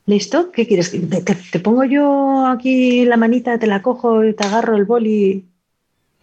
¿Listo? 0.09 0.51
¿Qué 0.53 0.67
quieres? 0.67 0.91
¿Te, 0.91 1.21
te- 1.21 1.35
te 1.53 1.61
pongo 1.61 1.85
yo 1.85 2.47
aquí 2.47 3.05
la 3.05 3.19
manita, 3.19 3.59
te 3.59 3.67
la 3.67 3.83
cojo 3.83 4.25
y 4.25 4.33
te 4.35 4.45
agarro 4.47 4.75
el 4.75 4.87
boli 4.87 5.45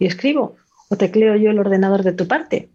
y 0.00 0.04
escribo? 0.06 0.56
¿O 0.88 0.96
tecleo 0.96 1.36
yo 1.36 1.50
el 1.50 1.58
ordenador 1.60 2.02
de 2.02 2.12
tu 2.12 2.26
parte? 2.26 2.68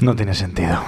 No 0.00 0.14
tiene 0.14 0.34
sentido. 0.34 0.78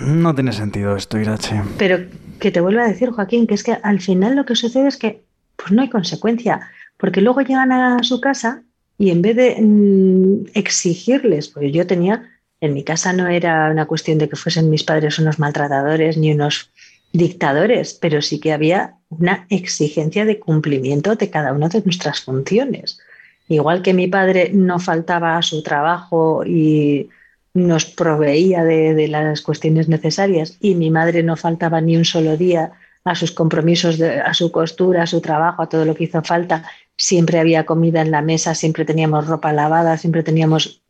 No 0.00 0.32
tiene 0.34 0.52
sentido 0.52 0.94
esto, 0.96 1.18
Irache. 1.18 1.60
Pero 1.76 1.98
que 2.38 2.50
te 2.52 2.60
vuelvo 2.60 2.80
a 2.80 2.86
decir, 2.88 3.10
Joaquín, 3.10 3.46
que 3.48 3.54
es 3.54 3.64
que 3.64 3.72
al 3.72 4.00
final 4.00 4.36
lo 4.36 4.44
que 4.44 4.54
sucede 4.56 4.88
es 4.88 4.96
que 4.96 5.22
pues 5.56 5.72
no 5.72 5.82
hay 5.82 5.90
consecuencia, 5.90 6.70
porque 6.98 7.20
luego 7.20 7.40
llegan 7.40 7.72
a 7.72 8.02
su 8.04 8.20
casa 8.20 8.62
y 8.98 9.10
en 9.10 9.22
vez 9.22 9.36
de 9.36 9.56
mm, 9.60 10.50
exigirles, 10.54 11.48
porque 11.48 11.72
yo 11.72 11.84
tenía, 11.86 12.28
en 12.62 12.74
mi 12.74 12.84
casa 12.84 13.12
no 13.12 13.26
era 13.26 13.68
una 13.70 13.86
cuestión 13.86 14.18
de 14.18 14.28
que 14.28 14.36
fuesen 14.36 14.70
mis 14.70 14.84
padres 14.84 15.18
unos 15.18 15.40
maltratadores 15.40 16.16
ni 16.16 16.32
unos 16.32 16.70
dictadores, 17.12 17.92
pero 17.92 18.22
sí 18.22 18.38
que 18.38 18.52
había 18.52 18.94
una 19.08 19.46
exigencia 19.50 20.24
de 20.24 20.38
cumplimiento 20.38 21.16
de 21.16 21.28
cada 21.28 21.52
una 21.52 21.68
de 21.68 21.82
nuestras 21.82 22.20
funciones. 22.20 23.00
Igual 23.48 23.82
que 23.82 23.92
mi 23.92 24.06
padre 24.06 24.50
no 24.54 24.78
faltaba 24.78 25.36
a 25.36 25.42
su 25.42 25.64
trabajo 25.64 26.44
y 26.46 27.10
nos 27.52 27.84
proveía 27.84 28.62
de, 28.62 29.08
las 29.08 29.42
cuestiones 29.42 29.88
necesarias 29.88 30.56
y 30.60 30.76
mi 30.76 30.88
madre 30.88 31.24
no 31.24 31.36
faltaba 31.36 31.80
ni 31.80 31.96
un 31.96 32.04
solo 32.04 32.36
día 32.36 32.70
a 33.04 33.16
sus 33.16 33.32
compromisos, 33.32 34.00
a 34.00 34.32
su 34.34 34.52
costura, 34.52 35.02
a 35.02 35.06
su 35.08 35.20
trabajo, 35.20 35.62
a 35.62 35.68
todo 35.68 35.84
lo 35.84 35.96
que 35.96 36.04
hizo 36.04 36.22
falta. 36.22 36.62
Siempre 36.96 37.40
había 37.40 37.66
comida 37.66 38.02
en 38.02 38.12
la 38.12 38.22
mesa, 38.22 38.54
siempre 38.54 38.84
teníamos 38.84 39.26
ropa 39.26 39.52
lavada, 39.52 39.98
siempre 39.98 40.22
teníamos... 40.22 40.80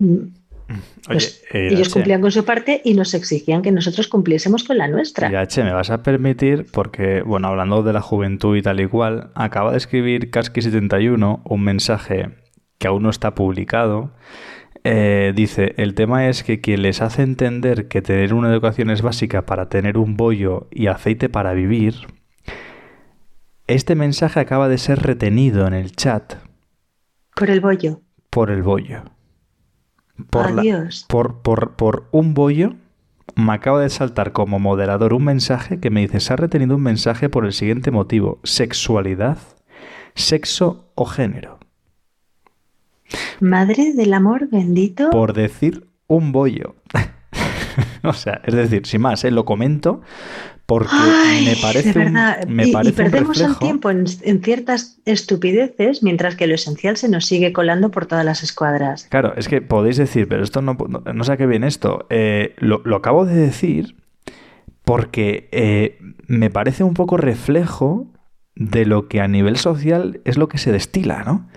mm, 0.73 0.81
pues, 1.07 1.45
eh, 1.53 1.69
ellos 1.73 1.89
cumplían 1.89 2.21
con 2.21 2.31
su 2.31 2.45
parte 2.45 2.81
y 2.85 2.95
nos 2.95 3.15
exigían 3.15 3.63
que 3.63 3.73
nosotros 3.73 4.09
cumpliésemos 4.09 4.65
con 4.65 4.79
la 4.79 4.89
nuestra. 4.89 5.29
Irache, 5.29 5.65
me 5.65 5.73
vas 5.73 5.91
a 5.91 6.03
permitir, 6.03 6.67
porque, 6.73 7.23
bueno, 7.23 7.49
hablando 7.49 7.83
de 7.83 7.93
la 7.93 8.01
juventud 8.01 8.57
y 8.57 8.63
tal 8.63 8.81
y 8.81 8.87
cual, 8.87 9.31
acaba 9.35 9.73
de 9.73 9.79
escribir 9.79 10.31
Kasky71 10.31 11.43
un 11.45 11.63
mensaje 11.63 12.31
que 12.79 12.89
aún 12.89 13.03
no 13.05 13.11
está 13.11 13.35
publicado. 13.35 14.13
Eh, 14.85 15.33
dice, 15.35 15.75
el 15.77 15.95
tema 15.95 16.29
es 16.29 16.43
que 16.43 16.61
quien 16.61 16.83
les 16.83 17.03
hace 17.03 17.23
entender 17.23 17.87
que 17.87 18.03
tener 18.03 18.35
una 18.35 18.51
educación 18.51 18.91
es 18.91 19.03
básica 19.03 19.47
para 19.47 19.69
tener 19.69 19.97
un 19.97 20.17
bollo 20.17 20.67
y 20.73 20.89
aceite 20.89 21.29
para 21.29 21.53
vivir, 21.53 21.95
este 23.69 23.95
mensaje 23.95 24.41
acaba 24.41 24.69
de 24.69 24.79
ser 24.79 24.99
retenido 25.01 25.67
en 25.69 25.75
el 25.75 25.93
chat 25.93 26.35
Por 27.37 27.51
el 27.51 27.61
bollo. 27.61 28.01
por 28.31 28.51
el 28.51 28.63
bollo. 28.63 29.05
Por, 30.31 30.51
la- 30.53 30.63
Adiós. 30.63 31.07
por, 31.09 31.41
por, 31.43 31.73
por 31.73 32.09
un 32.13 32.35
bollo, 32.35 32.75
me 33.35 33.53
acaba 33.53 33.81
de 33.81 33.89
saltar 33.91 34.33
como 34.33 34.59
moderador 34.59 35.15
un 35.15 35.25
mensaje 35.25 35.81
que 35.81 35.91
me 35.91 36.01
dice, 36.03 36.21
se 36.21 36.33
ha 36.33 36.37
retenido 36.37 36.77
un 36.77 36.83
mensaje 36.83 37.29
por 37.29 37.45
el 37.47 37.53
siguiente 37.53 37.91
motivo, 37.91 38.39
sexualidad, 38.45 39.39
sexo 40.15 40.91
o 40.95 41.07
género. 41.07 41.59
Madre 43.41 43.93
del 43.95 44.15
amor 44.15 44.49
bendito. 44.51 45.11
Por 45.11 45.33
decir 45.33 45.89
un 46.07 46.33
bollo. 46.33 46.77
o 48.05 48.13
sea, 48.13 48.41
es 48.45 48.55
decir, 48.55 48.87
sin 48.87 49.01
más, 49.03 49.25
¿eh? 49.25 49.31
lo 49.31 49.45
comento 49.45 50.03
porque 50.79 51.25
Ay, 51.27 51.45
me 51.47 51.57
parece, 51.57 51.93
de 51.93 52.05
verdad. 52.05 52.39
un, 52.47 52.55
me 52.55 52.67
y, 52.67 52.71
y 52.71 52.73
parece 52.73 53.05
un 53.05 53.11
perdemos 53.11 53.41
el 53.41 53.57
tiempo 53.59 53.91
en, 53.91 54.05
en 54.23 54.43
ciertas 54.43 54.99
estupideces, 55.05 56.03
mientras 56.03 56.37
que 56.37 56.47
lo 56.47 56.55
esencial 56.55 56.97
se 56.97 57.09
nos 57.09 57.27
sigue 57.27 57.53
colando 57.53 57.91
por 57.91 58.07
todas 58.07 58.25
las 58.25 58.43
escuadras. 58.43 59.07
Claro, 59.11 59.35
es 59.37 59.49
que 59.49 59.61
podéis 59.63 59.97
decir, 59.97 60.29
pero 60.29 60.43
esto 60.43 60.63
no, 60.63 60.77
no, 60.89 61.01
no 61.01 61.25
sé 61.25 61.33
a 61.33 61.37
qué 61.37 61.47
viene 61.47 61.67
esto. 61.67 62.07
Eh, 62.11 62.55
lo, 62.59 62.81
lo 62.85 62.97
acabo 62.97 63.25
de 63.27 63.35
decir 63.35 63.97
porque 64.85 65.49
eh, 65.53 65.99
me 66.27 66.51
parece 66.51 66.85
un 66.85 66.95
poco 66.95 67.17
reflejo 67.17 68.07
de 68.55 68.85
lo 68.85 69.09
que 69.09 69.21
a 69.21 69.29
nivel 69.29 69.57
social 69.57 70.21
es 70.25 70.37
lo 70.37 70.49
que 70.49 70.59
se 70.59 70.73
destila, 70.73 71.23
¿no? 71.25 71.49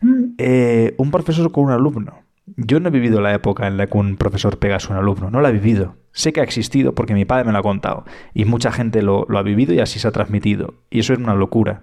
Mm, 0.00 0.34
Eh, 0.38 0.94
un 0.98 1.10
profesor 1.10 1.50
con 1.52 1.64
un 1.64 1.70
alumno. 1.70 2.23
Yo 2.56 2.78
no 2.80 2.88
he 2.88 2.92
vivido 2.92 3.20
la 3.20 3.34
época 3.34 3.66
en 3.66 3.76
la 3.76 3.86
que 3.86 3.98
un 3.98 4.16
profesor 4.16 4.58
pega 4.58 4.76
a 4.76 4.80
su 4.80 4.92
alumno, 4.92 5.30
no 5.30 5.40
la 5.40 5.48
he 5.48 5.52
vivido. 5.52 5.96
Sé 6.12 6.32
que 6.32 6.40
ha 6.40 6.44
existido 6.44 6.94
porque 6.94 7.14
mi 7.14 7.24
padre 7.24 7.44
me 7.44 7.52
lo 7.52 7.58
ha 7.58 7.62
contado 7.62 8.04
y 8.32 8.44
mucha 8.44 8.70
gente 8.70 9.02
lo, 9.02 9.26
ha 9.36 9.42
vivido 9.42 9.74
y 9.74 9.80
así 9.80 9.98
se 9.98 10.06
ha 10.06 10.12
transmitido. 10.12 10.74
Y 10.90 11.00
eso 11.00 11.12
es 11.12 11.18
una 11.18 11.34
locura. 11.34 11.82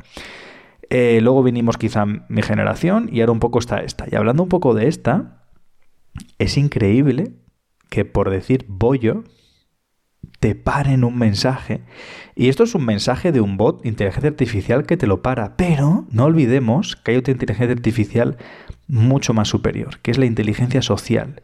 Eh, 0.89 1.19
luego 1.21 1.43
vinimos 1.43 1.77
quizá 1.77 2.05
mi 2.05 2.41
generación 2.41 3.09
y 3.11 3.21
ahora 3.21 3.33
un 3.33 3.39
poco 3.39 3.59
está 3.59 3.79
esta. 3.79 4.05
Y 4.09 4.15
hablando 4.15 4.43
un 4.43 4.49
poco 4.49 4.73
de 4.73 4.87
esta, 4.87 5.43
es 6.37 6.57
increíble 6.57 7.33
que 7.89 8.05
por 8.05 8.29
decir 8.29 8.65
bollo 8.69 9.25
te 10.41 10.55
paren 10.55 11.05
un 11.05 11.17
mensaje. 11.17 11.79
Y 12.35 12.49
esto 12.49 12.63
es 12.63 12.75
un 12.75 12.83
mensaje 12.83 13.31
de 13.31 13.39
un 13.39 13.55
bot, 13.55 13.85
inteligencia 13.85 14.29
artificial, 14.29 14.85
que 14.85 14.97
te 14.97 15.07
lo 15.07 15.21
para. 15.21 15.55
Pero 15.55 16.05
no 16.11 16.25
olvidemos 16.25 16.97
que 16.97 17.11
hay 17.11 17.17
otra 17.17 17.31
inteligencia 17.31 17.73
artificial 17.73 18.37
mucho 18.87 19.33
más 19.33 19.47
superior, 19.47 19.99
que 20.01 20.11
es 20.11 20.17
la 20.17 20.25
inteligencia 20.25 20.81
social. 20.81 21.39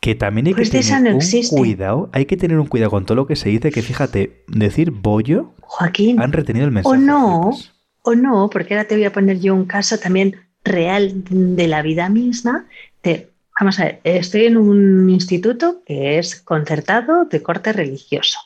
Que 0.00 0.14
también 0.14 0.46
hay 0.46 0.54
Pues 0.54 0.70
que 0.70 0.78
esa 0.78 0.96
tener 0.98 1.10
no 1.10 1.16
un 1.16 1.22
existe. 1.22 1.56
cuidado, 1.56 2.08
hay 2.12 2.26
que 2.26 2.36
tener 2.36 2.58
un 2.60 2.68
cuidado 2.68 2.90
con 2.92 3.04
todo 3.04 3.16
lo 3.16 3.26
que 3.26 3.34
se 3.34 3.48
dice, 3.48 3.72
que 3.72 3.82
fíjate, 3.82 4.44
decir 4.46 4.92
bollo 4.92 5.54
Joaquín. 5.62 6.20
han 6.20 6.32
retenido 6.32 6.64
el 6.64 6.70
O 6.70 6.74
mensaje. 6.74 6.98
no, 6.98 7.52
flipas. 7.52 7.74
o 8.02 8.14
no, 8.14 8.48
porque 8.50 8.74
ahora 8.74 8.86
te 8.86 8.94
voy 8.94 9.04
a 9.04 9.12
poner 9.12 9.40
yo 9.40 9.54
un 9.54 9.64
caso 9.64 9.98
también 9.98 10.36
real 10.64 11.24
de 11.28 11.66
la 11.66 11.82
vida 11.82 12.08
misma. 12.08 12.66
De, 13.02 13.32
vamos 13.58 13.80
a 13.80 13.84
ver, 13.84 14.00
estoy 14.04 14.46
en 14.46 14.56
un 14.56 15.10
instituto 15.10 15.82
que 15.84 16.18
es 16.18 16.36
concertado 16.40 17.24
de 17.24 17.42
corte 17.42 17.72
religioso. 17.72 18.38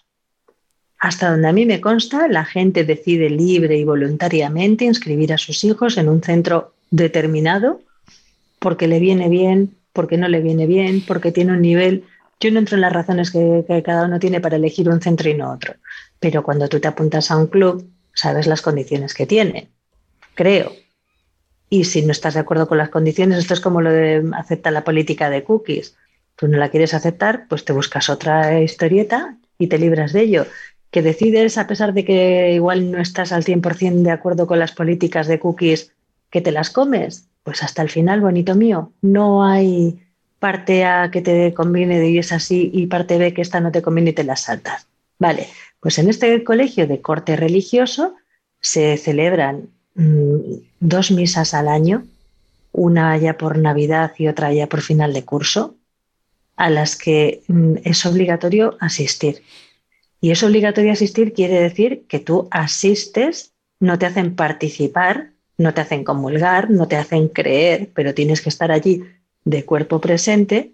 Hasta 0.98 1.30
donde 1.30 1.48
a 1.48 1.52
mí 1.52 1.66
me 1.66 1.80
consta, 1.80 2.28
la 2.28 2.44
gente 2.44 2.84
decide 2.84 3.28
libre 3.28 3.76
y 3.76 3.84
voluntariamente 3.84 4.84
inscribir 4.84 5.32
a 5.32 5.38
sus 5.38 5.64
hijos 5.64 5.98
en 5.98 6.08
un 6.08 6.22
centro 6.22 6.74
determinado 6.90 7.80
porque 8.58 8.86
le 8.86 9.00
viene 9.00 9.28
bien, 9.28 9.76
porque 9.92 10.16
no 10.16 10.28
le 10.28 10.40
viene 10.40 10.66
bien, 10.66 11.02
porque 11.06 11.32
tiene 11.32 11.52
un 11.52 11.60
nivel. 11.60 12.04
Yo 12.38 12.50
no 12.52 12.60
entro 12.60 12.76
en 12.76 12.82
las 12.82 12.92
razones 12.92 13.32
que, 13.32 13.64
que 13.66 13.82
cada 13.82 14.06
uno 14.06 14.20
tiene 14.20 14.40
para 14.40 14.56
elegir 14.56 14.88
un 14.88 15.02
centro 15.02 15.28
y 15.28 15.34
no 15.34 15.52
otro. 15.52 15.74
Pero 16.20 16.44
cuando 16.44 16.68
tú 16.68 16.78
te 16.78 16.88
apuntas 16.88 17.30
a 17.30 17.36
un 17.36 17.48
club, 17.48 17.90
sabes 18.14 18.46
las 18.46 18.62
condiciones 18.62 19.14
que 19.14 19.26
tiene, 19.26 19.68
creo. 20.34 20.72
Y 21.72 21.84
si 21.84 22.02
no 22.02 22.12
estás 22.12 22.34
de 22.34 22.40
acuerdo 22.40 22.68
con 22.68 22.76
las 22.76 22.90
condiciones, 22.90 23.38
esto 23.38 23.54
es 23.54 23.60
como 23.60 23.80
lo 23.80 23.90
de 23.90 24.22
la 24.22 24.84
política 24.84 25.30
de 25.30 25.42
cookies. 25.42 25.96
Tú 26.36 26.46
no 26.46 26.58
la 26.58 26.68
quieres 26.68 26.92
aceptar, 26.92 27.46
pues 27.48 27.64
te 27.64 27.72
buscas 27.72 28.10
otra 28.10 28.60
historieta 28.60 29.38
y 29.56 29.68
te 29.68 29.78
libras 29.78 30.12
de 30.12 30.20
ello. 30.20 30.46
Que 30.90 31.00
decides, 31.00 31.56
a 31.56 31.66
pesar 31.66 31.94
de 31.94 32.04
que 32.04 32.52
igual 32.52 32.90
no 32.90 32.98
estás 32.98 33.32
al 33.32 33.42
100% 33.42 34.02
de 34.02 34.10
acuerdo 34.10 34.46
con 34.46 34.58
las 34.58 34.72
políticas 34.72 35.26
de 35.28 35.38
cookies, 35.38 35.94
que 36.28 36.42
te 36.42 36.52
las 36.52 36.68
comes, 36.68 37.30
pues 37.42 37.62
hasta 37.62 37.80
el 37.80 37.88
final, 37.88 38.20
bonito 38.20 38.54
mío, 38.54 38.92
no 39.00 39.42
hay 39.42 39.98
parte 40.40 40.84
A 40.84 41.10
que 41.10 41.22
te 41.22 41.54
conviene 41.54 42.06
y 42.06 42.18
es 42.18 42.32
así 42.32 42.70
y 42.74 42.86
parte 42.86 43.16
B 43.16 43.32
que 43.32 43.40
esta 43.40 43.60
no 43.60 43.72
te 43.72 43.80
conviene 43.80 44.10
y 44.10 44.12
te 44.12 44.24
las 44.24 44.42
saltas. 44.42 44.88
Vale, 45.18 45.48
pues 45.80 45.98
en 45.98 46.10
este 46.10 46.44
colegio 46.44 46.86
de 46.86 47.00
corte 47.00 47.34
religioso 47.34 48.14
se 48.60 48.98
celebran 48.98 49.70
dos 49.94 51.10
misas 51.10 51.54
al 51.54 51.68
año, 51.68 52.04
una 52.72 53.16
ya 53.18 53.36
por 53.36 53.58
Navidad 53.58 54.12
y 54.18 54.28
otra 54.28 54.52
ya 54.52 54.66
por 54.66 54.80
final 54.80 55.12
de 55.12 55.24
curso, 55.24 55.76
a 56.56 56.70
las 56.70 56.96
que 56.96 57.42
mm, 57.48 57.74
es 57.84 58.06
obligatorio 58.06 58.76
asistir. 58.80 59.42
Y 60.20 60.30
es 60.30 60.42
obligatorio 60.42 60.92
asistir 60.92 61.32
quiere 61.32 61.60
decir 61.60 62.04
que 62.08 62.20
tú 62.20 62.48
asistes 62.50 63.52
no 63.80 63.98
te 63.98 64.06
hacen 64.06 64.36
participar, 64.36 65.32
no 65.58 65.74
te 65.74 65.80
hacen 65.80 66.04
comulgar, 66.04 66.70
no 66.70 66.86
te 66.86 66.96
hacen 66.96 67.28
creer, 67.28 67.90
pero 67.94 68.14
tienes 68.14 68.40
que 68.40 68.48
estar 68.48 68.70
allí 68.70 69.02
de 69.44 69.64
cuerpo 69.64 70.00
presente 70.00 70.72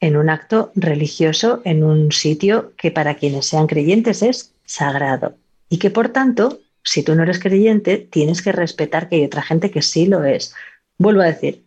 en 0.00 0.16
un 0.16 0.30
acto 0.30 0.72
religioso, 0.74 1.60
en 1.64 1.84
un 1.84 2.10
sitio 2.10 2.72
que 2.76 2.90
para 2.90 3.14
quienes 3.14 3.46
sean 3.46 3.66
creyentes 3.66 4.22
es 4.22 4.54
sagrado 4.64 5.36
y 5.68 5.78
que 5.78 5.90
por 5.90 6.08
tanto, 6.08 6.60
si 6.82 7.02
tú 7.02 7.14
no 7.14 7.22
eres 7.22 7.38
creyente, 7.38 7.98
tienes 7.98 8.42
que 8.42 8.52
respetar 8.52 9.08
que 9.08 9.16
hay 9.16 9.24
otra 9.24 9.42
gente 9.42 9.70
que 9.70 9.82
sí 9.82 10.06
lo 10.06 10.24
es. 10.24 10.54
Vuelvo 10.98 11.22
a 11.22 11.26
decir, 11.26 11.64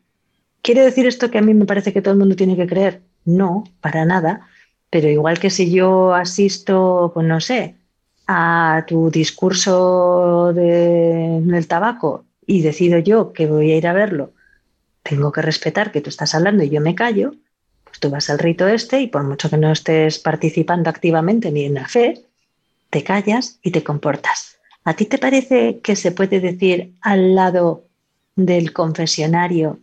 ¿quiere 0.62 0.82
decir 0.82 1.08
esto 1.08 1.32
que 1.32 1.38
a 1.38 1.42
mí 1.42 1.54
me 1.54 1.66
parece 1.66 1.94
que 1.94 2.02
todo 2.02 2.14
el 2.14 2.20
mundo 2.20 2.36
tiene 2.36 2.56
que 2.56 2.68
creer? 2.68 3.02
No, 3.24 3.64
para 3.82 4.06
nada, 4.06 4.48
pero 4.90 5.10
igual 5.10 5.40
que 5.40 5.50
si 5.50 5.72
yo 5.72 6.14
asisto, 6.14 7.12
pues 7.14 7.26
no 7.26 7.42
sé, 7.42 7.76
a 8.28 8.84
tu 8.88 9.10
discurso 9.10 10.54
de, 10.54 11.40
del 11.42 11.68
tabaco 11.68 12.26
y 12.46 12.62
decido 12.62 13.00
yo 13.00 13.34
que 13.34 13.48
voy 13.48 13.72
a 13.72 13.78
ir 13.78 13.88
a 13.88 13.94
verlo, 13.94 14.34
tengo 15.04 15.32
que 15.32 15.42
respetar 15.42 15.92
que 15.92 16.02
tú 16.02 16.10
estás 16.10 16.34
hablando 16.34 16.64
y 16.64 16.70
yo 16.70 16.82
me 16.82 16.96
callo, 16.96 17.34
pues 17.84 18.00
tú 18.00 18.10
vas 18.10 18.30
al 18.30 18.40
rito 18.40 18.68
este 18.68 19.02
y 19.02 19.08
por 19.08 19.24
mucho 19.24 19.50
que 19.50 19.58
no 19.58 19.72
estés 19.72 20.20
participando 20.20 20.90
activamente 20.90 21.52
ni 21.52 21.66
en 21.66 21.76
la 21.76 21.88
fe, 21.88 22.24
te 22.90 23.04
callas 23.04 23.60
y 23.62 23.72
te 23.72 23.84
comportas. 23.84 24.55
¿A 24.86 24.94
ti 24.94 25.06
te 25.06 25.18
parece 25.18 25.80
que 25.80 25.96
se 25.96 26.12
puede 26.12 26.40
decir 26.40 26.94
al 27.02 27.34
lado 27.34 27.86
del 28.36 28.72
confesionario 28.72 29.80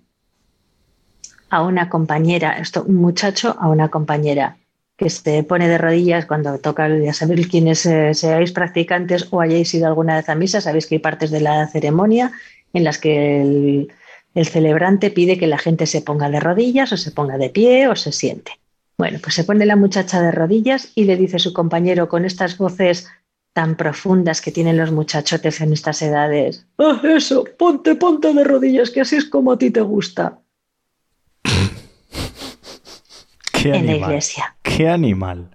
a 1.51 1.63
una 1.63 1.91
compañera, 1.91 2.53
esto, 2.53 2.85
un 2.85 2.97
muchacho 2.97 3.57
a 3.59 3.69
una 3.69 3.89
compañera, 3.89 4.57
que 4.97 5.11
se 5.11 5.43
pone 5.43 5.69
de 5.69 5.77
rodillas 5.77 6.27
cuando 6.27 6.59
toca, 6.59 6.89
ya 6.89 7.13
sabéis 7.13 7.49
quienes 7.49 7.85
eh, 7.85 8.15
seáis 8.15 8.53
practicantes 8.53 9.27
o 9.33 9.41
hayáis 9.41 9.75
ido 9.75 9.89
alguna 9.89 10.17
vez 10.17 10.29
a 10.29 10.37
misa, 10.37 10.61
sabéis 10.61 10.87
que 10.87 10.95
hay 10.95 10.99
partes 11.01 11.33
de 11.33 11.41
la 11.41 11.67
ceremonia 11.67 12.31
en 12.73 12.85
las 12.85 12.99
que 12.99 13.43
el, 13.43 13.93
el 14.35 14.47
celebrante 14.47 15.11
pide 15.11 15.37
que 15.37 15.49
la 15.49 15.59
gente 15.59 15.87
se 15.87 16.03
ponga 16.03 16.31
de 16.31 16.39
rodillas 16.39 16.93
o 16.93 16.97
se 16.97 17.11
ponga 17.11 17.37
de 17.39 17.51
pie 17.51 17.89
o 17.89 17.97
se 17.97 18.13
siente. 18.13 18.53
Bueno, 18.97 19.19
pues 19.21 19.35
se 19.35 19.43
pone 19.43 19.67
la 19.67 19.75
muchacha 19.75 20.23
de 20.23 20.31
rodillas 20.31 20.93
y 20.95 21.05
le 21.05 21.17
dice 21.17 21.37
a 21.37 21.41
su 21.41 21.53
compañero 21.53 22.09
con 22.09 22.25
estas 22.25 22.57
voces 22.57 23.09
tan 23.53 23.77
profundas 23.77 24.41
que 24.41 24.53
tienen 24.53 24.77
los 24.77 24.93
muchachotes 24.93 25.61
en 25.61 25.73
estas 25.73 26.01
edades. 26.03 26.67
Ah, 26.79 27.01
eso, 27.05 27.45
ponte, 27.59 27.95
ponte 27.97 28.33
de 28.33 28.45
rodillas, 28.45 28.91
que 28.91 29.01
así 29.03 29.17
es 29.17 29.25
como 29.27 29.53
a 29.53 29.59
ti 29.59 29.71
te 29.71 29.81
gusta. 29.83 30.39
¿Qué 33.53 33.69
en 33.75 33.87
la 33.87 33.93
animal? 33.93 34.11
iglesia. 34.11 34.57
¿Qué 34.63 34.89
animal? 34.89 35.51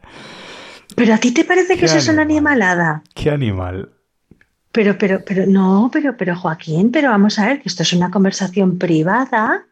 Pero 0.95 1.13
a 1.13 1.17
ti 1.17 1.31
te 1.31 1.43
parece 1.43 1.77
que 1.77 1.85
eso 1.85 1.97
es 1.97 2.07
una 2.07 2.21
animal. 2.23 2.61
animalada. 2.61 3.03
¿Qué 3.13 3.29
animal? 3.29 3.91
Pero, 4.71 4.97
pero, 4.97 5.23
pero, 5.25 5.45
no, 5.47 5.89
pero, 5.91 6.15
pero, 6.17 6.35
Joaquín, 6.35 6.91
pero 6.91 7.09
vamos 7.09 7.39
a 7.39 7.47
ver 7.47 7.61
que 7.61 7.69
esto 7.69 7.83
es 7.83 7.93
una 7.93 8.11
conversación 8.11 8.77
privada 8.77 9.65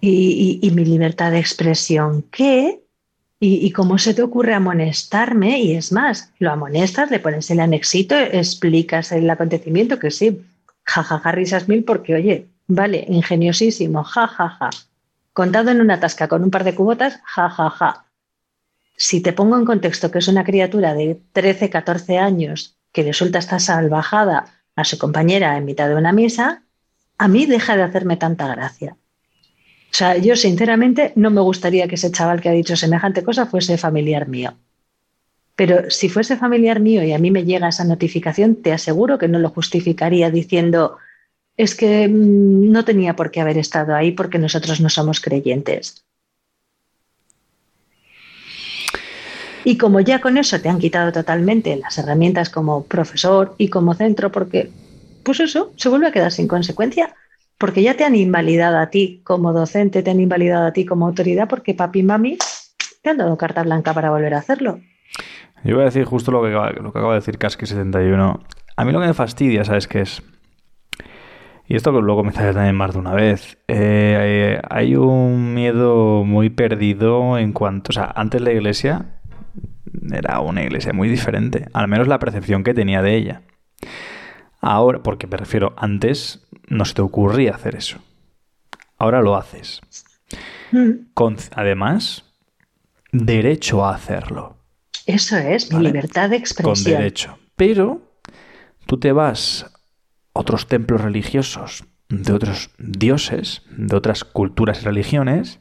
y, 0.00 0.58
y- 0.62 0.66
y 0.66 0.70
mi 0.72 0.84
libertad 0.84 1.30
de 1.30 1.38
expresión, 1.38 2.22
¿qué? 2.30 2.79
¿Y, 3.42 3.72
cómo 3.72 3.96
se 3.96 4.12
te 4.12 4.20
ocurre 4.20 4.52
amonestarme? 4.52 5.60
Y 5.60 5.74
es 5.74 5.92
más, 5.92 6.30
lo 6.38 6.50
amonestas, 6.50 7.10
le 7.10 7.20
pones 7.20 7.50
el 7.50 7.60
anexito, 7.60 8.14
explicas 8.14 9.12
el 9.12 9.30
acontecimiento, 9.30 9.98
que 9.98 10.10
sí, 10.10 10.42
jajaja, 10.84 11.32
risas 11.32 11.66
mil, 11.66 11.82
porque 11.82 12.14
oye, 12.14 12.48
vale, 12.66 13.06
ingeniosísimo, 13.08 14.04
jajaja. 14.04 14.68
Contado 15.32 15.70
en 15.70 15.80
una 15.80 15.98
tasca 15.98 16.28
con 16.28 16.42
un 16.42 16.50
par 16.50 16.64
de 16.64 16.74
cubotas, 16.74 17.18
jajaja. 17.24 18.04
Si 18.94 19.22
te 19.22 19.32
pongo 19.32 19.56
en 19.56 19.64
contexto 19.64 20.10
que 20.10 20.18
es 20.18 20.28
una 20.28 20.44
criatura 20.44 20.92
de 20.92 21.18
13, 21.32 21.70
14 21.70 22.18
años 22.18 22.76
que 22.92 23.04
le 23.04 23.14
suelta 23.14 23.38
esta 23.38 23.58
salvajada 23.58 24.52
a 24.76 24.84
su 24.84 24.98
compañera 24.98 25.56
en 25.56 25.64
mitad 25.64 25.88
de 25.88 25.94
una 25.94 26.12
misa, 26.12 26.62
a 27.16 27.26
mí 27.26 27.46
deja 27.46 27.74
de 27.74 27.84
hacerme 27.84 28.18
tanta 28.18 28.48
gracia. 28.48 28.98
O 29.90 29.94
sea, 29.94 30.16
yo 30.16 30.36
sinceramente 30.36 31.12
no 31.16 31.30
me 31.30 31.40
gustaría 31.40 31.88
que 31.88 31.96
ese 31.96 32.12
chaval 32.12 32.40
que 32.40 32.48
ha 32.48 32.52
dicho 32.52 32.76
semejante 32.76 33.24
cosa 33.24 33.46
fuese 33.46 33.76
familiar 33.76 34.28
mío. 34.28 34.54
Pero 35.56 35.90
si 35.90 36.08
fuese 36.08 36.36
familiar 36.36 36.80
mío 36.80 37.02
y 37.02 37.12
a 37.12 37.18
mí 37.18 37.30
me 37.30 37.44
llega 37.44 37.68
esa 37.68 37.84
notificación, 37.84 38.56
te 38.56 38.72
aseguro 38.72 39.18
que 39.18 39.28
no 39.28 39.38
lo 39.38 39.50
justificaría 39.50 40.30
diciendo, 40.30 40.96
es 41.56 41.74
que 41.74 42.08
mm, 42.08 42.70
no 42.70 42.84
tenía 42.84 43.16
por 43.16 43.30
qué 43.30 43.40
haber 43.40 43.58
estado 43.58 43.94
ahí 43.94 44.12
porque 44.12 44.38
nosotros 44.38 44.80
no 44.80 44.88
somos 44.88 45.20
creyentes. 45.20 46.04
Y 49.64 49.76
como 49.76 50.00
ya 50.00 50.20
con 50.20 50.38
eso 50.38 50.60
te 50.60 50.68
han 50.68 50.78
quitado 50.78 51.12
totalmente 51.12 51.76
las 51.76 51.98
herramientas 51.98 52.48
como 52.48 52.84
profesor 52.84 53.54
y 53.58 53.68
como 53.68 53.94
centro, 53.94 54.32
porque 54.32 54.70
pues 55.22 55.40
eso 55.40 55.72
se 55.76 55.88
vuelve 55.88 56.06
a 56.06 56.12
quedar 56.12 56.32
sin 56.32 56.48
consecuencia, 56.48 57.14
porque 57.60 57.82
ya 57.82 57.94
te 57.94 58.04
han 58.04 58.16
invalidado 58.16 58.78
a 58.78 58.88
ti 58.88 59.20
como 59.22 59.52
docente, 59.52 60.02
te 60.02 60.10
han 60.10 60.18
invalidado 60.18 60.66
a 60.66 60.72
ti 60.72 60.86
como 60.86 61.06
autoridad, 61.06 61.46
porque 61.46 61.74
papi 61.74 61.98
y 61.98 62.02
mami 62.02 62.38
te 63.02 63.10
han 63.10 63.18
dado 63.18 63.36
carta 63.36 63.62
blanca 63.62 63.92
para 63.92 64.10
volver 64.10 64.32
a 64.32 64.38
hacerlo. 64.38 64.80
Yo 65.62 65.74
voy 65.74 65.82
a 65.82 65.84
decir 65.84 66.06
justo 66.06 66.32
lo 66.32 66.42
que 66.42 66.48
lo 66.48 66.90
que 66.90 66.98
acaba 66.98 67.12
de 67.12 67.20
decir 67.20 67.38
Casky71. 67.38 68.40
A 68.76 68.84
mí 68.84 68.92
lo 68.92 69.00
que 69.00 69.08
me 69.08 69.14
fastidia, 69.14 69.66
¿sabes 69.66 69.86
qué 69.86 70.00
es? 70.00 70.22
Y 71.68 71.76
esto 71.76 71.92
me 71.92 72.32
sale 72.32 72.54
también 72.54 72.76
más 72.76 72.94
de 72.94 72.98
una 72.98 73.12
vez. 73.12 73.58
eh, 73.68 74.58
hay 74.70 74.96
un 74.96 75.52
miedo 75.52 76.24
muy 76.24 76.48
perdido 76.48 77.36
en 77.36 77.52
cuanto... 77.52 77.90
O 77.90 77.92
sea, 77.92 78.10
antes 78.16 78.40
la 78.40 78.52
iglesia 78.52 79.20
era 80.10 80.40
una 80.40 80.62
iglesia 80.62 80.94
muy 80.94 81.08
diferente. 81.10 81.66
Al 81.74 81.88
menos 81.88 82.08
la 82.08 82.18
percepción 82.18 82.64
que 82.64 82.72
tenía 82.72 83.02
de 83.02 83.14
ella. 83.16 83.42
Ahora, 84.60 85.02
porque 85.02 85.26
me 85.26 85.36
refiero, 85.36 85.72
antes 85.76 86.46
no 86.68 86.84
se 86.84 86.94
te 86.94 87.02
ocurría 87.02 87.54
hacer 87.54 87.76
eso. 87.76 87.98
Ahora 88.98 89.22
lo 89.22 89.36
haces. 89.36 89.80
Mm, 90.72 91.12
Con, 91.14 91.36
además, 91.54 92.24
derecho 93.12 93.84
a 93.84 93.94
hacerlo. 93.94 94.56
Eso 95.06 95.36
es, 95.36 95.70
mi 95.70 95.76
Vale. 95.76 95.88
libertad 95.88 96.28
de 96.30 96.36
Con 96.36 96.40
expresión. 96.40 96.98
derecho. 96.98 97.38
Pero 97.56 98.02
tú 98.86 98.98
te 98.98 99.12
vas 99.12 99.64
a 99.64 99.70
otros 100.32 100.66
templos 100.68 101.00
religiosos 101.00 101.84
de 102.08 102.32
otros 102.32 102.70
dioses, 102.78 103.62
de 103.70 103.94
otras 103.96 104.24
culturas 104.24 104.82
y 104.82 104.84
religiones, 104.84 105.60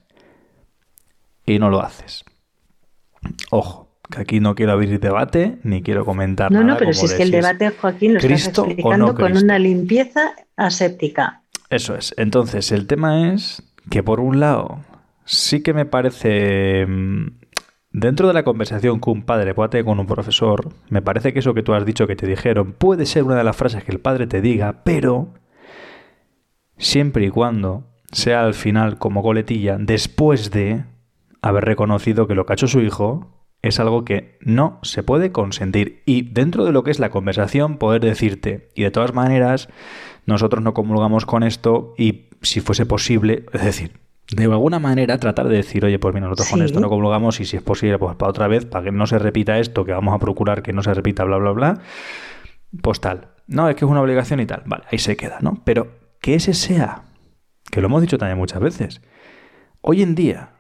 y 1.46 1.60
no 1.60 1.70
lo 1.70 1.82
haces. 1.82 2.24
Ojo, 3.52 3.89
que 4.12 4.22
aquí 4.22 4.40
no 4.40 4.56
quiero 4.56 4.72
abrir 4.74 5.00
debate, 5.00 5.60
ni 5.64 5.82
quiero 5.82 6.06
comentar 6.06 6.52
No, 6.52 6.62
nada 6.62 6.74
no, 6.74 6.78
pero 6.80 6.92
como 6.92 7.00
si 7.00 7.06
es 7.06 7.14
que 7.14 7.24
el 7.24 7.32
debate, 7.32 7.70
Joaquín, 7.70 8.14
lo 8.14 8.20
estás 8.20 8.58
no 8.58 8.64
explicando 8.66 9.16
con 9.16 9.38
una 9.38 9.60
limpieza 9.60 10.34
aséptica. 10.56 11.44
Eso 11.70 11.96
es. 11.96 12.14
Entonces, 12.18 12.72
el 12.72 12.88
tema 12.88 13.34
es 13.34 13.64
que 13.90 14.02
por 14.02 14.20
un 14.20 14.40
lado, 14.40 14.80
sí 15.26 15.62
que 15.62 15.74
me 15.74 15.86
parece. 15.86 16.86
mm, 16.88 17.28
Dentro 17.92 18.28
de 18.28 18.36
la 18.36 18.44
conversación 18.44 19.00
que 19.02 19.10
un 19.10 19.24
padre 19.24 19.56
puede 19.56 19.70
tener 19.70 19.86
con 19.86 20.00
un 20.00 20.06
profesor, 20.06 20.70
me 20.90 21.02
parece 21.02 21.34
que 21.34 21.40
eso 21.40 21.56
que 21.56 21.64
tú 21.64 21.74
has 21.74 21.86
dicho 21.86 22.06
que 22.06 22.16
te 22.16 22.28
dijeron 22.28 22.74
puede 22.74 23.08
ser 23.08 23.24
una 23.24 23.36
de 23.36 23.44
las 23.44 23.56
frases 23.58 23.84
que 23.84 23.92
el 23.92 24.00
padre 24.00 24.28
te 24.28 24.42
diga, 24.42 24.84
pero 24.84 25.34
siempre 26.78 27.26
y 27.26 27.30
cuando 27.30 27.88
sea 28.12 28.44
al 28.44 28.54
final 28.54 29.00
como 29.00 29.24
coletilla, 29.24 29.78
después 29.80 30.52
de 30.52 30.84
haber 31.42 31.66
reconocido 31.66 32.28
que 32.28 32.36
lo 32.36 32.46
que 32.46 32.54
ha 32.54 32.56
hecho 32.56 32.68
su 32.68 32.82
hijo 32.82 33.39
es 33.62 33.80
algo 33.80 34.06
que 34.06 34.38
no 34.42 34.80
se 34.84 35.04
puede 35.04 35.32
consentir. 35.32 36.02
Y 36.06 36.22
dentro 36.22 36.66
de 36.66 36.72
lo 36.72 36.84
que 36.84 36.92
es 36.92 37.00
la 37.00 37.10
conversación, 37.10 37.78
poder 37.78 38.02
decirte, 38.02 38.70
y 38.76 38.84
de 38.84 38.92
todas 38.92 39.14
maneras, 39.14 39.70
nosotros 40.26 40.64
no 40.64 40.74
comulgamos 40.74 41.26
con 41.26 41.44
esto 41.44 41.94
y 41.98 42.30
si 42.42 42.62
fuese 42.62 42.86
posible, 42.86 43.46
es 43.52 43.64
decir, 43.64 44.00
de 44.32 44.44
alguna 44.46 44.80
manera 44.80 45.18
tratar 45.18 45.48
de 45.48 45.58
decir, 45.58 45.84
oye, 45.84 45.98
pues 46.00 46.14
mira, 46.14 46.28
nosotros 46.28 46.50
con 46.50 46.62
esto 46.62 46.80
no 46.80 46.90
comulgamos 46.90 47.40
y 47.40 47.46
si 47.46 47.58
es 47.58 47.64
posible, 47.64 47.98
pues 47.98 48.16
para 48.16 48.30
otra 48.30 48.48
vez, 48.48 48.66
para 48.66 48.86
que 48.86 48.92
no 48.92 49.08
se 49.08 49.18
repita 49.18 49.58
esto, 49.60 49.86
que 49.86 49.92
vamos 49.92 50.14
a 50.14 50.20
procurar 50.20 50.62
que 50.62 50.72
no 50.72 50.84
se 50.84 50.94
repita, 50.94 51.24
bla, 51.24 51.38
bla, 51.38 51.52
bla, 51.52 51.82
pues 52.82 53.02
tal. 53.02 53.30
No, 53.48 53.68
es 53.68 53.76
que 53.76 53.86
es 53.86 53.92
una 53.92 54.02
obligación 54.02 54.40
y 54.40 54.46
tal. 54.46 54.62
Vale, 54.66 54.84
ahí 54.92 55.00
se 55.00 55.18
queda, 55.18 55.40
¿no? 55.42 55.62
Pero 55.66 55.88
que 56.22 56.36
ese 56.36 56.54
sea, 56.54 57.04
que 57.72 57.82
lo 57.82 57.88
hemos 57.88 58.02
dicho 58.02 58.20
también 58.20 58.38
muchas 58.38 58.62
veces, 58.62 59.02
hoy 59.82 60.04
en 60.04 60.14
día, 60.14 60.52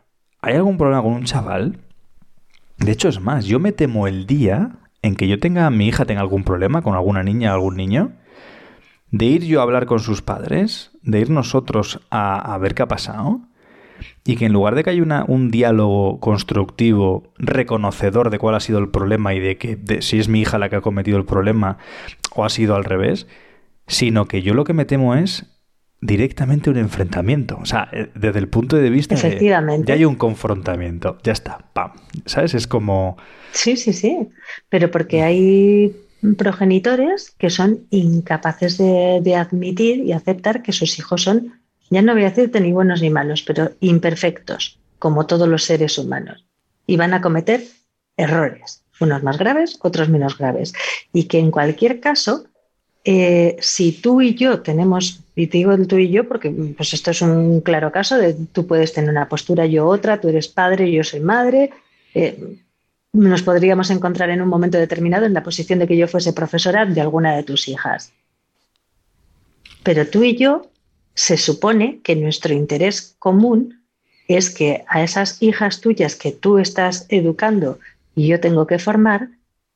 ¿hay 0.42 0.56
algún 0.56 0.78
problema 0.78 1.04
con 1.04 1.14
un 1.14 1.26
chaval? 1.26 1.80
De 2.80 2.94
hecho, 2.94 3.10
es 3.10 3.20
más, 3.20 3.46
yo 3.46 3.60
me 3.60 3.72
temo 3.74 4.08
el 4.08 4.26
día 4.26 4.78
en 5.02 5.16
que 5.16 5.28
yo 5.28 5.40
tenga, 5.40 5.70
mi 5.70 5.88
hija 5.88 6.06
tenga 6.06 6.22
algún 6.22 6.44
problema 6.44 6.82
con 6.82 6.96
alguna 6.96 7.24
niña 7.24 7.52
o 7.52 7.56
algún 7.56 7.76
niño, 7.76 8.14
de 9.12 9.26
ir 9.26 9.44
yo 9.44 9.60
a 9.60 9.64
hablar 9.64 9.86
con 9.86 10.00
sus 10.00 10.22
padres, 10.22 10.92
de 11.02 11.20
ir 11.20 11.30
nosotros 11.30 12.00
a, 12.10 12.58
ver 12.58 12.76
qué 12.76 12.84
ha 12.84 12.88
pasado, 12.88 13.42
y 14.24 14.38
que 14.38 14.46
en 14.46 14.54
lugar 14.54 14.76
de 14.76 14.84
que 14.84 14.92
haya 14.92 15.26
un 15.28 15.52
diálogo 15.52 16.20
constructivo, 16.20 17.34
reconocedor 17.38 18.30
de 18.30 18.40
cuál 18.40 18.56
ha 18.56 18.60
sido 18.62 18.80
el 18.80 18.90
problema 18.90 19.34
y 19.34 19.40
de 19.40 19.58
que 19.58 19.76
de 19.76 20.02
si 20.02 20.20
es 20.20 20.30
mi 20.30 20.40
hija 20.42 20.58
la 20.58 20.70
que 20.70 20.78
ha 20.78 20.82
cometido 20.82 21.18
el 21.18 21.26
problema 21.26 21.78
o 22.34 22.46
ha 22.46 22.50
sido 22.50 22.76
al 22.76 22.86
revés, 22.86 23.28
sino 23.88 24.26
que 24.26 24.42
yo 24.42 24.54
lo 24.54 24.64
que 24.64 24.74
me 24.74 24.86
temo 24.86 25.16
es 25.16 25.59
directamente 26.02 26.70
un 26.70 26.78
enfrentamiento. 26.78 27.58
O 27.62 27.66
sea, 27.66 27.90
eh, 27.92 28.10
desde 28.16 28.40
el 28.40 28.48
punto 28.48 28.78
de 28.78 28.90
vista 28.90 29.16
de 29.16 29.28
Efectivamente. 29.28 29.88
ya 29.88 29.94
hay 29.96 30.06
un 30.06 30.16
confrontamiento, 30.16 31.18
ya 31.24 31.34
está, 31.34 31.66
pam. 31.74 31.92
¿Sabes? 32.26 32.54
Es 32.54 32.68
como 32.68 33.18
Sí, 33.52 33.78
sí, 33.78 33.94
sí. 33.94 34.30
Pero 34.70 34.92
porque 34.92 35.22
hay 35.22 35.96
progenitores 36.38 37.32
que 37.38 37.50
son 37.50 37.88
incapaces 37.90 38.78
de, 38.78 39.20
de 39.22 39.36
admitir 39.36 40.04
y 40.04 40.12
aceptar 40.12 40.62
que 40.62 40.74
sus 40.74 41.00
hijos 41.00 41.24
son, 41.24 41.62
ya 41.90 42.02
no 42.02 42.14
voy 42.14 42.24
a 42.24 42.30
decirte 42.30 42.60
ni 42.60 42.72
buenos 42.72 43.02
ni 43.02 43.10
malos, 43.10 43.44
pero 43.44 43.72
imperfectos, 43.80 44.80
como 45.00 45.26
todos 45.26 45.48
los 45.48 45.64
seres 45.64 45.98
humanos. 45.98 46.46
Y 46.86 46.98
van 46.98 47.14
a 47.14 47.22
cometer 47.22 47.64
errores, 48.18 48.84
unos 49.00 49.24
más 49.24 49.38
graves, 49.38 49.80
otros 49.82 50.10
menos 50.10 50.38
graves. 50.38 50.74
Y 51.14 51.26
que 51.26 51.40
en 51.40 51.52
cualquier 51.52 52.00
caso, 52.00 52.46
eh, 53.06 53.56
si 53.62 53.94
tú 53.94 54.22
y 54.22 54.36
yo 54.36 54.62
tenemos, 54.62 55.22
y 55.40 55.48
te 55.48 55.60
digo 55.60 55.72
el 55.72 55.88
tú 55.88 55.98
y 55.98 56.10
yo 56.10 56.28
porque 56.28 56.52
pues 56.76 56.94
esto 56.94 57.12
es 57.12 57.22
un 57.22 57.62
claro 57.62 57.94
caso 57.94 58.18
de 58.18 58.34
tú 58.52 58.68
puedes 58.68 58.92
tener 58.92 59.10
una 59.10 59.30
postura, 59.30 59.66
yo 59.66 59.88
otra, 59.88 60.20
tú 60.20 60.28
eres 60.28 60.50
padre, 60.50 60.92
yo 60.92 61.02
soy 61.06 61.22
madre, 61.22 61.70
eh, 62.14 62.58
nos 63.14 63.42
podríamos 63.42 63.90
encontrar 63.90 64.32
en 64.32 64.42
un 64.42 64.50
momento 64.50 64.78
determinado 64.78 65.26
en 65.26 65.34
la 65.34 65.42
posición 65.42 65.80
de 65.80 65.88
que 65.88 65.96
yo 65.96 66.10
fuese 66.10 66.34
profesora 66.34 66.86
de 66.86 67.00
alguna 67.00 67.38
de 67.38 67.44
tus 67.44 67.70
hijas. 67.70 68.12
Pero 69.82 70.06
tú 70.08 70.26
y 70.26 70.36
yo 70.36 70.68
se 71.14 71.38
supone 71.38 72.02
que 72.04 72.18
nuestro 72.18 72.54
interés 72.54 73.16
común 73.18 73.82
es 74.28 74.50
que 74.50 74.84
a 74.90 75.04
esas 75.04 75.42
hijas 75.42 75.80
tuyas 75.80 76.18
que 76.18 76.34
tú 76.34 76.58
estás 76.58 77.06
educando 77.08 77.80
y 78.14 78.28
yo 78.28 78.42
tengo 78.42 78.68
que 78.68 78.78
formar, 78.78 79.30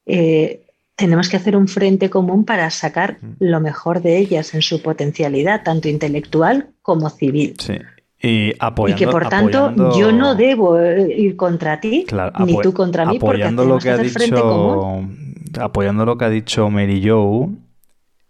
eh, 0.07 0.59
tenemos 0.95 1.27
que 1.29 1.37
hacer 1.37 1.55
un 1.57 1.67
frente 1.67 2.09
común 2.09 2.45
para 2.45 2.69
sacar 2.69 3.17
lo 3.39 3.59
mejor 3.59 4.01
de 4.01 4.17
ellas 4.17 4.53
en 4.53 4.61
su 4.61 4.81
potencialidad, 4.81 5.63
tanto 5.63 5.89
intelectual 5.89 6.69
como 6.81 7.09
civil. 7.09 7.55
Sí. 7.59 7.77
Y, 8.21 8.53
apoyando, 8.59 9.03
y 9.03 9.05
que 9.05 9.11
por 9.11 9.27
tanto 9.27 9.65
apoyando- 9.65 9.99
yo 9.99 10.11
no 10.13 10.35
debo 10.35 10.79
eh, 10.79 11.13
ir 11.17 11.35
contra 11.35 11.79
ti, 11.81 12.05
Claro, 12.07 12.31
ni 12.45 12.57
tú 12.61 12.73
contra 12.73 13.05
mí, 13.05 13.19
porque 13.19 13.43
apoyando 13.43 13.65
lo 13.65 13.79
tenemos 13.79 13.83
que 13.83 13.89
ha 13.89 13.93
hacer 13.95 14.09
frente 14.09 14.41
común. 14.41 15.33
dicho 15.45 15.61
apoyando 15.61 16.05
lo 16.05 16.17
que 16.17 16.25
ha 16.25 16.29
dicho 16.29 16.69
Mary 16.69 17.05
Jo 17.07 17.49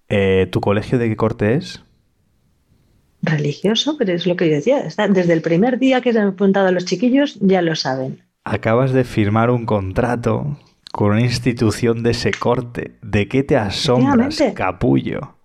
eh, 0.10 0.48
tu 0.52 0.60
colegio 0.62 0.98
de 0.98 1.10
qué 1.10 1.16
corte 1.16 1.56
es 1.56 1.84
Religioso, 3.22 3.96
pero 3.98 4.12
es 4.14 4.26
lo 4.28 4.36
que 4.36 4.50
yo 4.50 4.56
decía. 4.56 4.80
Está, 4.82 5.08
desde 5.08 5.32
el 5.32 5.42
primer 5.42 5.80
día 5.80 6.02
que 6.02 6.12
se 6.12 6.20
han 6.20 6.28
apuntado 6.30 6.68
a 6.68 6.72
los 6.72 6.84
chiquillos, 6.86 7.38
ya 7.40 7.62
lo 7.62 7.76
saben. 7.76 8.20
acabas 8.44 8.92
de 8.92 9.06
firmar 9.06 9.50
un 9.50 9.66
contrato 9.66 10.58
con 10.94 11.10
una 11.10 11.22
institución 11.22 12.04
de 12.04 12.12
ese 12.12 12.30
corte 12.32 12.92
¿de 13.02 13.28
qué 13.28 13.42
te 13.42 13.58
asombras 13.58 14.42
capullo? 14.54 15.36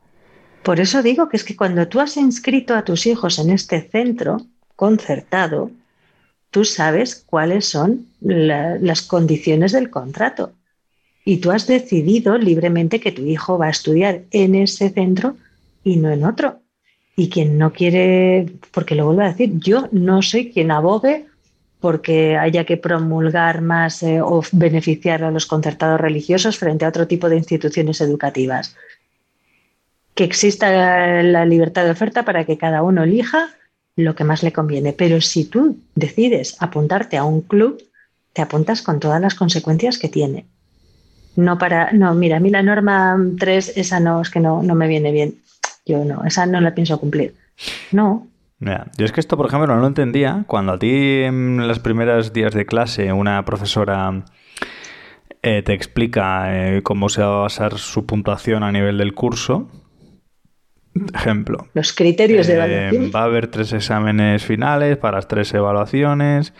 Por 0.62 0.78
eso 0.78 1.02
digo 1.02 1.30
que 1.30 1.38
es 1.38 1.44
que 1.44 1.56
cuando 1.56 1.88
tú 1.88 2.00
has 2.00 2.18
inscrito 2.18 2.74
a 2.74 2.84
tus 2.84 3.06
hijos 3.06 3.38
en 3.38 3.48
este 3.48 3.80
centro 3.80 4.42
concertado, 4.76 5.70
tú 6.50 6.66
sabes 6.66 7.24
cuáles 7.26 7.64
son 7.64 8.06
la- 8.20 8.76
las 8.78 9.00
condiciones 9.00 9.72
del 9.72 9.88
contrato. 9.88 10.52
Y 11.24 11.38
tú 11.38 11.50
has 11.50 11.66
decidido 11.66 12.36
libremente 12.36 13.00
que 13.00 13.12
tu 13.12 13.22
hijo 13.22 13.56
va 13.56 13.66
a 13.68 13.70
estudiar 13.70 14.24
en 14.30 14.54
ese 14.54 14.90
centro 14.90 15.36
y 15.82 15.96
no 15.96 16.10
en 16.10 16.24
otro. 16.24 16.60
Y 17.16 17.30
quien 17.30 17.56
no 17.56 17.72
quiere, 17.72 18.46
porque 18.70 18.94
lo 18.94 19.06
vuelvo 19.06 19.22
a 19.22 19.28
decir, 19.32 19.52
yo 19.58 19.88
no 19.92 20.20
soy 20.20 20.50
quien 20.52 20.70
abogue 20.70 21.24
porque 21.80 22.36
haya 22.36 22.64
que 22.64 22.76
promulgar 22.76 23.60
más 23.60 24.02
eh, 24.02 24.20
o 24.20 24.42
beneficiar 24.52 25.22
a 25.22 25.30
los 25.30 25.46
concertados 25.46 26.00
religiosos 26.00 26.58
frente 26.58 26.84
a 26.84 26.88
otro 26.88 27.06
tipo 27.06 27.28
de 27.28 27.36
instituciones 27.36 28.00
educativas 28.00 28.76
que 30.18 30.24
exista 30.24 31.22
la 31.22 31.44
libertad 31.46 31.84
de 31.84 31.92
oferta 31.92 32.24
para 32.24 32.44
que 32.44 32.58
cada 32.58 32.82
uno 32.82 33.04
elija 33.04 33.54
lo 33.94 34.16
que 34.16 34.24
más 34.24 34.42
le 34.42 34.52
conviene. 34.52 34.92
Pero 34.92 35.20
si 35.20 35.44
tú 35.44 35.78
decides 35.94 36.56
apuntarte 36.60 37.16
a 37.16 37.22
un 37.22 37.42
club, 37.42 37.80
te 38.32 38.42
apuntas 38.42 38.82
con 38.82 38.98
todas 38.98 39.20
las 39.20 39.36
consecuencias 39.36 39.96
que 39.96 40.08
tiene. 40.08 40.46
No 41.36 41.56
para, 41.56 41.92
no, 41.92 42.14
mira, 42.14 42.38
a 42.38 42.40
mí 42.40 42.50
la 42.50 42.64
norma 42.64 43.16
3, 43.38 43.74
esa 43.76 44.00
no, 44.00 44.20
es 44.20 44.30
que 44.30 44.40
no, 44.40 44.60
no 44.60 44.74
me 44.74 44.88
viene 44.88 45.12
bien. 45.12 45.40
Yo 45.86 46.04
no, 46.04 46.24
esa 46.24 46.46
no 46.46 46.60
la 46.60 46.74
pienso 46.74 46.98
cumplir. 46.98 47.36
No, 47.92 48.26
Yo 48.60 49.04
es 49.04 49.12
que 49.12 49.20
esto, 49.20 49.36
por 49.36 49.46
ejemplo, 49.46 49.72
no 49.72 49.80
lo 49.80 49.86
entendía 49.86 50.44
cuando 50.46 50.72
a 50.72 50.78
ti 50.78 51.22
en 51.22 51.68
los 51.68 51.78
primeros 51.78 52.32
días 52.32 52.52
de 52.54 52.66
clase 52.66 53.12
una 53.12 53.44
profesora 53.44 54.24
eh, 55.42 55.62
te 55.62 55.72
explica 55.72 56.76
eh, 56.76 56.82
cómo 56.82 57.08
se 57.08 57.22
va 57.22 57.28
a 57.28 57.42
basar 57.42 57.78
su 57.78 58.04
puntuación 58.04 58.64
a 58.64 58.72
nivel 58.72 58.98
del 58.98 59.14
curso. 59.14 59.68
Ejemplo, 61.14 61.68
los 61.74 61.92
criterios 61.92 62.48
de 62.48 62.54
eh, 62.54 62.56
evaluación. 62.56 63.12
va 63.14 63.20
a 63.20 63.24
haber 63.24 63.46
tres 63.46 63.72
exámenes 63.72 64.44
finales 64.44 64.96
para 64.96 65.18
las 65.18 65.28
tres 65.28 65.54
evaluaciones. 65.54 66.52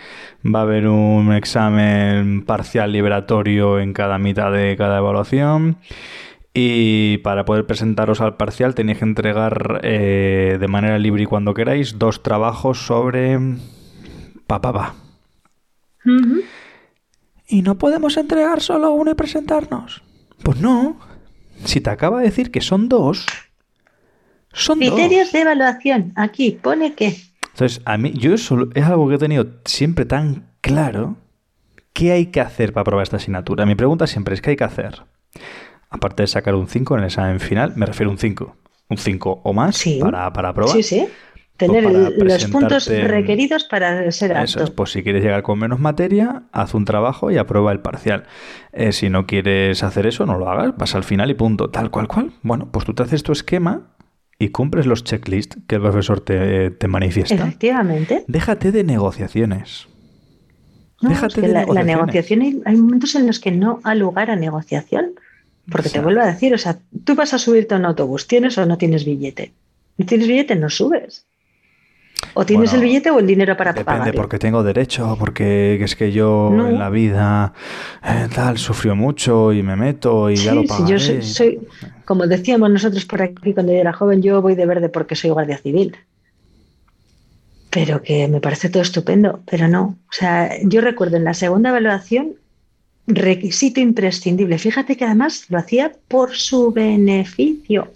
Va 0.46 0.60
a 0.60 0.62
haber 0.62 0.86
un 0.86 1.32
examen 1.32 2.44
parcial 2.44 2.92
liberatorio 2.92 3.80
en 3.80 3.92
cada 3.92 4.18
mitad 4.18 4.52
de 4.52 4.76
cada 4.76 4.98
evaluación. 4.98 5.78
Y 6.60 7.18
para 7.18 7.44
poder 7.44 7.66
presentaros 7.66 8.20
al 8.20 8.36
parcial 8.36 8.74
tenéis 8.74 8.98
que 8.98 9.04
entregar 9.04 9.80
eh, 9.84 10.56
de 10.58 10.66
manera 10.66 10.98
libre 10.98 11.22
y 11.22 11.26
cuando 11.26 11.54
queráis 11.54 12.00
dos 12.00 12.24
trabajos 12.24 12.84
sobre 12.84 13.38
pa, 14.48 14.60
pa, 14.60 14.72
pa. 14.72 14.94
Ujú. 16.04 16.40
¿Y 17.46 17.62
no 17.62 17.78
podemos 17.78 18.16
entregar 18.16 18.60
solo 18.60 18.90
uno 18.90 19.12
y 19.12 19.14
presentarnos? 19.14 20.02
Pues 20.42 20.60
no. 20.60 20.98
Si 21.64 21.80
te 21.80 21.90
acaba 21.90 22.18
de 22.18 22.24
decir 22.24 22.50
que 22.50 22.60
son 22.60 22.88
dos, 22.88 23.24
son 24.52 24.80
dos. 24.80 24.88
Criterios 24.88 25.30
de 25.30 25.40
evaluación. 25.42 26.12
Aquí 26.16 26.58
pone 26.60 26.94
que 26.94 27.14
Entonces, 27.52 27.82
a 27.84 27.96
mí, 27.98 28.12
yo 28.14 28.36
solo, 28.36 28.68
es 28.74 28.84
algo 28.84 29.08
que 29.08 29.14
he 29.14 29.18
tenido 29.18 29.46
siempre 29.64 30.06
tan 30.06 30.48
claro. 30.60 31.18
¿Qué 31.92 32.10
hay 32.10 32.26
que 32.26 32.40
hacer 32.40 32.72
para 32.72 32.82
aprobar 32.82 33.04
esta 33.04 33.18
asignatura? 33.18 33.64
Mi 33.64 33.76
pregunta 33.76 34.08
siempre 34.08 34.34
es: 34.34 34.42
¿qué 34.42 34.50
hay 34.50 34.56
que 34.56 34.64
hacer? 34.64 35.04
Aparte 35.90 36.22
de 36.22 36.26
sacar 36.26 36.54
un 36.54 36.68
5 36.68 36.94
en 36.94 37.00
el 37.00 37.06
examen 37.06 37.40
final, 37.40 37.72
me 37.76 37.86
refiero 37.86 38.10
a 38.10 38.12
un 38.12 38.18
5. 38.18 38.56
Un 38.90 38.96
5 38.98 39.40
o 39.44 39.52
más 39.52 39.76
Sí. 39.76 39.98
para, 40.00 40.32
para 40.32 40.50
aprobar. 40.50 40.74
Sí, 40.76 40.82
sí. 40.82 41.06
Tener 41.56 41.84
el- 41.84 42.14
los 42.18 42.44
puntos 42.46 42.86
requeridos 42.86 43.64
para 43.64 44.10
ser 44.12 44.30
Eso 44.30 44.60
apto. 44.60 44.64
es, 44.64 44.70
pues 44.70 44.92
si 44.92 45.02
quieres 45.02 45.24
llegar 45.24 45.42
con 45.42 45.58
menos 45.58 45.80
materia, 45.80 46.44
haz 46.52 46.72
un 46.74 46.84
trabajo 46.84 47.30
y 47.32 47.36
aprueba 47.36 47.72
el 47.72 47.80
parcial. 47.80 48.24
Eh, 48.72 48.92
si 48.92 49.10
no 49.10 49.26
quieres 49.26 49.82
hacer 49.82 50.06
eso, 50.06 50.24
no 50.24 50.38
lo 50.38 50.48
hagas, 50.48 50.76
vas 50.76 50.94
al 50.94 51.02
final 51.02 51.30
y 51.30 51.34
punto. 51.34 51.68
Tal 51.70 51.90
cual 51.90 52.06
cual. 52.06 52.30
Bueno, 52.42 52.68
pues 52.70 52.84
tú 52.84 52.94
te 52.94 53.02
haces 53.02 53.24
tu 53.24 53.32
esquema 53.32 53.88
y 54.38 54.50
cumples 54.50 54.86
los 54.86 55.02
checklists 55.02 55.58
que 55.66 55.74
el 55.76 55.80
profesor 55.82 56.20
te, 56.20 56.70
te 56.70 56.86
manifiesta. 56.86 57.34
Efectivamente. 57.34 58.24
Déjate 58.28 58.70
de 58.70 58.84
negociaciones. 58.84 59.88
No, 61.02 61.08
Déjate 61.10 61.26
es 61.26 61.34
que 61.34 61.40
de 61.40 61.48
la, 61.48 61.60
la 61.66 61.82
negociaciones. 61.82 61.86
negociación, 61.96 62.42
hay, 62.42 62.62
hay 62.64 62.76
momentos 62.80 63.14
en 63.16 63.26
los 63.26 63.40
que 63.40 63.50
no 63.50 63.80
ha 63.82 63.94
lugar 63.96 64.30
a 64.30 64.36
negociación. 64.36 65.06
Porque 65.70 65.88
O 65.88 65.90
sea- 65.90 66.00
te 66.00 66.04
vuelvo 66.04 66.20
a 66.22 66.26
decir, 66.26 66.54
o 66.54 66.58
sea, 66.58 66.78
tú 67.04 67.14
vas 67.14 67.34
a 67.34 67.38
subirte 67.38 67.74
a 67.74 67.78
un 67.78 67.84
autobús, 67.84 68.26
¿tienes 68.26 68.56
o 68.58 68.64
no 68.66 68.78
tienes 68.78 69.04
billete? 69.04 69.52
Si 69.96 70.04
tienes 70.04 70.26
billete, 70.28 70.54
no 70.56 70.70
subes. 70.70 71.24
O 72.34 72.44
tienes 72.46 72.70
Bueno, 72.70 72.82
el 72.84 72.88
billete 72.88 73.10
o 73.10 73.18
el 73.18 73.26
dinero 73.26 73.56
para 73.56 73.72
Depende, 73.72 73.98
pagarlo. 73.98 74.20
porque 74.20 74.38
tengo 74.38 74.62
derecho, 74.62 75.16
porque 75.18 75.82
es 75.82 75.94
que 75.96 76.10
yo 76.12 76.50
No. 76.52 76.68
en 76.68 76.78
la 76.78 76.88
vida 76.90 77.52
eh, 78.04 78.28
tal 78.34 78.58
sufrió 78.58 78.94
mucho 78.96 79.52
y 79.52 79.62
me 79.62 79.76
meto 79.76 80.30
y 80.30 80.36
ya 80.36 80.54
lo 80.54 80.62
Sí, 80.62 80.66
sí, 80.68 80.72
pagaré. 80.74 80.92
yo 80.92 80.98
soy, 80.98 81.22
soy- 81.22 81.60
como 82.04 82.26
decíamos 82.26 82.70
nosotros 82.70 83.04
por 83.04 83.22
aquí 83.22 83.52
cuando 83.54 83.72
yo 83.72 83.78
era 83.78 83.92
joven, 83.92 84.22
yo 84.22 84.40
voy 84.42 84.54
de 84.54 84.66
verde 84.66 84.88
porque 84.88 85.14
soy 85.16 85.30
guardia 85.30 85.58
civil. 85.58 85.96
Pero 87.70 88.02
que 88.02 88.28
me 88.28 88.40
parece 88.40 88.70
todo 88.70 88.82
estupendo, 88.82 89.40
pero 89.48 89.68
no. 89.68 89.96
O 90.08 90.12
sea, 90.12 90.50
yo 90.62 90.80
recuerdo 90.80 91.16
en 91.18 91.24
la 91.24 91.34
segunda 91.34 91.68
evaluación, 91.70 92.34
requisito 93.08 93.80
imprescindible. 93.80 94.58
Fíjate 94.58 94.96
que 94.96 95.04
además 95.04 95.46
lo 95.48 95.58
hacía 95.58 95.92
por 96.08 96.36
su 96.36 96.70
beneficio. 96.70 97.92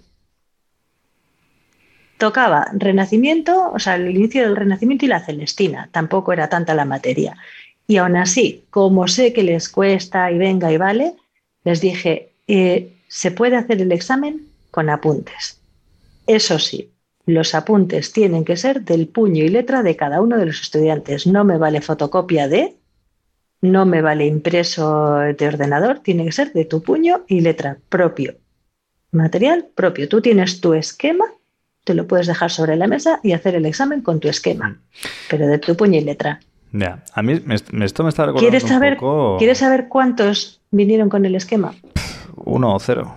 Tocaba 2.17 2.67
Renacimiento, 2.73 3.71
o 3.71 3.79
sea, 3.79 3.95
el 3.95 4.15
inicio 4.15 4.43
del 4.43 4.55
Renacimiento 4.55 5.05
y 5.05 5.09
la 5.09 5.23
Celestina. 5.23 5.89
Tampoco 5.91 6.33
era 6.33 6.49
tanta 6.49 6.73
la 6.73 6.85
materia. 6.85 7.37
Y 7.87 7.97
aún 7.97 8.15
así, 8.15 8.63
como 8.69 9.07
sé 9.07 9.33
que 9.33 9.43
les 9.43 9.69
cuesta 9.69 10.31
y 10.31 10.37
venga 10.37 10.71
y 10.71 10.77
vale, 10.77 11.13
les 11.63 11.81
dije, 11.81 12.29
eh, 12.47 12.93
se 13.07 13.31
puede 13.31 13.57
hacer 13.57 13.81
el 13.81 13.91
examen 13.91 14.47
con 14.71 14.89
apuntes. 14.89 15.59
Eso 16.25 16.57
sí, 16.59 16.89
los 17.25 17.53
apuntes 17.53 18.11
tienen 18.13 18.45
que 18.45 18.57
ser 18.57 18.81
del 18.81 19.07
puño 19.07 19.43
y 19.43 19.49
letra 19.49 19.83
de 19.83 19.95
cada 19.95 20.21
uno 20.21 20.37
de 20.37 20.47
los 20.47 20.61
estudiantes. 20.61 21.27
No 21.27 21.43
me 21.43 21.57
vale 21.57 21.81
fotocopia 21.81 22.47
de, 22.47 22.75
no 23.63 23.85
me 23.85 24.01
vale 24.01 24.25
impreso 24.27 25.15
de 25.19 25.47
ordenador, 25.47 25.99
tiene 25.99 26.25
que 26.25 26.33
ser 26.33 26.51
de 26.51 26.65
tu 26.65 26.83
puño 26.83 27.23
y 27.27 27.39
letra 27.39 27.77
propio. 27.87 28.35
Material 29.11 29.67
propio. 29.73 30.09
Tú 30.09 30.21
tienes 30.21 30.59
tu 30.59 30.73
esquema, 30.73 31.23
te 31.85 31.93
lo 31.93 32.05
puedes 32.05 32.27
dejar 32.27 32.51
sobre 32.51 32.75
la 32.75 32.87
mesa 32.87 33.21
y 33.23 33.31
hacer 33.31 33.55
el 33.55 33.65
examen 33.65 34.01
con 34.01 34.19
tu 34.19 34.27
esquema, 34.27 34.81
pero 35.29 35.47
de 35.47 35.59
tu 35.59 35.77
puño 35.77 35.97
y 35.97 36.01
letra. 36.01 36.41
Ya, 36.73 37.03
a 37.13 37.21
mí 37.23 37.41
me- 37.45 37.55
esto 37.55 38.03
me 38.03 38.09
está 38.09 38.23
recordando 38.25 38.39
¿Quieres 38.39 38.63
un 38.63 38.69
saber, 38.69 38.97
poco 38.97 39.37
¿Quieres 39.37 39.59
saber 39.59 39.87
cuántos 39.87 40.59
vinieron 40.71 41.07
con 41.07 41.25
el 41.25 41.35
esquema? 41.35 41.73
uno 42.35 42.75
o 42.75 42.79
cero. 42.79 43.15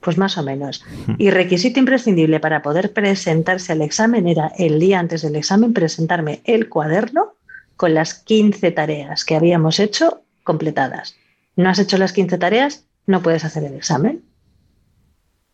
Pues 0.00 0.16
más 0.16 0.38
o 0.38 0.42
menos. 0.42 0.82
Y 1.18 1.30
requisito 1.30 1.80
imprescindible 1.80 2.40
para 2.40 2.62
poder 2.62 2.92
presentarse 2.94 3.72
al 3.72 3.82
examen 3.82 4.26
era 4.28 4.52
el 4.56 4.78
día 4.80 5.00
antes 5.00 5.20
del 5.20 5.36
examen 5.36 5.74
presentarme 5.74 6.40
el 6.44 6.68
cuaderno 6.70 7.34
con 7.76 7.94
las 7.94 8.14
15 8.14 8.70
tareas 8.72 9.24
que 9.24 9.36
habíamos 9.36 9.80
hecho 9.80 10.22
completadas. 10.44 11.16
¿No 11.56 11.68
has 11.68 11.78
hecho 11.78 11.98
las 11.98 12.12
15 12.12 12.38
tareas? 12.38 12.86
no 13.06 13.22
puedes 13.22 13.44
hacer 13.44 13.64
el 13.64 13.74
examen. 13.74 14.22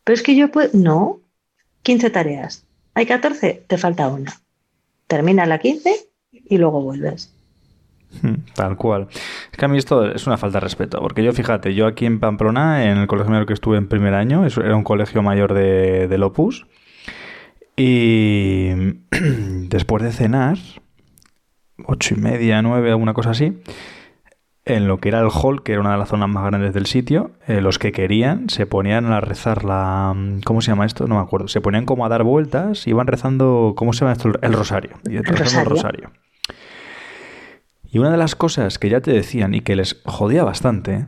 Pero 0.04 0.14
es 0.14 0.22
que 0.22 0.34
yo 0.34 0.50
puedo, 0.50 0.70
no, 0.72 1.20
15 1.82 2.10
tareas. 2.10 2.64
Hay 2.94 3.06
14, 3.06 3.64
te 3.66 3.78
falta 3.78 4.08
una. 4.08 4.32
Termina 5.06 5.46
la 5.46 5.58
15 5.58 5.94
y 6.32 6.58
luego 6.58 6.82
vuelves. 6.82 7.32
Hmm, 8.20 8.34
Tal 8.54 8.76
cual. 8.76 9.08
Es 9.52 9.58
que 9.58 9.64
a 9.64 9.68
mí 9.68 9.78
esto 9.78 10.10
es 10.10 10.26
una 10.26 10.36
falta 10.36 10.58
de 10.58 10.64
respeto, 10.64 11.00
porque 11.00 11.22
yo 11.22 11.32
fíjate, 11.32 11.74
yo 11.74 11.86
aquí 11.86 12.04
en 12.04 12.20
Pamplona, 12.20 12.90
en 12.90 12.98
el 12.98 13.06
colegio 13.06 13.30
mayor 13.30 13.46
que 13.46 13.54
estuve 13.54 13.78
en 13.78 13.88
primer 13.88 14.14
año, 14.14 14.44
era 14.46 14.76
un 14.76 14.84
colegio 14.84 15.22
mayor 15.22 15.54
de, 15.54 16.08
del 16.08 16.22
Opus, 16.22 16.66
y 17.76 18.70
después 19.10 20.02
de 20.02 20.12
cenar, 20.12 20.58
ocho 21.86 22.14
y 22.14 22.18
media, 22.18 22.62
nueve, 22.62 22.90
alguna 22.90 23.14
cosa 23.14 23.30
así, 23.30 23.60
en 24.64 24.86
lo 24.86 24.98
que 24.98 25.08
era 25.08 25.20
el 25.20 25.28
hall, 25.32 25.62
que 25.62 25.72
era 25.72 25.80
una 25.80 25.92
de 25.92 25.98
las 25.98 26.08
zonas 26.08 26.28
más 26.28 26.44
grandes 26.44 26.72
del 26.72 26.86
sitio, 26.86 27.32
eh, 27.48 27.60
los 27.60 27.78
que 27.78 27.90
querían 27.90 28.48
se 28.48 28.64
ponían 28.66 29.06
a 29.06 29.20
rezar 29.20 29.64
la... 29.64 30.14
¿Cómo 30.44 30.60
se 30.60 30.70
llama 30.70 30.86
esto? 30.86 31.08
No 31.08 31.16
me 31.16 31.20
acuerdo. 31.20 31.48
Se 31.48 31.60
ponían 31.60 31.84
como 31.84 32.06
a 32.06 32.08
dar 32.08 32.22
vueltas, 32.22 32.86
iban 32.86 33.06
rezando... 33.08 33.72
¿Cómo 33.76 33.92
se 33.92 34.00
llama 34.00 34.12
esto? 34.12 34.30
El 34.40 34.52
rosario. 34.52 34.92
Y 35.10 35.18
rezando 35.18 35.60
el 35.62 35.66
rosario. 35.76 36.10
Y 37.90 37.98
una 37.98 38.10
de 38.10 38.16
las 38.16 38.34
cosas 38.36 38.78
que 38.78 38.88
ya 38.88 39.00
te 39.00 39.12
decían 39.12 39.52
y 39.54 39.60
que 39.60 39.76
les 39.76 40.00
jodía 40.04 40.44
bastante 40.44 41.06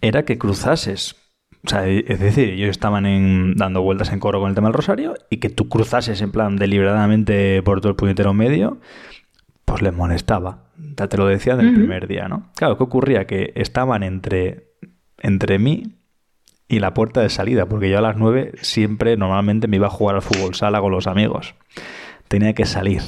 era 0.00 0.24
que 0.24 0.38
cruzases. 0.38 1.16
O 1.64 1.68
sea, 1.68 1.86
es 1.88 2.20
decir, 2.20 2.50
ellos 2.50 2.70
estaban 2.70 3.06
en- 3.06 3.54
dando 3.56 3.82
vueltas 3.82 4.12
en 4.12 4.20
coro 4.20 4.38
con 4.40 4.48
el 4.50 4.54
tema 4.54 4.68
del 4.68 4.74
rosario 4.74 5.14
y 5.30 5.38
que 5.38 5.50
tú 5.50 5.68
cruzases 5.68 6.22
en 6.22 6.30
plan 6.30 6.56
deliberadamente 6.56 7.60
por 7.62 7.80
todo 7.80 7.90
el 7.90 7.96
puñetero 7.96 8.32
medio, 8.32 8.78
pues 9.66 9.82
les 9.82 9.92
molestaba. 9.92 10.62
Ya 10.96 11.08
te 11.08 11.18
lo 11.18 11.26
decía 11.26 11.56
del 11.56 11.66
Ujú. 11.68 11.74
primer 11.76 12.06
día, 12.06 12.28
¿no? 12.28 12.48
Claro, 12.56 12.78
¿qué 12.78 12.84
ocurría? 12.84 13.26
Que 13.26 13.52
estaban 13.56 14.02
entre, 14.02 14.70
entre 15.18 15.58
mí 15.58 15.96
y 16.68 16.78
la 16.80 16.94
puerta 16.94 17.20
de 17.20 17.28
salida, 17.28 17.66
porque 17.66 17.90
yo 17.90 17.98
a 17.98 18.00
las 18.00 18.16
9 18.16 18.52
siempre, 18.62 19.16
normalmente 19.16 19.68
me 19.68 19.76
iba 19.76 19.88
a 19.88 19.90
jugar 19.90 20.16
al 20.16 20.22
fútbol 20.22 20.54
sala 20.54 20.80
con 20.80 20.92
los 20.92 21.06
amigos. 21.06 21.54
Tenía 22.28 22.54
que 22.54 22.64
salir. 22.64 23.02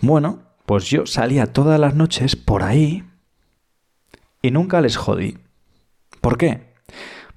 Bueno, 0.00 0.40
pues 0.66 0.84
yo 0.90 1.06
salía 1.06 1.46
todas 1.52 1.80
las 1.80 1.94
noches 1.94 2.36
por 2.36 2.62
ahí 2.62 3.04
y 4.42 4.50
nunca 4.50 4.80
les 4.80 4.96
jodí. 4.96 5.38
¿Por 6.20 6.36
qué? 6.38 6.70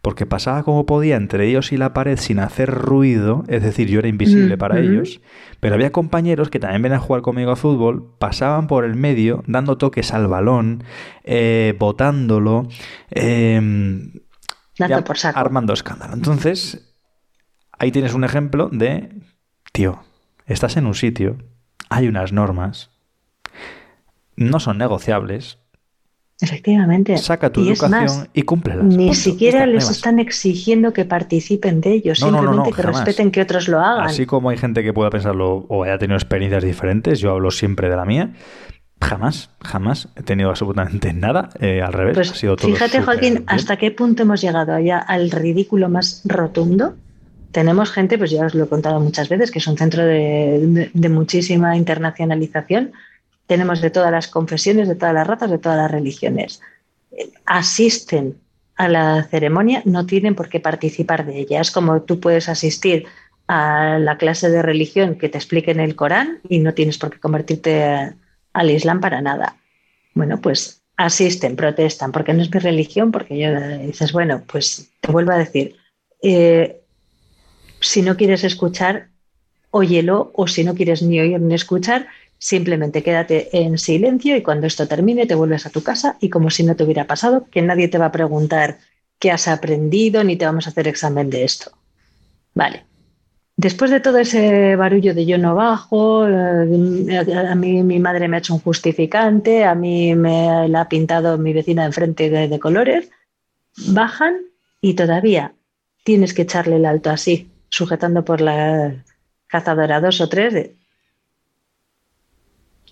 Porque 0.03 0.25
pasaba 0.25 0.63
como 0.63 0.85
podía 0.85 1.15
entre 1.15 1.47
ellos 1.47 1.71
y 1.71 1.77
la 1.77 1.93
pared 1.93 2.17
sin 2.19 2.39
hacer 2.39 2.69
ruido, 2.69 3.45
es 3.47 3.63
decir, 3.63 3.87
yo 3.87 3.99
era 3.99 4.09
invisible 4.09 4.57
Mm, 4.57 4.59
para 4.59 4.77
ellos, 4.79 5.21
pero 5.61 5.75
había 5.75 5.93
compañeros 5.93 6.49
que 6.49 6.59
también 6.59 6.81
venían 6.81 6.99
a 6.99 7.03
jugar 7.03 7.21
conmigo 7.21 7.51
a 7.51 7.55
fútbol, 7.55 8.13
pasaban 8.19 8.67
por 8.67 8.83
el 8.83 8.95
medio 8.95 9.43
dando 9.47 9.77
toques 9.77 10.13
al 10.13 10.27
balón, 10.27 10.83
eh, 11.23 11.73
botándolo, 11.79 12.67
eh, 13.11 13.55
Dando 14.77 14.97
ya 14.97 15.03
por 15.05 15.17
saco. 15.17 15.39
armando 15.39 15.71
escándalo. 15.71 16.15
Entonces, 16.15 16.93
ahí 17.71 17.91
tienes 17.93 18.13
un 18.13 18.25
ejemplo 18.25 18.67
de, 18.73 19.21
tío, 19.71 20.03
estás 20.45 20.75
en 20.75 20.85
un 20.85 20.95
sitio, 20.95 21.37
hay 21.89 22.09
unas 22.09 22.33
normas, 22.33 22.91
no 24.35 24.59
son 24.59 24.77
negociables, 24.79 25.59
Efectivamente. 26.41 27.17
saca 27.17 27.51
tu 27.51 27.61
y 27.61 27.69
educación 27.69 28.01
más, 28.03 28.27
y 28.33 28.41
cúmplelas. 28.41 28.83
ni 28.83 28.97
Punto. 29.07 29.13
siquiera 29.13 29.59
está, 29.59 29.71
les 29.71 29.89
están 29.89 30.19
exigiendo 30.19 30.91
que 30.91 31.05
participen 31.05 31.79
de 31.79 31.93
ellos, 31.93 32.19
No, 32.21 32.27
no, 32.27 32.31
no, 32.31 32.37
simplemente 32.41 32.69
no, 32.71 32.75
que 32.75 32.81
jamás. 32.83 33.05
respeten 33.05 33.31
que 33.31 33.41
otros 33.41 33.67
lo 33.67 33.79
hagan. 33.79 34.05
Así 34.07 34.25
como 34.25 34.49
hay 34.49 34.57
gente 34.57 34.83
que 34.83 34.91
pueda 34.93 35.09
pensarlo 35.09 35.65
o 35.69 35.83
haya 35.83 35.97
tenido 35.97 36.17
experiencias 36.17 36.63
diferentes, 36.63 37.19
yo 37.19 37.31
hablo 37.31 37.49
siempre 37.51 37.89
de 37.89 37.95
la 37.95 38.05
mía. 38.05 38.33
Jamás, 39.01 39.49
jamás 39.61 40.07
he 40.15 40.23
tenido 40.23 40.49
absolutamente 40.49 41.13
nada. 41.13 41.49
eh, 41.59 41.81
al 41.81 41.93
revés, 41.93 42.15
Pues 42.15 42.31
ha 42.31 42.35
sido 42.35 42.55
todo 42.55 42.67
fíjate, 42.67 43.01
Joaquín, 43.01 43.33
bien. 43.35 43.43
hasta 43.47 43.77
qué 43.77 43.91
punto 43.91 44.23
hemos 44.23 44.41
llegado 44.41 44.73
allá 44.73 44.97
al 44.99 45.29
ridículo 45.31 45.87
más 45.89 46.21
rotundo. 46.25 46.95
Tenemos 47.51 47.91
gente, 47.91 48.17
pues 48.17 48.31
ya 48.31 48.45
os 48.47 48.55
lo 48.55 48.63
he 48.63 48.67
contado 48.67 48.99
muchas 48.99 49.29
veces, 49.29 49.51
que 49.51 49.59
es 49.59 49.67
un 49.67 49.77
centro 49.77 50.03
de, 50.03 50.59
de- 50.67 50.91
de 50.93 51.09
muchísima 51.09 51.77
internacionalización. 51.77 52.91
Tenemos 53.53 53.81
de 53.81 53.91
todas 53.91 54.11
las 54.11 54.27
confesiones, 54.27 54.87
de 54.87 54.95
todas 54.95 55.13
las 55.13 55.27
razas, 55.27 55.51
de 55.51 55.59
todas 55.59 55.77
las 55.77 55.91
religiones. 55.91 56.59
Asisten 57.45 58.39
a 58.77 58.87
la 58.87 59.25
ceremonia, 59.25 59.83
no 59.85 60.07
tienen 60.07 60.33
por 60.33 60.49
qué 60.49 60.59
participar 60.59 61.23
de 61.23 61.37
ella. 61.37 61.61
Es 61.61 61.69
como 61.69 62.01
tú 62.01 62.19
puedes 62.19 62.49
asistir 62.49 63.05
a 63.47 63.99
la 63.99 64.17
clase 64.17 64.49
de 64.49 64.63
religión 64.63 65.19
que 65.19 65.29
te 65.29 65.37
expliquen 65.37 65.79
el 65.79 65.95
Corán 65.95 66.39
y 66.49 66.61
no 66.61 66.73
tienes 66.73 66.97
por 66.97 67.11
qué 67.11 67.19
convertirte 67.19 68.15
al 68.53 68.71
Islam 68.71 69.01
para 69.01 69.21
nada. 69.21 69.57
Bueno, 70.15 70.41
pues 70.41 70.81
asisten, 70.97 71.55
protestan, 71.55 72.11
porque 72.11 72.33
no 72.33 72.41
es 72.41 72.51
mi 72.51 72.59
religión, 72.59 73.11
porque 73.11 73.37
yo 73.37 73.51
dices, 73.85 74.13
bueno, 74.13 74.41
pues 74.51 74.89
te 74.99 75.11
vuelvo 75.11 75.31
a 75.31 75.37
decir, 75.37 75.75
eh, 76.23 76.81
si 77.81 78.01
no 78.01 78.17
quieres 78.17 78.43
escuchar, 78.45 79.09
óyelo, 79.69 80.31
o 80.33 80.47
si 80.47 80.63
no 80.63 80.73
quieres 80.73 81.03
ni 81.03 81.19
oír 81.19 81.39
ni 81.39 81.53
escuchar, 81.53 82.07
simplemente 82.43 83.03
quédate 83.03 83.47
en 83.57 83.77
silencio 83.77 84.35
y 84.35 84.43
cuando 84.43 84.67
esto 84.67 84.85
termine 84.85 85.25
te 85.25 85.33
vuelves 85.33 85.65
a 85.65 85.69
tu 85.69 85.81
casa 85.81 86.17
y 86.19 86.29
como 86.29 86.49
si 86.49 86.63
no 86.63 86.75
te 86.75 86.83
hubiera 86.83 87.07
pasado, 87.07 87.45
que 87.49 87.61
nadie 87.61 87.87
te 87.87 87.97
va 87.97 88.07
a 88.07 88.11
preguntar 88.11 88.79
qué 89.17 89.31
has 89.31 89.47
aprendido 89.47 90.25
ni 90.25 90.35
te 90.35 90.45
vamos 90.45 90.67
a 90.67 90.71
hacer 90.71 90.89
examen 90.89 91.29
de 91.29 91.45
esto. 91.45 91.71
Vale. 92.53 92.83
Después 93.55 93.91
de 93.91 94.01
todo 94.01 94.17
ese 94.17 94.75
barullo 94.75 95.13
de 95.13 95.25
yo 95.25 95.37
no 95.37 95.55
bajo, 95.55 96.27
eh, 96.27 97.47
a 97.49 97.55
mí 97.55 97.81
mi 97.81 97.99
madre 97.99 98.27
me 98.27 98.35
ha 98.35 98.39
hecho 98.39 98.55
un 98.55 98.59
justificante, 98.59 99.63
a 99.63 99.73
mí 99.73 100.13
me 100.13 100.67
la 100.67 100.81
ha 100.81 100.89
pintado 100.89 101.37
mi 101.37 101.53
vecina 101.53 101.83
de 101.83 101.87
enfrente 101.87 102.29
de, 102.29 102.59
colores, 102.59 103.09
bajan 103.87 104.35
y 104.81 104.95
todavía 104.95 105.53
tienes 106.03 106.33
que 106.33 106.41
echarle 106.41 106.75
el 106.75 106.85
alto 106.85 107.09
así, 107.09 107.49
sujetando 107.69 108.25
por 108.25 108.41
la 108.41 108.95
cazadora 109.47 110.01
dos 110.01 110.19
o 110.19 110.27
tres. 110.27 110.71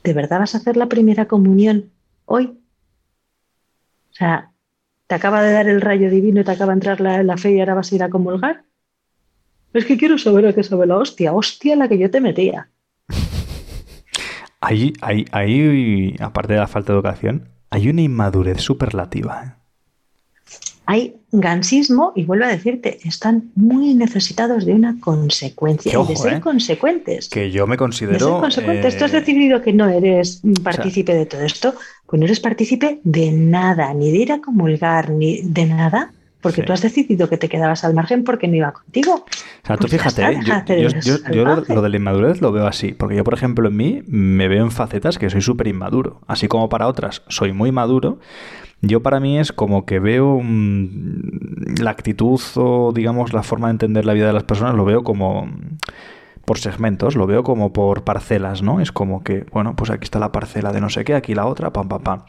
¿De 0.03 0.13
verdad 0.13 0.39
vas 0.39 0.55
a 0.55 0.57
hacer 0.57 0.77
la 0.77 0.87
primera 0.87 1.27
comunión 1.27 1.91
hoy? 2.25 2.57
O 4.09 4.13
sea, 4.13 4.51
te 5.07 5.15
acaba 5.15 5.41
de 5.43 5.51
dar 5.51 5.67
el 5.67 5.81
rayo 5.81 6.09
divino 6.09 6.41
y 6.41 6.43
te 6.43 6.51
acaba 6.51 6.73
de 6.73 6.77
entrar 6.77 7.01
la, 7.01 7.23
la 7.23 7.37
fe 7.37 7.51
y 7.51 7.59
ahora 7.59 7.75
vas 7.75 7.91
a 7.91 7.95
ir 7.95 8.03
a 8.03 8.09
comulgar. 8.09 8.63
Es 9.73 9.85
que 9.85 9.97
quiero 9.97 10.17
saber 10.17 10.47
a 10.47 10.53
qué 10.53 10.63
sabe 10.63 10.85
la 10.85 10.97
hostia, 10.97 11.33
hostia 11.33 11.75
la 11.75 11.87
que 11.87 11.97
yo 11.97 12.11
te 12.11 12.19
metía. 12.19 12.69
Ahí, 14.59 14.93
ahí, 15.01 15.25
ahí, 15.31 16.15
aparte 16.19 16.53
de 16.53 16.59
la 16.59 16.67
falta 16.67 16.93
de 16.93 16.97
educación, 16.97 17.49
hay 17.69 17.89
una 17.89 18.01
inmadurez 18.01 18.61
superlativa. 18.61 19.60
¿Eh? 20.81 20.83
Hay 20.87 21.15
gansismo 21.31 22.11
y 22.15 22.25
vuelvo 22.25 22.45
a 22.45 22.49
decirte, 22.49 22.99
están 23.05 23.51
muy 23.55 23.93
necesitados 23.93 24.65
de 24.65 24.73
una 24.73 24.99
consecuencia 24.99 25.89
y 25.89 25.93
de 25.93 25.97
ojo, 25.97 26.15
ser 26.15 26.33
¿eh? 26.33 26.39
consecuentes. 26.41 27.29
Que 27.29 27.51
yo 27.51 27.65
me 27.67 27.71
de 27.73 27.75
ser 27.75 27.79
considero. 27.79 28.39
consecuentes. 28.39 28.97
Tú 28.97 29.05
has 29.05 29.13
eh, 29.13 29.19
decidido 29.19 29.61
que 29.61 29.71
no 29.73 29.87
eres 29.87 30.41
partícipe 30.63 31.13
de 31.13 31.25
todo 31.25 31.41
esto, 31.41 31.73
pues 32.07 32.19
no 32.19 32.25
eres 32.25 32.39
partícipe 32.39 32.99
de 33.03 33.31
nada, 33.31 33.93
ni 33.93 34.11
de 34.11 34.17
ir 34.17 34.31
a 34.33 34.41
comulgar, 34.41 35.09
ni 35.11 35.41
de 35.43 35.65
nada, 35.65 36.11
porque 36.41 36.61
Sí. 36.61 36.67
tú 36.67 36.73
has 36.73 36.81
decidido 36.81 37.29
que 37.29 37.37
te 37.37 37.47
quedabas 37.47 37.83
al 37.85 37.93
margen 37.93 38.23
porque 38.23 38.47
no 38.47 38.55
iba 38.55 38.73
contigo. 38.73 39.13
O 39.13 39.67
sea, 39.67 39.77
tú 39.77 39.81
Pues 39.87 39.91
fíjate, 39.93 40.09
está, 40.09 40.31
¿eh? 40.31 40.39
yo, 40.43 40.75
de 40.75 40.81
yo- 40.81 40.89
ser 40.89 41.03
yo- 41.03 41.31
yo 41.33 41.45
lo, 41.45 41.63
lo 41.75 41.81
de 41.83 41.89
la 41.89 41.95
inmadurez 41.95 42.41
lo 42.41 42.51
veo 42.51 42.65
así, 42.67 42.91
porque 42.93 43.15
yo, 43.15 43.23
por 43.23 43.35
ejemplo, 43.35 43.67
en 43.69 43.77
mí 43.77 44.01
me 44.07 44.47
veo 44.47 44.63
en 44.63 44.71
facetas 44.71 45.17
que 45.19 45.29
soy 45.29 45.41
súper 45.41 45.67
inmaduro, 45.67 46.19
así 46.27 46.47
como 46.49 46.67
para 46.67 46.87
otras 46.87 47.21
soy 47.29 47.53
muy 47.53 47.71
maduro. 47.71 48.19
Yo 48.81 49.03
para 49.03 49.19
mí 49.19 49.37
es 49.37 49.51
como 49.51 49.85
que 49.85 49.99
veo 49.99 50.39
mm, 50.41 51.81
la 51.81 51.91
actitud 51.91 52.41
o, 52.55 52.91
digamos, 52.93 53.31
la 53.31 53.43
forma 53.43 53.67
de 53.67 53.71
entender 53.71 54.05
la 54.05 54.13
vida 54.13 54.27
de 54.27 54.33
las 54.33 54.43
personas, 54.43 54.75
lo 54.75 54.85
veo 54.85 55.03
como 55.03 55.45
mm, 55.45 55.77
por 56.45 56.57
segmentos, 56.57 57.15
lo 57.15 57.27
veo 57.27 57.43
como 57.43 57.73
por 57.73 58.03
parcelas, 58.03 58.63
¿no? 58.63 58.79
Es 58.81 58.91
como 58.91 59.23
que, 59.23 59.45
bueno, 59.51 59.75
pues 59.75 59.91
aquí 59.91 60.05
está 60.05 60.17
la 60.17 60.31
parcela 60.31 60.71
de 60.71 60.81
no 60.81 60.89
sé 60.89 61.03
qué, 61.03 61.13
aquí 61.13 61.35
la 61.35 61.45
otra, 61.45 61.71
pam, 61.71 61.87
pam, 61.87 62.01
pam. 62.01 62.21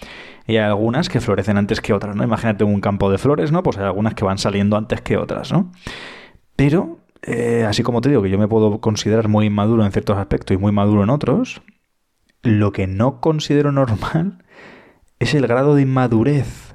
Y 0.47 0.57
hay 0.57 0.65
algunas 0.65 1.09
que 1.09 1.21
florecen 1.21 1.57
antes 1.57 1.81
que 1.81 1.95
otras, 1.95 2.15
¿no? 2.15 2.23
Imagínate 2.23 2.65
un 2.65 2.81
campo 2.83 3.11
de 3.11 3.17
flores, 3.17 3.51
¿no? 3.51 3.63
Pues 3.63 3.79
hay 3.79 3.85
algunas 3.85 4.15
que 4.15 4.25
van 4.25 4.37
saliendo 4.37 4.77
antes 4.77 5.01
que 5.01 5.17
otras, 5.17 5.53
¿no? 5.53 5.73
Pero, 6.55 6.99
eh, 7.23 7.65
así 7.67 7.83
como 7.83 8.03
te 8.03 8.11
digo 8.11 8.23
que 8.23 8.31
yo 8.31 8.39
me 8.39 8.49
puedo 8.49 8.81
considerar 8.81 9.29
muy 9.29 9.47
inmaduro 9.47 9.85
en 9.87 9.93
ciertos 9.93 10.19
aspectos 10.19 10.55
y 10.55 10.59
muy 10.59 10.73
maduro 10.73 11.03
en 11.03 11.11
otros, 11.11 11.63
lo 12.43 12.73
que 12.73 12.87
no 12.87 13.21
considero 13.21 13.73
normal 13.73 14.42
es 15.23 15.35
el 15.35 15.47
grado 15.47 15.77
de 15.77 15.83
inmadurez 15.83 16.75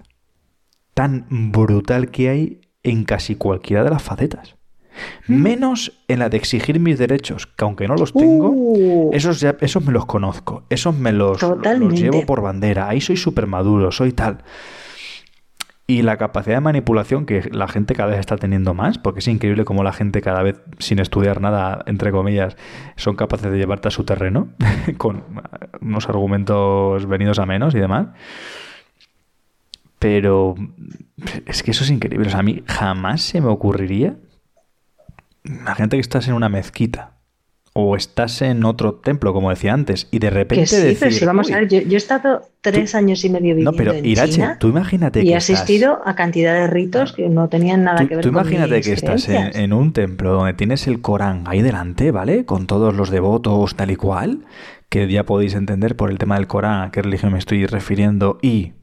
tan 0.94 1.26
brutal 1.30 2.12
que 2.12 2.30
hay 2.30 2.62
en 2.82 3.04
casi 3.04 3.36
cualquiera 3.36 3.84
de 3.84 3.90
las 3.90 4.02
facetas. 4.02 4.56
Menos 5.28 6.02
en 6.08 6.20
la 6.20 6.30
de 6.30 6.38
exigir 6.38 6.80
mis 6.80 6.98
derechos, 6.98 7.46
que 7.46 7.66
aunque 7.66 7.88
no 7.90 7.96
los 7.96 8.14
tengo, 8.14 8.50
Uh, 8.50 9.12
esos, 9.14 9.42
ya, 9.42 9.58
esos 9.60 9.86
me 9.86 9.92
los 9.92 10.06
conozco, 10.06 10.64
esos 10.70 10.96
me 10.96 11.12
los, 11.12 11.42
los 11.42 12.00
llevo 12.00 12.26
por 12.26 12.42
bandera, 12.42 12.88
ahí 12.88 13.02
soy 13.02 13.18
súper 13.18 13.48
maduro, 13.48 13.92
soy 13.92 14.14
tal. 14.14 14.44
Y 15.86 16.02
la 16.02 16.18
capacidad 16.18 16.56
de 16.56 16.62
manipulación 16.62 17.26
que 17.26 17.50
la 17.52 17.68
gente 17.68 17.96
cada 17.96 18.10
vez 18.10 18.20
está 18.20 18.38
teniendo 18.38 18.74
más, 18.74 18.98
porque 18.98 19.20
es 19.20 19.28
increíble 19.28 19.66
cómo 19.66 19.84
la 19.84 19.94
gente 19.94 20.22
cada 20.22 20.42
vez, 20.42 20.60
sin 20.80 21.00
estudiar 21.00 21.42
nada, 21.42 21.84
entre 21.86 22.12
comillas, 22.12 22.56
son 22.96 23.16
capaces 23.16 23.52
de 23.52 23.58
llevarte 23.58 23.90
a 23.90 23.92
su 23.92 24.04
terreno 24.04 24.50
con 24.98 25.24
unos 25.82 26.08
argumentos 26.10 27.06
venidos 27.08 27.40
a 27.40 27.46
menos 27.46 27.74
y 27.76 27.80
demás. 27.80 28.08
Pero 30.00 30.56
es 31.46 31.64
que 31.64 31.72
eso 31.72 31.84
es 31.84 31.90
increíble. 31.90 32.28
O 32.28 32.30
sea, 32.30 32.40
a 32.40 32.44
mí 32.44 32.64
jamás 32.68 33.22
se 33.22 33.42
me 33.42 33.48
ocurriría. 33.48 34.16
Imagínate 35.44 35.98
que 35.98 36.02
estás 36.02 36.28
en 36.28 36.34
una 36.36 36.50
mezquita 36.50 37.12
o 37.80 37.96
estás 37.96 38.42
en 38.42 38.66
otro 38.66 38.96
templo, 38.96 39.34
como 39.34 39.52
decía 39.52 39.72
antes, 39.72 40.08
y 40.10 40.18
de 40.18 40.32
repente 40.32 40.64
Que 40.64 40.68
sí, 40.68 40.76
decir, 40.78 40.98
pero 41.00 41.12
si 41.12 41.26
vamos 41.26 41.48
"Uy, 41.48 41.54
a 41.54 41.58
ver, 41.60 41.68
yo, 41.70 41.80
yo 41.82 41.94
he 41.94 41.98
estado 41.98 42.42
tres 42.62 42.96
años 42.96 43.24
y 43.24 43.30
medio 43.30 43.50
viviendo 43.56 43.72
No, 43.72 43.78
pero 43.78 43.94
en 43.94 44.04
Irache, 44.04 44.32
China 44.34 44.58
tú 44.60 44.70
imagínate 44.70 45.22
y 45.22 45.26
que 45.28 45.34
he 45.34 45.38
estás- 45.38 45.58
asistido 45.62 46.00
a 46.04 46.16
cantidad 46.16 46.56
de 46.56 46.66
ritos 46.66 47.14
que 47.14 47.30
no 47.30 47.50
tenían 47.50 47.84
nada 47.84 48.00
Tú, 48.02 48.08
que 48.08 48.16
ver 48.16 48.24
tú 48.26 48.32
con 48.32 48.42
imagínate 48.42 48.78
mis 48.78 48.86
que 48.88 48.94
estás 48.94 49.30
en 49.30 49.74
un 49.74 49.94
templo 49.94 50.34
donde 50.34 50.54
tienes 50.56 50.88
el 50.88 51.02
Corán 51.02 51.44
ahí 51.46 51.62
delante, 51.62 52.10
¿vale? 52.10 52.46
Con 52.46 52.66
todos 52.66 52.96
los 52.96 53.12
devotos 53.12 53.76
tal 53.76 53.92
y 53.92 53.96
cual, 53.96 54.40
que 54.90 55.08
ya 55.08 55.26
podéis 55.26 55.54
entender 55.54 55.96
por 55.96 56.12
el 56.12 56.18
tema 56.18 56.36
del 56.36 56.48
Corán 56.48 56.82
a 56.82 56.92
qué 56.92 57.02
religión 57.02 57.34
me 57.34 57.40
estoy 57.40 57.66
refiriendo 57.66 58.38
y 58.42 58.74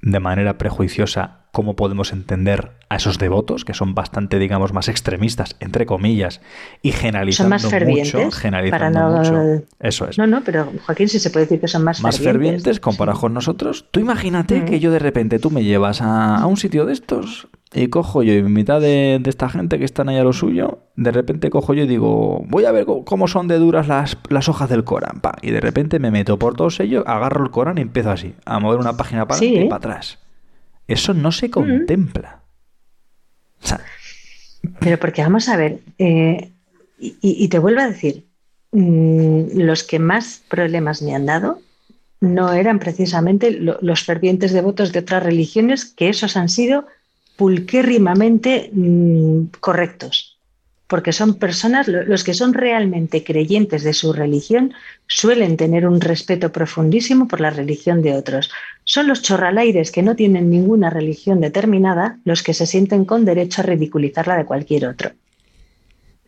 de 0.00 0.20
manera 0.20 0.58
prejuiciosa 0.58 1.47
cómo 1.58 1.74
podemos 1.74 2.12
entender 2.12 2.70
a 2.88 2.94
esos 2.94 3.18
devotos, 3.18 3.64
que 3.64 3.74
son 3.74 3.92
bastante, 3.96 4.38
digamos, 4.38 4.72
más 4.72 4.86
extremistas, 4.88 5.56
entre 5.58 5.86
comillas, 5.86 6.40
y 6.82 6.92
generalizando 6.92 7.58
Son 7.58 7.68
más 7.68 7.68
fervientes. 7.68 8.14
mucho, 8.14 8.28
para 8.30 8.40
generalizando 8.40 9.00
no... 9.10 9.16
mucho. 9.18 9.64
Eso 9.80 10.08
es 10.08 10.16
No, 10.18 10.28
no, 10.28 10.42
pero 10.44 10.70
Joaquín 10.86 11.08
sí 11.08 11.18
se 11.18 11.30
puede 11.30 11.46
decir 11.46 11.60
que 11.60 11.66
son 11.66 11.82
más, 11.82 12.00
más 12.00 12.20
fervientes 12.20 12.78
comparados 12.78 13.20
con 13.20 13.34
nosotros. 13.34 13.86
Tú 13.90 13.98
imagínate 13.98 14.60
Mm. 14.60 14.64
que 14.66 14.78
yo 14.78 14.92
de 14.92 15.00
repente 15.00 15.40
tú 15.40 15.50
me 15.50 15.64
llevas 15.64 16.00
a, 16.00 16.36
a 16.36 16.46
un 16.46 16.56
sitio 16.56 16.86
de 16.86 16.92
estos 16.92 17.48
y 17.74 17.88
cojo 17.88 18.22
yo 18.22 18.32
en 18.34 18.52
mitad 18.52 18.80
de, 18.80 19.18
de 19.20 19.28
esta 19.28 19.48
gente 19.48 19.78
que 19.80 19.84
están 19.84 20.08
ahí 20.08 20.16
a 20.16 20.22
lo 20.24 20.32
suyo, 20.32 20.78
de 20.94 21.10
repente 21.10 21.50
cojo 21.50 21.74
yo 21.74 21.82
y 21.82 21.86
digo, 21.88 22.44
voy 22.48 22.66
a 22.66 22.70
ver 22.72 22.86
cómo 22.86 23.26
son 23.26 23.48
de 23.48 23.58
duras 23.58 23.88
las, 23.88 24.16
las 24.30 24.48
hojas 24.48 24.70
del 24.70 24.84
Corán. 24.84 25.18
pa, 25.20 25.34
y 25.42 25.50
de 25.50 25.60
repente 25.60 25.98
me 25.98 26.12
meto 26.12 26.38
por 26.38 26.54
todos 26.54 26.78
ellos, 26.78 27.02
agarro 27.06 27.44
el 27.44 27.50
Corán 27.50 27.78
y 27.78 27.82
empiezo 27.82 28.12
así, 28.12 28.34
a 28.46 28.60
mover 28.60 28.78
una 28.78 28.96
página 28.96 29.26
para 29.26 29.40
Sí, 29.40 29.54
y 29.56 29.64
para 29.64 29.76
atrás. 29.76 30.18
Eso 30.88 31.14
no 31.14 31.30
se 31.32 31.50
contempla. 31.50 32.40
O 33.62 33.66
sea, 33.66 33.80
Pero 34.80 34.98
porque 34.98 35.22
vamos 35.22 35.48
a 35.48 35.56
ver, 35.56 35.80
eh, 35.98 36.50
y, 36.98 37.46
te 37.48 37.58
vuelvo 37.60 37.80
a 37.80 37.88
decir, 37.88 38.24
mm, 38.72 39.58
los 39.60 39.84
que 39.84 39.98
más 40.00 40.42
problemas 40.48 41.00
me 41.02 41.14
han 41.14 41.26
dado 41.26 41.60
no 42.20 42.52
eran 42.52 42.80
precisamente 42.80 43.52
lo- 43.52 43.78
los 43.80 44.02
fervientes 44.02 44.52
devotos 44.52 44.92
de 44.92 44.98
otras 45.00 45.22
religiones, 45.22 45.84
que 45.84 46.08
esos 46.08 46.36
han 46.36 46.48
sido 46.48 46.86
pulquérrimamente 47.36 48.70
mm, 48.72 49.44
correctos, 49.60 50.38
porque 50.88 51.12
son 51.12 51.34
personas, 51.34 51.86
lo- 51.86 52.02
los 52.04 52.24
que 52.24 52.34
son 52.34 52.52
realmente 52.54 53.22
creyentes 53.22 53.84
de 53.84 53.92
su 53.94 54.12
religión 54.12 54.72
suelen 55.06 55.56
tener 55.56 55.86
un 55.86 56.00
respeto 56.00 56.50
profundísimo 56.50 57.28
por 57.28 57.40
la 57.40 57.50
religión 57.50 58.02
de 58.02 58.14
otros. 58.14 58.50
Son 58.88 59.06
los 59.06 59.20
chorralaires 59.20 59.92
que 59.92 60.02
no 60.02 60.16
tienen 60.16 60.48
ninguna 60.48 60.88
religión 60.88 61.42
determinada 61.42 62.20
los 62.24 62.42
que 62.42 62.54
se 62.54 62.64
sienten 62.64 63.04
con 63.04 63.26
derecho 63.26 63.60
a 63.60 63.64
ridiculizar 63.66 64.26
la 64.26 64.38
de 64.38 64.46
cualquier 64.46 64.86
otro. 64.86 65.10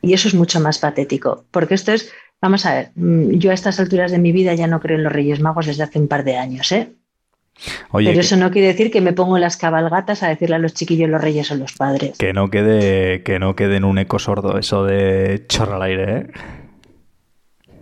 Y 0.03 0.13
eso 0.13 0.29
es 0.29 0.35
mucho 0.35 0.61
más 0.61 0.79
patético, 0.79 1.47
porque 1.53 1.73
esto 1.73 1.93
es, 1.93 2.13
vamos 2.39 2.67
a 2.67 2.75
ver, 2.75 2.91
mm, 2.97 3.39
yo 3.39 3.51
a 3.51 3.55
estas 3.55 3.81
alturas 3.81 4.13
de 4.13 4.19
mi 4.19 4.31
vida 4.31 4.53
ya 4.53 4.67
no 4.67 4.79
creo 4.79 4.99
en 4.99 5.05
los 5.05 5.13
Reyes 5.13 5.41
Magos 5.41 5.65
desde 5.65 5.85
hace 5.85 5.99
un 5.99 6.07
par 6.07 6.23
de 6.23 6.37
años, 6.37 6.71
¿eh? 6.73 6.93
oye, 7.93 8.11
Pero 8.11 8.21
que, 8.21 8.27
eso 8.27 8.37
no 8.37 8.51
quiere 8.51 8.69
decir 8.69 8.91
que 8.91 9.01
me 9.01 9.15
pongo 9.15 9.39
en 9.39 9.41
las 9.41 9.57
cabalgatas 9.57 10.23
a 10.23 10.29
decirle 10.29 10.57
a 10.57 10.59
los 10.59 10.75
chiquillos 10.75 11.09
los 11.09 11.23
reyes 11.23 11.47
son 11.47 11.61
los 11.61 11.73
padres. 11.73 12.19
que 12.19 12.35
no 12.35 12.51
quede, 12.51 13.23
que 13.23 13.39
no 13.39 13.57
quede 13.57 13.77
en 13.77 13.85
un 13.85 13.97
eco 13.97 14.19
sordo 14.19 14.59
eso 14.59 14.85
de 14.85 15.47
chorra 15.49 15.77
al 15.77 15.83
aire, 15.83 16.19
¿eh? 16.19 16.27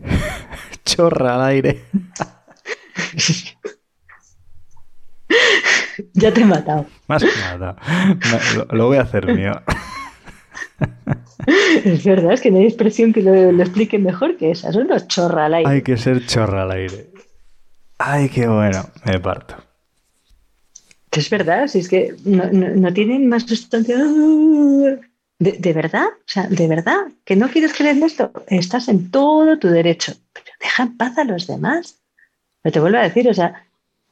chorra 0.84 1.34
al 1.34 1.50
aire. 1.50 1.82
ya 6.14 6.32
te 6.32 6.40
he 6.40 6.44
matado. 6.44 6.86
Más 7.06 7.22
nada. 7.24 7.76
Me- 7.86 8.56
lo, 8.56 8.64
lo 8.76 8.86
voy 8.86 8.98
a 8.98 9.02
hacer 9.02 9.26
mío. 9.34 9.52
Es 11.84 12.04
verdad, 12.04 12.32
es 12.32 12.40
que 12.40 12.50
no 12.50 12.58
hay 12.58 12.66
expresión 12.66 13.12
que 13.12 13.22
lo, 13.22 13.52
lo 13.52 13.62
explique 13.62 13.98
mejor 13.98 14.36
que 14.36 14.50
esa. 14.50 14.72
Son 14.72 14.88
los 14.88 15.08
chorra 15.08 15.46
al 15.46 15.54
aire. 15.54 15.70
Hay 15.70 15.82
que 15.82 15.96
ser 15.96 16.26
chorra 16.26 16.62
al 16.62 16.70
aire. 16.72 17.10
Ay, 17.98 18.28
qué 18.28 18.46
bueno. 18.46 18.84
Me 19.04 19.18
parto. 19.18 19.56
Que 21.10 21.20
es 21.20 21.30
verdad, 21.30 21.66
si 21.68 21.78
es 21.80 21.88
que 21.88 22.14
no, 22.24 22.44
no- 22.52 22.68
no 22.74 22.92
tienen 22.92 23.28
más 23.28 23.44
sustancia. 23.44 23.96
¿De, 23.98 25.52
de 25.52 25.72
verdad? 25.72 26.06
O 26.06 26.22
sea, 26.26 26.48
¿de 26.48 26.66
verdad? 26.68 26.98
¿Que 27.24 27.36
no 27.36 27.48
quieres 27.48 27.72
creer 27.72 27.96
en 27.96 28.02
esto? 28.02 28.32
Estás 28.48 28.88
en 28.88 29.10
todo 29.10 29.58
tu 29.58 29.68
derecho. 29.68 30.12
Pero 30.32 30.46
deja 30.60 30.82
en 30.82 30.96
paz 30.96 31.16
a 31.18 31.24
los 31.24 31.46
demás. 31.46 32.00
Pero 32.62 32.72
te 32.72 32.80
vuelvo 32.80 32.98
a 32.98 33.02
decir, 33.02 33.28
o 33.28 33.34
sea, 33.34 33.64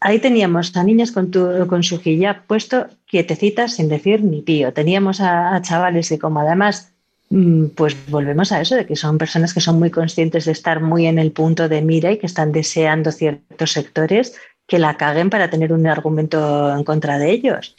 ahí 0.06 0.20
teníamos 0.20 0.76
a 0.76 0.84
niñas 0.84 1.10
con, 1.10 1.32
tu, 1.32 1.40
su 1.82 2.00
hijab 2.04 2.46
puesto 2.46 2.86
quietecitas 3.06 3.74
sin 3.74 3.88
decir 3.88 4.22
ni 4.22 4.40
pío. 4.40 4.72
Teníamos 4.72 5.20
a, 5.20 5.56
a 5.56 5.62
chavales 5.62 6.08
que 6.08 6.18
como 6.18 6.38
además, 6.40 6.92
mm, 7.30 7.66
pues 7.74 7.96
volvemos 8.08 8.52
a 8.52 8.60
eso, 8.60 8.76
de 8.76 8.86
que 8.86 8.94
son 8.94 9.18
personas 9.18 9.52
que 9.52 9.60
son 9.60 9.80
muy 9.80 9.90
conscientes 9.90 10.44
de 10.44 10.52
estar 10.52 10.80
muy 10.80 11.06
en 11.06 11.18
el 11.18 11.32
punto 11.32 11.68
de 11.68 11.82
mira 11.82 12.12
y 12.12 12.18
que 12.18 12.26
están 12.26 12.52
deseando 12.52 13.10
ciertos 13.10 13.72
sectores 13.72 14.34
que 14.68 14.78
la 14.78 14.96
caguen 14.96 15.28
para 15.28 15.50
tener 15.50 15.72
un 15.72 15.84
argumento 15.88 16.72
en 16.76 16.84
contra 16.84 17.18
de 17.18 17.32
ellos. 17.32 17.74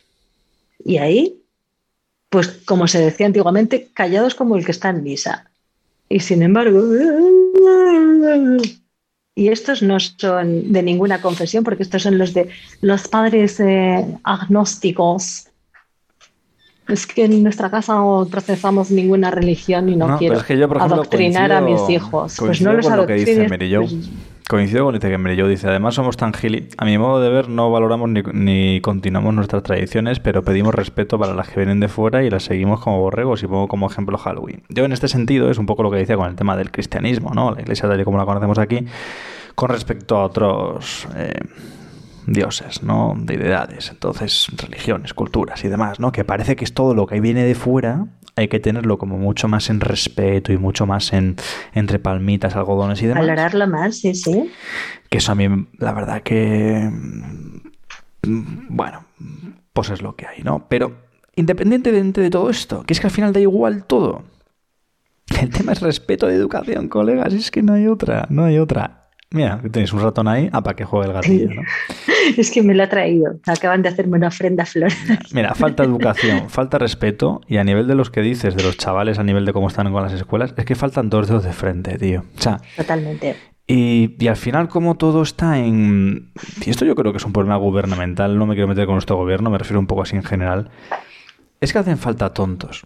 Y 0.83 0.97
ahí, 0.97 1.41
pues 2.29 2.49
como 2.65 2.89
se 2.89 2.99
decía 2.99 3.25
antiguamente, 3.25 3.87
callados 3.93 4.35
como 4.35 4.57
el 4.57 4.65
que 4.65 4.71
está 4.71 4.89
en 4.89 5.01
misa. 5.01 5.49
Y 6.09 6.19
sin 6.19 6.43
embargo, 6.43 6.81
y 9.37 9.49
estos 9.49 9.83
no 9.83 9.99
son 9.99 10.73
de 10.73 10.81
ninguna 10.81 11.21
confesión, 11.21 11.63
porque 11.63 11.83
estos 11.83 12.01
son 12.01 12.17
los 12.17 12.33
de 12.33 12.49
los 12.81 13.07
padres 13.07 13.59
eh, 13.59 14.03
agnósticos. 14.23 15.49
Es 16.87 17.05
que 17.05 17.25
en 17.25 17.43
nuestra 17.43 17.69
casa 17.69 17.93
no 17.93 18.27
procesamos 18.31 18.89
ninguna 18.89 19.29
religión 19.29 19.89
y 19.89 19.95
no, 19.95 20.07
No, 20.07 20.17
quiero 20.17 20.33
pero 20.33 20.41
es 20.41 20.47
que 20.47 20.57
yo, 20.57 20.67
por 20.67 20.77
ejemplo, 20.77 20.95
adoctrinar 20.95 21.51
a 21.51 21.61
mis 21.61 21.87
hijos. 21.87 22.35
Pues 22.39 22.61
no 22.61 22.73
los 22.73 22.87
con 22.87 22.97
lo 22.97 23.05
que 23.05 23.13
dice 23.13 23.33
adoctrines. 23.33 23.49
Mary 23.51 23.75
Jo. 23.75 23.81
pues- 23.81 24.09
Coincido 24.47 24.85
con 24.85 24.93
lo 24.93 24.99
que 24.99 25.37
Jo. 25.37 25.47
Dice, 25.47 25.67
además 25.67 25.95
somos 25.95 26.15
tan 26.15 26.33
gili. 26.33 26.69
A 26.77 26.85
mi 26.85 26.97
modo 26.97 27.19
de 27.19 27.29
ver, 27.29 27.49
no 27.49 27.69
valoramos 27.69 28.09
ni, 28.09 28.21
ni 28.31 28.79
continuamos 28.79 29.33
nuestras 29.33 29.61
tradiciones, 29.63 30.21
pero 30.21 30.41
pedimos 30.41 30.73
respeto 30.73 31.19
para 31.19 31.33
las 31.33 31.49
que 31.49 31.57
vienen 31.57 31.81
de 31.81 31.89
fuera 31.89 32.23
y 32.23 32.29
las 32.29 32.43
seguimos 32.43 32.79
como 32.79 32.99
borregos 33.01 33.43
y 33.43 33.47
pongo 33.47 33.67
como 33.67 33.87
ejemplo 33.89 34.17
Halloween. 34.17 34.63
Yo 34.69 34.85
en 34.85 34.93
este 34.93 35.09
sentido 35.09 35.51
es 35.51 35.57
un 35.57 35.65
poco 35.65 35.83
lo 35.83 35.91
que 35.91 35.97
decía 35.97 36.15
con 36.15 36.29
el 36.29 36.35
tema 36.35 36.55
del 36.55 36.71
cristianismo, 36.71 37.33
¿no? 37.33 37.51
La 37.51 37.61
iglesia 37.61 37.89
tal 37.89 37.99
y 37.99 38.05
como 38.05 38.17
la 38.17 38.25
conocemos 38.25 38.57
aquí, 38.57 38.85
con 39.55 39.69
respecto 39.69 40.15
a 40.15 40.23
otros... 40.23 41.07
eh, 41.15 41.39
dioses, 42.27 42.83
¿no? 42.83 43.15
Deidades, 43.17 43.89
entonces 43.89 44.47
religiones, 44.57 45.13
culturas 45.13 45.63
y 45.63 45.69
demás, 45.69 45.99
¿no? 45.99 46.11
Que 46.11 46.25
parece 46.25 46.55
que 46.57 46.65
es 46.65 46.73
todo 46.73 46.93
lo 46.93 47.07
que 47.07 47.21
viene 47.21 47.43
de 47.43 47.55
fuera, 47.55 48.05
hay 48.37 48.47
que 48.47 48.59
tenerlo 48.59 48.97
como 48.97 49.17
mucho 49.17 49.47
más 49.47 49.69
en 49.69 49.81
respeto 49.81 50.53
y 50.53 50.57
mucho 50.57 50.85
más 50.85 51.11
en 51.13 51.35
entre 51.73 51.99
palmitas, 51.99 52.55
algodones 52.55 53.01
y 53.01 53.07
demás. 53.07 53.21
Valorarlo 53.21 53.67
más, 53.67 53.97
sí, 53.99 54.15
sí. 54.15 54.51
Que 55.09 55.17
eso 55.17 55.31
a 55.31 55.35
mí, 55.35 55.47
la 55.77 55.93
verdad 55.93 56.21
que... 56.23 56.89
mm, 58.23 58.67
Bueno, 58.69 59.05
pues 59.73 59.89
es 59.89 60.01
lo 60.01 60.15
que 60.15 60.27
hay, 60.27 60.43
¿no? 60.43 60.67
Pero 60.69 60.95
independientemente 61.35 62.21
de 62.21 62.29
todo 62.29 62.49
esto, 62.49 62.83
que 62.83 62.93
es 62.93 62.99
que 62.99 63.07
al 63.07 63.11
final 63.13 63.33
da 63.33 63.39
igual 63.39 63.85
todo. 63.85 64.23
El 65.41 65.49
tema 65.51 65.73
es 65.73 65.81
respeto 65.81 66.27
de 66.27 66.35
educación, 66.35 66.87
colegas, 66.89 67.33
es 67.33 67.51
que 67.51 67.61
no 67.61 67.73
hay 67.73 67.87
otra, 67.87 68.27
no 68.29 68.45
hay 68.45 68.59
otra. 68.59 68.96
Mira, 69.31 69.61
tenéis 69.71 69.91
un 69.91 70.01
ratón 70.01 70.27
ahí, 70.29 70.49
a 70.53 70.61
para 70.61 70.75
que 70.75 70.85
juegue 70.85 71.07
el 71.07 71.13
gatillo, 71.13 71.49
¿no? 71.53 71.61
Es 72.37 72.49
que 72.51 72.61
me 72.63 72.73
lo 72.73 72.83
ha 72.83 72.89
traído. 72.89 73.39
Acaban 73.45 73.81
de 73.81 73.89
hacerme 73.89 74.17
una 74.17 74.27
ofrenda 74.27 74.65
flor. 74.65 74.91
Mira, 75.33 75.53
falta 75.55 75.83
educación, 75.83 76.49
falta 76.49 76.77
respeto 76.77 77.41
y 77.47 77.57
a 77.57 77.63
nivel 77.63 77.87
de 77.87 77.95
los 77.95 78.09
que 78.09 78.21
dices, 78.21 78.55
de 78.55 78.63
los 78.63 78.77
chavales, 78.77 79.19
a 79.19 79.23
nivel 79.23 79.45
de 79.45 79.53
cómo 79.53 79.67
están 79.67 79.91
con 79.91 80.01
las 80.03 80.13
escuelas, 80.13 80.53
es 80.57 80.65
que 80.65 80.75
faltan 80.75 81.09
dos 81.09 81.27
dedos 81.27 81.43
de 81.43 81.53
frente, 81.53 81.97
tío. 81.97 82.23
O 82.37 82.41
sea, 82.41 82.59
Totalmente. 82.75 83.35
y, 83.67 84.15
y 84.19 84.27
al 84.27 84.35
final 84.37 84.67
como 84.69 84.95
todo 84.95 85.21
está 85.23 85.57
en... 85.59 86.31
Y 86.65 86.69
esto 86.69 86.85
yo 86.85 86.95
creo 86.95 87.11
que 87.11 87.17
es 87.17 87.25
un 87.25 87.33
problema 87.33 87.57
gubernamental, 87.57 88.37
no 88.37 88.45
me 88.45 88.55
quiero 88.55 88.67
meter 88.67 88.85
con 88.85 88.95
nuestro 88.95 89.15
gobierno, 89.17 89.49
me 89.49 89.57
refiero 89.57 89.79
un 89.79 89.87
poco 89.87 90.01
así 90.03 90.15
en 90.15 90.23
general. 90.23 90.69
Es 91.61 91.71
que 91.73 91.79
hacen 91.79 91.97
falta 91.97 92.33
tontos, 92.33 92.85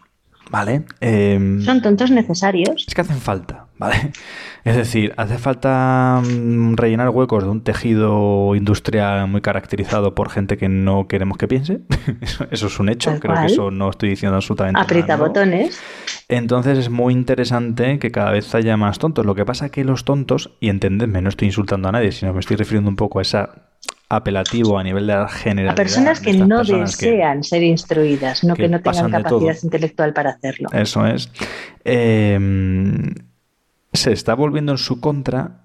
¿vale? 0.50 0.86
Em, 1.02 1.62
Son 1.62 1.82
tontos 1.82 2.10
necesarios. 2.12 2.86
es 2.88 2.94
que 2.96 3.02
hacen 3.02 3.18
falta, 3.18 3.68
¿vale? 3.82 4.12
Es 4.64 4.76
decir, 4.76 5.12
hace 5.18 5.40
falta 5.40 6.22
mm, 6.24 6.76
rellenar 6.76 7.10
huecos 7.10 7.44
de 7.44 7.50
un 7.50 7.64
tejido 7.64 8.54
industrial 8.56 9.28
muy 9.28 9.42
caracterizado 9.42 10.14
por 10.14 10.30
gente 10.30 10.56
que 10.56 10.70
no 10.70 11.08
queremos 11.08 11.40
que 11.40 11.48
piense. 11.48 11.80
Eso, 12.22 12.46
eso 12.52 12.68
es 12.68 12.80
un 12.80 12.90
hecho, 12.90 13.10
Tal 13.10 13.20
creo 13.20 13.34
cual. 13.34 13.48
que 13.48 13.54
eso 13.54 13.72
no 13.72 13.90
estoy 13.90 14.10
diciendo 14.10 14.36
absolutamente 14.36 14.74
nada 14.76 14.84
Aprieta 14.84 15.18
botones. 15.18 15.82
Entonces 16.30 16.78
es 16.78 16.90
muy 16.92 17.12
interesante 17.14 17.98
que 17.98 18.12
cada 18.12 18.30
vez 18.32 18.54
haya 18.54 18.78
más 18.78 19.00
tontos. 19.00 19.26
Lo 19.26 19.34
que 19.34 19.46
pasa 19.46 19.70
que 19.70 19.84
los 19.84 20.06
tontos, 20.06 20.52
y 20.60 20.70
entendedme, 20.70 21.24
no 21.24 21.30
estoy 21.30 21.48
insultando 21.48 21.90
a 21.90 21.92
nadie, 21.92 22.12
sino 22.12 22.32
me 22.32 22.40
estoy 22.40 22.56
refiriendo 22.58 22.88
un 22.90 22.96
poco 22.96 23.18
a 23.18 23.24
ese 23.24 23.40
apelativo 24.10 24.78
a 24.78 24.84
nivel 24.84 25.08
de 25.08 25.14
la 25.14 25.28
generalidad. 25.28 25.74
A 25.74 25.76
personas 25.76 26.20
que 26.20 26.34
no 26.34 26.58
personas 26.58 26.98
que- 26.98 27.12
desean 27.12 27.44
ser 27.44 27.64
instruidas, 27.64 28.44
no 28.44 28.56
que 28.56 28.64
que, 28.64 28.70
no 28.70 28.80
tengan 28.82 29.10
capacidad 29.10 29.58
intelectual 29.64 30.14
para 30.14 30.32
hacerlo. 30.32 30.70
Eso 30.72 31.08
es. 31.08 31.32
Eh, 31.84 32.38
se 33.94 34.12
está 34.12 34.34
volviendo 34.34 34.72
en 34.72 34.78
su 34.78 35.00
contra 35.00 35.62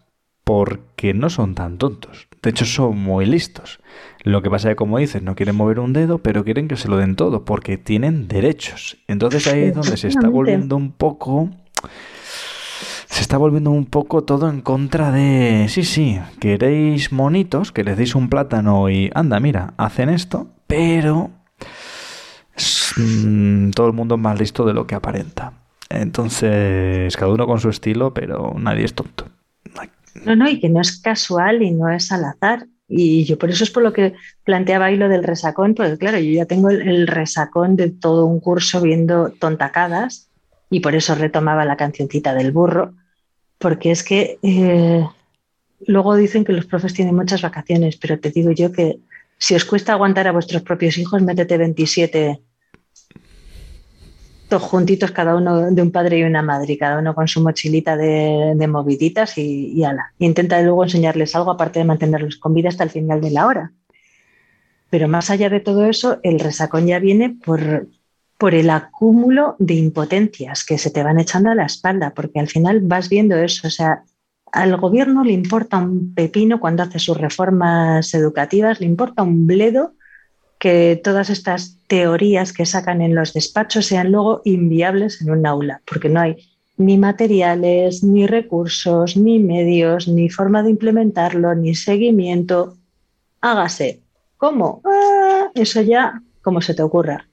porque 0.47 1.13
no 1.13 1.29
son 1.29 1.57
tan 1.57 1.77
tontos. 1.77 2.29
De 2.41 2.51
hecho, 2.51 2.65
son 2.65 2.97
muy 2.99 3.27
listos. 3.27 3.81
Lo 4.23 4.43
que 4.43 4.51
pasa 4.51 4.69
es 4.69 4.73
que, 4.73 4.77
como 4.77 4.99
dices, 4.99 5.21
no 5.21 5.35
quieren 5.35 5.57
mover 5.57 5.81
un 5.81 5.93
dedo, 5.93 6.19
pero 6.19 6.45
quieren 6.45 6.69
que 6.69 6.77
se 6.77 6.87
lo 6.87 6.97
den 6.97 7.17
todo, 7.17 7.45
porque 7.45 7.79
tienen 7.79 8.29
derechos. 8.29 8.97
Entonces 9.09 9.49
ahí 9.49 9.65
es 9.65 9.75
donde 9.75 9.97
se 9.97 10.07
está 10.07 10.29
volviendo 10.29 10.77
un 10.77 10.93
poco... 10.93 11.51
Se 13.09 13.23
está 13.23 13.39
volviendo 13.39 13.71
un 13.71 13.87
poco 13.87 14.23
todo 14.23 14.49
en 14.49 14.61
contra 14.61 15.11
de... 15.11 15.67
Sí, 15.69 15.83
sí, 15.83 16.21
queréis 16.39 17.11
monitos, 17.11 17.73
que 17.73 17.83
les 17.83 17.97
deis 17.97 18.15
un 18.15 18.29
plátano 18.29 18.89
y... 18.89 19.11
Anda, 19.15 19.41
mira, 19.41 19.75
hacen 19.79 20.09
esto, 20.09 20.47
pero... 20.69 21.31
mm, 22.99 23.71
todo 23.71 23.89
el 23.89 23.93
mundo 23.95 24.15
es 24.15 24.21
más 24.21 24.39
listo 24.39 24.65
de 24.65 24.75
lo 24.75 24.87
que 24.87 24.95
aparenta. 24.95 25.66
Entonces, 25.89 27.17
cada 27.17 27.33
uno 27.33 27.47
con 27.47 27.61
su 27.61 27.69
estilo, 27.69 28.13
pero 28.13 28.55
nadie 28.59 28.85
es 28.85 28.95
tonto. 28.95 29.27
No, 30.25 30.35
no, 30.35 30.49
y 30.49 30.59
que 30.61 30.69
no 30.69 30.81
es 30.81 31.01
casual 31.01 31.63
y 31.63 31.71
no 31.71 31.91
es 31.91 32.11
al 32.11 32.25
azar. 32.25 32.67
Y 32.89 33.25
yo 33.25 33.37
por 33.37 33.51
eso 33.51 33.65
es 33.65 33.71
por 33.71 33.83
lo 33.83 33.93
que 33.93 34.15
planteaba 34.45 34.87
ahí 34.87 34.97
lo 34.97 35.09
del 35.09 35.25
resacón, 35.25 35.75
porque 35.75 35.99
claro, 35.99 36.19
yo 36.19 36.33
ya 36.33 36.47
tengo 36.47 36.71
el, 36.71 37.07
resacón 37.07 37.77
de 37.77 37.91
todo 37.91 38.27
un 38.27 38.41
curso 38.41 38.81
viendo 38.81 39.31
tontacadas 39.31 40.29
y 40.71 40.81
por 40.81 40.95
eso 40.95 41.15
retomaba 41.15 41.65
la 41.65 41.77
cancioncita 41.77 42.33
del 42.35 42.53
burro, 42.53 42.95
porque 43.59 43.91
es 43.91 44.05
que 44.05 44.39
eh, 44.43 45.05
luego 45.87 46.15
dicen 46.15 46.45
que 46.45 46.53
los 46.53 46.67
profes 46.67 46.95
tienen 46.95 47.17
muchas 47.17 47.43
vacaciones, 47.43 47.97
pero 47.97 48.21
te 48.21 48.31
digo 48.31 48.53
yo 48.53 48.71
que 48.71 49.01
si 49.39 49.55
os 49.55 49.65
cuesta 49.65 49.93
aguantar 49.93 50.29
a 50.29 50.33
vuestros 50.33 50.63
propios 50.63 50.97
hijos, 50.97 51.23
métete 51.23 51.59
27 51.59 52.41
todos 54.49 54.63
juntitos, 54.63 55.11
cada 55.11 55.35
uno 55.35 55.71
de 55.71 55.83
un 55.83 55.91
padre 55.91 56.19
y 56.19 56.23
una 56.23 56.43
madre, 56.43 56.75
y 56.75 56.79
cada 56.79 56.99
uno 56.99 57.15
con 57.15 57.29
su 57.29 57.43
mochilita 57.43 57.97
de, 57.97 58.55
de 58.57 58.67
moviditas 58.67 59.39
y, 59.39 59.73
y 59.73 59.85
ala. 59.85 60.13
Y 60.19 60.27
intenta 60.27 60.61
luego 60.63 60.85
enseñarles 60.85 61.35
algo 61.35 61.51
aparte 61.51 61.81
de 61.81 61.85
mantenerlos 61.85 62.37
con 62.37 62.55
vida 62.55 62.69
hasta 62.69 62.85
el 62.85 62.91
final 62.91 63.21
de 63.21 63.31
la 63.31 63.47
hora. 63.47 63.73
Pero 64.91 65.09
más 65.09 65.31
allá 65.31 65.51
de 65.51 65.61
todo 65.61 65.87
eso, 65.87 66.21
el 66.23 66.39
resacón 66.39 66.87
ya 66.87 66.99
viene 66.99 67.37
por, 67.45 67.89
por 68.39 68.55
el 68.55 68.71
acúmulo 68.71 69.57
de 69.59 69.75
impotencias 69.75 70.65
que 70.65 70.79
se 70.79 70.91
te 70.91 71.03
van 71.03 71.19
echando 71.19 71.51
a 71.51 71.55
la 71.55 71.67
espalda, 71.67 72.13
porque 72.15 72.39
al 72.39 72.49
final 72.49 72.81
vas 72.83 73.09
viendo 73.09 73.37
eso. 73.37 73.67
O 73.67 73.71
sea, 73.71 74.05
al 74.53 74.77
gobierno 74.77 75.25
le 75.25 75.33
importa 75.33 75.79
un 75.79 76.15
pepino 76.15 76.61
cuando 76.61 76.83
hace 76.83 76.99
sus 76.99 77.17
reformas 77.17 78.15
educativas, 78.15 78.81
le 78.81 78.87
importa 78.87 79.23
un 79.23 79.47
bledo 79.47 79.95
que 80.59 81.01
todas 81.03 81.31
estas 81.31 81.77
teorías 81.87 82.53
que 82.53 82.67
sacan 82.67 83.03
en 83.03 83.15
los 83.15 83.33
despachos 83.33 83.87
sean 83.87 84.13
luego 84.13 84.41
inviables 84.45 85.21
en 85.21 85.31
un 85.31 85.47
aula, 85.47 85.83
porque 85.85 86.09
no 86.09 86.21
hay 86.21 86.37
ni 86.79 86.99
materiales, 86.99 88.03
ni 88.03 88.27
recursos, 88.27 89.17
ni 89.17 89.39
medios, 89.39 90.09
ni 90.09 90.29
forma 90.29 90.63
de 90.63 90.71
implementarlo, 90.71 91.55
ni 91.55 91.75
seguimiento. 91.75 92.77
Hágase. 93.41 94.01
¿Cómo? 94.37 94.83
Ah, 94.85 95.51
eso 95.55 95.81
ya 95.81 96.21
como 96.43 96.61
se 96.61 96.75
te 96.75 96.83
ocurra. 96.83 97.27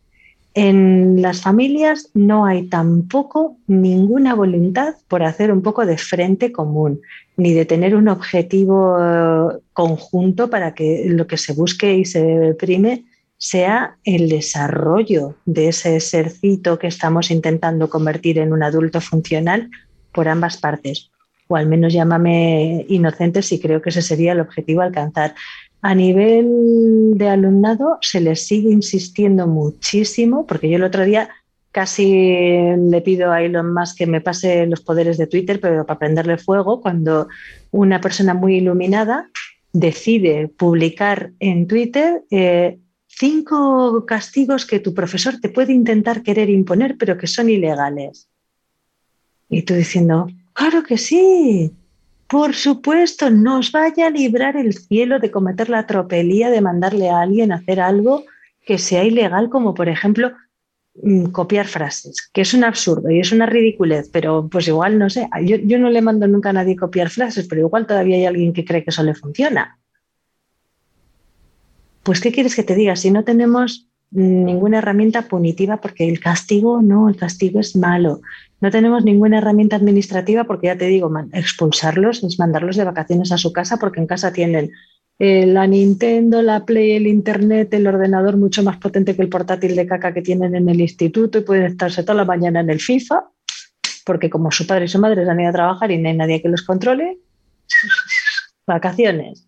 En 0.56 1.22
las 1.22 1.42
familias 1.42 2.10
no 2.14 2.46
hay 2.46 2.68
tampoco 2.68 3.58
ninguna 3.66 4.36
voluntad 4.36 4.96
por 5.08 5.24
hacer 5.24 5.52
un 5.52 5.62
poco 5.62 5.86
de 5.86 5.98
frente 5.98 6.52
común, 6.52 7.02
ni 7.38 7.54
de 7.54 7.66
tener 7.66 7.96
un 7.96 8.08
objetivo 8.08 8.98
eh, 9.00 9.58
conjunto 9.74 10.50
para 10.50 10.76
que 10.76 11.06
lo 11.08 11.26
que 11.26 11.38
se 11.38 11.54
busque 11.54 11.96
y 11.96 12.06
se 12.06 12.56
prime 12.58 13.04
sea 13.44 13.98
el 14.06 14.30
desarrollo 14.30 15.36
de 15.46 15.68
ese 15.68 16.00
sercito 16.00 16.80
que 16.80 16.88
estamos 16.88 17.30
intentando 17.30 17.90
convertir 17.90 18.40
en 18.40 18.54
un 18.54 18.64
adulto 18.64 19.02
funcional 19.02 19.70
por 20.14 20.30
ambas 20.30 20.56
partes. 20.56 21.12
O 21.50 21.58
al 21.58 21.68
menos 21.68 21.92
llámame 21.92 22.86
inocente 22.88 23.42
si 23.42 23.60
creo 23.60 23.82
que 23.82 23.90
ese 23.90 24.02
sería 24.02 24.32
el 24.32 24.40
objetivo 24.40 24.80
a 24.80 24.86
alcanzar. 24.86 25.36
A 25.82 25.94
nivel 25.94 27.18
de 27.18 27.28
alumnado 27.28 27.98
se 28.00 28.22
les 28.22 28.48
sigue 28.48 28.72
insistiendo 28.72 29.46
muchísimo, 29.46 30.48
porque 30.48 30.70
yo 30.70 30.78
el 30.78 30.86
otro 30.86 31.04
día 31.04 31.28
casi 31.74 32.14
le 32.78 33.02
pido 33.02 33.34
a 33.34 33.42
Elon 33.42 33.74
Musk 33.74 33.98
que 33.98 34.08
me 34.08 34.22
pase 34.22 34.68
los 34.68 34.80
poderes 34.80 35.18
de 35.18 35.28
Twitter, 35.28 35.60
pero 35.60 35.86
para 35.86 36.00
prenderle 36.00 36.38
fuego, 36.38 36.80
cuando 36.80 37.28
una 37.72 38.00
persona 38.00 38.34
muy 38.34 38.56
iluminada 38.56 39.30
decide 39.74 40.48
publicar 40.48 41.32
en 41.40 41.68
Twitter 41.68 42.24
eh, 42.32 42.78
cinco 43.18 44.06
castigos 44.06 44.66
que 44.66 44.80
tu 44.80 44.94
profesor 44.94 45.40
te 45.40 45.50
puede 45.50 45.74
intentar 45.74 46.24
querer 46.24 46.50
imponer, 46.50 46.98
pero 46.98 47.18
que 47.18 47.28
son 47.28 47.50
ilegales. 47.50 48.28
Y 49.50 49.64
tú 49.64 49.74
diciendo, 49.74 50.28
claro 50.54 50.84
que 50.84 50.98
sí, 50.98 51.72
por 52.28 52.56
supuesto, 52.56 53.30
nos 53.30 53.72
vaya 53.72 54.08
a 54.08 54.10
librar 54.10 54.58
el 54.58 54.74
cielo 54.74 55.20
de 55.20 55.30
cometer 55.30 55.70
la 55.70 55.86
tropelía 55.86 56.50
de 56.50 56.62
mandarle 56.62 57.10
a 57.10 57.22
alguien 57.22 57.52
a 57.52 57.58
hacer 57.58 57.80
algo 57.80 58.24
que 58.66 58.78
sea 58.78 59.04
ilegal, 59.04 59.50
como 59.50 59.74
por 59.74 59.90
ejemplo 59.90 60.32
mm, 61.02 61.26
copiar 61.26 61.68
frases, 61.68 62.30
que 62.34 62.42
es 62.42 62.54
un 62.54 62.64
absurdo 62.64 63.12
y 63.12 63.20
es 63.20 63.32
una 63.32 63.46
ridiculez, 63.46 64.10
pero 64.12 64.48
pues 64.50 64.68
igual 64.68 64.98
no 64.98 65.10
sé, 65.10 65.30
yo, 65.44 65.58
yo 65.58 65.78
no 65.78 65.90
le 65.90 66.02
mando 66.02 66.28
nunca 66.28 66.50
a 66.50 66.54
nadie 66.54 66.76
copiar 66.76 67.10
frases, 67.10 67.46
pero 67.48 67.62
igual 67.62 67.86
todavía 67.86 68.16
hay 68.16 68.26
alguien 68.26 68.54
que 68.54 68.66
cree 68.66 68.84
que 68.84 68.90
eso 68.90 69.04
le 69.04 69.14
funciona. 69.14 69.78
Pues, 72.04 72.20
¿qué 72.20 72.32
quieres 72.32 72.56
que 72.56 72.64
te 72.64 72.76
diga? 72.76 72.96
Si 72.96 73.12
no 73.12 73.24
tenemos 73.24 73.88
ninguna 74.12 74.80
herramienta 74.80 75.24
punitiva, 75.24 75.78
porque 75.78 76.08
el 76.08 76.20
castigo, 76.20 76.82
no, 76.82 77.10
el 77.10 77.16
castigo 77.16 77.60
es 77.60 77.76
malo. 77.76 78.22
No 78.62 78.70
tenemos 78.70 79.04
ninguna 79.04 79.40
herramienta 79.40 79.78
administrativa, 79.78 80.44
porque 80.44 80.68
ya 80.68 80.78
te 80.78 80.88
digo, 80.88 81.12
expulsarlos 81.32 82.24
es 82.24 82.38
mandarlos 82.38 82.76
de 82.76 82.84
vacaciones 82.84 83.32
a 83.32 83.38
su 83.38 83.52
casa, 83.52 83.78
porque 83.78 84.00
en 84.00 84.08
casa 84.08 84.32
tienen 84.32 84.72
eh, 85.18 85.46
la 85.46 85.66
Nintendo, 85.66 86.42
la 86.42 86.66
Play, 86.66 86.92
el 86.92 87.08
Internet, 87.08 87.74
el 87.74 87.88
ordenador 87.88 88.38
mucho 88.38 88.64
más 88.64 88.78
potente 88.78 89.16
que 89.16 89.22
el 89.22 89.30
portátil 89.30 89.76
de 89.76 89.88
caca 89.88 90.14
que 90.14 90.22
tienen 90.22 90.56
en 90.56 90.70
el 90.70 90.82
instituto 90.82 91.40
y 91.40 91.42
pueden 91.42 91.66
estarse 91.66 92.04
toda 92.04 92.16
la 92.16 92.26
mañana 92.26 92.60
en 92.60 92.70
el 92.70 92.82
FIFA, 92.82 93.24
porque 94.06 94.30
como 94.30 94.52
su 94.52 94.68
padre 94.68 94.86
y 94.86 94.90
su 94.90 95.00
madre 95.00 95.24
se 95.24 95.32
han 95.32 95.40
ido 95.40 95.50
a 95.50 95.54
trabajar 95.54 95.92
y 95.92 95.98
no 95.98 96.10
hay 96.10 96.18
nadie 96.18 96.42
que 96.42 96.50
los 96.50 96.62
controle, 96.62 97.18
vacaciones 98.68 99.48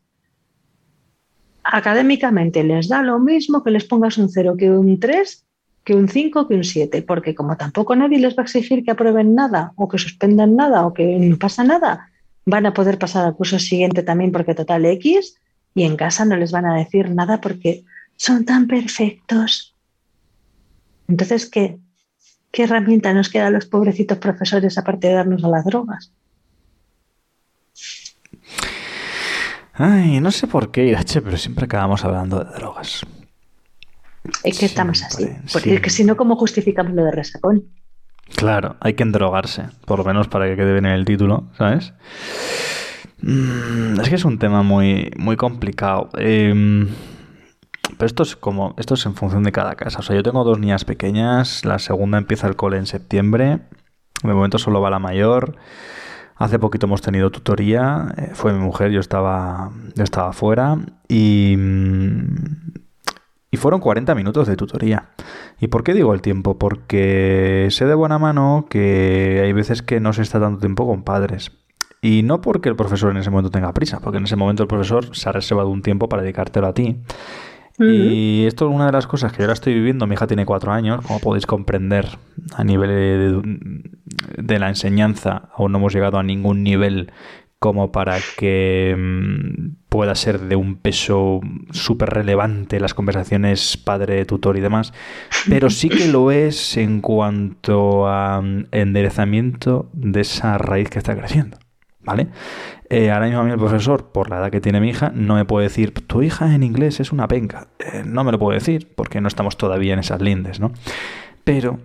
académicamente 1.66 2.63
les 2.63 2.88
da 2.88 3.01
lo 3.01 3.20
mismo 3.20 3.63
que 3.63 3.72
les 3.72 3.86
pongas 3.86 4.18
un 4.18 4.30
0 4.30 4.55
que 4.57 4.70
un 4.70 4.99
3, 4.99 5.45
que 5.84 5.95
un 5.95 6.07
5, 6.07 6.47
que 6.47 6.55
un 6.55 6.63
7, 6.63 7.01
porque 7.01 7.34
como 7.34 7.57
tampoco 7.57 7.95
nadie 7.95 8.20
les 8.20 8.38
va 8.38 8.43
a 8.43 8.45
exigir 8.45 8.84
que 8.86 8.91
aprueben 8.91 9.34
nada 9.34 9.74
o 9.76 9.89
que 9.89 9.97
suspendan 9.97 10.55
nada 10.55 10.86
o 10.86 10.93
que 10.93 11.18
no 11.18 11.38
pasa 11.38 11.63
nada, 11.63 12.11
van 12.45 12.66
a 12.66 12.74
poder 12.74 12.99
pasar 12.99 13.26
al 13.26 13.36
curso 13.36 13.57
siguiente 13.57 14.03
también 14.03 14.32
porque 14.32 14.53
total 14.53 14.86
X 14.86 15.36
y 15.74 15.84
en 15.84 15.97
casa 15.97 16.24
no 16.24 16.38
les 16.38 16.51
van 16.51 16.66
a 16.66 16.78
decir 16.78 17.09
nada 17.09 17.41
porque 17.41 17.84
son 18.16 18.45
tan 18.45 18.68
perfectos. 18.68 19.76
Entonces, 21.07 21.49
¿qué, 21.49 21.80
qué 22.51 22.63
herramienta 22.63 23.13
nos 23.13 23.30
queda 23.30 23.47
a 23.47 23.51
los 23.51 23.66
pobrecitos 23.66 24.20
profesores 24.20 24.78
aparte 24.78 25.07
de 25.07 25.13
darnos 25.13 25.43
a 25.43 25.49
las 25.49 25.66
drogas? 25.66 26.11
Ay, 29.78 30.21
no 30.21 30.32
sé 30.32 30.47
por 30.47 30.71
qué, 30.71 30.86
Irache, 30.86 31.21
pero 31.21 31.38
siempre 31.38 31.65
acabamos 31.65 32.05
hablando 32.05 32.43
de 32.43 32.51
drogas. 32.53 33.05
Es 34.43 34.57
que 34.57 34.65
estamos 34.65 35.03
así. 35.03 35.23
Siempre, 35.23 35.43
Porque 35.51 35.76
es 35.76 35.82
que 35.82 35.89
si 35.89 36.03
no, 36.03 36.15
¿cómo 36.15 36.36
justificamos 36.36 36.93
lo 36.93 37.03
de 37.03 37.11
resacón? 37.11 37.65
Claro, 38.36 38.78
hay 38.80 38.93
que 38.93 39.03
endrogarse, 39.03 39.65
por 39.86 39.99
lo 39.99 40.05
menos 40.05 40.28
para 40.28 40.47
que 40.47 40.55
quede 40.55 40.71
bien 40.71 40.86
en 40.86 40.93
el 40.93 41.05
título, 41.05 41.49
¿sabes? 41.57 41.93
Mm, 43.21 43.99
es 43.99 44.09
que 44.09 44.15
es 44.15 44.26
un 44.26 44.39
tema 44.39 44.63
muy, 44.63 45.11
muy 45.17 45.36
complicado. 45.36 46.09
Em, 46.17 46.88
pero 47.97 48.07
esto 48.07 48.23
es 48.23 48.36
como, 48.36 48.73
esto 48.78 48.95
es 48.95 49.05
en 49.05 49.15
función 49.15 49.43
de 49.43 49.51
cada 49.51 49.76
casa. 49.76 49.99
O 49.99 50.01
sea, 50.01 50.15
yo 50.15 50.23
tengo 50.23 50.43
dos 50.43 50.57
niñas 50.57 50.86
pequeñas, 50.86 51.65
la 51.65 51.80
segunda 51.80 52.17
empieza 52.17 52.47
el 52.47 52.55
cole 52.55 52.78
en 52.78 52.88
septiembre, 52.88 53.59
de 54.23 54.34
momento 54.34 54.57
solo 54.57 54.82
va 54.82 54.89
la 54.89 54.99
mayor. 54.99 55.57
Hace 56.38 56.59
poquito 56.59 56.86
hemos 56.86 57.01
tenido 57.01 57.31
tutoría, 57.31 58.13
eh, 58.17 58.31
fue 58.33 58.51
mi 58.51 58.59
mujer, 58.59 58.91
yo 58.91 58.99
estaba, 58.99 59.71
estaba 59.95 60.33
fuera 60.33 60.77
y, 61.07 61.55
mm, 61.57 62.73
y 63.51 63.57
fueron 63.57 63.79
40 63.79 64.13
minutos 64.15 64.47
de 64.47 64.57
tutoría. 64.57 65.11
¿Y 65.61 65.67
por 65.67 65.83
qué 65.83 65.93
digo 65.93 66.13
el 66.13 66.21
tiempo? 66.21 66.57
Porque 66.57 67.69
sé 67.71 67.86
de 67.86 67.95
buena 67.95 68.19
mano 68.19 68.67
que 68.69 69.39
hay 69.43 69.53
veces 69.53 69.81
que 69.81 70.01
no 70.01 70.11
se 70.11 70.23
está 70.23 70.41
tanto 70.41 70.59
tiempo 70.59 70.86
con 70.86 71.03
padres. 71.03 71.51
Y 72.01 72.21
no 72.21 72.41
porque 72.41 72.67
el 72.69 72.75
profesor 72.75 73.11
en 73.11 73.17
ese 73.17 73.29
momento 73.29 73.49
tenga 73.49 73.73
prisa, 73.73 73.99
porque 73.99 74.17
en 74.17 74.25
ese 74.25 74.36
momento 74.36 74.61
el 74.61 74.67
profesor 74.67 75.15
se 75.15 75.29
ha 75.29 75.31
reservado 75.31 75.69
un 75.69 75.81
tiempo 75.81 76.09
para 76.09 76.21
dedicártelo 76.21 76.67
a 76.67 76.73
ti. 76.73 77.01
Y 77.78 78.45
esto 78.45 78.69
es 78.69 78.73
una 78.73 78.86
de 78.86 78.93
las 78.93 79.05
cosas 79.05 79.32
que 79.32 79.39
yo 79.39 79.43
ahora 79.43 79.53
estoy 79.53 79.73
viviendo. 79.73 80.07
Mi 80.07 80.15
hija 80.15 80.28
tiene 80.28 80.45
cuatro 80.45 80.71
años, 80.71 81.05
como 81.05 81.19
podéis 81.19 81.45
comprender, 81.45 82.07
a 82.53 82.63
nivel 82.63 82.89
de, 82.89 84.43
de 84.43 84.59
la 84.59 84.69
enseñanza 84.69 85.49
aún 85.53 85.71
no 85.71 85.80
hemos 85.80 85.93
llegado 85.93 86.17
a 86.17 86.23
ningún 86.23 86.63
nivel 86.63 87.11
como 87.59 87.91
para 87.91 88.17
que 88.38 88.95
mm, 88.95 89.88
pueda 89.89 90.13
ser 90.13 90.39
de 90.41 90.55
un 90.55 90.76
peso 90.76 91.41
súper 91.71 92.09
relevante 92.09 92.80
las 92.80 92.93
conversaciones 92.93 93.78
padre-tutor 93.78 94.57
y 94.57 94.61
demás, 94.61 94.93
pero 95.49 95.69
sí 95.69 95.89
que 95.89 96.07
lo 96.07 96.32
es 96.32 96.78
en 96.78 97.01
cuanto 97.01 98.07
a 98.07 98.41
mm, 98.41 98.67
enderezamiento 98.71 99.89
de 99.93 100.21
esa 100.21 100.57
raíz 100.57 100.89
que 100.89 100.99
está 100.99 101.15
creciendo. 101.15 101.57
¿Vale? 102.01 102.28
Eh, 102.89 103.09
ahora 103.09 103.25
mismo 103.25 103.41
a 103.41 103.43
mí 103.43 103.51
el 103.51 103.57
profesor, 103.57 104.11
por 104.11 104.29
la 104.29 104.38
edad 104.38 104.51
que 104.51 104.61
tiene 104.61 104.79
mi 104.79 104.89
hija, 104.89 105.11
no 105.13 105.36
me 105.36 105.45
puede 105.45 105.67
decir, 105.67 105.91
tu 105.91 106.21
hija 106.21 106.53
en 106.53 106.63
inglés 106.63 106.99
es 106.99 107.11
una 107.11 107.27
penca. 107.27 107.67
Eh, 107.79 108.03
no 108.05 108.23
me 108.23 108.31
lo 108.31 108.39
puedo 108.39 108.53
decir 108.53 108.93
porque 108.95 109.21
no 109.21 109.27
estamos 109.27 109.57
todavía 109.57 109.93
en 109.93 109.99
esas 109.99 110.21
lindes, 110.21 110.59
¿no? 110.59 110.71
Pero 111.43 111.79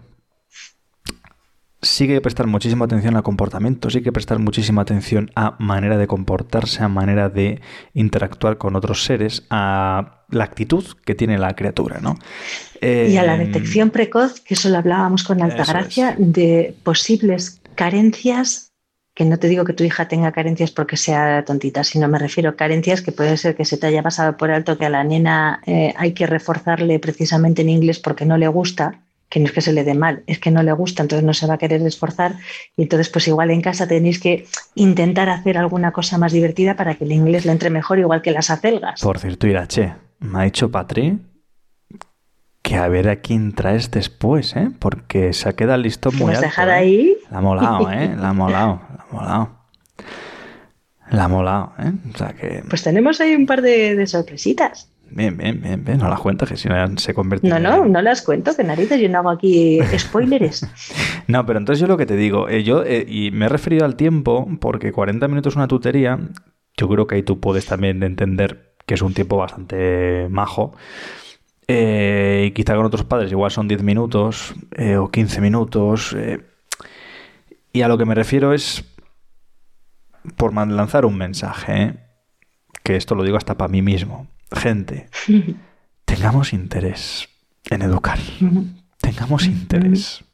sí 1.83 2.07
que 2.07 2.13
hay 2.13 2.19
que 2.19 2.23
prestar 2.23 2.47
muchísima 2.47 2.85
atención 2.85 3.17
al 3.17 3.23
comportamiento, 3.23 3.89
sí 3.89 3.95
que 3.95 3.99
hay 4.01 4.05
que 4.05 4.13
prestar 4.13 4.39
muchísima 4.39 4.83
atención 4.83 5.31
a 5.35 5.57
manera 5.59 5.97
de 5.97 6.07
comportarse, 6.07 6.83
a 6.83 6.89
manera 6.89 7.31
de 7.31 7.63
interactuar 7.95 8.59
con 8.59 8.77
otros 8.77 9.05
seres, 9.05 9.47
a 9.49 10.25
la 10.29 10.45
actitud 10.45 10.85
que 11.05 11.15
tiene 11.15 11.39
la 11.39 11.55
criatura, 11.57 11.99
¿no? 12.01 12.17
Y 12.83 13.17
a 13.17 13.23
la 13.23 13.37
Eh, 13.37 13.47
detección 13.47 13.91
precoz, 13.91 14.41
que 14.41 14.55
eso 14.55 14.69
lo 14.69 14.77
hablábamos 14.77 15.25
con 15.25 15.43
Altagracia, 15.43 16.15
de 16.19 16.75
posibles 16.83 17.63
carencias, 17.75 18.70
que 19.21 19.27
no 19.27 19.39
te 19.39 19.49
digo 19.49 19.67
que 19.67 19.75
tu 19.75 19.85
hija 19.85 20.09
tenga 20.09 20.33
carencias 20.33 20.71
porque 20.71 20.97
sea 20.97 21.45
tontita, 21.45 21.85
sino 21.85 22.09
me 22.09 22.19
refiero 22.19 22.49
a 22.49 22.57
carencias 22.57 23.03
que 23.03 23.13
puede 23.13 23.37
ser 23.37 23.55
que 23.55 23.67
se 23.67 23.77
te 23.77 23.87
haya 23.87 24.03
pasado 24.03 24.39
por 24.39 24.51
alto, 24.51 24.79
que 24.79 24.87
a 24.87 24.89
la 24.89 25.05
nena 25.05 25.61
eh, 25.67 25.93
hay 25.99 26.13
que 26.13 26.27
reforzarle 26.27 26.99
precisamente 27.01 27.61
en 27.61 27.69
inglés 27.69 27.99
porque 27.99 28.25
no 28.25 28.39
le 28.39 28.49
gusta, 28.49 29.01
que 29.29 29.39
no 29.39 29.45
es 29.45 29.53
que 29.53 29.61
se 29.61 29.75
le 29.75 29.85
dé 29.85 29.93
mal, 29.93 30.23
es 30.27 30.39
que 30.39 30.51
no 30.51 30.63
le 30.63 30.73
gusta, 30.73 31.03
entonces 31.03 31.23
no 31.23 31.35
se 31.35 31.47
va 31.47 31.57
a 31.57 31.59
querer 31.59 31.83
esforzar 31.83 32.37
y 32.79 32.85
entonces 32.85 33.11
pues 33.11 33.29
igual 33.29 33.51
en 33.51 33.61
casa 33.61 33.87
tenéis 33.87 34.19
que 34.21 34.47
intentar 34.75 35.29
hacer 35.29 35.59
alguna 35.59 35.93
cosa 35.93 36.17
más 36.17 36.33
divertida 36.33 36.75
para 36.75 36.95
que 36.95 37.05
el 37.05 37.13
inglés 37.13 37.45
le 37.45 37.53
entre 37.53 37.69
mejor, 37.69 37.99
igual 37.99 38.23
que 38.23 38.31
las 38.31 38.49
acelgas. 38.49 39.03
Por 39.03 39.19
cierto, 39.19 39.47
Irache, 39.47 39.97
me 40.21 40.39
ha 40.39 40.43
dicho 40.45 40.71
Patri 40.71 41.19
que 42.63 42.77
a 42.77 42.89
ver 42.89 43.09
a 43.09 43.17
quién 43.17 43.53
traes 43.53 43.91
después, 43.91 44.55
¿eh? 44.55 44.71
Porque 44.79 45.33
se 45.33 45.49
ha 45.49 45.55
quedado 45.55 45.83
¿Te 45.83 46.11
muy 46.13 46.35
alto. 46.35 46.43
dejar 46.43 46.69
¿eh? 46.69 46.73
ahí? 46.73 47.17
La 47.31 47.39
ha 47.39 47.41
molado, 47.41 47.91
¿eh? 47.91 48.15
La 48.17 48.29
ha 48.29 48.33
molado, 48.33 48.81
molado. 49.13 49.51
La 51.11 51.25
ha 51.25 51.29
molado, 51.29 51.73
¿eh? 51.81 51.93
O 52.15 52.17
sea 52.17 52.33
que... 52.35 52.63
Pues 52.69 52.83
tenemos 52.85 53.21
ahí 53.21 53.35
un 53.35 53.47
par 53.47 53.63
de, 53.63 53.97
de 53.97 54.07
sorpresitas. 54.07 54.89
Bien, 55.11 55.37
bien, 55.37 55.61
bien, 55.61 55.85
bien. 55.85 55.99
No 55.99 56.09
las 56.09 56.21
cuentas, 56.21 56.49
que 56.49 56.57
si 56.57 56.69
no 56.69 56.99
se 56.99 57.15
convierte 57.15 57.49
No, 57.49 57.57
en- 57.57 57.63
no, 57.65 57.85
no 57.87 58.01
las 58.01 58.23
cuento, 58.23 58.55
que 58.55 58.63
narices, 58.63 59.01
yo 59.01 59.09
no 59.09 59.19
hago 59.19 59.31
aquí 59.31 59.81
spoilers. 59.99 60.65
No, 61.27 61.45
pero 61.45 61.59
entonces 61.59 61.81
yo 61.81 61.89
lo 61.89 61.97
que 61.97 62.07
te 62.07 62.15
digo, 62.15 62.49
eh, 62.49 62.63
yo, 62.63 62.85
eh, 62.85 63.05
y 63.09 63.33
me 63.33 63.47
he 63.47 63.49
referido 63.49 63.85
al 63.85 63.97
tiempo, 63.97 64.47
porque 64.61 64.93
40 64.93 65.27
minutos 65.27 65.55
es 65.55 65.57
una 65.57 65.67
tutería, 65.67 66.17
yo 66.77 66.89
creo 66.89 67.09
que 67.09 67.17
ahí 67.17 67.23
tú 67.25 67.41
puedes 67.41 67.67
también 67.67 68.05
entender 68.05 68.75
que 68.87 68.95
es 68.95 69.03
un 69.03 69.13
tiempo 69.13 69.37
bastante 69.37 70.29
majo. 70.31 70.75
Eh, 71.67 72.45
y 72.49 72.51
quizá 72.53 72.77
con 72.77 72.87
otros 72.87 73.03
padres 73.05 73.33
igual 73.33 73.51
son 73.51 73.67
10 73.67 73.83
minutos 73.83 74.55
o 74.99 75.09
15 75.09 75.41
minutos. 75.41 76.17
y 77.73 77.83
a 77.83 77.89
lo 77.89 77.99
que 77.99 78.05
me 78.05 78.15
refiero 78.17 78.53
es 78.53 78.83
por 80.37 80.55
lanzar 80.55 81.07
un 81.07 81.17
mensaje, 81.17 81.83
¿eh? 81.83 81.97
que 82.83 82.97
esto 82.97 83.15
lo 83.15 83.25
digo 83.25 83.37
hasta 83.37 83.57
para 83.57 83.71
mí 83.71 83.83
mismo. 83.83 84.29
Gente, 84.53 85.09
tengamos 86.05 86.53
interés 86.53 87.29
en 87.71 87.83
educar. 87.83 88.19
Tengamos 88.99 89.47
interés. 89.47 90.25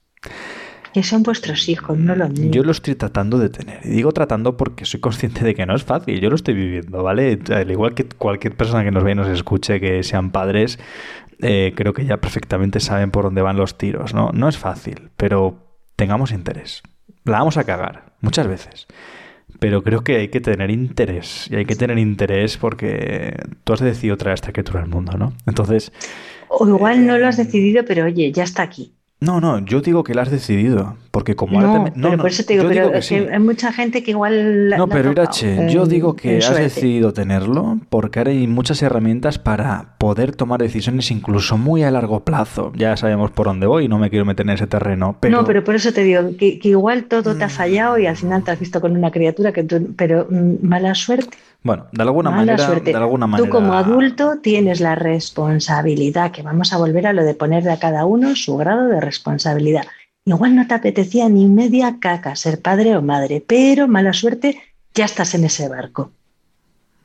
Que 0.92 1.02
son 1.02 1.22
vuestros 1.22 1.68
hijos, 1.68 1.98
no 1.98 2.16
los 2.16 2.30
míos. 2.30 2.54
Yo 2.54 2.62
lo 2.62 2.72
estoy 2.72 2.94
tratando 2.94 3.38
de 3.38 3.50
tener. 3.50 3.80
Y 3.84 3.90
digo 3.90 4.12
tratando 4.12 4.56
porque 4.56 4.86
soy 4.86 5.00
consciente 5.00 5.44
de 5.44 5.54
que 5.54 5.66
no 5.66 5.74
es 5.76 5.84
fácil. 5.84 6.20
Yo 6.20 6.30
lo 6.30 6.36
estoy 6.36 6.54
viviendo, 6.54 7.02
¿vale? 7.02 7.38
Al 7.50 7.70
igual 7.70 7.94
que 7.94 8.06
cualquier 8.08 8.56
persona 8.56 8.82
que 8.82 8.90
nos 8.90 9.04
ve 9.04 9.12
y 9.12 9.14
nos 9.14 9.28
escuche 9.28 9.78
que 9.78 10.02
sean 10.02 10.30
padres, 10.30 10.78
eh, 11.40 11.74
creo 11.76 11.92
que 11.92 12.06
ya 12.06 12.16
perfectamente 12.16 12.80
saben 12.80 13.10
por 13.10 13.24
dónde 13.24 13.42
van 13.42 13.58
los 13.58 13.76
tiros, 13.76 14.14
¿no? 14.14 14.30
No 14.32 14.48
es 14.48 14.56
fácil, 14.56 15.10
pero 15.18 15.82
tengamos 15.96 16.32
interés. 16.32 16.82
La 17.24 17.38
vamos 17.38 17.58
a 17.58 17.64
cagar, 17.64 18.16
muchas 18.22 18.46
veces. 18.46 18.86
Pero 19.58 19.82
creo 19.82 20.04
que 20.04 20.16
hay 20.16 20.28
que 20.28 20.40
tener 20.40 20.70
interés. 20.70 21.48
Y 21.50 21.56
hay 21.56 21.64
que 21.66 21.76
tener 21.76 21.98
interés 21.98 22.56
porque 22.58 23.36
tú 23.64 23.72
has 23.72 23.80
decidido 23.80 24.16
traer 24.16 24.34
esta 24.34 24.52
criatura 24.52 24.80
al 24.82 24.88
mundo, 24.88 25.12
¿no? 25.16 25.32
Entonces, 25.46 25.92
O 26.48 26.66
igual 26.68 27.06
no 27.06 27.18
lo 27.18 27.26
has 27.26 27.36
decidido, 27.36 27.84
pero 27.84 28.04
oye, 28.04 28.32
ya 28.32 28.44
está 28.44 28.62
aquí. 28.62 28.95
No, 29.20 29.40
no, 29.40 29.58
yo 29.64 29.80
digo 29.80 30.04
que 30.04 30.14
la 30.14 30.22
has 30.22 30.30
decidido. 30.30 30.96
Porque 31.10 31.34
como 31.34 31.58
No, 31.58 31.66
ahora 31.68 31.84
te 31.84 31.90
me- 31.98 32.02
pero 32.10 32.18
por 32.18 32.28
eso 32.28 32.44
te 32.44 32.52
digo, 32.52 32.64
yo 32.64 32.68
pero 32.68 32.80
digo 32.82 32.92
que 32.92 32.98
es 32.98 33.08
que 33.08 33.18
sí. 33.20 33.26
hay 33.32 33.38
mucha 33.38 33.72
gente 33.72 34.02
que 34.02 34.10
igual. 34.10 34.68
la- 34.68 34.76
No, 34.76 34.86
la 34.86 34.92
pero 34.94 35.12
Irache, 35.12 35.72
yo 35.72 35.86
digo 35.86 36.14
que 36.14 36.36
has 36.36 36.54
decidido 36.54 37.14
tenerlo 37.14 37.78
porque 37.88 38.18
ahora 38.18 38.32
hay 38.32 38.46
muchas 38.46 38.82
herramientas 38.82 39.38
para 39.38 39.94
poder 39.96 40.36
tomar 40.36 40.60
decisiones 40.60 41.10
incluso 41.10 41.56
muy 41.56 41.82
a 41.84 41.90
largo 41.90 42.20
plazo. 42.20 42.70
Ya 42.76 42.94
sabemos 42.98 43.30
por 43.30 43.46
dónde 43.46 43.66
voy 43.66 43.86
y 43.86 43.88
no 43.88 43.98
me 43.98 44.10
quiero 44.10 44.26
meter 44.26 44.44
en 44.44 44.50
ese 44.50 44.66
terreno, 44.66 45.16
pero, 45.18 45.38
No, 45.40 45.46
pero 45.46 45.64
por 45.64 45.74
eso 45.74 45.90
te 45.94 46.04
digo 46.04 46.36
que, 46.38 46.58
que 46.58 46.68
igual 46.68 47.04
todo 47.04 47.34
te 47.34 47.44
ha 47.44 47.48
fallado 47.48 47.96
y 47.98 48.06
al 48.06 48.16
final 48.18 48.44
te 48.44 48.50
has 48.50 48.60
visto 48.60 48.82
con 48.82 48.94
una 48.94 49.10
criatura 49.10 49.52
que 49.52 49.62
tú. 49.62 49.94
Pero 49.96 50.26
mm, 50.28 50.56
mala 50.60 50.94
suerte. 50.94 51.38
Bueno, 51.66 51.86
de 51.92 52.02
alguna 52.02 52.30
Mala 52.30 52.42
manera, 52.42 52.66
suerte. 52.66 52.90
de 52.90 52.96
alguna 52.96 53.26
manera 53.26 53.46
Tú 53.46 53.52
como 53.52 53.74
adulto 53.74 54.38
tienes 54.42 54.80
la 54.80 54.94
responsabilidad, 54.94 56.30
que 56.30 56.42
vamos 56.42 56.72
a 56.72 56.78
volver 56.78 57.06
a 57.06 57.12
lo 57.12 57.24
de 57.24 57.34
ponerle 57.34 57.72
a 57.72 57.78
cada 57.78 58.06
uno 58.06 58.34
su 58.36 58.56
grado 58.56 58.88
de 58.88 59.00
responsabilidad. 59.00 59.86
Igual 60.24 60.56
no 60.56 60.66
te 60.66 60.74
apetecía 60.74 61.28
ni 61.28 61.46
media 61.46 61.96
caca 62.00 62.34
ser 62.36 62.60
padre 62.60 62.96
o 62.96 63.02
madre, 63.02 63.42
pero 63.46 63.88
mala 63.88 64.12
suerte, 64.12 64.60
ya 64.94 65.04
estás 65.04 65.34
en 65.34 65.44
ese 65.44 65.68
barco. 65.68 66.10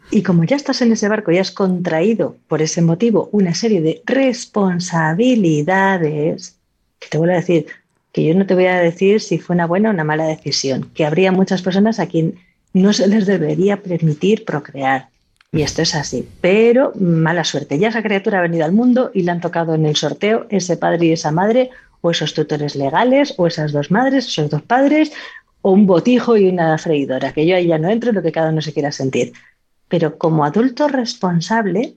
Y 0.09 0.23
como 0.23 0.43
ya 0.43 0.55
estás 0.55 0.81
en 0.81 0.91
ese 0.91 1.07
barco 1.07 1.31
y 1.31 1.37
has 1.37 1.51
contraído 1.51 2.35
por 2.47 2.61
ese 2.61 2.81
motivo 2.81 3.29
una 3.31 3.53
serie 3.53 3.81
de 3.81 4.01
responsabilidades, 4.05 6.57
que 6.99 7.07
te 7.09 7.17
vuelvo 7.17 7.33
a 7.33 7.37
decir, 7.37 7.67
que 8.11 8.25
yo 8.25 8.35
no 8.35 8.45
te 8.45 8.55
voy 8.55 8.65
a 8.65 8.79
decir 8.79 9.21
si 9.21 9.39
fue 9.39 9.55
una 9.55 9.67
buena 9.67 9.89
o 9.89 9.93
una 9.93 10.03
mala 10.03 10.25
decisión, 10.25 10.89
que 10.93 11.05
habría 11.05 11.31
muchas 11.31 11.61
personas 11.61 11.99
a 11.99 12.07
quien 12.07 12.35
no 12.73 12.93
se 12.93 13.07
les 13.07 13.25
debería 13.25 13.81
permitir 13.81 14.45
procrear. 14.45 15.09
Y 15.51 15.63
esto 15.63 15.81
es 15.81 15.95
así. 15.95 16.27
Pero 16.39 16.93
mala 16.95 17.43
suerte. 17.43 17.77
Ya 17.77 17.89
esa 17.89 18.03
criatura 18.03 18.39
ha 18.39 18.43
venido 18.43 18.63
al 18.63 18.71
mundo 18.71 19.11
y 19.13 19.23
le 19.23 19.31
han 19.31 19.41
tocado 19.41 19.75
en 19.75 19.85
el 19.85 19.95
sorteo 19.95 20.45
ese 20.49 20.77
padre 20.77 21.07
y 21.07 21.11
esa 21.11 21.31
madre, 21.31 21.69
o 21.99 22.11
esos 22.11 22.33
tutores 22.33 22.75
legales, 22.75 23.33
o 23.37 23.47
esas 23.47 23.73
dos 23.73 23.91
madres, 23.91 24.27
esos 24.27 24.49
dos 24.49 24.61
padres, 24.61 25.11
o 25.61 25.71
un 25.71 25.85
botijo 25.85 26.37
y 26.37 26.47
una 26.47 26.77
freidora, 26.77 27.33
que 27.33 27.45
yo 27.45 27.55
ahí 27.55 27.67
ya 27.67 27.77
no 27.77 27.89
entro 27.89 28.09
en 28.09 28.15
lo 28.15 28.23
que 28.23 28.31
cada 28.31 28.49
uno 28.49 28.61
se 28.61 28.73
quiera 28.73 28.91
sentir. 28.91 29.33
Pero 29.87 30.17
como 30.17 30.45
adulto 30.45 30.87
responsable, 30.87 31.95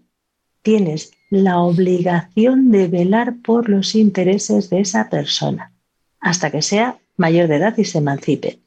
tienes 0.63 1.13
la 1.31 1.61
obligación 1.61 2.71
de 2.71 2.89
velar 2.89 3.35
por 3.43 3.69
los 3.69 3.95
intereses 3.95 4.69
de 4.71 4.81
esa 4.81 5.09
persona 5.09 5.73
hasta 6.21 6.51
que 6.51 6.63
sea 6.63 6.99
mayor 7.17 7.49
de 7.49 7.57
edad 7.57 7.77
y 7.77 7.85
se 7.85 7.99
emancipe. 7.99 8.59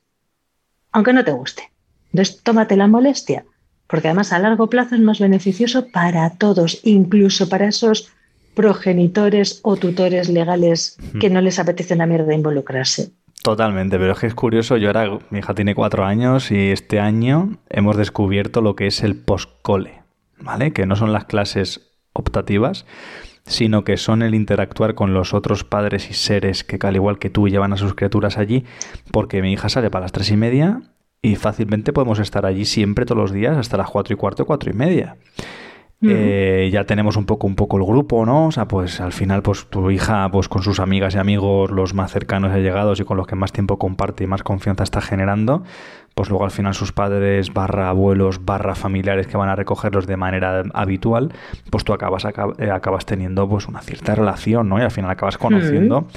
Aunque 0.91 1.11
no 1.11 1.25
te 1.25 1.31
guste. 1.31 1.71
Entonces, 2.11 2.41
tómate 2.43 2.75
la 2.75 2.87
molestia, 2.87 3.45
porque 3.87 4.07
además 4.07 4.33
a 4.33 4.39
largo 4.39 4.69
plazo 4.69 4.95
es 4.95 5.01
más 5.01 5.19
beneficioso 5.19 5.87
para 5.91 6.29
todos, 6.31 6.79
incluso 6.83 7.49
para 7.49 7.67
esos 7.67 8.11
progenitores 8.55 9.59
o 9.63 9.77
tutores 9.77 10.29
legales 10.29 10.97
que 11.19 11.29
no 11.29 11.41
les 11.41 11.59
apetece 11.59 11.93
una 11.93 12.07
mierda 12.07 12.33
involucrarse. 12.33 13.11
Totalmente, 13.43 13.99
pero 13.99 14.13
es 14.13 14.19
que 14.19 14.27
es 14.27 14.33
curioso, 14.33 14.77
yo 14.77 14.87
ahora, 14.89 15.19
mi 15.29 15.39
hija 15.39 15.53
tiene 15.53 15.75
cuatro 15.75 16.03
años 16.03 16.51
y 16.51 16.71
este 16.71 16.99
año 16.99 17.59
hemos 17.69 17.95
descubierto 17.95 18.61
lo 18.61 18.75
que 18.75 18.87
es 18.87 19.03
el 19.03 19.15
postcole, 19.15 20.01
¿vale? 20.39 20.73
Que 20.73 20.87
no 20.87 20.95
son 20.95 21.13
las 21.13 21.25
clases 21.25 21.91
optativas, 22.13 22.85
sino 23.45 23.83
que 23.83 23.97
son 23.97 24.23
el 24.23 24.33
interactuar 24.33 24.95
con 24.95 25.13
los 25.13 25.35
otros 25.35 25.63
padres 25.63 26.09
y 26.09 26.13
seres 26.13 26.63
que, 26.63 26.79
al 26.85 26.95
igual 26.95 27.19
que 27.19 27.29
tú, 27.29 27.47
llevan 27.47 27.73
a 27.73 27.77
sus 27.77 27.93
criaturas 27.93 28.37
allí, 28.37 28.65
porque 29.11 29.41
mi 29.41 29.53
hija 29.53 29.69
sale 29.69 29.89
para 29.89 30.05
las 30.05 30.11
tres 30.11 30.31
y 30.31 30.35
media 30.35 30.81
y 31.21 31.35
fácilmente 31.35 31.93
podemos 31.93 32.19
estar 32.19 32.45
allí 32.45 32.65
siempre 32.65 33.05
todos 33.05 33.21
los 33.21 33.31
días 33.31 33.57
hasta 33.57 33.77
las 33.77 33.89
cuatro 33.89 34.13
y 34.13 34.17
cuarto, 34.17 34.45
cuatro 34.45 34.71
y 34.71 34.73
media. 34.73 35.17
Eh, 35.99 36.69
ya 36.71 36.83
tenemos 36.83 37.17
un 37.17 37.25
poco 37.25 37.47
un 37.47 37.55
poco 37.55 37.77
el 37.77 37.83
grupo, 37.83 38.23
¿no? 38.23 38.47
O 38.47 38.51
sea, 38.51 38.67
pues 38.67 39.01
al 39.01 39.11
final, 39.11 39.41
pues 39.41 39.65
tu 39.65 39.89
hija, 39.89 40.29
pues 40.31 40.47
con 40.47 40.61
sus 40.61 40.79
amigas 40.79 41.15
y 41.15 41.17
amigos, 41.17 41.71
los 41.71 41.95
más 41.95 42.11
cercanos 42.11 42.51
y 42.51 42.57
allegados 42.57 42.99
y 42.99 43.03
con 43.03 43.17
los 43.17 43.25
que 43.25 43.35
más 43.35 43.51
tiempo 43.51 43.79
comparte 43.79 44.23
y 44.23 44.27
más 44.27 44.43
confianza 44.43 44.83
está 44.83 45.01
generando, 45.01 45.63
pues 46.17 46.29
luego 46.29 46.43
al 46.45 46.51
final 46.51 46.73
sus 46.73 46.91
padres, 46.91 47.53
barra 47.53 47.89
abuelos, 47.89 48.43
barra 48.43 48.73
familiares 48.73 49.27
que 49.27 49.37
van 49.37 49.49
a 49.49 49.55
recogerlos 49.55 50.07
de 50.07 50.17
manera 50.17 50.63
habitual, 50.73 51.31
pues 51.69 51.83
tú 51.83 51.93
acabas, 51.93 52.25
acab- 52.25 52.59
eh, 52.59 52.71
acabas 52.71 53.05
teniendo 53.05 53.47
pues 53.47 53.67
una 53.67 53.81
cierta 53.81 54.15
relación, 54.15 54.67
¿no? 54.67 54.79
Y 54.79 54.81
al 54.81 54.89
final 54.91 55.11
acabas 55.11 55.37
conociendo. 55.37 56.07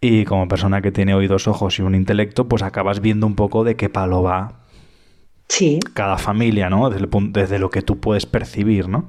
Y 0.00 0.24
como 0.24 0.48
persona 0.48 0.80
que 0.80 0.90
tiene 0.90 1.14
oídos, 1.14 1.46
ojos 1.46 1.78
y 1.78 1.82
un 1.82 1.94
intelecto, 1.94 2.48
pues 2.48 2.62
acabas 2.62 3.00
viendo 3.00 3.26
un 3.26 3.34
poco 3.36 3.62
de 3.62 3.76
qué 3.76 3.88
palo 3.90 4.22
va 4.22 4.54
Sí, 5.48 5.80
cada 5.92 6.16
familia, 6.16 6.70
¿no? 6.70 6.88
Desde, 6.88 7.04
el 7.04 7.10
pun- 7.10 7.30
desde 7.32 7.58
lo 7.58 7.68
que 7.68 7.82
tú 7.82 8.00
puedes 8.00 8.24
percibir, 8.24 8.88
¿no? 8.88 9.06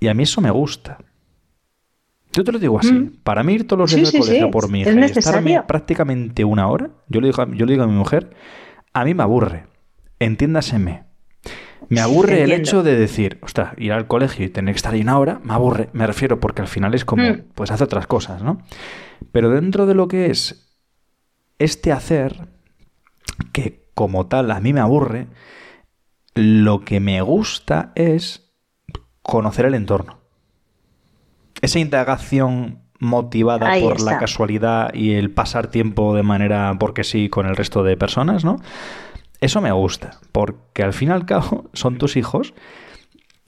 Y 0.00 0.08
a 0.08 0.14
mí 0.14 0.24
eso 0.24 0.40
me 0.40 0.50
gusta. 0.50 0.98
Yo 2.32 2.42
te 2.42 2.50
lo 2.50 2.58
digo 2.58 2.80
así. 2.80 2.92
Mm. 2.92 3.12
Para 3.22 3.44
mí 3.44 3.52
ir 3.54 3.66
todos 3.68 3.78
los 3.78 3.94
días 3.94 4.08
sí, 4.08 4.16
al 4.16 4.22
colegio 4.24 4.46
sí, 4.46 4.50
por 4.52 4.68
mi 4.68 4.80
hija 4.80 4.90
y 4.90 5.04
estarme 5.04 5.62
prácticamente 5.62 6.44
una 6.44 6.66
hora, 6.66 6.90
yo 7.08 7.20
le, 7.20 7.28
digo 7.28 7.40
a, 7.42 7.46
yo 7.54 7.64
le 7.66 7.72
digo 7.72 7.84
a 7.84 7.86
mi 7.86 7.92
mujer, 7.94 8.30
a 8.94 9.04
mí 9.04 9.14
me 9.14 9.22
aburre. 9.22 9.66
Entiéndaseme. 10.18 11.04
Me 11.90 12.00
aburre 12.00 12.42
el 12.42 12.52
hecho 12.52 12.82
de 12.82 12.96
decir, 12.96 13.38
ostras, 13.42 13.74
ir 13.76 13.92
al 13.92 14.06
colegio 14.06 14.46
y 14.46 14.48
tener 14.48 14.72
que 14.74 14.78
estar 14.78 14.94
ahí 14.94 15.02
una 15.02 15.18
hora, 15.18 15.40
me 15.44 15.52
aburre. 15.52 15.90
Me 15.92 16.06
refiero 16.06 16.40
porque 16.40 16.62
al 16.62 16.68
final 16.68 16.94
es 16.94 17.04
como, 17.04 17.22
Mm. 17.24 17.42
pues 17.54 17.70
hace 17.70 17.84
otras 17.84 18.06
cosas, 18.06 18.42
¿no? 18.42 18.62
Pero 19.32 19.50
dentro 19.50 19.84
de 19.84 19.94
lo 19.94 20.08
que 20.08 20.30
es 20.30 20.74
este 21.58 21.92
hacer, 21.92 22.48
que 23.52 23.90
como 23.94 24.26
tal 24.26 24.50
a 24.50 24.60
mí 24.60 24.72
me 24.72 24.80
aburre, 24.80 25.26
lo 26.34 26.80
que 26.84 27.00
me 27.00 27.20
gusta 27.20 27.92
es 27.94 28.50
conocer 29.22 29.66
el 29.66 29.74
entorno. 29.74 30.18
Esa 31.60 31.78
indagación 31.78 32.83
motivada 33.04 33.70
Ahí 33.70 33.82
por 33.82 34.00
la 34.00 34.18
casualidad 34.18 34.92
y 34.92 35.12
el 35.12 35.30
pasar 35.30 35.68
tiempo 35.68 36.14
de 36.14 36.22
manera 36.22 36.76
porque 36.78 37.04
sí 37.04 37.28
con 37.28 37.46
el 37.46 37.56
resto 37.56 37.84
de 37.84 37.96
personas, 37.96 38.44
¿no? 38.44 38.56
Eso 39.40 39.60
me 39.60 39.70
gusta, 39.72 40.18
porque 40.32 40.82
al 40.82 40.92
fin 40.92 41.10
y 41.10 41.12
al 41.12 41.26
cabo 41.26 41.66
son 41.72 41.98
tus 41.98 42.16
hijos 42.16 42.54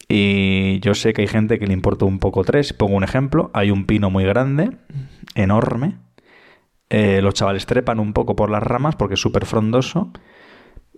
y 0.08 0.78
yo 0.80 0.94
sé 0.94 1.12
que 1.12 1.22
hay 1.22 1.28
gente 1.28 1.58
que 1.58 1.66
le 1.66 1.72
importa 1.72 2.04
un 2.04 2.18
poco 2.18 2.44
tres. 2.44 2.72
Pongo 2.72 2.96
un 2.96 3.04
ejemplo, 3.04 3.50
hay 3.54 3.70
un 3.70 3.86
pino 3.86 4.10
muy 4.10 4.24
grande, 4.24 4.76
enorme, 5.34 5.96
eh, 6.88 7.20
los 7.20 7.34
chavales 7.34 7.66
trepan 7.66 7.98
un 7.98 8.12
poco 8.12 8.36
por 8.36 8.50
las 8.50 8.62
ramas 8.62 8.94
porque 8.96 9.14
es 9.14 9.20
súper 9.20 9.46
frondoso. 9.46 10.12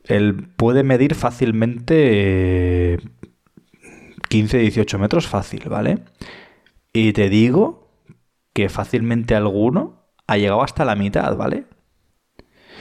Él 0.05 0.48
puede 0.56 0.82
medir 0.82 1.14
fácilmente 1.14 2.94
eh, 2.94 2.98
15-18 4.30 4.98
metros 4.98 5.26
fácil, 5.26 5.64
¿vale? 5.68 6.01
Y 6.93 7.12
te 7.12 7.28
digo 7.28 7.88
que 8.59 8.68
fácilmente 8.68 9.36
alguno 9.36 10.10
ha 10.26 10.36
llegado 10.36 10.64
hasta 10.64 10.85
la 10.85 10.97
mitad, 10.97 11.36
¿vale? 11.36 11.66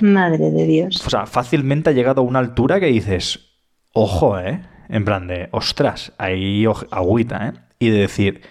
Madre 0.01 0.49
de 0.49 0.65
Dios. 0.65 1.05
O 1.05 1.09
sea, 1.11 1.27
fácilmente 1.27 1.91
ha 1.91 1.93
llegado 1.93 2.21
a 2.21 2.23
una 2.23 2.39
altura 2.39 2.79
que 2.79 2.87
dices, 2.87 3.51
ojo, 3.93 4.39
¿eh? 4.39 4.63
En 4.89 5.05
plan 5.05 5.27
de, 5.27 5.49
ostras, 5.51 6.13
ahí 6.17 6.65
agüita, 6.89 7.49
¿eh? 7.49 7.53
Y 7.77 7.89
de 7.91 7.99
decir, 7.99 8.41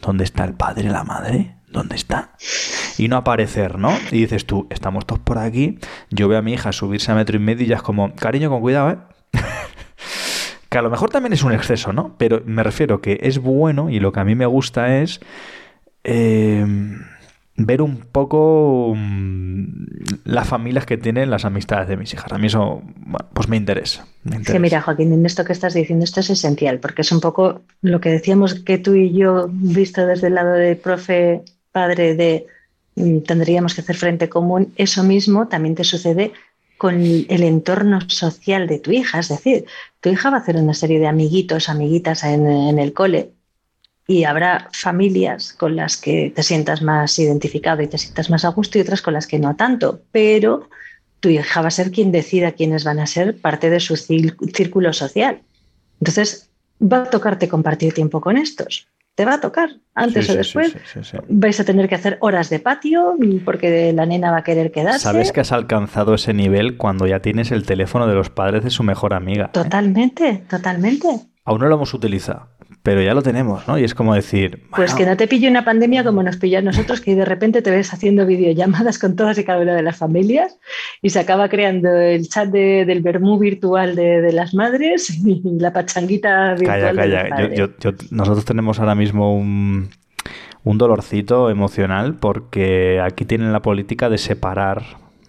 ¿dónde 0.00 0.24
está 0.24 0.44
el 0.44 0.54
padre 0.54 0.86
y 0.86 0.88
la 0.88 1.04
madre? 1.04 1.54
¿Dónde 1.68 1.94
está? 1.94 2.34
Y 2.98 3.06
no 3.06 3.16
aparecer, 3.16 3.78
¿no? 3.78 3.96
Y 4.10 4.18
dices 4.18 4.44
tú, 4.44 4.66
estamos 4.68 5.06
todos 5.06 5.20
por 5.20 5.38
aquí, 5.38 5.78
yo 6.10 6.26
veo 6.26 6.40
a 6.40 6.42
mi 6.42 6.54
hija 6.54 6.72
subirse 6.72 7.12
a 7.12 7.14
metro 7.14 7.36
y 7.36 7.40
medio 7.40 7.64
y 7.64 7.68
ya 7.68 7.76
es 7.76 7.82
como, 7.82 8.12
cariño, 8.16 8.50
con 8.50 8.60
cuidado, 8.60 8.90
¿eh? 8.90 8.98
que 10.68 10.78
a 10.78 10.82
lo 10.82 10.90
mejor 10.90 11.10
también 11.10 11.32
es 11.32 11.44
un 11.44 11.52
exceso, 11.52 11.92
¿no? 11.92 12.16
Pero 12.18 12.42
me 12.44 12.64
refiero 12.64 13.00
que 13.00 13.20
es 13.22 13.38
bueno 13.38 13.88
y 13.88 14.00
lo 14.00 14.10
que 14.10 14.18
a 14.18 14.24
mí 14.24 14.34
me 14.34 14.46
gusta 14.46 14.98
es 14.98 15.20
eh, 16.04 16.64
ver 17.56 17.82
un 17.82 17.98
poco 17.98 18.94
mm, 18.96 19.86
las 20.24 20.48
familias 20.48 20.86
que 20.86 20.98
tienen 20.98 21.30
las 21.30 21.44
amistades 21.44 21.88
de 21.88 21.96
mis 21.96 22.12
hijas. 22.14 22.32
A 22.32 22.38
mí 22.38 22.46
eso, 22.46 22.82
bueno, 22.96 23.28
pues 23.34 23.48
me 23.48 23.56
interesa. 23.56 24.06
me 24.24 24.36
Es 24.36 24.38
interesa. 24.38 24.52
que 24.52 24.58
mira, 24.58 24.80
Joaquín, 24.82 25.12
en 25.12 25.26
esto 25.26 25.44
que 25.44 25.52
estás 25.52 25.74
diciendo, 25.74 26.04
esto 26.04 26.20
es 26.20 26.30
esencial, 26.30 26.80
porque 26.80 27.02
es 27.02 27.12
un 27.12 27.20
poco 27.20 27.62
lo 27.82 28.00
que 28.00 28.10
decíamos 28.10 28.54
que 28.54 28.78
tú 28.78 28.94
y 28.94 29.12
yo, 29.12 29.48
visto 29.50 30.06
desde 30.06 30.28
el 30.28 30.34
lado 30.34 30.52
de 30.54 30.76
profe, 30.76 31.42
padre, 31.72 32.14
de 32.14 32.46
mm, 32.96 33.20
tendríamos 33.20 33.74
que 33.74 33.82
hacer 33.82 33.96
frente 33.96 34.28
común, 34.28 34.72
eso 34.76 35.04
mismo 35.04 35.48
también 35.48 35.74
te 35.74 35.84
sucede 35.84 36.32
con 36.78 36.94
el 37.00 37.42
entorno 37.44 38.00
social 38.08 38.66
de 38.66 38.78
tu 38.80 38.90
hija. 38.90 39.20
Es 39.20 39.28
decir, 39.28 39.66
tu 40.00 40.08
hija 40.10 40.30
va 40.30 40.38
a 40.38 40.40
hacer 40.40 40.56
una 40.56 40.74
serie 40.74 40.98
de 40.98 41.06
amiguitos, 41.06 41.68
amiguitas 41.68 42.24
en, 42.24 42.46
en 42.48 42.78
el 42.80 42.92
cole 42.92 43.32
y 44.06 44.24
habrá 44.24 44.68
familias 44.72 45.52
con 45.52 45.76
las 45.76 45.96
que 45.96 46.32
te 46.34 46.42
sientas 46.42 46.82
más 46.82 47.18
identificado 47.18 47.82
y 47.82 47.86
te 47.86 47.98
sientas 47.98 48.30
más 48.30 48.44
a 48.44 48.48
gusto 48.48 48.78
y 48.78 48.80
otras 48.82 49.02
con 49.02 49.14
las 49.14 49.26
que 49.26 49.38
no 49.38 49.54
tanto, 49.56 50.02
pero 50.10 50.68
tu 51.20 51.28
hija 51.28 51.60
va 51.62 51.68
a 51.68 51.70
ser 51.70 51.90
quien 51.92 52.10
decida 52.10 52.52
quiénes 52.52 52.84
van 52.84 52.98
a 52.98 53.06
ser 53.06 53.36
parte 53.40 53.70
de 53.70 53.78
su 53.80 53.96
círculo 53.96 54.92
social. 54.92 55.40
Entonces, 56.00 56.50
va 56.82 57.02
a 57.02 57.10
tocarte 57.10 57.48
compartir 57.48 57.94
tiempo 57.94 58.20
con 58.20 58.36
estos. 58.36 58.88
Te 59.14 59.24
va 59.26 59.34
a 59.34 59.40
tocar, 59.40 59.68
antes 59.94 60.24
Sí, 60.26 60.30
o 60.30 60.32
sí, 60.32 60.38
después. 60.38 60.76
sí. 61.02 61.16
Vais 61.28 61.60
a 61.60 61.64
tener 61.64 61.86
que 61.88 61.94
hacer 61.94 62.16
horas 62.20 62.48
de 62.48 62.58
patio 62.60 63.14
porque 63.44 63.92
la 63.92 64.06
nena 64.06 64.30
va 64.30 64.38
a 64.38 64.42
querer 64.42 64.72
quedarse. 64.72 65.00
Sabes 65.00 65.32
que 65.32 65.40
has 65.40 65.52
alcanzado 65.52 66.14
ese 66.14 66.32
nivel 66.32 66.76
cuando 66.78 67.06
ya 67.06 67.20
tienes 67.20 67.52
el 67.52 67.64
teléfono 67.66 68.06
de 68.06 68.14
los 68.14 68.30
padres 68.30 68.64
de 68.64 68.70
su 68.70 68.82
mejor 68.82 69.12
amiga. 69.12 69.44
¿eh? 69.44 69.50
Totalmente, 69.52 70.44
totalmente. 70.48 71.08
Aún 71.44 71.60
no 71.60 71.66
lo 71.68 71.74
hemos 71.74 71.92
utilizado, 71.92 72.48
pero 72.82 73.00
ya 73.00 73.14
lo 73.14 73.22
tenemos, 73.22 73.66
¿no? 73.68 73.78
Y 73.78 73.84
es 73.84 73.94
como 73.94 74.14
decir, 74.14 74.64
Pues 74.74 74.92
que 74.94 75.06
no 75.06 75.16
te 75.16 75.28
pille 75.28 75.48
una 75.48 75.64
pandemia 75.64 76.02
como 76.02 76.22
nos 76.22 76.36
pilló 76.36 76.58
a 76.58 76.62
nosotros, 76.62 77.00
que 77.00 77.14
de 77.14 77.24
repente 77.24 77.62
te 77.62 77.70
ves 77.70 77.92
haciendo 77.92 78.26
videollamadas 78.26 78.98
con 78.98 79.14
todas 79.14 79.38
y 79.38 79.44
cada 79.44 79.60
una 79.60 79.74
de 79.76 79.82
las 79.82 79.96
familias 79.98 80.58
y 81.00 81.10
se 81.10 81.20
acaba 81.20 81.48
creando 81.48 81.88
el 81.96 82.28
chat 82.28 82.48
de- 82.48 82.84
del 82.84 83.00
Bermú 83.02 83.38
virtual 83.38 83.94
de, 83.94 84.20
de 84.20 84.32
las 84.32 84.52
madres 84.54 85.10
y 85.10 85.40
la 85.60 85.72
pachanguita 85.72 86.54
virtual 86.54 86.80
Calla, 86.96 87.22
de 87.22 87.28
los 87.28 87.28
calla. 87.30 87.54
Yo- 87.54 87.66
yo- 87.66 87.90
yo- 87.92 87.96
nosotros 88.10 88.44
tenemos 88.44 88.80
ahora 88.80 88.94
mismo 88.96 89.36
un, 89.36 89.90
un 90.64 90.78
dolorcito 90.78 91.50
emocional 91.50 92.14
porque 92.14 93.00
aquí 93.00 93.24
tienen 93.24 93.52
la 93.52 93.62
política 93.62 94.08
de 94.10 94.18
separar 94.18 94.82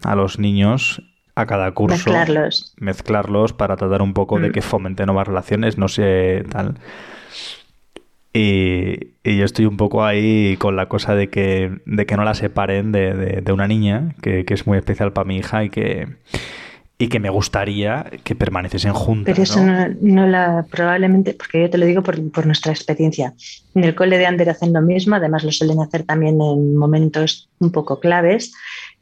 a 0.04 0.16
los 0.16 0.40
niños 0.40 1.02
a 1.36 1.46
cada 1.48 1.72
curso. 1.72 1.96
Mezclarlos. 1.96 2.74
Mezclarlos 2.78 3.54
para 3.54 3.76
tratar 3.78 4.02
un 4.02 4.14
poco 4.14 4.40
de 4.40 4.50
Mm. 4.50 4.52
que 4.52 4.62
fomenten 4.62 5.06
nuevas 5.08 5.28
relaciones, 5.28 5.78
no 5.78 5.88
sé, 5.88 6.44
tal. 6.52 6.76
Y, 8.34 9.14
y 9.24 9.38
yo 9.38 9.46
estoy 9.46 9.66
un 9.66 9.78
poco 9.78 10.04
ahí 10.04 10.58
con 10.58 10.76
la 10.76 10.88
cosa 10.88 11.14
de 11.14 11.30
que, 11.30 11.72
de 11.86 12.06
que 12.08 12.18
no 12.18 12.24
la 12.24 12.34
separen 12.34 12.92
de, 12.92 13.14
de- 13.14 13.42
de 13.42 13.52
una 13.52 13.68
niña, 13.68 14.16
que, 14.22 14.44
que 14.44 14.54
es 14.56 14.66
muy 14.66 14.78
especial 14.78 15.14
para 15.14 15.26
mi 15.28 15.38
hija 15.38 15.64
y 15.64 15.70
que, 15.70 16.08
y 16.98 17.10
que 17.10 17.20
me 17.20 17.30
gustaría 17.30 18.06
que 18.24 18.34
permaneciesen 18.34 18.94
juntas. 18.94 19.32
Pero 19.34 19.44
eso 19.44 19.64
¿no? 19.64 19.88
no, 19.88 19.96
no 20.02 20.28
la 20.28 20.66
probablemente, 20.72 21.36
porque 21.36 21.62
yo 21.62 21.70
te 21.70 21.78
lo 21.78 21.86
digo 21.86 22.02
por, 22.02 22.32
por 22.32 22.48
nuestra 22.48 22.72
experiencia. 22.72 23.34
En 23.76 23.84
el 23.84 23.94
cole 23.94 24.18
de 24.18 24.26
Ander 24.26 24.50
hacen 24.50 24.74
lo 24.74 24.82
mismo, 24.82 25.16
además 25.16 25.44
lo 25.44 25.52
suelen 25.52 25.80
hacer 25.80 26.04
también 26.04 26.42
en 26.42 26.76
momentos 26.76 27.50
un 27.60 27.72
poco 27.72 28.00
claves. 28.00 28.52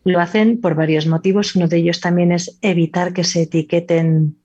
Lo 0.03 0.19
hacen 0.19 0.59
por 0.59 0.75
varios 0.75 1.07
motivos. 1.07 1.55
Uno 1.55 1.67
de 1.69 1.77
ellos 1.77 2.01
también 2.01 2.31
es 2.33 2.57
evitar 2.61 3.13
que 3.13 3.23
se 3.23 3.43
etiqueten 3.43 4.35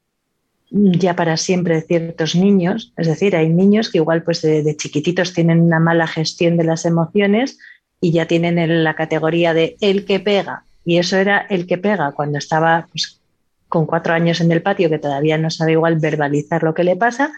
ya 0.70 1.14
para 1.14 1.36
siempre 1.36 1.80
ciertos 1.82 2.34
niños. 2.34 2.93
Es 2.97 3.06
decir, 3.06 3.36
hay 3.36 3.48
niños 3.48 3.90
que 3.90 3.98
igual 3.98 4.22
pues 4.22 4.43
de, 4.43 4.76
chiquititos 4.76 5.32
tienen 5.32 5.60
una 5.60 5.80
mala 5.80 6.06
gestión 6.06 6.56
de 6.56 6.64
las 6.64 6.84
emociones 6.84 7.59
y 8.01 8.12
ya 8.12 8.26
tienen 8.26 8.59
el- 8.59 8.84
la 8.84 8.94
categoría 8.94 9.55
de 9.55 9.76
el 9.80 10.05
que 10.05 10.20
pega. 10.20 10.64
Y 10.84 10.98
eso 10.98 11.16
era 11.16 11.38
el 11.38 11.66
que 11.66 11.78
pega 11.78 12.12
cuando 12.12 12.38
estaba 12.38 12.86
pues, 12.90 13.20
con 13.68 13.86
cuatro 13.86 14.14
años 14.14 14.40
en 14.40 14.52
el 14.52 14.62
patio, 14.62 14.88
que 14.90 14.98
todavía 14.98 15.38
no 15.38 15.51
sabe 15.51 15.72
igual 15.72 15.97
verbalizar 15.97 16.62
lo 16.62 16.74
que 16.74 16.84
le 16.84 16.97
pasa, 16.97 17.32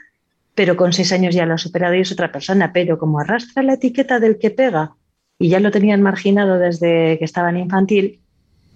pero 0.55 0.77
con 0.77 0.93
seis 0.93 1.13
años 1.13 1.35
ya 1.35 1.47
lo 1.47 1.55
ha 1.55 1.59
superado 1.59 1.95
y 1.95 2.01
es 2.01 2.13
otra 2.13 2.33
persona. 2.33 2.73
Pero 2.73 2.99
como 2.99 3.21
arrastra 3.21 3.63
la 3.63 3.75
etiqueta 3.75 4.21
del 4.21 4.39
que 4.39 4.51
pega 4.51 4.93
y 5.39 5.49
ya 5.49 5.61
lo 5.61 5.71
tenían 5.71 6.03
marginado 6.03 6.59
desde 6.59 7.17
que 7.19 7.25
estaba 7.25 7.51
en 7.51 7.59
infantil, 7.59 8.21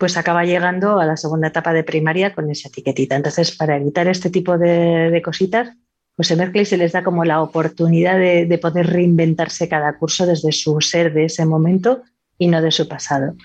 pues 0.03 0.17
acaba 0.17 0.45
llegando 0.45 0.99
a 0.99 1.07
la 1.07 1.17
segunda 1.17 1.47
etapa 1.47 1.73
de 1.73 1.85
primaria 1.85 2.35
con 2.35 2.51
esa 2.51 2.67
etiquetita. 2.67 3.15
Entonces, 3.15 3.53
para 3.53 3.77
evitar 3.77 4.09
este 4.09 4.31
tipo 4.31 4.59
de, 4.59 5.23
cositas, 5.25 5.77
pues 6.17 6.27
se 6.27 6.35
mezcla 6.35 6.65
se 6.65 6.77
les 6.77 6.91
da 6.91 7.05
como 7.05 7.25
la 7.25 7.41
oportunidad 7.41 8.19
de, 8.19 8.47
de 8.47 8.59
poder 8.59 8.89
reinventarse 8.89 9.69
cada 9.69 9.97
curso 9.99 10.27
desde 10.27 10.51
su 10.51 10.81
ser 10.81 11.15
de 11.15 11.27
ese 11.27 11.47
momento 11.47 12.03
y 12.37 12.49
no 12.49 12.61
de 12.61 12.73
su 12.73 12.89
pasado. 12.89 13.37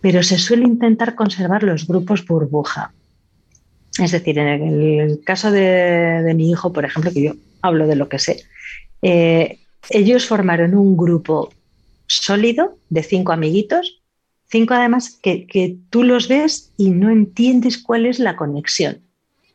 Pero 0.00 0.24
se 0.24 0.38
suele 0.38 0.64
intentar 0.64 1.14
conservar 1.14 1.62
los 1.62 1.86
grupos 1.86 2.26
burbuja. 2.26 2.92
Es 3.96 4.10
decir, 4.10 4.40
en 4.40 4.48
el, 4.48 5.22
caso 5.22 5.52
de, 5.52 5.60
de 5.60 6.34
mi 6.34 6.50
hijo, 6.50 6.72
por 6.72 6.84
ejemplo, 6.84 7.12
que 7.12 7.22
yo 7.22 7.34
hablo 7.60 7.86
de 7.86 7.94
lo 7.94 8.08
que 8.08 8.18
sé, 8.18 8.42
eh, 9.02 9.60
ellos 9.88 10.26
formaron 10.26 10.74
un 10.74 10.96
grupo 10.96 11.52
sólido 12.08 12.76
de 12.88 13.04
cinco 13.04 13.30
amiguitos, 13.30 14.01
cinco 14.52 14.74
además 14.74 15.18
que, 15.22 15.46
que 15.46 15.78
tú 15.88 16.04
los 16.04 16.28
ves 16.28 16.72
y 16.76 16.90
no 16.90 17.10
entiendes 17.10 17.78
cuál 17.78 18.04
es 18.04 18.18
la 18.18 18.36
conexión. 18.36 19.00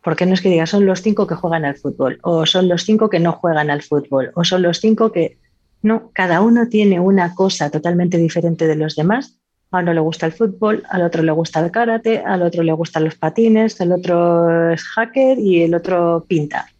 Porque 0.04 0.26
no 0.26 0.34
es 0.34 0.42
que 0.42 0.50
digas 0.50 0.72
son 0.72 0.86
los 0.86 1.04
cinco 1.04 1.28
que 1.28 1.36
juegan 1.36 1.66
al 1.66 1.76
fútbol, 1.76 2.20
o 2.24 2.46
son 2.46 2.68
los 2.68 2.84
cinco 2.84 3.10
que 3.10 3.20
no 3.20 3.32
juegan 3.32 3.70
al 3.70 3.84
fútbol, 3.84 4.32
o 4.34 4.44
son 4.44 4.64
los 4.64 4.80
cinco 4.80 5.12
que... 5.12 5.38
No, 5.84 6.10
cada 6.14 6.42
uno 6.42 6.68
tiene 6.68 7.00
una 7.00 7.36
cosa 7.36 7.70
totalmente 7.70 8.18
diferente 8.18 8.66
de 8.66 8.76
los 8.76 8.96
demás. 8.96 9.38
A 9.70 9.80
uno 9.80 9.94
le 9.94 10.00
gusta 10.00 10.26
el 10.26 10.32
fútbol, 10.32 10.84
al 10.90 11.04
otro 11.04 11.22
le 11.22 11.32
gusta 11.32 11.60
el 11.60 11.70
karate, 11.70 12.20
al 12.20 12.42
otro 12.42 12.64
le 12.64 12.74
gustan 12.74 13.04
los 13.04 13.16
patines, 13.16 13.80
el 13.80 13.92
otro 13.92 14.72
es 14.72 14.84
hacker 14.84 15.38
y 15.38 15.62
el 15.62 15.76
otro 15.76 16.26
pinta, 16.28 16.72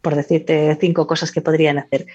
por 0.00 0.16
decirte 0.16 0.76
cinco 0.80 1.06
cosas 1.06 1.30
que 1.30 1.42
podrían 1.42 1.78
hacer. 1.78 2.06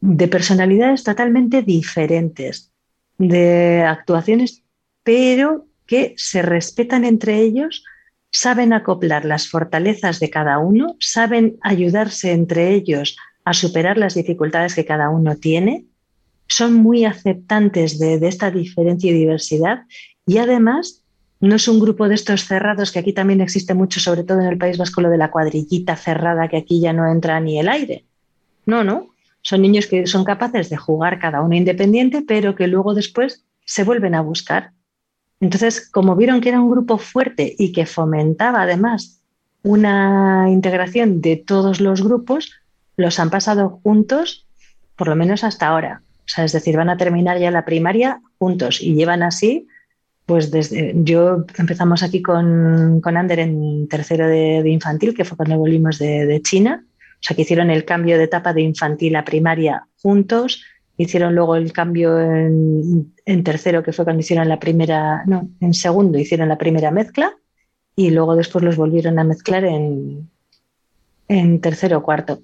De 0.00 0.26
personalidades 0.26 1.04
totalmente 1.04 1.62
diferentes, 1.62 2.72
de 3.18 3.82
actuaciones, 3.82 4.64
pero 5.08 5.64
que 5.86 6.12
se 6.18 6.42
respetan 6.42 7.02
entre 7.02 7.40
ellos, 7.40 7.82
saben 8.30 8.74
acoplar 8.74 9.24
las 9.24 9.48
fortalezas 9.48 10.20
de 10.20 10.28
cada 10.28 10.58
uno, 10.58 10.96
saben 11.00 11.56
ayudarse 11.62 12.32
entre 12.32 12.74
ellos 12.74 13.16
a 13.42 13.54
superar 13.54 13.96
las 13.96 14.12
dificultades 14.12 14.74
que 14.74 14.84
cada 14.84 15.08
uno 15.08 15.36
tiene, 15.36 15.86
son 16.46 16.74
muy 16.74 17.06
aceptantes 17.06 17.98
de, 17.98 18.16
esta 18.28 18.50
diferencia 18.50 19.10
y 19.10 19.14
diversidad 19.14 19.84
y 20.26 20.36
además 20.36 21.02
no 21.40 21.56
es 21.56 21.68
un 21.68 21.80
grupo 21.80 22.06
de 22.06 22.14
estos 22.14 22.44
cerrados 22.44 22.92
que 22.92 22.98
aquí 22.98 23.14
también 23.14 23.40
existe 23.40 23.72
mucho, 23.72 24.00
sobre 24.00 24.24
todo 24.24 24.40
en 24.40 24.48
el 24.48 24.58
País 24.58 24.76
Vasco, 24.76 25.00
lo 25.00 25.08
de 25.08 25.16
la 25.16 25.30
cuadrillita 25.30 25.96
cerrada 25.96 26.48
que 26.48 26.58
aquí 26.58 26.82
ya 26.82 26.92
no 26.92 27.10
entra 27.10 27.40
ni 27.40 27.58
el 27.58 27.70
aire. 27.70 28.04
No, 28.66 28.84
no, 28.84 29.14
son 29.40 29.62
niños 29.62 29.86
que 29.86 30.06
son 30.06 30.24
capaces 30.24 30.68
de 30.68 30.76
jugar 30.76 31.18
cada 31.18 31.40
uno 31.40 31.54
independiente, 31.54 32.20
pero 32.28 32.54
que 32.54 32.66
luego 32.66 32.92
después 32.92 33.46
se 33.64 33.84
vuelven 33.84 34.14
a 34.14 34.20
buscar. 34.20 34.72
Entonces, 35.40 35.88
como 35.88 36.16
vieron 36.16 36.40
que 36.40 36.48
era 36.48 36.60
un 36.60 36.70
grupo 36.70 36.98
fuerte 36.98 37.54
y 37.58 37.72
que 37.72 37.86
fomentaba 37.86 38.62
además 38.62 39.20
una 39.62 40.46
integración 40.48 41.20
de 41.20 41.36
todos 41.36 41.80
los 41.80 42.02
grupos, 42.02 42.52
los 42.96 43.18
han 43.20 43.30
pasado 43.30 43.80
juntos, 43.82 44.46
por 44.96 45.08
lo 45.08 45.16
menos 45.16 45.44
hasta 45.44 45.68
ahora. 45.68 46.02
O 46.20 46.28
sea, 46.28 46.44
es 46.44 46.52
decir, 46.52 46.76
van 46.76 46.90
a 46.90 46.96
terminar 46.96 47.38
ya 47.38 47.50
la 47.50 47.64
primaria 47.64 48.20
juntos 48.38 48.82
y 48.82 48.94
llevan 48.94 49.22
así, 49.22 49.66
pues 50.26 50.50
desde, 50.50 50.92
yo 50.94 51.46
empezamos 51.56 52.02
aquí 52.02 52.20
con, 52.20 53.00
con 53.00 53.16
Ander 53.16 53.38
en 53.38 53.88
tercero 53.88 54.26
de, 54.26 54.62
de 54.62 54.70
infantil, 54.70 55.14
que 55.14 55.24
fue 55.24 55.36
cuando 55.36 55.56
volvimos 55.56 55.98
de, 55.98 56.26
de 56.26 56.42
China, 56.42 56.84
o 57.14 57.22
sea, 57.22 57.34
que 57.34 57.42
hicieron 57.42 57.70
el 57.70 57.84
cambio 57.84 58.18
de 58.18 58.24
etapa 58.24 58.52
de 58.52 58.60
infantil 58.60 59.16
a 59.16 59.24
primaria 59.24 59.86
juntos, 60.02 60.62
hicieron 60.98 61.34
luego 61.34 61.56
el 61.56 61.72
cambio 61.72 62.20
en, 62.20 63.14
en, 63.24 63.44
tercero, 63.44 63.82
que 63.82 63.92
fue 63.92 64.04
cuando 64.04 64.20
hicieron 64.20 64.48
la 64.48 64.58
primera, 64.60 65.22
no, 65.26 65.48
en 65.60 65.72
segundo 65.72 66.18
hicieron 66.18 66.48
la 66.48 66.58
primera 66.58 66.90
mezcla 66.90 67.34
y 67.96 68.10
luego 68.10 68.36
después 68.36 68.64
los 68.64 68.76
volvieron 68.76 69.18
a 69.18 69.24
mezclar 69.24 69.64
en, 69.64 70.28
en 71.28 71.60
tercero 71.60 71.98
o 71.98 72.02
cuarto. 72.02 72.40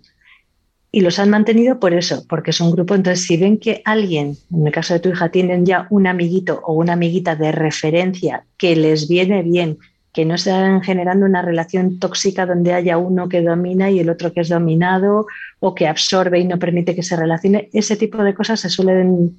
Y 0.92 1.00
los 1.00 1.18
han 1.18 1.28
mantenido 1.28 1.80
por 1.80 1.92
eso, 1.92 2.24
porque 2.28 2.52
es 2.52 2.60
un 2.60 2.70
grupo. 2.70 2.94
Entonces, 2.94 3.26
si 3.26 3.36
ven 3.36 3.58
que 3.58 3.82
alguien, 3.84 4.36
en 4.52 4.66
el 4.66 4.72
caso 4.72 4.94
de 4.94 5.00
tu 5.00 5.08
hija, 5.08 5.28
tienen 5.28 5.66
ya 5.66 5.88
un 5.90 6.06
amiguito 6.06 6.60
o 6.64 6.74
una 6.74 6.92
amiguita 6.92 7.34
de 7.34 7.50
referencia 7.50 8.46
que 8.56 8.76
les 8.76 9.08
viene 9.08 9.42
bien, 9.42 9.78
que 10.14 10.24
no 10.24 10.36
están 10.36 10.80
generando 10.80 11.26
una 11.26 11.42
relación 11.42 11.98
tóxica 11.98 12.46
donde 12.46 12.72
haya 12.72 12.96
uno 12.96 13.28
que 13.28 13.42
domina 13.42 13.90
y 13.90 13.98
el 13.98 14.08
otro 14.08 14.32
que 14.32 14.42
es 14.42 14.48
dominado 14.48 15.26
o 15.58 15.74
que 15.74 15.88
absorbe 15.88 16.38
y 16.38 16.44
no 16.44 16.56
permite 16.60 16.94
que 16.94 17.02
se 17.02 17.16
relacione. 17.16 17.68
Ese 17.72 17.96
tipo 17.96 18.22
de 18.22 18.32
cosas 18.32 18.60
se 18.60 18.70
suelen 18.70 19.36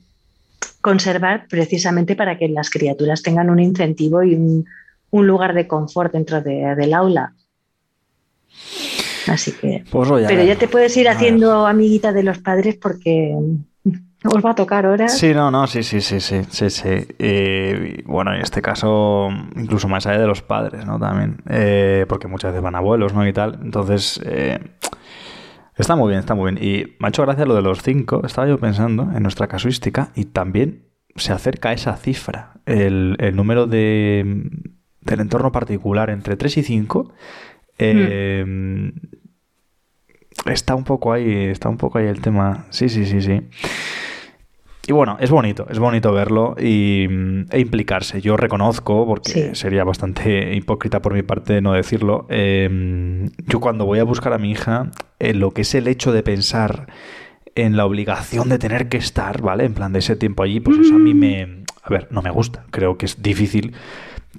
conservar 0.82 1.48
precisamente 1.48 2.18
para 2.18 2.38
que 2.38 2.50
las 2.50 2.70
criaturas 2.70 3.24
tengan 3.24 3.50
un 3.50 3.60
incentivo 3.60 4.22
y 4.22 4.36
un, 4.36 4.66
un 5.12 5.26
lugar 5.26 5.54
de 5.54 5.66
confort 5.66 6.12
dentro 6.12 6.42
de, 6.42 6.76
del 6.76 6.94
aula. 6.94 7.34
Así 9.28 9.54
que... 9.54 9.86
Pues 9.90 10.10
pero 10.28 10.44
ya 10.44 10.58
te 10.58 10.68
puedes 10.68 10.96
ir 10.98 11.08
haciendo 11.08 11.66
amiguita 11.66 12.12
de 12.12 12.24
los 12.24 12.40
padres 12.40 12.76
porque 12.76 13.34
os 14.36 14.46
va 14.46 14.52
a 14.52 14.56
tocar 14.56 14.86
ahora. 14.86 15.08
Sí, 15.08 15.34
no, 15.34 15.52
no, 15.52 15.68
sí, 15.68 15.84
sí, 15.84 16.02
sí, 16.02 16.20
sí, 16.20 16.42
sí, 16.50 16.70
sí. 16.70 17.08
Eh, 17.20 18.04
bueno, 18.06 18.34
en 18.34 18.42
este 18.42 18.62
caso, 18.62 19.30
incluso 19.56 19.88
más 19.88 20.06
allá 20.06 20.20
de 20.20 20.28
los 20.28 20.42
padres, 20.42 20.86
¿no? 20.86 21.00
También, 21.00 21.38
eh, 21.50 22.06
porque 22.08 22.28
muchas 22.28 22.52
veces 22.52 22.64
van 22.64 22.76
abuelos, 22.76 23.14
¿no? 23.14 23.28
Y 23.28 23.34
tal. 23.34 23.60
Entonces, 23.62 24.22
eh, 24.26 24.60
está 25.76 25.96
muy 25.96 26.10
bien, 26.10 26.20
está 26.20 26.36
muy 26.36 26.52
bien. 26.52 26.64
Y 26.64 26.96
me 27.00 27.08
ha 27.08 27.10
hecho 27.10 27.24
gracia 27.24 27.46
lo 27.46 27.56
de 27.56 27.62
los 27.62 27.82
cinco. 27.82 28.22
Estaba 28.26 28.48
yo 28.48 28.60
pensando 28.60 29.12
en 29.16 29.24
nuestra 29.24 29.48
casuística 29.48 30.10
y 30.16 30.26
también 30.26 30.86
se 31.16 31.32
acerca 31.32 31.70
a 31.70 31.74
esa 31.74 31.96
cifra, 31.96 32.56
el, 32.66 33.16
el 33.20 33.36
número 33.36 33.68
de, 33.68 34.50
del 35.06 35.20
entorno 35.20 35.52
particular 35.52 36.10
entre 36.10 36.36
3 36.36 36.58
y 36.58 36.64
5. 36.64 37.14
Eh, 37.78 38.44
mm. 38.46 38.90
Está 40.52 40.76
un 40.76 40.84
poco 40.84 41.14
ahí, 41.14 41.46
está 41.46 41.70
un 41.70 41.78
poco 41.78 41.98
ahí 42.00 42.08
el 42.08 42.22
tema. 42.22 42.66
Sí, 42.70 42.90
sí, 42.90 43.06
sí, 43.06 43.22
sí. 43.22 43.42
Y 44.88 44.92
bueno, 44.92 45.18
es 45.20 45.32
bonito, 45.32 45.66
es 45.70 45.80
bonito 45.80 46.14
verlo 46.14 46.56
y, 46.60 47.08
e 47.50 47.60
implicarse. 47.60 48.22
Yo 48.22 48.38
reconozco, 48.38 49.08
porque 49.08 49.32
sí. 49.32 49.50
sería 49.54 49.84
bastante 49.84 50.54
hipócrita 50.56 51.02
por 51.02 51.14
mi 51.14 51.24
parte 51.24 51.60
no 51.62 51.74
decirlo, 51.74 52.28
eh, 52.30 53.28
yo 53.48 53.60
cuando 53.60 53.86
voy 53.86 54.00
a 54.00 54.04
buscar 54.04 54.34
a 54.34 54.38
mi 54.38 54.52
hija, 54.52 54.92
en 55.18 55.40
lo 55.40 55.52
que 55.52 55.62
es 55.62 55.74
el 55.74 55.88
hecho 55.88 56.12
de 56.12 56.22
pensar 56.22 56.88
en 57.56 57.78
la 57.78 57.86
obligación 57.86 58.50
de 58.50 58.60
tener 58.60 58.90
que 58.90 58.98
estar, 58.98 59.42
¿vale? 59.42 59.66
En 59.66 59.74
plan 59.74 59.92
de 59.92 60.00
ese 60.00 60.16
tiempo 60.16 60.44
allí, 60.44 60.60
pues 60.60 60.78
eso 60.78 60.96
a 60.96 61.00
mí 61.00 61.14
me... 61.14 61.64
A 61.82 61.90
ver, 61.90 62.08
no 62.12 62.22
me 62.22 62.30
gusta. 62.30 62.66
Creo 62.72 62.98
que 62.98 63.06
es 63.06 63.22
difícil 63.22 63.74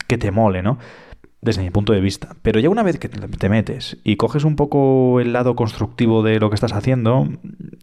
que 0.06 0.18
te 0.18 0.30
mole, 0.30 0.62
¿no? 0.62 0.78
Desde 1.46 1.62
mi 1.62 1.70
punto 1.70 1.92
de 1.92 2.00
vista. 2.00 2.34
Pero 2.42 2.58
ya 2.58 2.68
una 2.68 2.82
vez 2.82 2.98
que 2.98 3.08
te 3.08 3.48
metes 3.48 3.98
y 4.02 4.16
coges 4.16 4.42
un 4.42 4.56
poco 4.56 5.20
el 5.20 5.32
lado 5.32 5.54
constructivo 5.54 6.24
de 6.24 6.40
lo 6.40 6.50
que 6.50 6.56
estás 6.56 6.72
haciendo, 6.72 7.28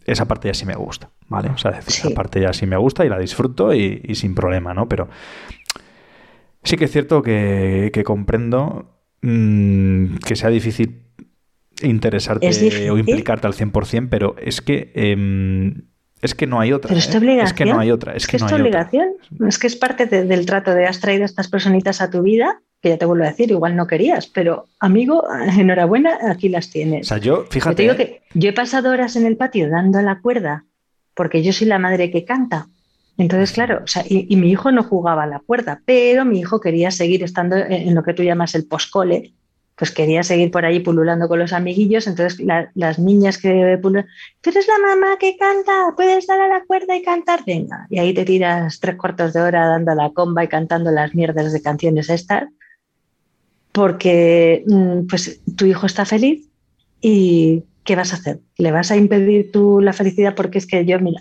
esa 0.04 0.28
parte 0.28 0.48
ya 0.48 0.54
sí 0.54 0.66
me 0.66 0.74
gusta, 0.74 1.08
¿vale? 1.28 1.48
O 1.48 1.56
sea, 1.56 1.70
decir, 1.70 1.90
sí. 1.90 2.06
esa 2.06 2.14
parte 2.14 2.42
ya 2.42 2.52
sí 2.52 2.66
me 2.66 2.76
gusta 2.76 3.06
y 3.06 3.08
la 3.08 3.18
disfruto 3.18 3.72
y, 3.72 4.02
y, 4.04 4.16
sin 4.16 4.34
problema, 4.34 4.74
¿no? 4.74 4.86
Pero 4.86 5.08
sí 6.62 6.76
que 6.76 6.84
es 6.84 6.92
cierto 6.92 7.22
que, 7.22 7.90
que 7.94 8.04
comprendo 8.04 9.00
mmm, 9.22 10.16
que 10.16 10.36
sea 10.36 10.50
difícil 10.50 11.00
interesarte 11.82 12.46
difícil. 12.46 12.90
o 12.90 12.98
implicarte 12.98 13.46
al 13.46 13.54
100%, 13.54 14.08
pero 14.10 14.36
es 14.38 14.60
que... 14.60 14.92
Eh, 14.94 15.72
es 16.20 16.34
que 16.34 16.46
no 16.46 16.58
hay 16.58 16.72
otra. 16.72 16.88
Pero 16.88 16.98
es 16.98 17.14
¿eh? 17.14 17.18
obligación. 17.18 17.46
Es 17.46 17.52
que 17.52 17.64
no 17.66 17.78
hay 17.78 17.90
otra. 17.90 18.12
Es, 18.12 18.22
es 18.22 18.26
que, 18.26 18.36
que 18.38 18.42
no 18.44 18.48
hay 18.48 18.54
obligación. 18.54 19.08
Otra. 19.30 19.48
Es 19.48 19.58
que 19.58 19.66
es 19.66 19.76
parte 19.76 20.06
de, 20.06 20.24
del 20.24 20.46
trato 20.46 20.74
de 20.74 20.86
has 20.86 21.00
traído 21.00 21.22
a 21.22 21.26
estas 21.26 21.48
personitas 21.48 22.00
a 22.00 22.10
tu 22.10 22.22
vida, 22.22 22.62
que 22.84 22.90
ya 22.90 22.98
te 22.98 23.06
vuelvo 23.06 23.24
a 23.24 23.28
decir, 23.28 23.50
igual 23.50 23.76
no 23.76 23.86
querías, 23.86 24.26
pero 24.26 24.66
amigo, 24.78 25.24
enhorabuena, 25.58 26.18
aquí 26.30 26.50
las 26.50 26.68
tienes. 26.68 27.06
O 27.06 27.08
sea, 27.08 27.18
yo, 27.18 27.46
fíjate. 27.48 27.86
Yo 27.86 27.96
te 27.96 28.04
digo 28.04 28.20
que 28.20 28.38
yo 28.38 28.50
he 28.50 28.52
pasado 28.52 28.90
horas 28.90 29.16
en 29.16 29.24
el 29.24 29.38
patio 29.38 29.70
dando 29.70 30.02
la 30.02 30.20
cuerda, 30.20 30.66
porque 31.14 31.42
yo 31.42 31.54
soy 31.54 31.66
la 31.66 31.78
madre 31.78 32.10
que 32.10 32.26
canta. 32.26 32.68
Entonces, 33.16 33.52
claro, 33.52 33.80
o 33.84 33.86
sea, 33.86 34.04
y, 34.06 34.26
y, 34.28 34.36
mi 34.36 34.50
hijo 34.50 34.70
no 34.70 34.82
jugaba 34.82 35.22
a 35.22 35.26
la 35.26 35.38
cuerda, 35.38 35.80
pero 35.86 36.26
mi 36.26 36.40
hijo 36.40 36.60
quería 36.60 36.90
seguir 36.90 37.22
estando 37.22 37.56
en, 37.56 37.72
en 37.72 37.94
lo 37.94 38.02
que 38.02 38.12
tú 38.12 38.22
llamas 38.22 38.54
el 38.54 38.66
poscole, 38.66 39.32
pues 39.76 39.90
quería 39.90 40.22
seguir 40.22 40.50
por 40.50 40.64
ahí 40.64 40.80
pululando 40.80 41.28
con 41.28 41.38
los 41.38 41.52
amiguillos, 41.52 42.06
entonces 42.06 42.40
la, 42.40 42.70
las 42.74 42.98
niñas 42.98 43.38
que 43.38 43.78
pululan, 43.82 44.06
tú 44.40 44.50
eres 44.50 44.68
la 44.68 44.78
mamá 44.78 45.16
que 45.18 45.36
canta, 45.36 45.94
puedes 45.96 46.26
dar 46.26 46.40
a 46.40 46.48
la 46.48 46.64
cuerda 46.64 46.96
y 46.96 47.02
cantar, 47.02 47.40
venga, 47.44 47.86
y 47.90 47.98
ahí 47.98 48.14
te 48.14 48.24
tiras 48.24 48.78
tres 48.78 48.96
cuartos 48.96 49.32
de 49.32 49.40
hora 49.40 49.66
dando 49.66 49.94
la 49.94 50.10
comba 50.10 50.44
y 50.44 50.48
cantando 50.48 50.90
las 50.90 51.14
mierdas 51.14 51.52
de 51.52 51.60
canciones 51.60 52.08
estas, 52.08 52.44
porque 53.74 54.64
pues 55.08 55.40
tu 55.56 55.66
hijo 55.66 55.86
está 55.86 56.04
feliz 56.04 56.48
y 57.00 57.64
¿qué 57.82 57.96
vas 57.96 58.12
a 58.12 58.16
hacer? 58.16 58.38
¿Le 58.56 58.70
vas 58.70 58.92
a 58.92 58.96
impedir 58.96 59.50
tú 59.50 59.80
la 59.80 59.92
felicidad? 59.92 60.36
Porque 60.36 60.58
es 60.58 60.66
que 60.68 60.84
yo, 60.86 61.00
mira, 61.00 61.20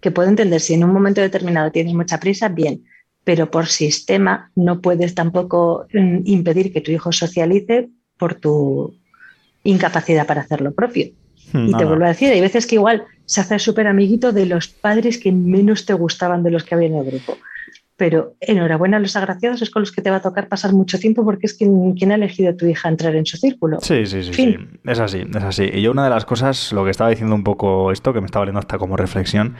que 0.00 0.10
puedo 0.10 0.30
entender, 0.30 0.62
si 0.62 0.72
en 0.72 0.82
un 0.82 0.94
momento 0.94 1.20
determinado 1.20 1.70
tienes 1.70 1.92
mucha 1.92 2.18
prisa, 2.18 2.48
bien, 2.48 2.84
pero 3.22 3.50
por 3.50 3.66
sistema 3.66 4.50
no 4.56 4.80
puedes 4.80 5.14
tampoco 5.14 5.86
impedir 5.92 6.72
que 6.72 6.80
tu 6.80 6.90
hijo 6.90 7.12
socialice 7.12 7.90
por 8.16 8.34
tu 8.34 8.94
incapacidad 9.62 10.26
para 10.26 10.40
hacer 10.40 10.62
lo 10.62 10.72
propio. 10.72 11.08
No, 11.52 11.68
y 11.68 11.74
te 11.74 11.84
vuelvo 11.84 12.06
a 12.06 12.08
decir, 12.08 12.30
hay 12.30 12.40
veces 12.40 12.66
que 12.66 12.76
igual 12.76 13.04
se 13.26 13.42
hace 13.42 13.58
súper 13.58 13.86
amiguito 13.86 14.32
de 14.32 14.46
los 14.46 14.68
padres 14.68 15.18
que 15.18 15.32
menos 15.32 15.84
te 15.84 15.92
gustaban 15.92 16.42
de 16.42 16.50
los 16.50 16.64
que 16.64 16.74
había 16.74 16.88
en 16.88 16.96
el 16.96 17.04
grupo. 17.04 17.36
Pero 18.00 18.32
enhorabuena 18.40 18.96
a 18.96 19.00
los 19.00 19.14
agraciados, 19.14 19.60
es 19.60 19.68
con 19.68 19.82
los 19.82 19.92
que 19.92 20.00
te 20.00 20.08
va 20.08 20.16
a 20.16 20.22
tocar 20.22 20.48
pasar 20.48 20.72
mucho 20.72 20.98
tiempo 20.98 21.22
porque 21.22 21.44
es 21.44 21.52
quien, 21.52 21.92
quien 21.92 22.12
ha 22.12 22.14
elegido 22.14 22.48
a 22.48 22.56
tu 22.56 22.64
hija 22.64 22.88
entrar 22.88 23.14
en 23.14 23.26
su 23.26 23.36
círculo. 23.36 23.76
Sí, 23.82 24.06
sí, 24.06 24.22
sí, 24.22 24.32
sí. 24.32 24.56
Es 24.86 25.00
así, 25.00 25.18
es 25.28 25.44
así. 25.44 25.68
Y 25.70 25.82
yo 25.82 25.90
una 25.90 26.04
de 26.04 26.08
las 26.08 26.24
cosas, 26.24 26.72
lo 26.72 26.82
que 26.82 26.90
estaba 26.92 27.10
diciendo 27.10 27.34
un 27.34 27.44
poco 27.44 27.92
esto, 27.92 28.14
que 28.14 28.22
me 28.22 28.24
estaba 28.24 28.40
valiendo 28.40 28.58
hasta 28.58 28.78
como 28.78 28.96
reflexión, 28.96 29.54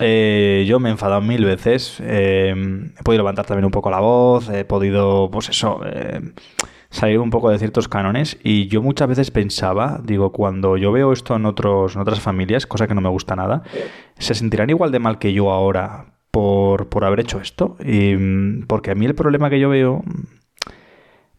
eh, 0.00 0.66
yo 0.68 0.80
me 0.80 0.90
he 0.90 0.92
enfadado 0.92 1.22
mil 1.22 1.46
veces, 1.46 1.96
eh, 2.02 2.54
he 2.54 3.02
podido 3.02 3.22
levantar 3.22 3.46
también 3.46 3.64
un 3.64 3.70
poco 3.70 3.88
la 3.90 4.00
voz, 4.00 4.50
he 4.50 4.66
podido, 4.66 5.30
pues 5.30 5.48
eso, 5.48 5.80
eh, 5.86 6.20
salir 6.90 7.20
un 7.20 7.30
poco 7.30 7.48
de 7.48 7.58
ciertos 7.58 7.88
cánones 7.88 8.36
y 8.44 8.66
yo 8.66 8.82
muchas 8.82 9.08
veces 9.08 9.30
pensaba, 9.30 9.98
digo, 10.04 10.30
cuando 10.30 10.76
yo 10.76 10.92
veo 10.92 11.10
esto 11.14 11.36
en, 11.36 11.46
otros, 11.46 11.94
en 11.94 12.02
otras 12.02 12.20
familias, 12.20 12.66
cosa 12.66 12.86
que 12.86 12.94
no 12.94 13.00
me 13.00 13.08
gusta 13.08 13.34
nada, 13.34 13.62
se 14.18 14.34
sentirán 14.34 14.68
igual 14.68 14.92
de 14.92 14.98
mal 14.98 15.18
que 15.18 15.32
yo 15.32 15.50
ahora 15.50 16.11
por, 16.32 16.88
por 16.88 17.04
haber 17.04 17.20
hecho 17.20 17.40
esto. 17.40 17.76
Y, 17.84 18.16
porque 18.66 18.90
a 18.90 18.96
mí 18.96 19.06
el 19.06 19.14
problema 19.14 19.48
que 19.50 19.60
yo 19.60 19.68
veo 19.68 20.02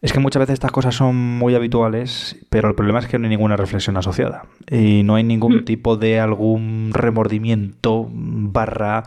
es 0.00 0.12
que 0.12 0.20
muchas 0.20 0.40
veces 0.40 0.54
estas 0.54 0.70
cosas 0.70 0.94
son 0.94 1.16
muy 1.16 1.54
habituales, 1.54 2.36
pero 2.50 2.68
el 2.68 2.74
problema 2.74 2.98
es 2.98 3.06
que 3.06 3.18
no 3.18 3.24
hay 3.24 3.30
ninguna 3.30 3.56
reflexión 3.56 3.96
asociada. 3.96 4.44
Y 4.70 5.02
no 5.02 5.16
hay 5.16 5.24
ningún 5.24 5.56
mm. 5.56 5.64
tipo 5.64 5.96
de 5.96 6.20
algún 6.20 6.90
remordimiento 6.92 8.06
barra 8.10 9.04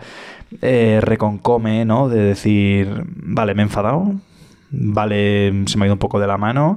eh, 0.62 1.00
reconcome, 1.02 1.86
¿no? 1.86 2.10
De 2.10 2.20
decir, 2.20 3.06
vale, 3.16 3.54
me 3.54 3.62
he 3.62 3.66
enfadado, 3.66 4.16
vale, 4.72 5.68
se 5.68 5.78
me 5.78 5.86
ha 5.86 5.88
ido 5.88 5.94
un 5.94 6.00
poco 6.00 6.20
de 6.20 6.28
la 6.28 6.38
mano, 6.38 6.74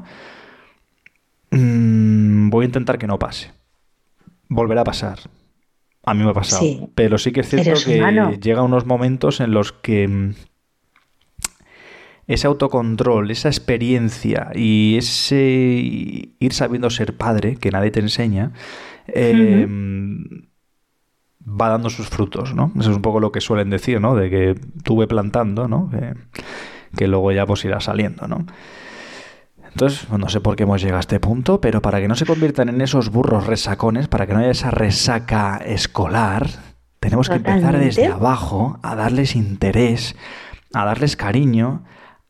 mm, 1.50 2.50
voy 2.50 2.64
a 2.64 2.66
intentar 2.66 2.98
que 2.98 3.06
no 3.06 3.18
pase. 3.18 3.52
Volverá 4.50 4.82
a 4.82 4.84
pasar. 4.84 5.18
A 6.02 6.14
mí 6.14 6.24
me 6.24 6.30
ha 6.30 6.34
pasado. 6.34 6.62
Sí. 6.62 6.86
Pero 6.94 7.18
sí 7.18 7.32
que 7.32 7.40
es 7.40 7.48
cierto 7.48 7.70
Eres 7.70 7.84
que 7.84 7.98
humano. 7.98 8.32
llega 8.32 8.62
unos 8.62 8.86
momentos 8.86 9.40
en 9.40 9.52
los 9.52 9.72
que 9.72 10.08
mm, 10.08 10.34
ese 12.26 12.46
autocontrol, 12.46 13.30
esa 13.30 13.48
experiencia 13.48 14.50
y 14.54 14.96
ese 14.96 15.36
ir 15.36 16.52
sabiendo 16.52 16.88
ser 16.90 17.16
padre, 17.16 17.56
que 17.56 17.70
nadie 17.70 17.90
te 17.90 18.00
enseña, 18.00 18.52
eh, 19.08 19.66
va 21.44 21.68
dando 21.68 21.90
sus 21.90 22.08
frutos, 22.08 22.54
¿no? 22.54 22.72
Eso 22.78 22.90
es 22.90 22.96
un 22.96 23.02
poco 23.02 23.20
lo 23.20 23.32
que 23.32 23.40
suelen 23.40 23.70
decir, 23.70 24.00
¿no? 24.00 24.14
De 24.14 24.30
que 24.30 24.54
tuve 24.84 25.06
plantando, 25.06 25.68
¿no? 25.68 25.90
Que, 25.90 26.14
que 26.96 27.08
luego 27.08 27.32
ya 27.32 27.46
pues 27.46 27.64
irá 27.64 27.80
saliendo, 27.80 28.28
¿no? 28.28 28.46
Entonces, 29.72 30.08
no 30.10 30.28
sé 30.28 30.40
por 30.40 30.56
qué 30.56 30.64
hemos 30.64 30.80
llegado 30.80 30.98
a 30.98 31.00
este 31.00 31.20
punto, 31.20 31.60
pero 31.60 31.80
para 31.80 32.00
que 32.00 32.08
no 32.08 32.16
se 32.16 32.26
conviertan 32.26 32.68
en 32.68 32.80
esos 32.80 33.10
burros 33.10 33.46
resacones, 33.46 34.08
para 34.08 34.26
que 34.26 34.34
no 34.34 34.40
haya 34.40 34.50
esa 34.50 34.70
resaca 34.70 35.56
escolar, 35.64 36.48
tenemos 36.98 37.28
que 37.28 37.36
empezar 37.36 37.78
desde 37.78 38.06
abajo 38.06 38.78
a 38.82 38.94
darles 38.94 39.36
interés, 39.36 40.16
a 40.74 40.84
darles 40.84 41.16
cariño, 41.16 41.84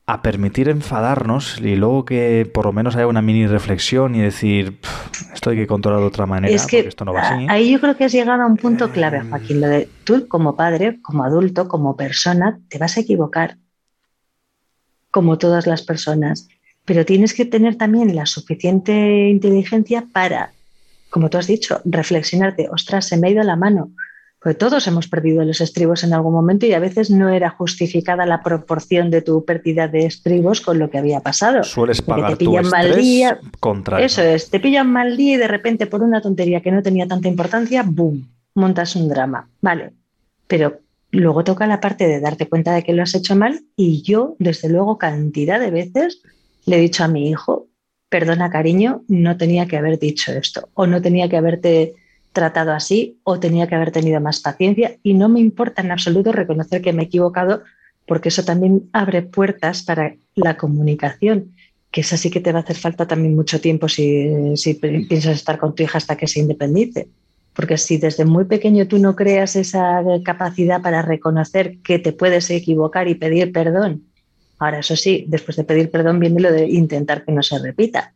a 0.07 0.23
permitir 0.23 0.69
enfadarnos 0.69 1.61
y 1.61 1.77
luego 1.77 2.05
que 2.05 2.51
por 2.53 2.67
lo 2.67 2.73
menos 2.73 2.97
haya 2.97 3.07
una 3.07 3.23
mini 3.23 3.47
reflexión 3.47 4.15
y 4.17 4.21
decir, 4.21 4.81
"Pff, 4.81 5.33
esto 5.35 5.51
hay 5.51 5.57
que 5.57 5.67
controlar 5.69 6.01
de 6.01 6.07
otra 6.07 6.27
manera, 6.27 6.53
Es 6.55 6.67
que 6.67 6.79
porque 6.79 6.89
esto 6.89 7.05
no 7.05 7.13
va 7.13 7.21
así. 7.21 7.47
ahí 7.49 7.71
yo 7.71 7.81
creo 7.81 7.97
que 7.97 8.05
has 8.05 8.13
llegado 8.13 8.43
a 8.43 8.47
un 8.47 8.57
punto 8.57 8.91
clave, 8.91 9.23
Joaquín. 9.23 9.61
Lo 9.61 9.69
de 9.69 9.89
tú 10.05 10.27
como 10.27 10.57
padre, 10.57 11.01
como 11.01 11.23
adulto, 11.25 11.69
como 11.69 11.97
persona, 11.97 12.59
te 12.69 12.79
vas 12.79 12.97
a 12.97 13.01
equivocar, 13.01 13.57
como 15.13 15.39
todas 15.39 15.67
las 15.69 15.83
personas, 15.83 16.49
pero 16.91 17.07
tienes 17.07 17.35
que 17.35 17.45
tener 17.45 17.77
también 17.77 18.17
la 18.17 18.27
suficiente 18.27 19.29
inteligencia 19.29 20.07
para, 20.13 20.51
como 21.09 21.31
tú 21.31 21.39
has 21.39 21.47
dicho, 21.47 21.81
reflexionarte, 21.85 22.69
ostras, 22.69 23.07
se 23.07 23.17
me 23.17 23.29
ha 23.29 23.31
ido 23.31 23.45
la 23.45 23.55
mano. 23.55 23.93
Porque 24.43 24.57
todos 24.57 24.89
hemos 24.89 25.07
perdido 25.07 25.45
los 25.45 25.61
estribos 25.61 26.03
en 26.03 26.15
algún 26.15 26.33
momento 26.33 26.67
y 26.67 26.73
a 26.73 26.81
veces 26.81 27.09
no 27.09 27.29
era 27.29 27.49
justificada 27.51 28.27
la 28.27 28.43
proporción 28.43 29.09
de 29.13 29.23
tu 29.23 29.45
pérdida 29.45 29.87
de 29.87 30.05
estribos 30.05 30.61
con 30.61 30.81
lo 30.81 30.91
que 30.91 30.99
había 30.99 31.21
pasado. 31.21 31.63
Sueles 31.63 32.03
pagar 32.03 32.37
te 32.37 32.45
tu 32.45 32.51
pillan 32.51 32.69
mal 32.69 32.97
día, 32.97 33.39
contra 33.61 34.03
eso 34.03 34.23
es, 34.23 34.51
te 34.51 34.59
pillan 34.59 34.91
mal 34.91 35.17
día 35.17 35.37
y 35.37 35.39
de 35.39 35.47
repente 35.47 35.87
por 35.87 36.03
una 36.03 36.21
tontería 36.21 36.61
que 36.61 36.73
no 36.73 36.83
tenía 36.83 37.07
tanta 37.07 37.29
importancia, 37.29 37.85
¡boom! 37.87 38.27
Montas 38.57 38.97
un 38.97 39.09
drama. 39.09 39.49
Vale, 39.61 39.93
pero 40.49 40.81
luego 41.13 41.45
toca 41.45 41.69
la 41.69 41.81
parte 41.81 42.09
de 42.09 42.19
darte 42.19 42.49
cuenta 42.49 42.75
de 42.75 42.83
que 42.83 42.95
lo 42.95 43.05
has 43.05 43.15
hecho 43.15 43.37
mal 43.37 43.61
y 43.77 44.03
yo, 44.03 44.35
desde 44.41 44.69
luego, 44.69 44.99
cantidad 44.99 45.61
de 45.61 45.71
veces 45.71 46.21
le 46.71 46.77
he 46.77 46.81
dicho 46.81 47.05
a 47.05 47.09
mi 47.09 47.29
hijo, 47.29 47.69
perdona 48.09 48.51
cariño, 48.51 49.03
no 49.09 49.37
tenía 49.37 49.67
que 49.67 49.77
haber 49.77 49.99
dicho 49.99 50.33
esto 50.33 50.69
o 50.75 50.87
no 50.87 51.03
tenía 51.03 51.29
que 51.29 51.37
haberte 51.37 51.95
tratado 52.33 52.73
así 52.73 53.19
o 53.25 53.41
tenía 53.41 53.67
que 53.67 53.75
haber 53.75 53.91
tenido 53.91 54.21
más 54.21 54.41
paciencia 54.41 54.97
y 55.03 55.15
no 55.15 55.29
me 55.29 55.41
importa 55.41 55.83
en 55.83 55.91
absoluto 55.91 56.33
reconocer 56.33 56.81
que 56.81 56.93
me 56.93 57.03
he 57.03 57.07
equivocado 57.07 57.63
porque 58.07 58.29
eso 58.29 58.45
también 58.45 58.89
abre 58.93 59.23
puertas 59.23 59.83
para 59.83 60.15
la 60.35 60.57
comunicación 60.57 61.53
que 61.91 62.03
esa 62.03 62.17
sí 62.17 62.31
que 62.31 62.41
te 62.41 62.53
va 62.53 62.61
a 62.61 62.63
hacer 62.63 62.77
falta 62.77 63.07
también 63.07 63.35
mucho 63.35 63.61
tiempo 63.61 63.89
si, 63.89 64.57
si 64.57 64.75
piensas 64.75 65.35
estar 65.35 65.59
con 65.59 65.75
tu 65.75 65.83
hija 65.83 65.99
hasta 65.99 66.17
que 66.17 66.29
se 66.29 66.41
independice. 66.41 67.09
Porque 67.53 67.77
si 67.79 67.99
desde 67.99 68.25
muy 68.25 68.45
pequeño 68.45 68.87
tú 68.87 68.99
no 68.99 69.17
creas 69.17 69.57
esa 69.57 70.03
capacidad 70.25 70.81
para 70.83 71.03
reconocer 71.03 71.79
que 71.79 71.99
te 71.99 72.13
puedes 72.13 72.49
equivocar 72.51 73.09
y 73.09 73.17
pedir 73.17 73.51
perdón, 73.51 74.05
ahora 74.61 74.79
eso 74.79 74.95
sí, 74.95 75.25
después 75.29 75.57
de 75.57 75.65
pedir 75.65 75.91
perdón 75.91 76.21
viene 76.21 76.41
lo 76.41 76.53
de 76.53 76.67
intentar 76.69 77.25
que 77.25 77.33
no 77.33 77.43
se 77.43 77.59
repita. 77.59 78.13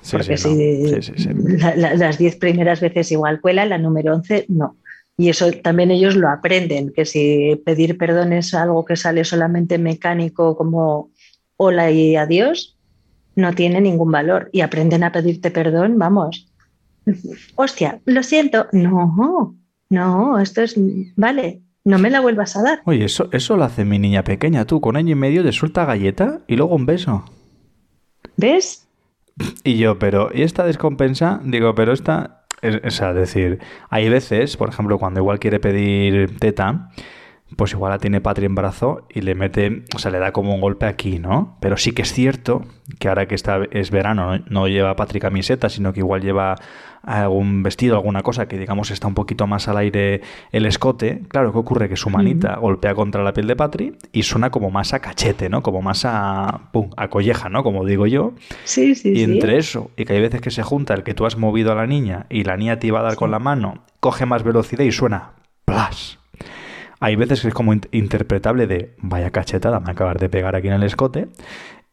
Sí, 0.00 0.16
Porque 0.16 0.36
sí, 0.36 0.48
no. 0.48 0.54
si 0.54 1.02
Sí, 1.02 1.02
sí, 1.02 1.12
sí. 1.24 1.28
la- 1.58 1.74
la- 1.74 1.94
las 1.94 2.18
diez 2.18 2.36
primeras 2.36 2.80
veces 2.80 3.10
igual 3.10 3.40
cuela, 3.40 3.66
la 3.66 3.78
número 3.78 4.14
11 4.14 4.44
no. 4.48 4.76
Y 5.16 5.30
eso 5.30 5.50
también 5.50 5.90
ellos 5.90 6.14
lo 6.14 6.28
aprenden, 6.28 6.92
que 6.94 7.04
si 7.04 7.60
pedir 7.66 7.98
perdón 7.98 8.32
es 8.32 8.54
algo 8.54 8.84
que 8.84 8.94
sale 8.94 9.24
solamente 9.24 9.76
mecánico 9.76 10.56
como 10.56 11.10
hola 11.56 11.90
y 11.90 12.14
adiós, 12.14 12.76
no 13.34 13.52
tiene 13.54 13.80
ningún 13.80 14.12
valor. 14.12 14.48
Y 14.52 14.60
aprenden 14.60 15.02
a 15.02 15.10
pedirte 15.10 15.50
perdón, 15.50 15.98
vamos. 15.98 16.46
Hostia, 17.56 18.00
lo 18.04 18.22
siento. 18.22 18.66
No, 18.72 19.56
no, 19.90 20.38
esto 20.38 20.62
es, 20.62 20.74
vale, 21.16 21.62
no 21.84 21.98
me 21.98 22.10
la 22.10 22.20
vuelvas 22.20 22.56
a 22.56 22.62
dar. 22.62 22.80
Oye, 22.84 23.04
eso, 23.04 23.28
eso 23.32 23.56
lo 23.56 23.64
hace 23.64 23.84
mi 23.84 23.98
niña 23.98 24.24
pequeña, 24.24 24.64
tú, 24.64 24.80
con 24.80 24.96
año 24.96 25.12
y 25.12 25.14
medio 25.14 25.42
le 25.42 25.52
suelta 25.52 25.84
galleta 25.84 26.40
y 26.46 26.56
luego 26.56 26.74
un 26.74 26.86
beso. 26.86 27.24
¿Ves? 28.36 28.88
Y 29.64 29.76
yo, 29.76 29.98
pero, 29.98 30.30
¿y 30.32 30.42
esta 30.42 30.64
descompensa? 30.64 31.40
Digo, 31.44 31.74
pero 31.74 31.92
esta. 31.92 32.44
Es, 32.60 33.00
es 33.00 33.14
decir, 33.14 33.60
hay 33.88 34.08
veces, 34.08 34.56
por 34.56 34.68
ejemplo, 34.68 34.98
cuando 34.98 35.20
igual 35.20 35.38
quiere 35.38 35.60
pedir 35.60 36.38
teta, 36.40 36.90
pues 37.56 37.72
igual 37.72 37.90
la 37.92 37.98
tiene 37.98 38.20
Patri 38.20 38.46
en 38.46 38.54
brazo 38.54 39.06
y 39.08 39.22
le 39.22 39.34
mete, 39.34 39.84
o 39.94 39.98
sea, 39.98 40.10
le 40.10 40.18
da 40.18 40.32
como 40.32 40.54
un 40.54 40.60
golpe 40.60 40.86
aquí, 40.86 41.18
¿no? 41.18 41.56
Pero 41.60 41.76
sí 41.76 41.92
que 41.92 42.02
es 42.02 42.12
cierto 42.12 42.64
que 42.98 43.08
ahora 43.08 43.26
que 43.26 43.34
está, 43.34 43.60
es 43.70 43.90
verano, 43.90 44.38
no, 44.38 44.44
no 44.48 44.68
lleva 44.68 44.96
Patri 44.96 45.20
camiseta, 45.20 45.68
sino 45.68 45.92
que 45.92 46.00
igual 46.00 46.22
lleva 46.22 46.56
algún 47.02 47.62
vestido, 47.62 47.96
alguna 47.96 48.22
cosa 48.22 48.48
que 48.48 48.58
digamos 48.58 48.90
está 48.90 49.06
un 49.06 49.14
poquito 49.14 49.46
más 49.46 49.68
al 49.68 49.78
aire 49.78 50.20
el 50.52 50.66
escote. 50.66 51.22
Claro, 51.28 51.52
¿qué 51.52 51.58
ocurre? 51.58 51.88
Que 51.88 51.96
su 51.96 52.10
manita 52.10 52.56
golpea 52.56 52.94
contra 52.94 53.22
la 53.22 53.32
piel 53.32 53.46
de 53.46 53.56
Patri 53.56 53.96
y 54.12 54.24
suena 54.24 54.50
como 54.50 54.70
más 54.70 54.92
a 54.92 55.00
cachete, 55.00 55.48
¿no? 55.48 55.62
Como 55.62 55.80
más 55.80 56.04
a, 56.04 56.68
pum, 56.72 56.90
a 56.96 57.08
colleja, 57.08 57.48
¿no? 57.48 57.62
Como 57.62 57.84
digo 57.86 58.06
yo. 58.06 58.34
Sí, 58.64 58.94
sí, 58.94 59.10
Y 59.12 59.16
sí. 59.16 59.22
entre 59.24 59.56
eso 59.56 59.90
y 59.96 60.04
que 60.04 60.12
hay 60.12 60.20
veces 60.20 60.40
que 60.40 60.50
se 60.50 60.62
junta 60.62 60.94
el 60.94 61.02
que 61.02 61.14
tú 61.14 61.24
has 61.24 61.36
movido 61.38 61.72
a 61.72 61.76
la 61.76 61.86
niña 61.86 62.26
y 62.28 62.44
la 62.44 62.56
niña 62.56 62.78
te 62.78 62.88
iba 62.88 63.00
a 63.00 63.04
dar 63.04 63.16
con 63.16 63.30
la 63.30 63.38
mano, 63.38 63.84
coge 64.00 64.26
más 64.26 64.42
velocidad 64.42 64.84
y 64.84 64.92
suena 64.92 65.30
plas. 65.64 66.18
Hay 67.00 67.16
veces 67.16 67.40
que 67.42 67.48
es 67.48 67.54
como 67.54 67.72
in- 67.72 67.82
interpretable 67.92 68.66
de 68.66 68.94
vaya 68.98 69.30
cachetada, 69.30 69.80
me 69.80 69.90
acabas 69.92 70.16
de 70.18 70.28
pegar 70.28 70.56
aquí 70.56 70.68
en 70.68 70.74
el 70.74 70.82
escote 70.82 71.28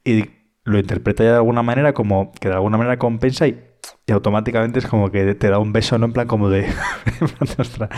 y 0.04 0.26
lo 0.64 0.80
interpreta 0.80 1.24
ya 1.24 1.32
de 1.32 1.36
alguna 1.38 1.62
manera 1.64 1.94
como 1.94 2.32
que 2.40 2.50
de 2.50 2.56
alguna 2.56 2.78
manera 2.78 2.98
compensa 2.98 3.48
y, 3.48 3.62
y 4.08 4.12
automáticamente 4.12 4.80
es 4.80 4.88
como 4.88 5.12
que 5.12 5.36
te 5.36 5.50
da 5.50 5.60
un 5.60 5.74
beso, 5.74 5.98
¿no? 6.00 6.06
En 6.08 6.14
plan 6.14 6.28
como 6.28 6.50
de... 6.50 6.62
en 7.22 7.28
plan, 7.28 7.50
"Ostras, 7.60 7.90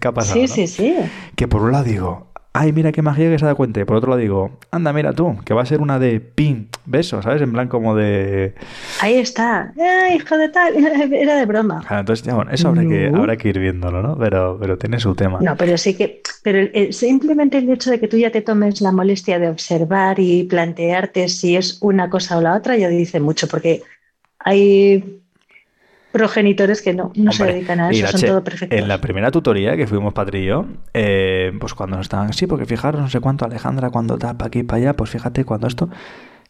¿Qué 0.00 0.08
ha 0.08 0.12
pasado? 0.12 0.34
Sí, 0.34 0.42
no?". 0.42 0.48
sí, 0.48 0.66
sí. 0.68 0.96
Que 1.36 1.48
por 1.48 1.62
un 1.62 1.72
lado 1.72 1.84
digo, 1.84 2.28
ay, 2.56 2.72
mira 2.72 2.92
qué 2.92 3.02
magia 3.02 3.28
que 3.28 3.38
se 3.38 3.44
da 3.44 3.54
cuenta. 3.56 3.80
Y 3.80 3.84
por 3.84 3.96
otro 3.96 4.10
lado 4.10 4.20
digo, 4.20 4.58
anda, 4.70 4.92
mira 4.92 5.12
tú, 5.12 5.36
que 5.44 5.52
va 5.52 5.62
a 5.62 5.66
ser 5.66 5.80
una 5.80 5.98
de 5.98 6.20
pin, 6.20 6.68
beso, 6.86 7.20
¿sabes? 7.20 7.42
En 7.42 7.52
plan 7.52 7.68
como 7.68 7.96
de... 7.96 8.54
Ahí 9.00 9.14
está. 9.14 9.72
¡Ah, 9.78 10.14
hijo 10.14 10.38
de 10.38 10.48
tal! 10.48 10.74
Era 11.12 11.36
de 11.36 11.46
broma. 11.46 11.84
Entonces, 11.90 12.24
ya, 12.24 12.34
bueno, 12.34 12.52
eso 12.52 12.68
habrá, 12.68 12.86
que, 12.86 13.08
habrá 13.08 13.36
que 13.36 13.48
ir 13.48 13.58
viéndolo, 13.58 14.02
¿no? 14.02 14.16
Pero, 14.16 14.56
pero 14.60 14.78
tiene 14.78 15.00
su 15.00 15.16
tema. 15.16 15.40
No, 15.40 15.56
pero 15.56 15.76
sí 15.76 15.94
que, 15.94 16.22
pero 16.42 16.68
simplemente 16.92 17.58
el 17.58 17.68
hecho 17.68 17.90
de 17.90 17.98
que 17.98 18.06
tú 18.06 18.16
ya 18.16 18.30
te 18.30 18.40
tomes 18.40 18.80
la 18.80 18.92
molestia 18.92 19.40
de 19.40 19.48
observar 19.48 20.20
y 20.20 20.44
plantearte 20.44 21.28
si 21.28 21.56
es 21.56 21.78
una 21.82 22.08
cosa 22.08 22.38
o 22.38 22.40
la 22.40 22.54
otra 22.54 22.76
ya 22.76 22.88
dice 22.88 23.18
mucho, 23.18 23.48
porque 23.48 23.82
hay 24.38 25.23
progenitores 26.14 26.80
que 26.80 26.94
no, 26.94 27.12
no 27.16 27.32
se 27.32 27.44
dedican 27.44 27.80
a 27.80 27.90
eso, 27.90 28.06
son 28.12 28.20
che- 28.20 28.26
todo 28.28 28.42
perfectos. 28.44 28.78
En 28.78 28.88
la 28.88 29.00
primera 29.00 29.30
tutoría 29.32 29.76
que 29.76 29.86
fuimos 29.86 30.14
Patri 30.14 30.38
y 30.38 30.46
yo, 30.46 30.64
eh, 30.94 31.52
pues 31.60 31.74
cuando 31.74 31.96
nos 31.96 32.04
estaban, 32.06 32.32
sí, 32.32 32.46
porque 32.46 32.64
fijaros, 32.64 33.02
no 33.02 33.08
sé 33.10 33.20
cuánto, 33.20 33.44
Alejandra, 33.44 33.90
cuando 33.90 34.16
da 34.16 34.32
para 34.38 34.46
aquí 34.46 34.62
para 34.62 34.78
allá, 34.80 34.92
pues 34.96 35.10
fíjate, 35.10 35.44
cuando 35.44 35.66
esto. 35.66 35.90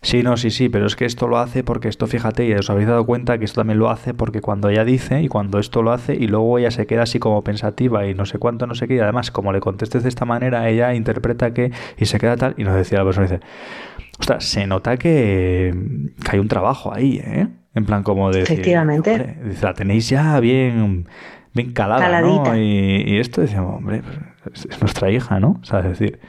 Sí, 0.02 0.22
no, 0.22 0.36
sí, 0.36 0.50
sí, 0.50 0.68
pero 0.68 0.84
es 0.86 0.96
que 0.96 1.06
esto 1.06 1.28
lo 1.28 1.38
hace 1.38 1.64
porque 1.64 1.88
esto, 1.88 2.06
fíjate, 2.06 2.44
y 2.46 2.52
os 2.52 2.68
habéis 2.68 2.88
dado 2.88 3.06
cuenta 3.06 3.38
que 3.38 3.46
esto 3.46 3.62
también 3.62 3.78
lo 3.78 3.88
hace 3.88 4.12
porque 4.12 4.42
cuando 4.42 4.68
ella 4.68 4.84
dice 4.84 5.22
y 5.22 5.28
cuando 5.28 5.58
esto 5.58 5.80
lo 5.82 5.92
hace 5.92 6.14
y 6.14 6.26
luego 6.26 6.58
ella 6.58 6.70
se 6.70 6.86
queda 6.86 7.04
así 7.04 7.18
como 7.18 7.42
pensativa 7.42 8.06
y 8.06 8.12
no 8.12 8.26
sé 8.26 8.36
cuánto, 8.38 8.66
no 8.66 8.74
sé 8.74 8.86
qué, 8.86 8.96
y 8.96 8.98
además, 8.98 9.30
como 9.30 9.50
le 9.50 9.60
contestes 9.60 10.02
de 10.02 10.10
esta 10.10 10.26
manera, 10.26 10.68
ella 10.68 10.92
interpreta 10.94 11.54
que 11.54 11.72
y 11.96 12.04
se 12.04 12.18
queda 12.18 12.36
tal, 12.36 12.54
y 12.58 12.64
nos 12.64 12.74
decía 12.74 12.98
la 12.98 13.04
persona, 13.06 13.28
dice, 13.28 13.40
ostras, 14.18 14.44
se 14.44 14.66
nota 14.66 14.96
que, 14.96 15.74
que 16.24 16.30
hay 16.32 16.38
un 16.38 16.48
trabajo 16.48 16.92
ahí, 16.94 17.20
¿eh? 17.24 17.48
En 17.74 17.84
plan, 17.84 18.02
como 18.02 18.30
de 18.30 18.40
decir, 18.40 18.52
Efectivamente. 18.60 19.36
La 19.60 19.74
tenéis 19.74 20.08
ya 20.08 20.38
bien, 20.40 21.06
bien 21.54 21.72
calada, 21.72 22.20
¿no? 22.20 22.42
Caladita. 22.44 22.58
Y, 22.58 23.02
y 23.14 23.18
esto 23.18 23.40
decíamos, 23.40 23.76
hombre, 23.78 24.02
pues, 24.44 24.56
es, 24.66 24.66
es 24.70 24.80
nuestra 24.80 25.10
hija, 25.10 25.40
¿no? 25.40 25.58
O 25.60 25.64
sea, 25.64 25.80
es 25.80 25.86
decir, 25.98 26.20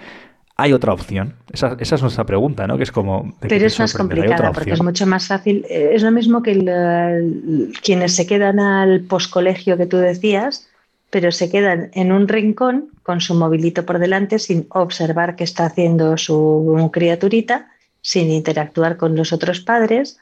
hay 0.58 0.74
otra 0.74 0.94
opción. 0.94 1.36
Esa, 1.52 1.78
esa 1.80 1.96
es 1.96 2.02
nuestra 2.02 2.26
pregunta, 2.26 2.66
¿no? 2.66 2.78
Que 2.78 2.84
es 2.84 2.92
como... 2.92 3.36
¿de 3.42 3.48
qué 3.48 3.56
Pero 3.56 3.68
es 3.68 3.80
más 3.80 3.94
complicada 3.94 4.52
porque 4.54 4.72
es 4.72 4.82
mucho 4.82 5.06
más 5.06 5.28
fácil. 5.28 5.66
eh, 5.70 5.92
Es 5.94 6.02
lo 6.02 6.12
mismo 6.12 6.42
que 6.42 6.52
el, 6.54 6.68
el- 6.68 7.74
quienes 7.84 8.16
se 8.16 8.26
quedan 8.26 8.60
al 8.60 9.02
poscolegio 9.02 9.78
que 9.78 9.86
tú 9.86 9.98
decías, 9.98 10.68
pero 11.12 11.32
se 11.32 11.52
quedan 11.52 11.92
en 11.94 12.12
un 12.12 12.28
rincón 12.28 12.90
con 13.04 13.22
su 13.22 13.36
movilito 13.36 13.86
por 13.86 14.00
delante 14.00 14.40
sin 14.40 14.66
observar 14.70 15.36
qué 15.36 15.44
está 15.44 15.66
haciendo 15.68 16.18
su 16.18 16.90
criaturita, 16.92 17.68
sin 18.06 18.30
interactuar 18.30 18.98
con 18.98 19.16
los 19.16 19.34
otros 19.34 19.62
padres. 19.62 20.20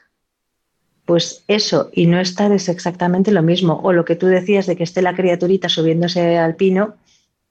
Pues 1.04 1.44
eso 1.48 1.90
y 1.92 2.06
no 2.06 2.18
estar 2.18 2.50
es 2.50 2.70
exactamente 2.70 3.30
lo 3.30 3.42
mismo. 3.42 3.78
O 3.82 3.92
lo 3.92 4.06
que 4.06 4.16
tú 4.16 4.26
decías 4.26 4.64
de 4.64 4.74
que 4.74 4.84
esté 4.84 5.02
la 5.02 5.14
criaturita 5.14 5.68
subiéndose 5.68 6.38
al 6.38 6.56
pino 6.56 6.94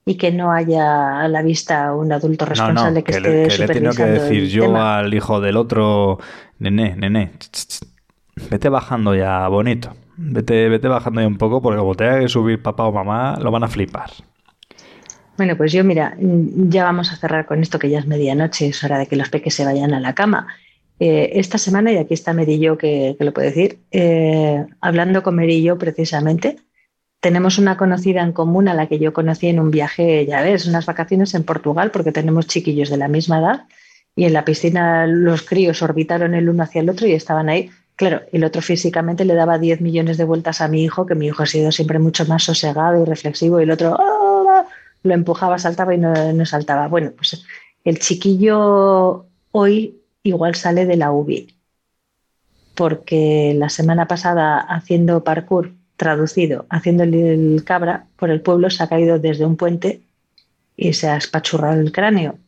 y 0.07 0.15
que 0.15 0.31
no 0.31 0.51
haya 0.51 1.21
a 1.21 1.27
la 1.27 1.43
vista 1.43 1.93
un 1.93 2.11
adulto 2.11 2.45
No, 2.45 2.49
responsable 2.49 3.01
no, 3.01 3.03
que, 3.05 3.11
que, 3.11 3.17
esté 3.19 3.29
le, 3.29 3.47
que 3.47 3.57
le 3.59 3.63
he 3.65 3.67
tenido 3.67 3.91
que 3.91 3.97
supervisando 3.97 4.23
decir 4.23 4.49
yo 4.49 4.63
tema. 4.63 4.97
al 4.97 5.13
hijo 5.13 5.39
del 5.39 5.55
otro, 5.55 6.17
nene, 6.57 6.95
nene, 6.95 7.33
ch, 7.37 7.51
ch, 7.51 7.67
ch, 7.67 8.49
vete 8.49 8.69
bajando 8.69 9.13
ya, 9.13 9.47
bonito. 9.49 9.93
Vete, 10.17 10.67
vete 10.67 10.87
bajando 10.87 11.21
ya 11.21 11.27
un 11.27 11.37
poco 11.37 11.61
porque 11.61 11.77
como 11.77 11.93
tenga 11.93 12.19
que 12.21 12.27
subir 12.27 12.59
papá 12.59 12.85
o 12.85 12.91
mamá, 12.91 13.37
lo 13.39 13.51
van 13.51 13.65
a 13.65 13.67
flipar. 13.67 14.09
Bueno, 15.37 15.57
pues 15.57 15.71
yo 15.71 15.83
mira, 15.83 16.15
mm, 16.19 16.69
ya 16.69 16.83
vamos 16.83 17.11
a 17.11 17.15
cerrar 17.15 17.45
con 17.45 17.61
esto 17.61 17.79
que 17.79 17.89
ya 17.89 17.99
es 17.99 18.07
medianoche, 18.07 18.67
es 18.67 18.83
hora 18.83 18.99
de 18.99 19.07
que 19.07 19.15
los 19.15 19.29
peques 19.29 19.53
se 19.55 19.65
vayan 19.65 19.93
a 19.93 19.99
la 19.99 20.13
cama. 20.13 20.47
Eh, 20.99 21.31
esta 21.39 21.57
semana, 21.57 21.91
y 21.91 21.97
aquí 21.97 22.13
está 22.13 22.33
Merillo 22.33 22.77
que, 22.77 23.15
que 23.17 23.25
lo 23.25 23.33
puede 23.33 23.47
decir, 23.47 23.79
eh, 23.91 24.65
hablando 24.79 25.23
con 25.23 25.35
Merillo 25.35 25.77
precisamente, 25.77 26.57
tenemos 27.19 27.57
una 27.57 27.77
conocida 27.77 28.21
en 28.21 28.31
común 28.31 28.67
a 28.67 28.73
la 28.73 28.87
que 28.87 28.99
yo 28.99 29.13
conocí 29.13 29.47
en 29.47 29.59
un 29.59 29.71
viaje, 29.71 30.25
ya 30.25 30.41
ves, 30.41 30.67
unas 30.67 30.85
vacaciones 30.85 31.33
en 31.33 31.43
Portugal, 31.43 31.89
porque 31.91 32.11
tenemos 32.11 32.47
chiquillos 32.47 32.89
de 32.89 32.97
la 32.97 33.07
misma 33.07 33.39
edad, 33.39 33.65
y 34.15 34.25
en 34.25 34.33
la 34.33 34.45
piscina 34.45 35.07
los 35.07 35.41
críos 35.41 35.81
orbitaron 35.81 36.35
el 36.35 36.49
uno 36.49 36.63
hacia 36.63 36.81
el 36.81 36.89
otro 36.89 37.07
y 37.07 37.13
estaban 37.13 37.49
ahí. 37.49 37.71
Claro, 37.95 38.21
el 38.31 38.43
otro 38.43 38.61
físicamente 38.61 39.25
le 39.25 39.35
daba 39.35 39.57
10 39.57 39.81
millones 39.81 40.17
de 40.17 40.25
vueltas 40.25 40.61
a 40.61 40.67
mi 40.67 40.83
hijo, 40.83 41.05
que 41.05 41.15
mi 41.15 41.27
hijo 41.27 41.43
ha 41.43 41.47
sido 41.47 41.71
siempre 41.71 41.97
mucho 41.97 42.25
más 42.25 42.43
sosegado 42.43 43.01
y 43.01 43.05
reflexivo, 43.05 43.59
y 43.59 43.63
el 43.63 43.71
otro 43.71 43.95
¡ah! 43.99 44.65
Lo 45.03 45.13
empujaba, 45.13 45.59
saltaba 45.59 45.93
y 45.93 45.97
no, 45.97 46.45
saltaba. 46.45 46.87
Bueno, 46.87 47.11
pues 47.15 47.45
el 47.83 47.99
chiquillo 47.99 49.25
hoy 49.51 50.01
igual 50.23 50.55
sale 50.55 50.85
de 50.85 50.97
la 50.97 51.11
UBI. 51.11 51.55
Porque 52.75 53.53
la 53.55 53.69
semana 53.69 54.07
pasada, 54.07 54.59
haciendo 54.59 55.23
parkour 55.23 55.73
traducido, 55.97 56.65
haciendo 56.69 57.03
el 57.03 57.63
cabra 57.65 58.07
por 58.15 58.31
el 58.31 58.41
pueblo, 58.41 58.69
se 58.69 58.81
ha 58.81 58.89
caído 58.89 59.19
desde 59.19 59.45
un 59.45 59.57
puente 59.57 60.01
y 60.75 60.93
se 60.93 61.07
ha 61.07 61.17
espachurrado 61.17 61.79
el 61.79 61.91
cráneo. 61.91 62.39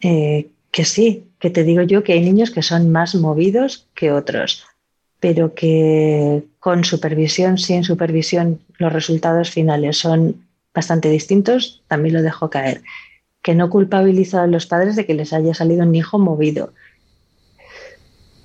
Eh, 0.00 0.50
que 0.70 0.84
sí, 0.84 1.26
que 1.38 1.50
te 1.50 1.64
digo 1.64 1.82
yo 1.82 2.04
que 2.04 2.12
hay 2.12 2.20
niños 2.20 2.50
que 2.50 2.62
son 2.62 2.92
más 2.92 3.14
movidos 3.14 3.88
que 3.94 4.12
otros, 4.12 4.64
pero 5.18 5.54
que 5.54 6.44
con 6.60 6.84
supervisión, 6.84 7.58
sin 7.58 7.82
supervisión, 7.82 8.60
los 8.78 8.92
resultados 8.92 9.50
finales 9.50 9.98
son 9.98 10.46
bastante 10.74 11.08
distintos, 11.08 11.82
también 11.88 12.14
lo 12.14 12.22
dejo 12.22 12.50
caer. 12.50 12.82
Que 13.42 13.54
no 13.54 13.70
culpabilizo 13.70 14.40
a 14.40 14.46
los 14.46 14.66
padres 14.66 14.96
de 14.96 15.06
que 15.06 15.14
les 15.14 15.32
haya 15.32 15.54
salido 15.54 15.82
un 15.82 15.94
hijo 15.94 16.18
movido. 16.18 16.72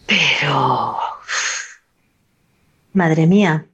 Pero, 0.07 0.97
madre 2.93 3.27
mía, 3.27 3.65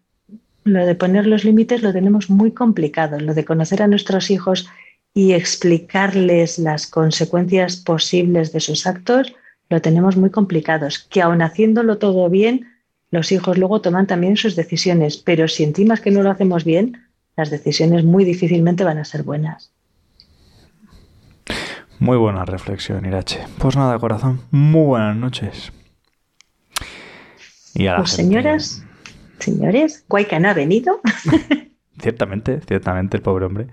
lo 0.64 0.86
de 0.86 0.96
poner 0.96 1.28
los 1.28 1.44
límites 1.44 1.82
lo 1.82 1.94
tenemos 1.94 2.30
muy 2.30 2.52
complicado, 2.52 3.20
lo 3.20 3.34
de 3.34 3.46
conocer 3.46 3.82
a 3.82 3.88
nuestros 3.88 4.32
hijos 4.32 4.68
y 5.14 5.34
explicarles 5.34 6.60
las 6.60 6.88
consecuencias 6.88 7.76
posibles 7.76 8.54
de 8.54 8.60
sus 8.60 8.88
actos, 8.88 9.34
lo 9.70 9.82
tenemos 9.82 10.16
muy 10.18 10.30
complicados, 10.30 11.00
que 11.00 11.22
aun 11.22 11.42
haciéndolo 11.42 11.98
todo 11.98 12.30
bien, 12.30 12.68
los 13.10 13.32
hijos 13.32 13.58
luego 13.58 13.82
toman 13.82 14.08
también 14.08 14.38
sus 14.38 14.56
decisiones, 14.56 15.18
pero 15.18 15.48
si 15.48 15.64
encima 15.64 15.96
es 15.96 16.02
que 16.02 16.12
no 16.12 16.24
lo 16.24 16.32
hacemos 16.32 16.64
bien, 16.64 17.11
las 17.36 17.50
decisiones 17.50 18.04
muy 18.04 18.26
difícilmente 18.26 18.84
van 18.84 18.98
a 18.98 19.06
ser 19.06 19.24
buenas. 19.24 19.72
Muy 22.00 22.18
buena 22.18 22.46
reflexión, 22.46 23.06
Irache. 23.06 23.40
Pues 23.60 23.76
nada, 23.76 23.98
corazón, 24.00 24.42
muy 24.50 24.86
buenas 24.86 25.16
noches. 25.16 25.72
Y 27.76 27.88
a 27.88 27.98
pues 27.98 28.12
señoras, 28.12 28.84
señores, 29.40 30.04
Guayca 30.10 30.40
no 30.40 30.50
ha 30.50 30.54
venido. 30.54 31.00
ciertamente, 32.02 32.60
ciertamente, 32.68 33.18
el 33.18 33.24
pobre 33.24 33.46
hombre 33.46 33.68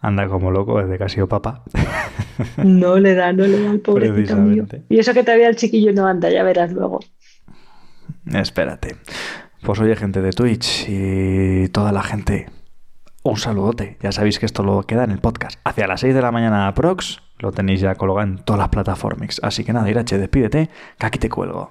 anda 0.00 0.28
como 0.28 0.50
loco 0.50 0.80
desde 0.80 0.98
que 0.98 1.04
ha 1.04 1.08
sido 1.08 1.28
papá. 1.28 1.64
No 2.62 2.98
le 2.98 3.14
da, 3.14 3.32
no 3.32 3.46
le 3.46 3.62
da 3.62 3.70
al 3.70 3.80
pobrecito 3.80 4.36
mío. 4.36 4.66
Y 4.90 4.98
eso 4.98 5.14
que 5.14 5.22
todavía 5.22 5.48
el 5.48 5.56
chiquillo 5.56 5.94
no 5.94 6.06
anda, 6.06 6.28
ya 6.28 6.42
verás 6.42 6.70
luego. 6.70 7.00
Espérate. 8.26 8.96
Pues 9.62 9.80
oye, 9.80 9.96
gente 9.96 10.20
de 10.20 10.32
Twitch 10.32 10.84
y 10.86 11.68
toda 11.68 11.92
la 11.92 12.02
gente, 12.02 12.50
un 13.30 13.38
saludote. 13.38 13.96
Ya 14.02 14.12
sabéis 14.12 14.38
que 14.38 14.46
esto 14.46 14.62
lo 14.62 14.82
queda 14.82 15.04
en 15.04 15.10
el 15.10 15.18
podcast. 15.18 15.58
Hacia 15.64 15.86
las 15.86 16.00
6 16.00 16.14
de 16.14 16.22
la 16.22 16.32
mañana 16.32 16.72
Prox 16.74 17.20
lo 17.38 17.52
tenéis 17.52 17.80
ya 17.80 17.94
colgado 17.94 18.22
en 18.22 18.38
todas 18.38 18.58
las 18.58 18.68
plataformas. 18.68 19.40
Así 19.42 19.64
que 19.64 19.72
nada, 19.72 19.90
Irache, 19.90 20.18
despídete, 20.18 20.70
que 20.98 21.06
aquí 21.06 21.18
te 21.18 21.28
cuelgo. 21.28 21.70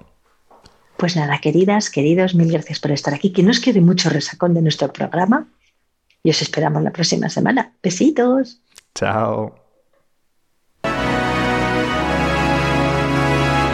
Pues 0.96 1.16
nada, 1.16 1.38
queridas, 1.38 1.90
queridos, 1.90 2.34
mil 2.34 2.50
gracias 2.50 2.80
por 2.80 2.90
estar 2.90 3.14
aquí. 3.14 3.32
Que 3.32 3.42
no 3.42 3.50
os 3.50 3.60
quede 3.60 3.80
mucho 3.80 4.08
resacón 4.08 4.54
de 4.54 4.62
nuestro 4.62 4.92
programa. 4.92 5.48
Y 6.22 6.30
os 6.30 6.42
esperamos 6.42 6.82
la 6.82 6.90
próxima 6.90 7.28
semana. 7.28 7.72
Besitos. 7.82 8.62
Chao. 8.94 9.54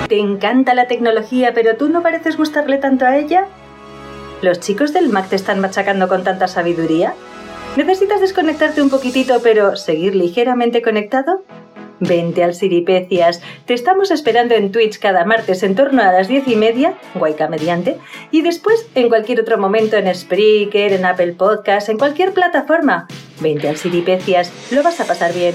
¿Te 0.08 0.18
encanta 0.18 0.74
la 0.74 0.88
tecnología, 0.88 1.54
pero 1.54 1.76
tú 1.76 1.88
no 1.88 2.02
pareces 2.02 2.36
gustarle 2.36 2.76
tanto 2.78 3.06
a 3.06 3.16
ella? 3.16 3.46
¿Los 4.42 4.60
chicos 4.60 4.92
del 4.92 5.08
Mac 5.08 5.28
te 5.28 5.36
están 5.36 5.60
machacando 5.60 6.08
con 6.08 6.24
tanta 6.24 6.48
sabiduría? 6.48 7.14
¿Necesitas 7.76 8.20
desconectarte 8.20 8.82
un 8.82 8.90
poquitito 8.90 9.40
pero 9.42 9.76
seguir 9.76 10.14
ligeramente 10.14 10.82
conectado? 10.82 11.42
Vente 12.00 12.44
al 12.44 12.54
Siripecias. 12.54 13.40
Te 13.64 13.72
estamos 13.72 14.10
esperando 14.10 14.54
en 14.54 14.72
Twitch 14.72 14.98
cada 14.98 15.24
martes 15.24 15.62
en 15.62 15.74
torno 15.74 16.02
a 16.02 16.12
las 16.12 16.28
diez 16.28 16.46
y 16.48 16.56
media, 16.56 16.98
guayca 17.14 17.48
mediante, 17.48 17.96
y 18.30 18.42
después 18.42 18.86
en 18.94 19.08
cualquier 19.08 19.40
otro 19.40 19.56
momento 19.56 19.96
en 19.96 20.14
Spreaker, 20.14 20.92
en 20.92 21.06
Apple 21.06 21.32
Podcast, 21.32 21.88
en 21.88 21.96
cualquier 21.96 22.34
plataforma. 22.34 23.08
Vente 23.40 23.68
al 23.68 23.78
Siripecias, 23.78 24.52
lo 24.70 24.82
vas 24.82 25.00
a 25.00 25.06
pasar 25.06 25.32
bien. 25.32 25.54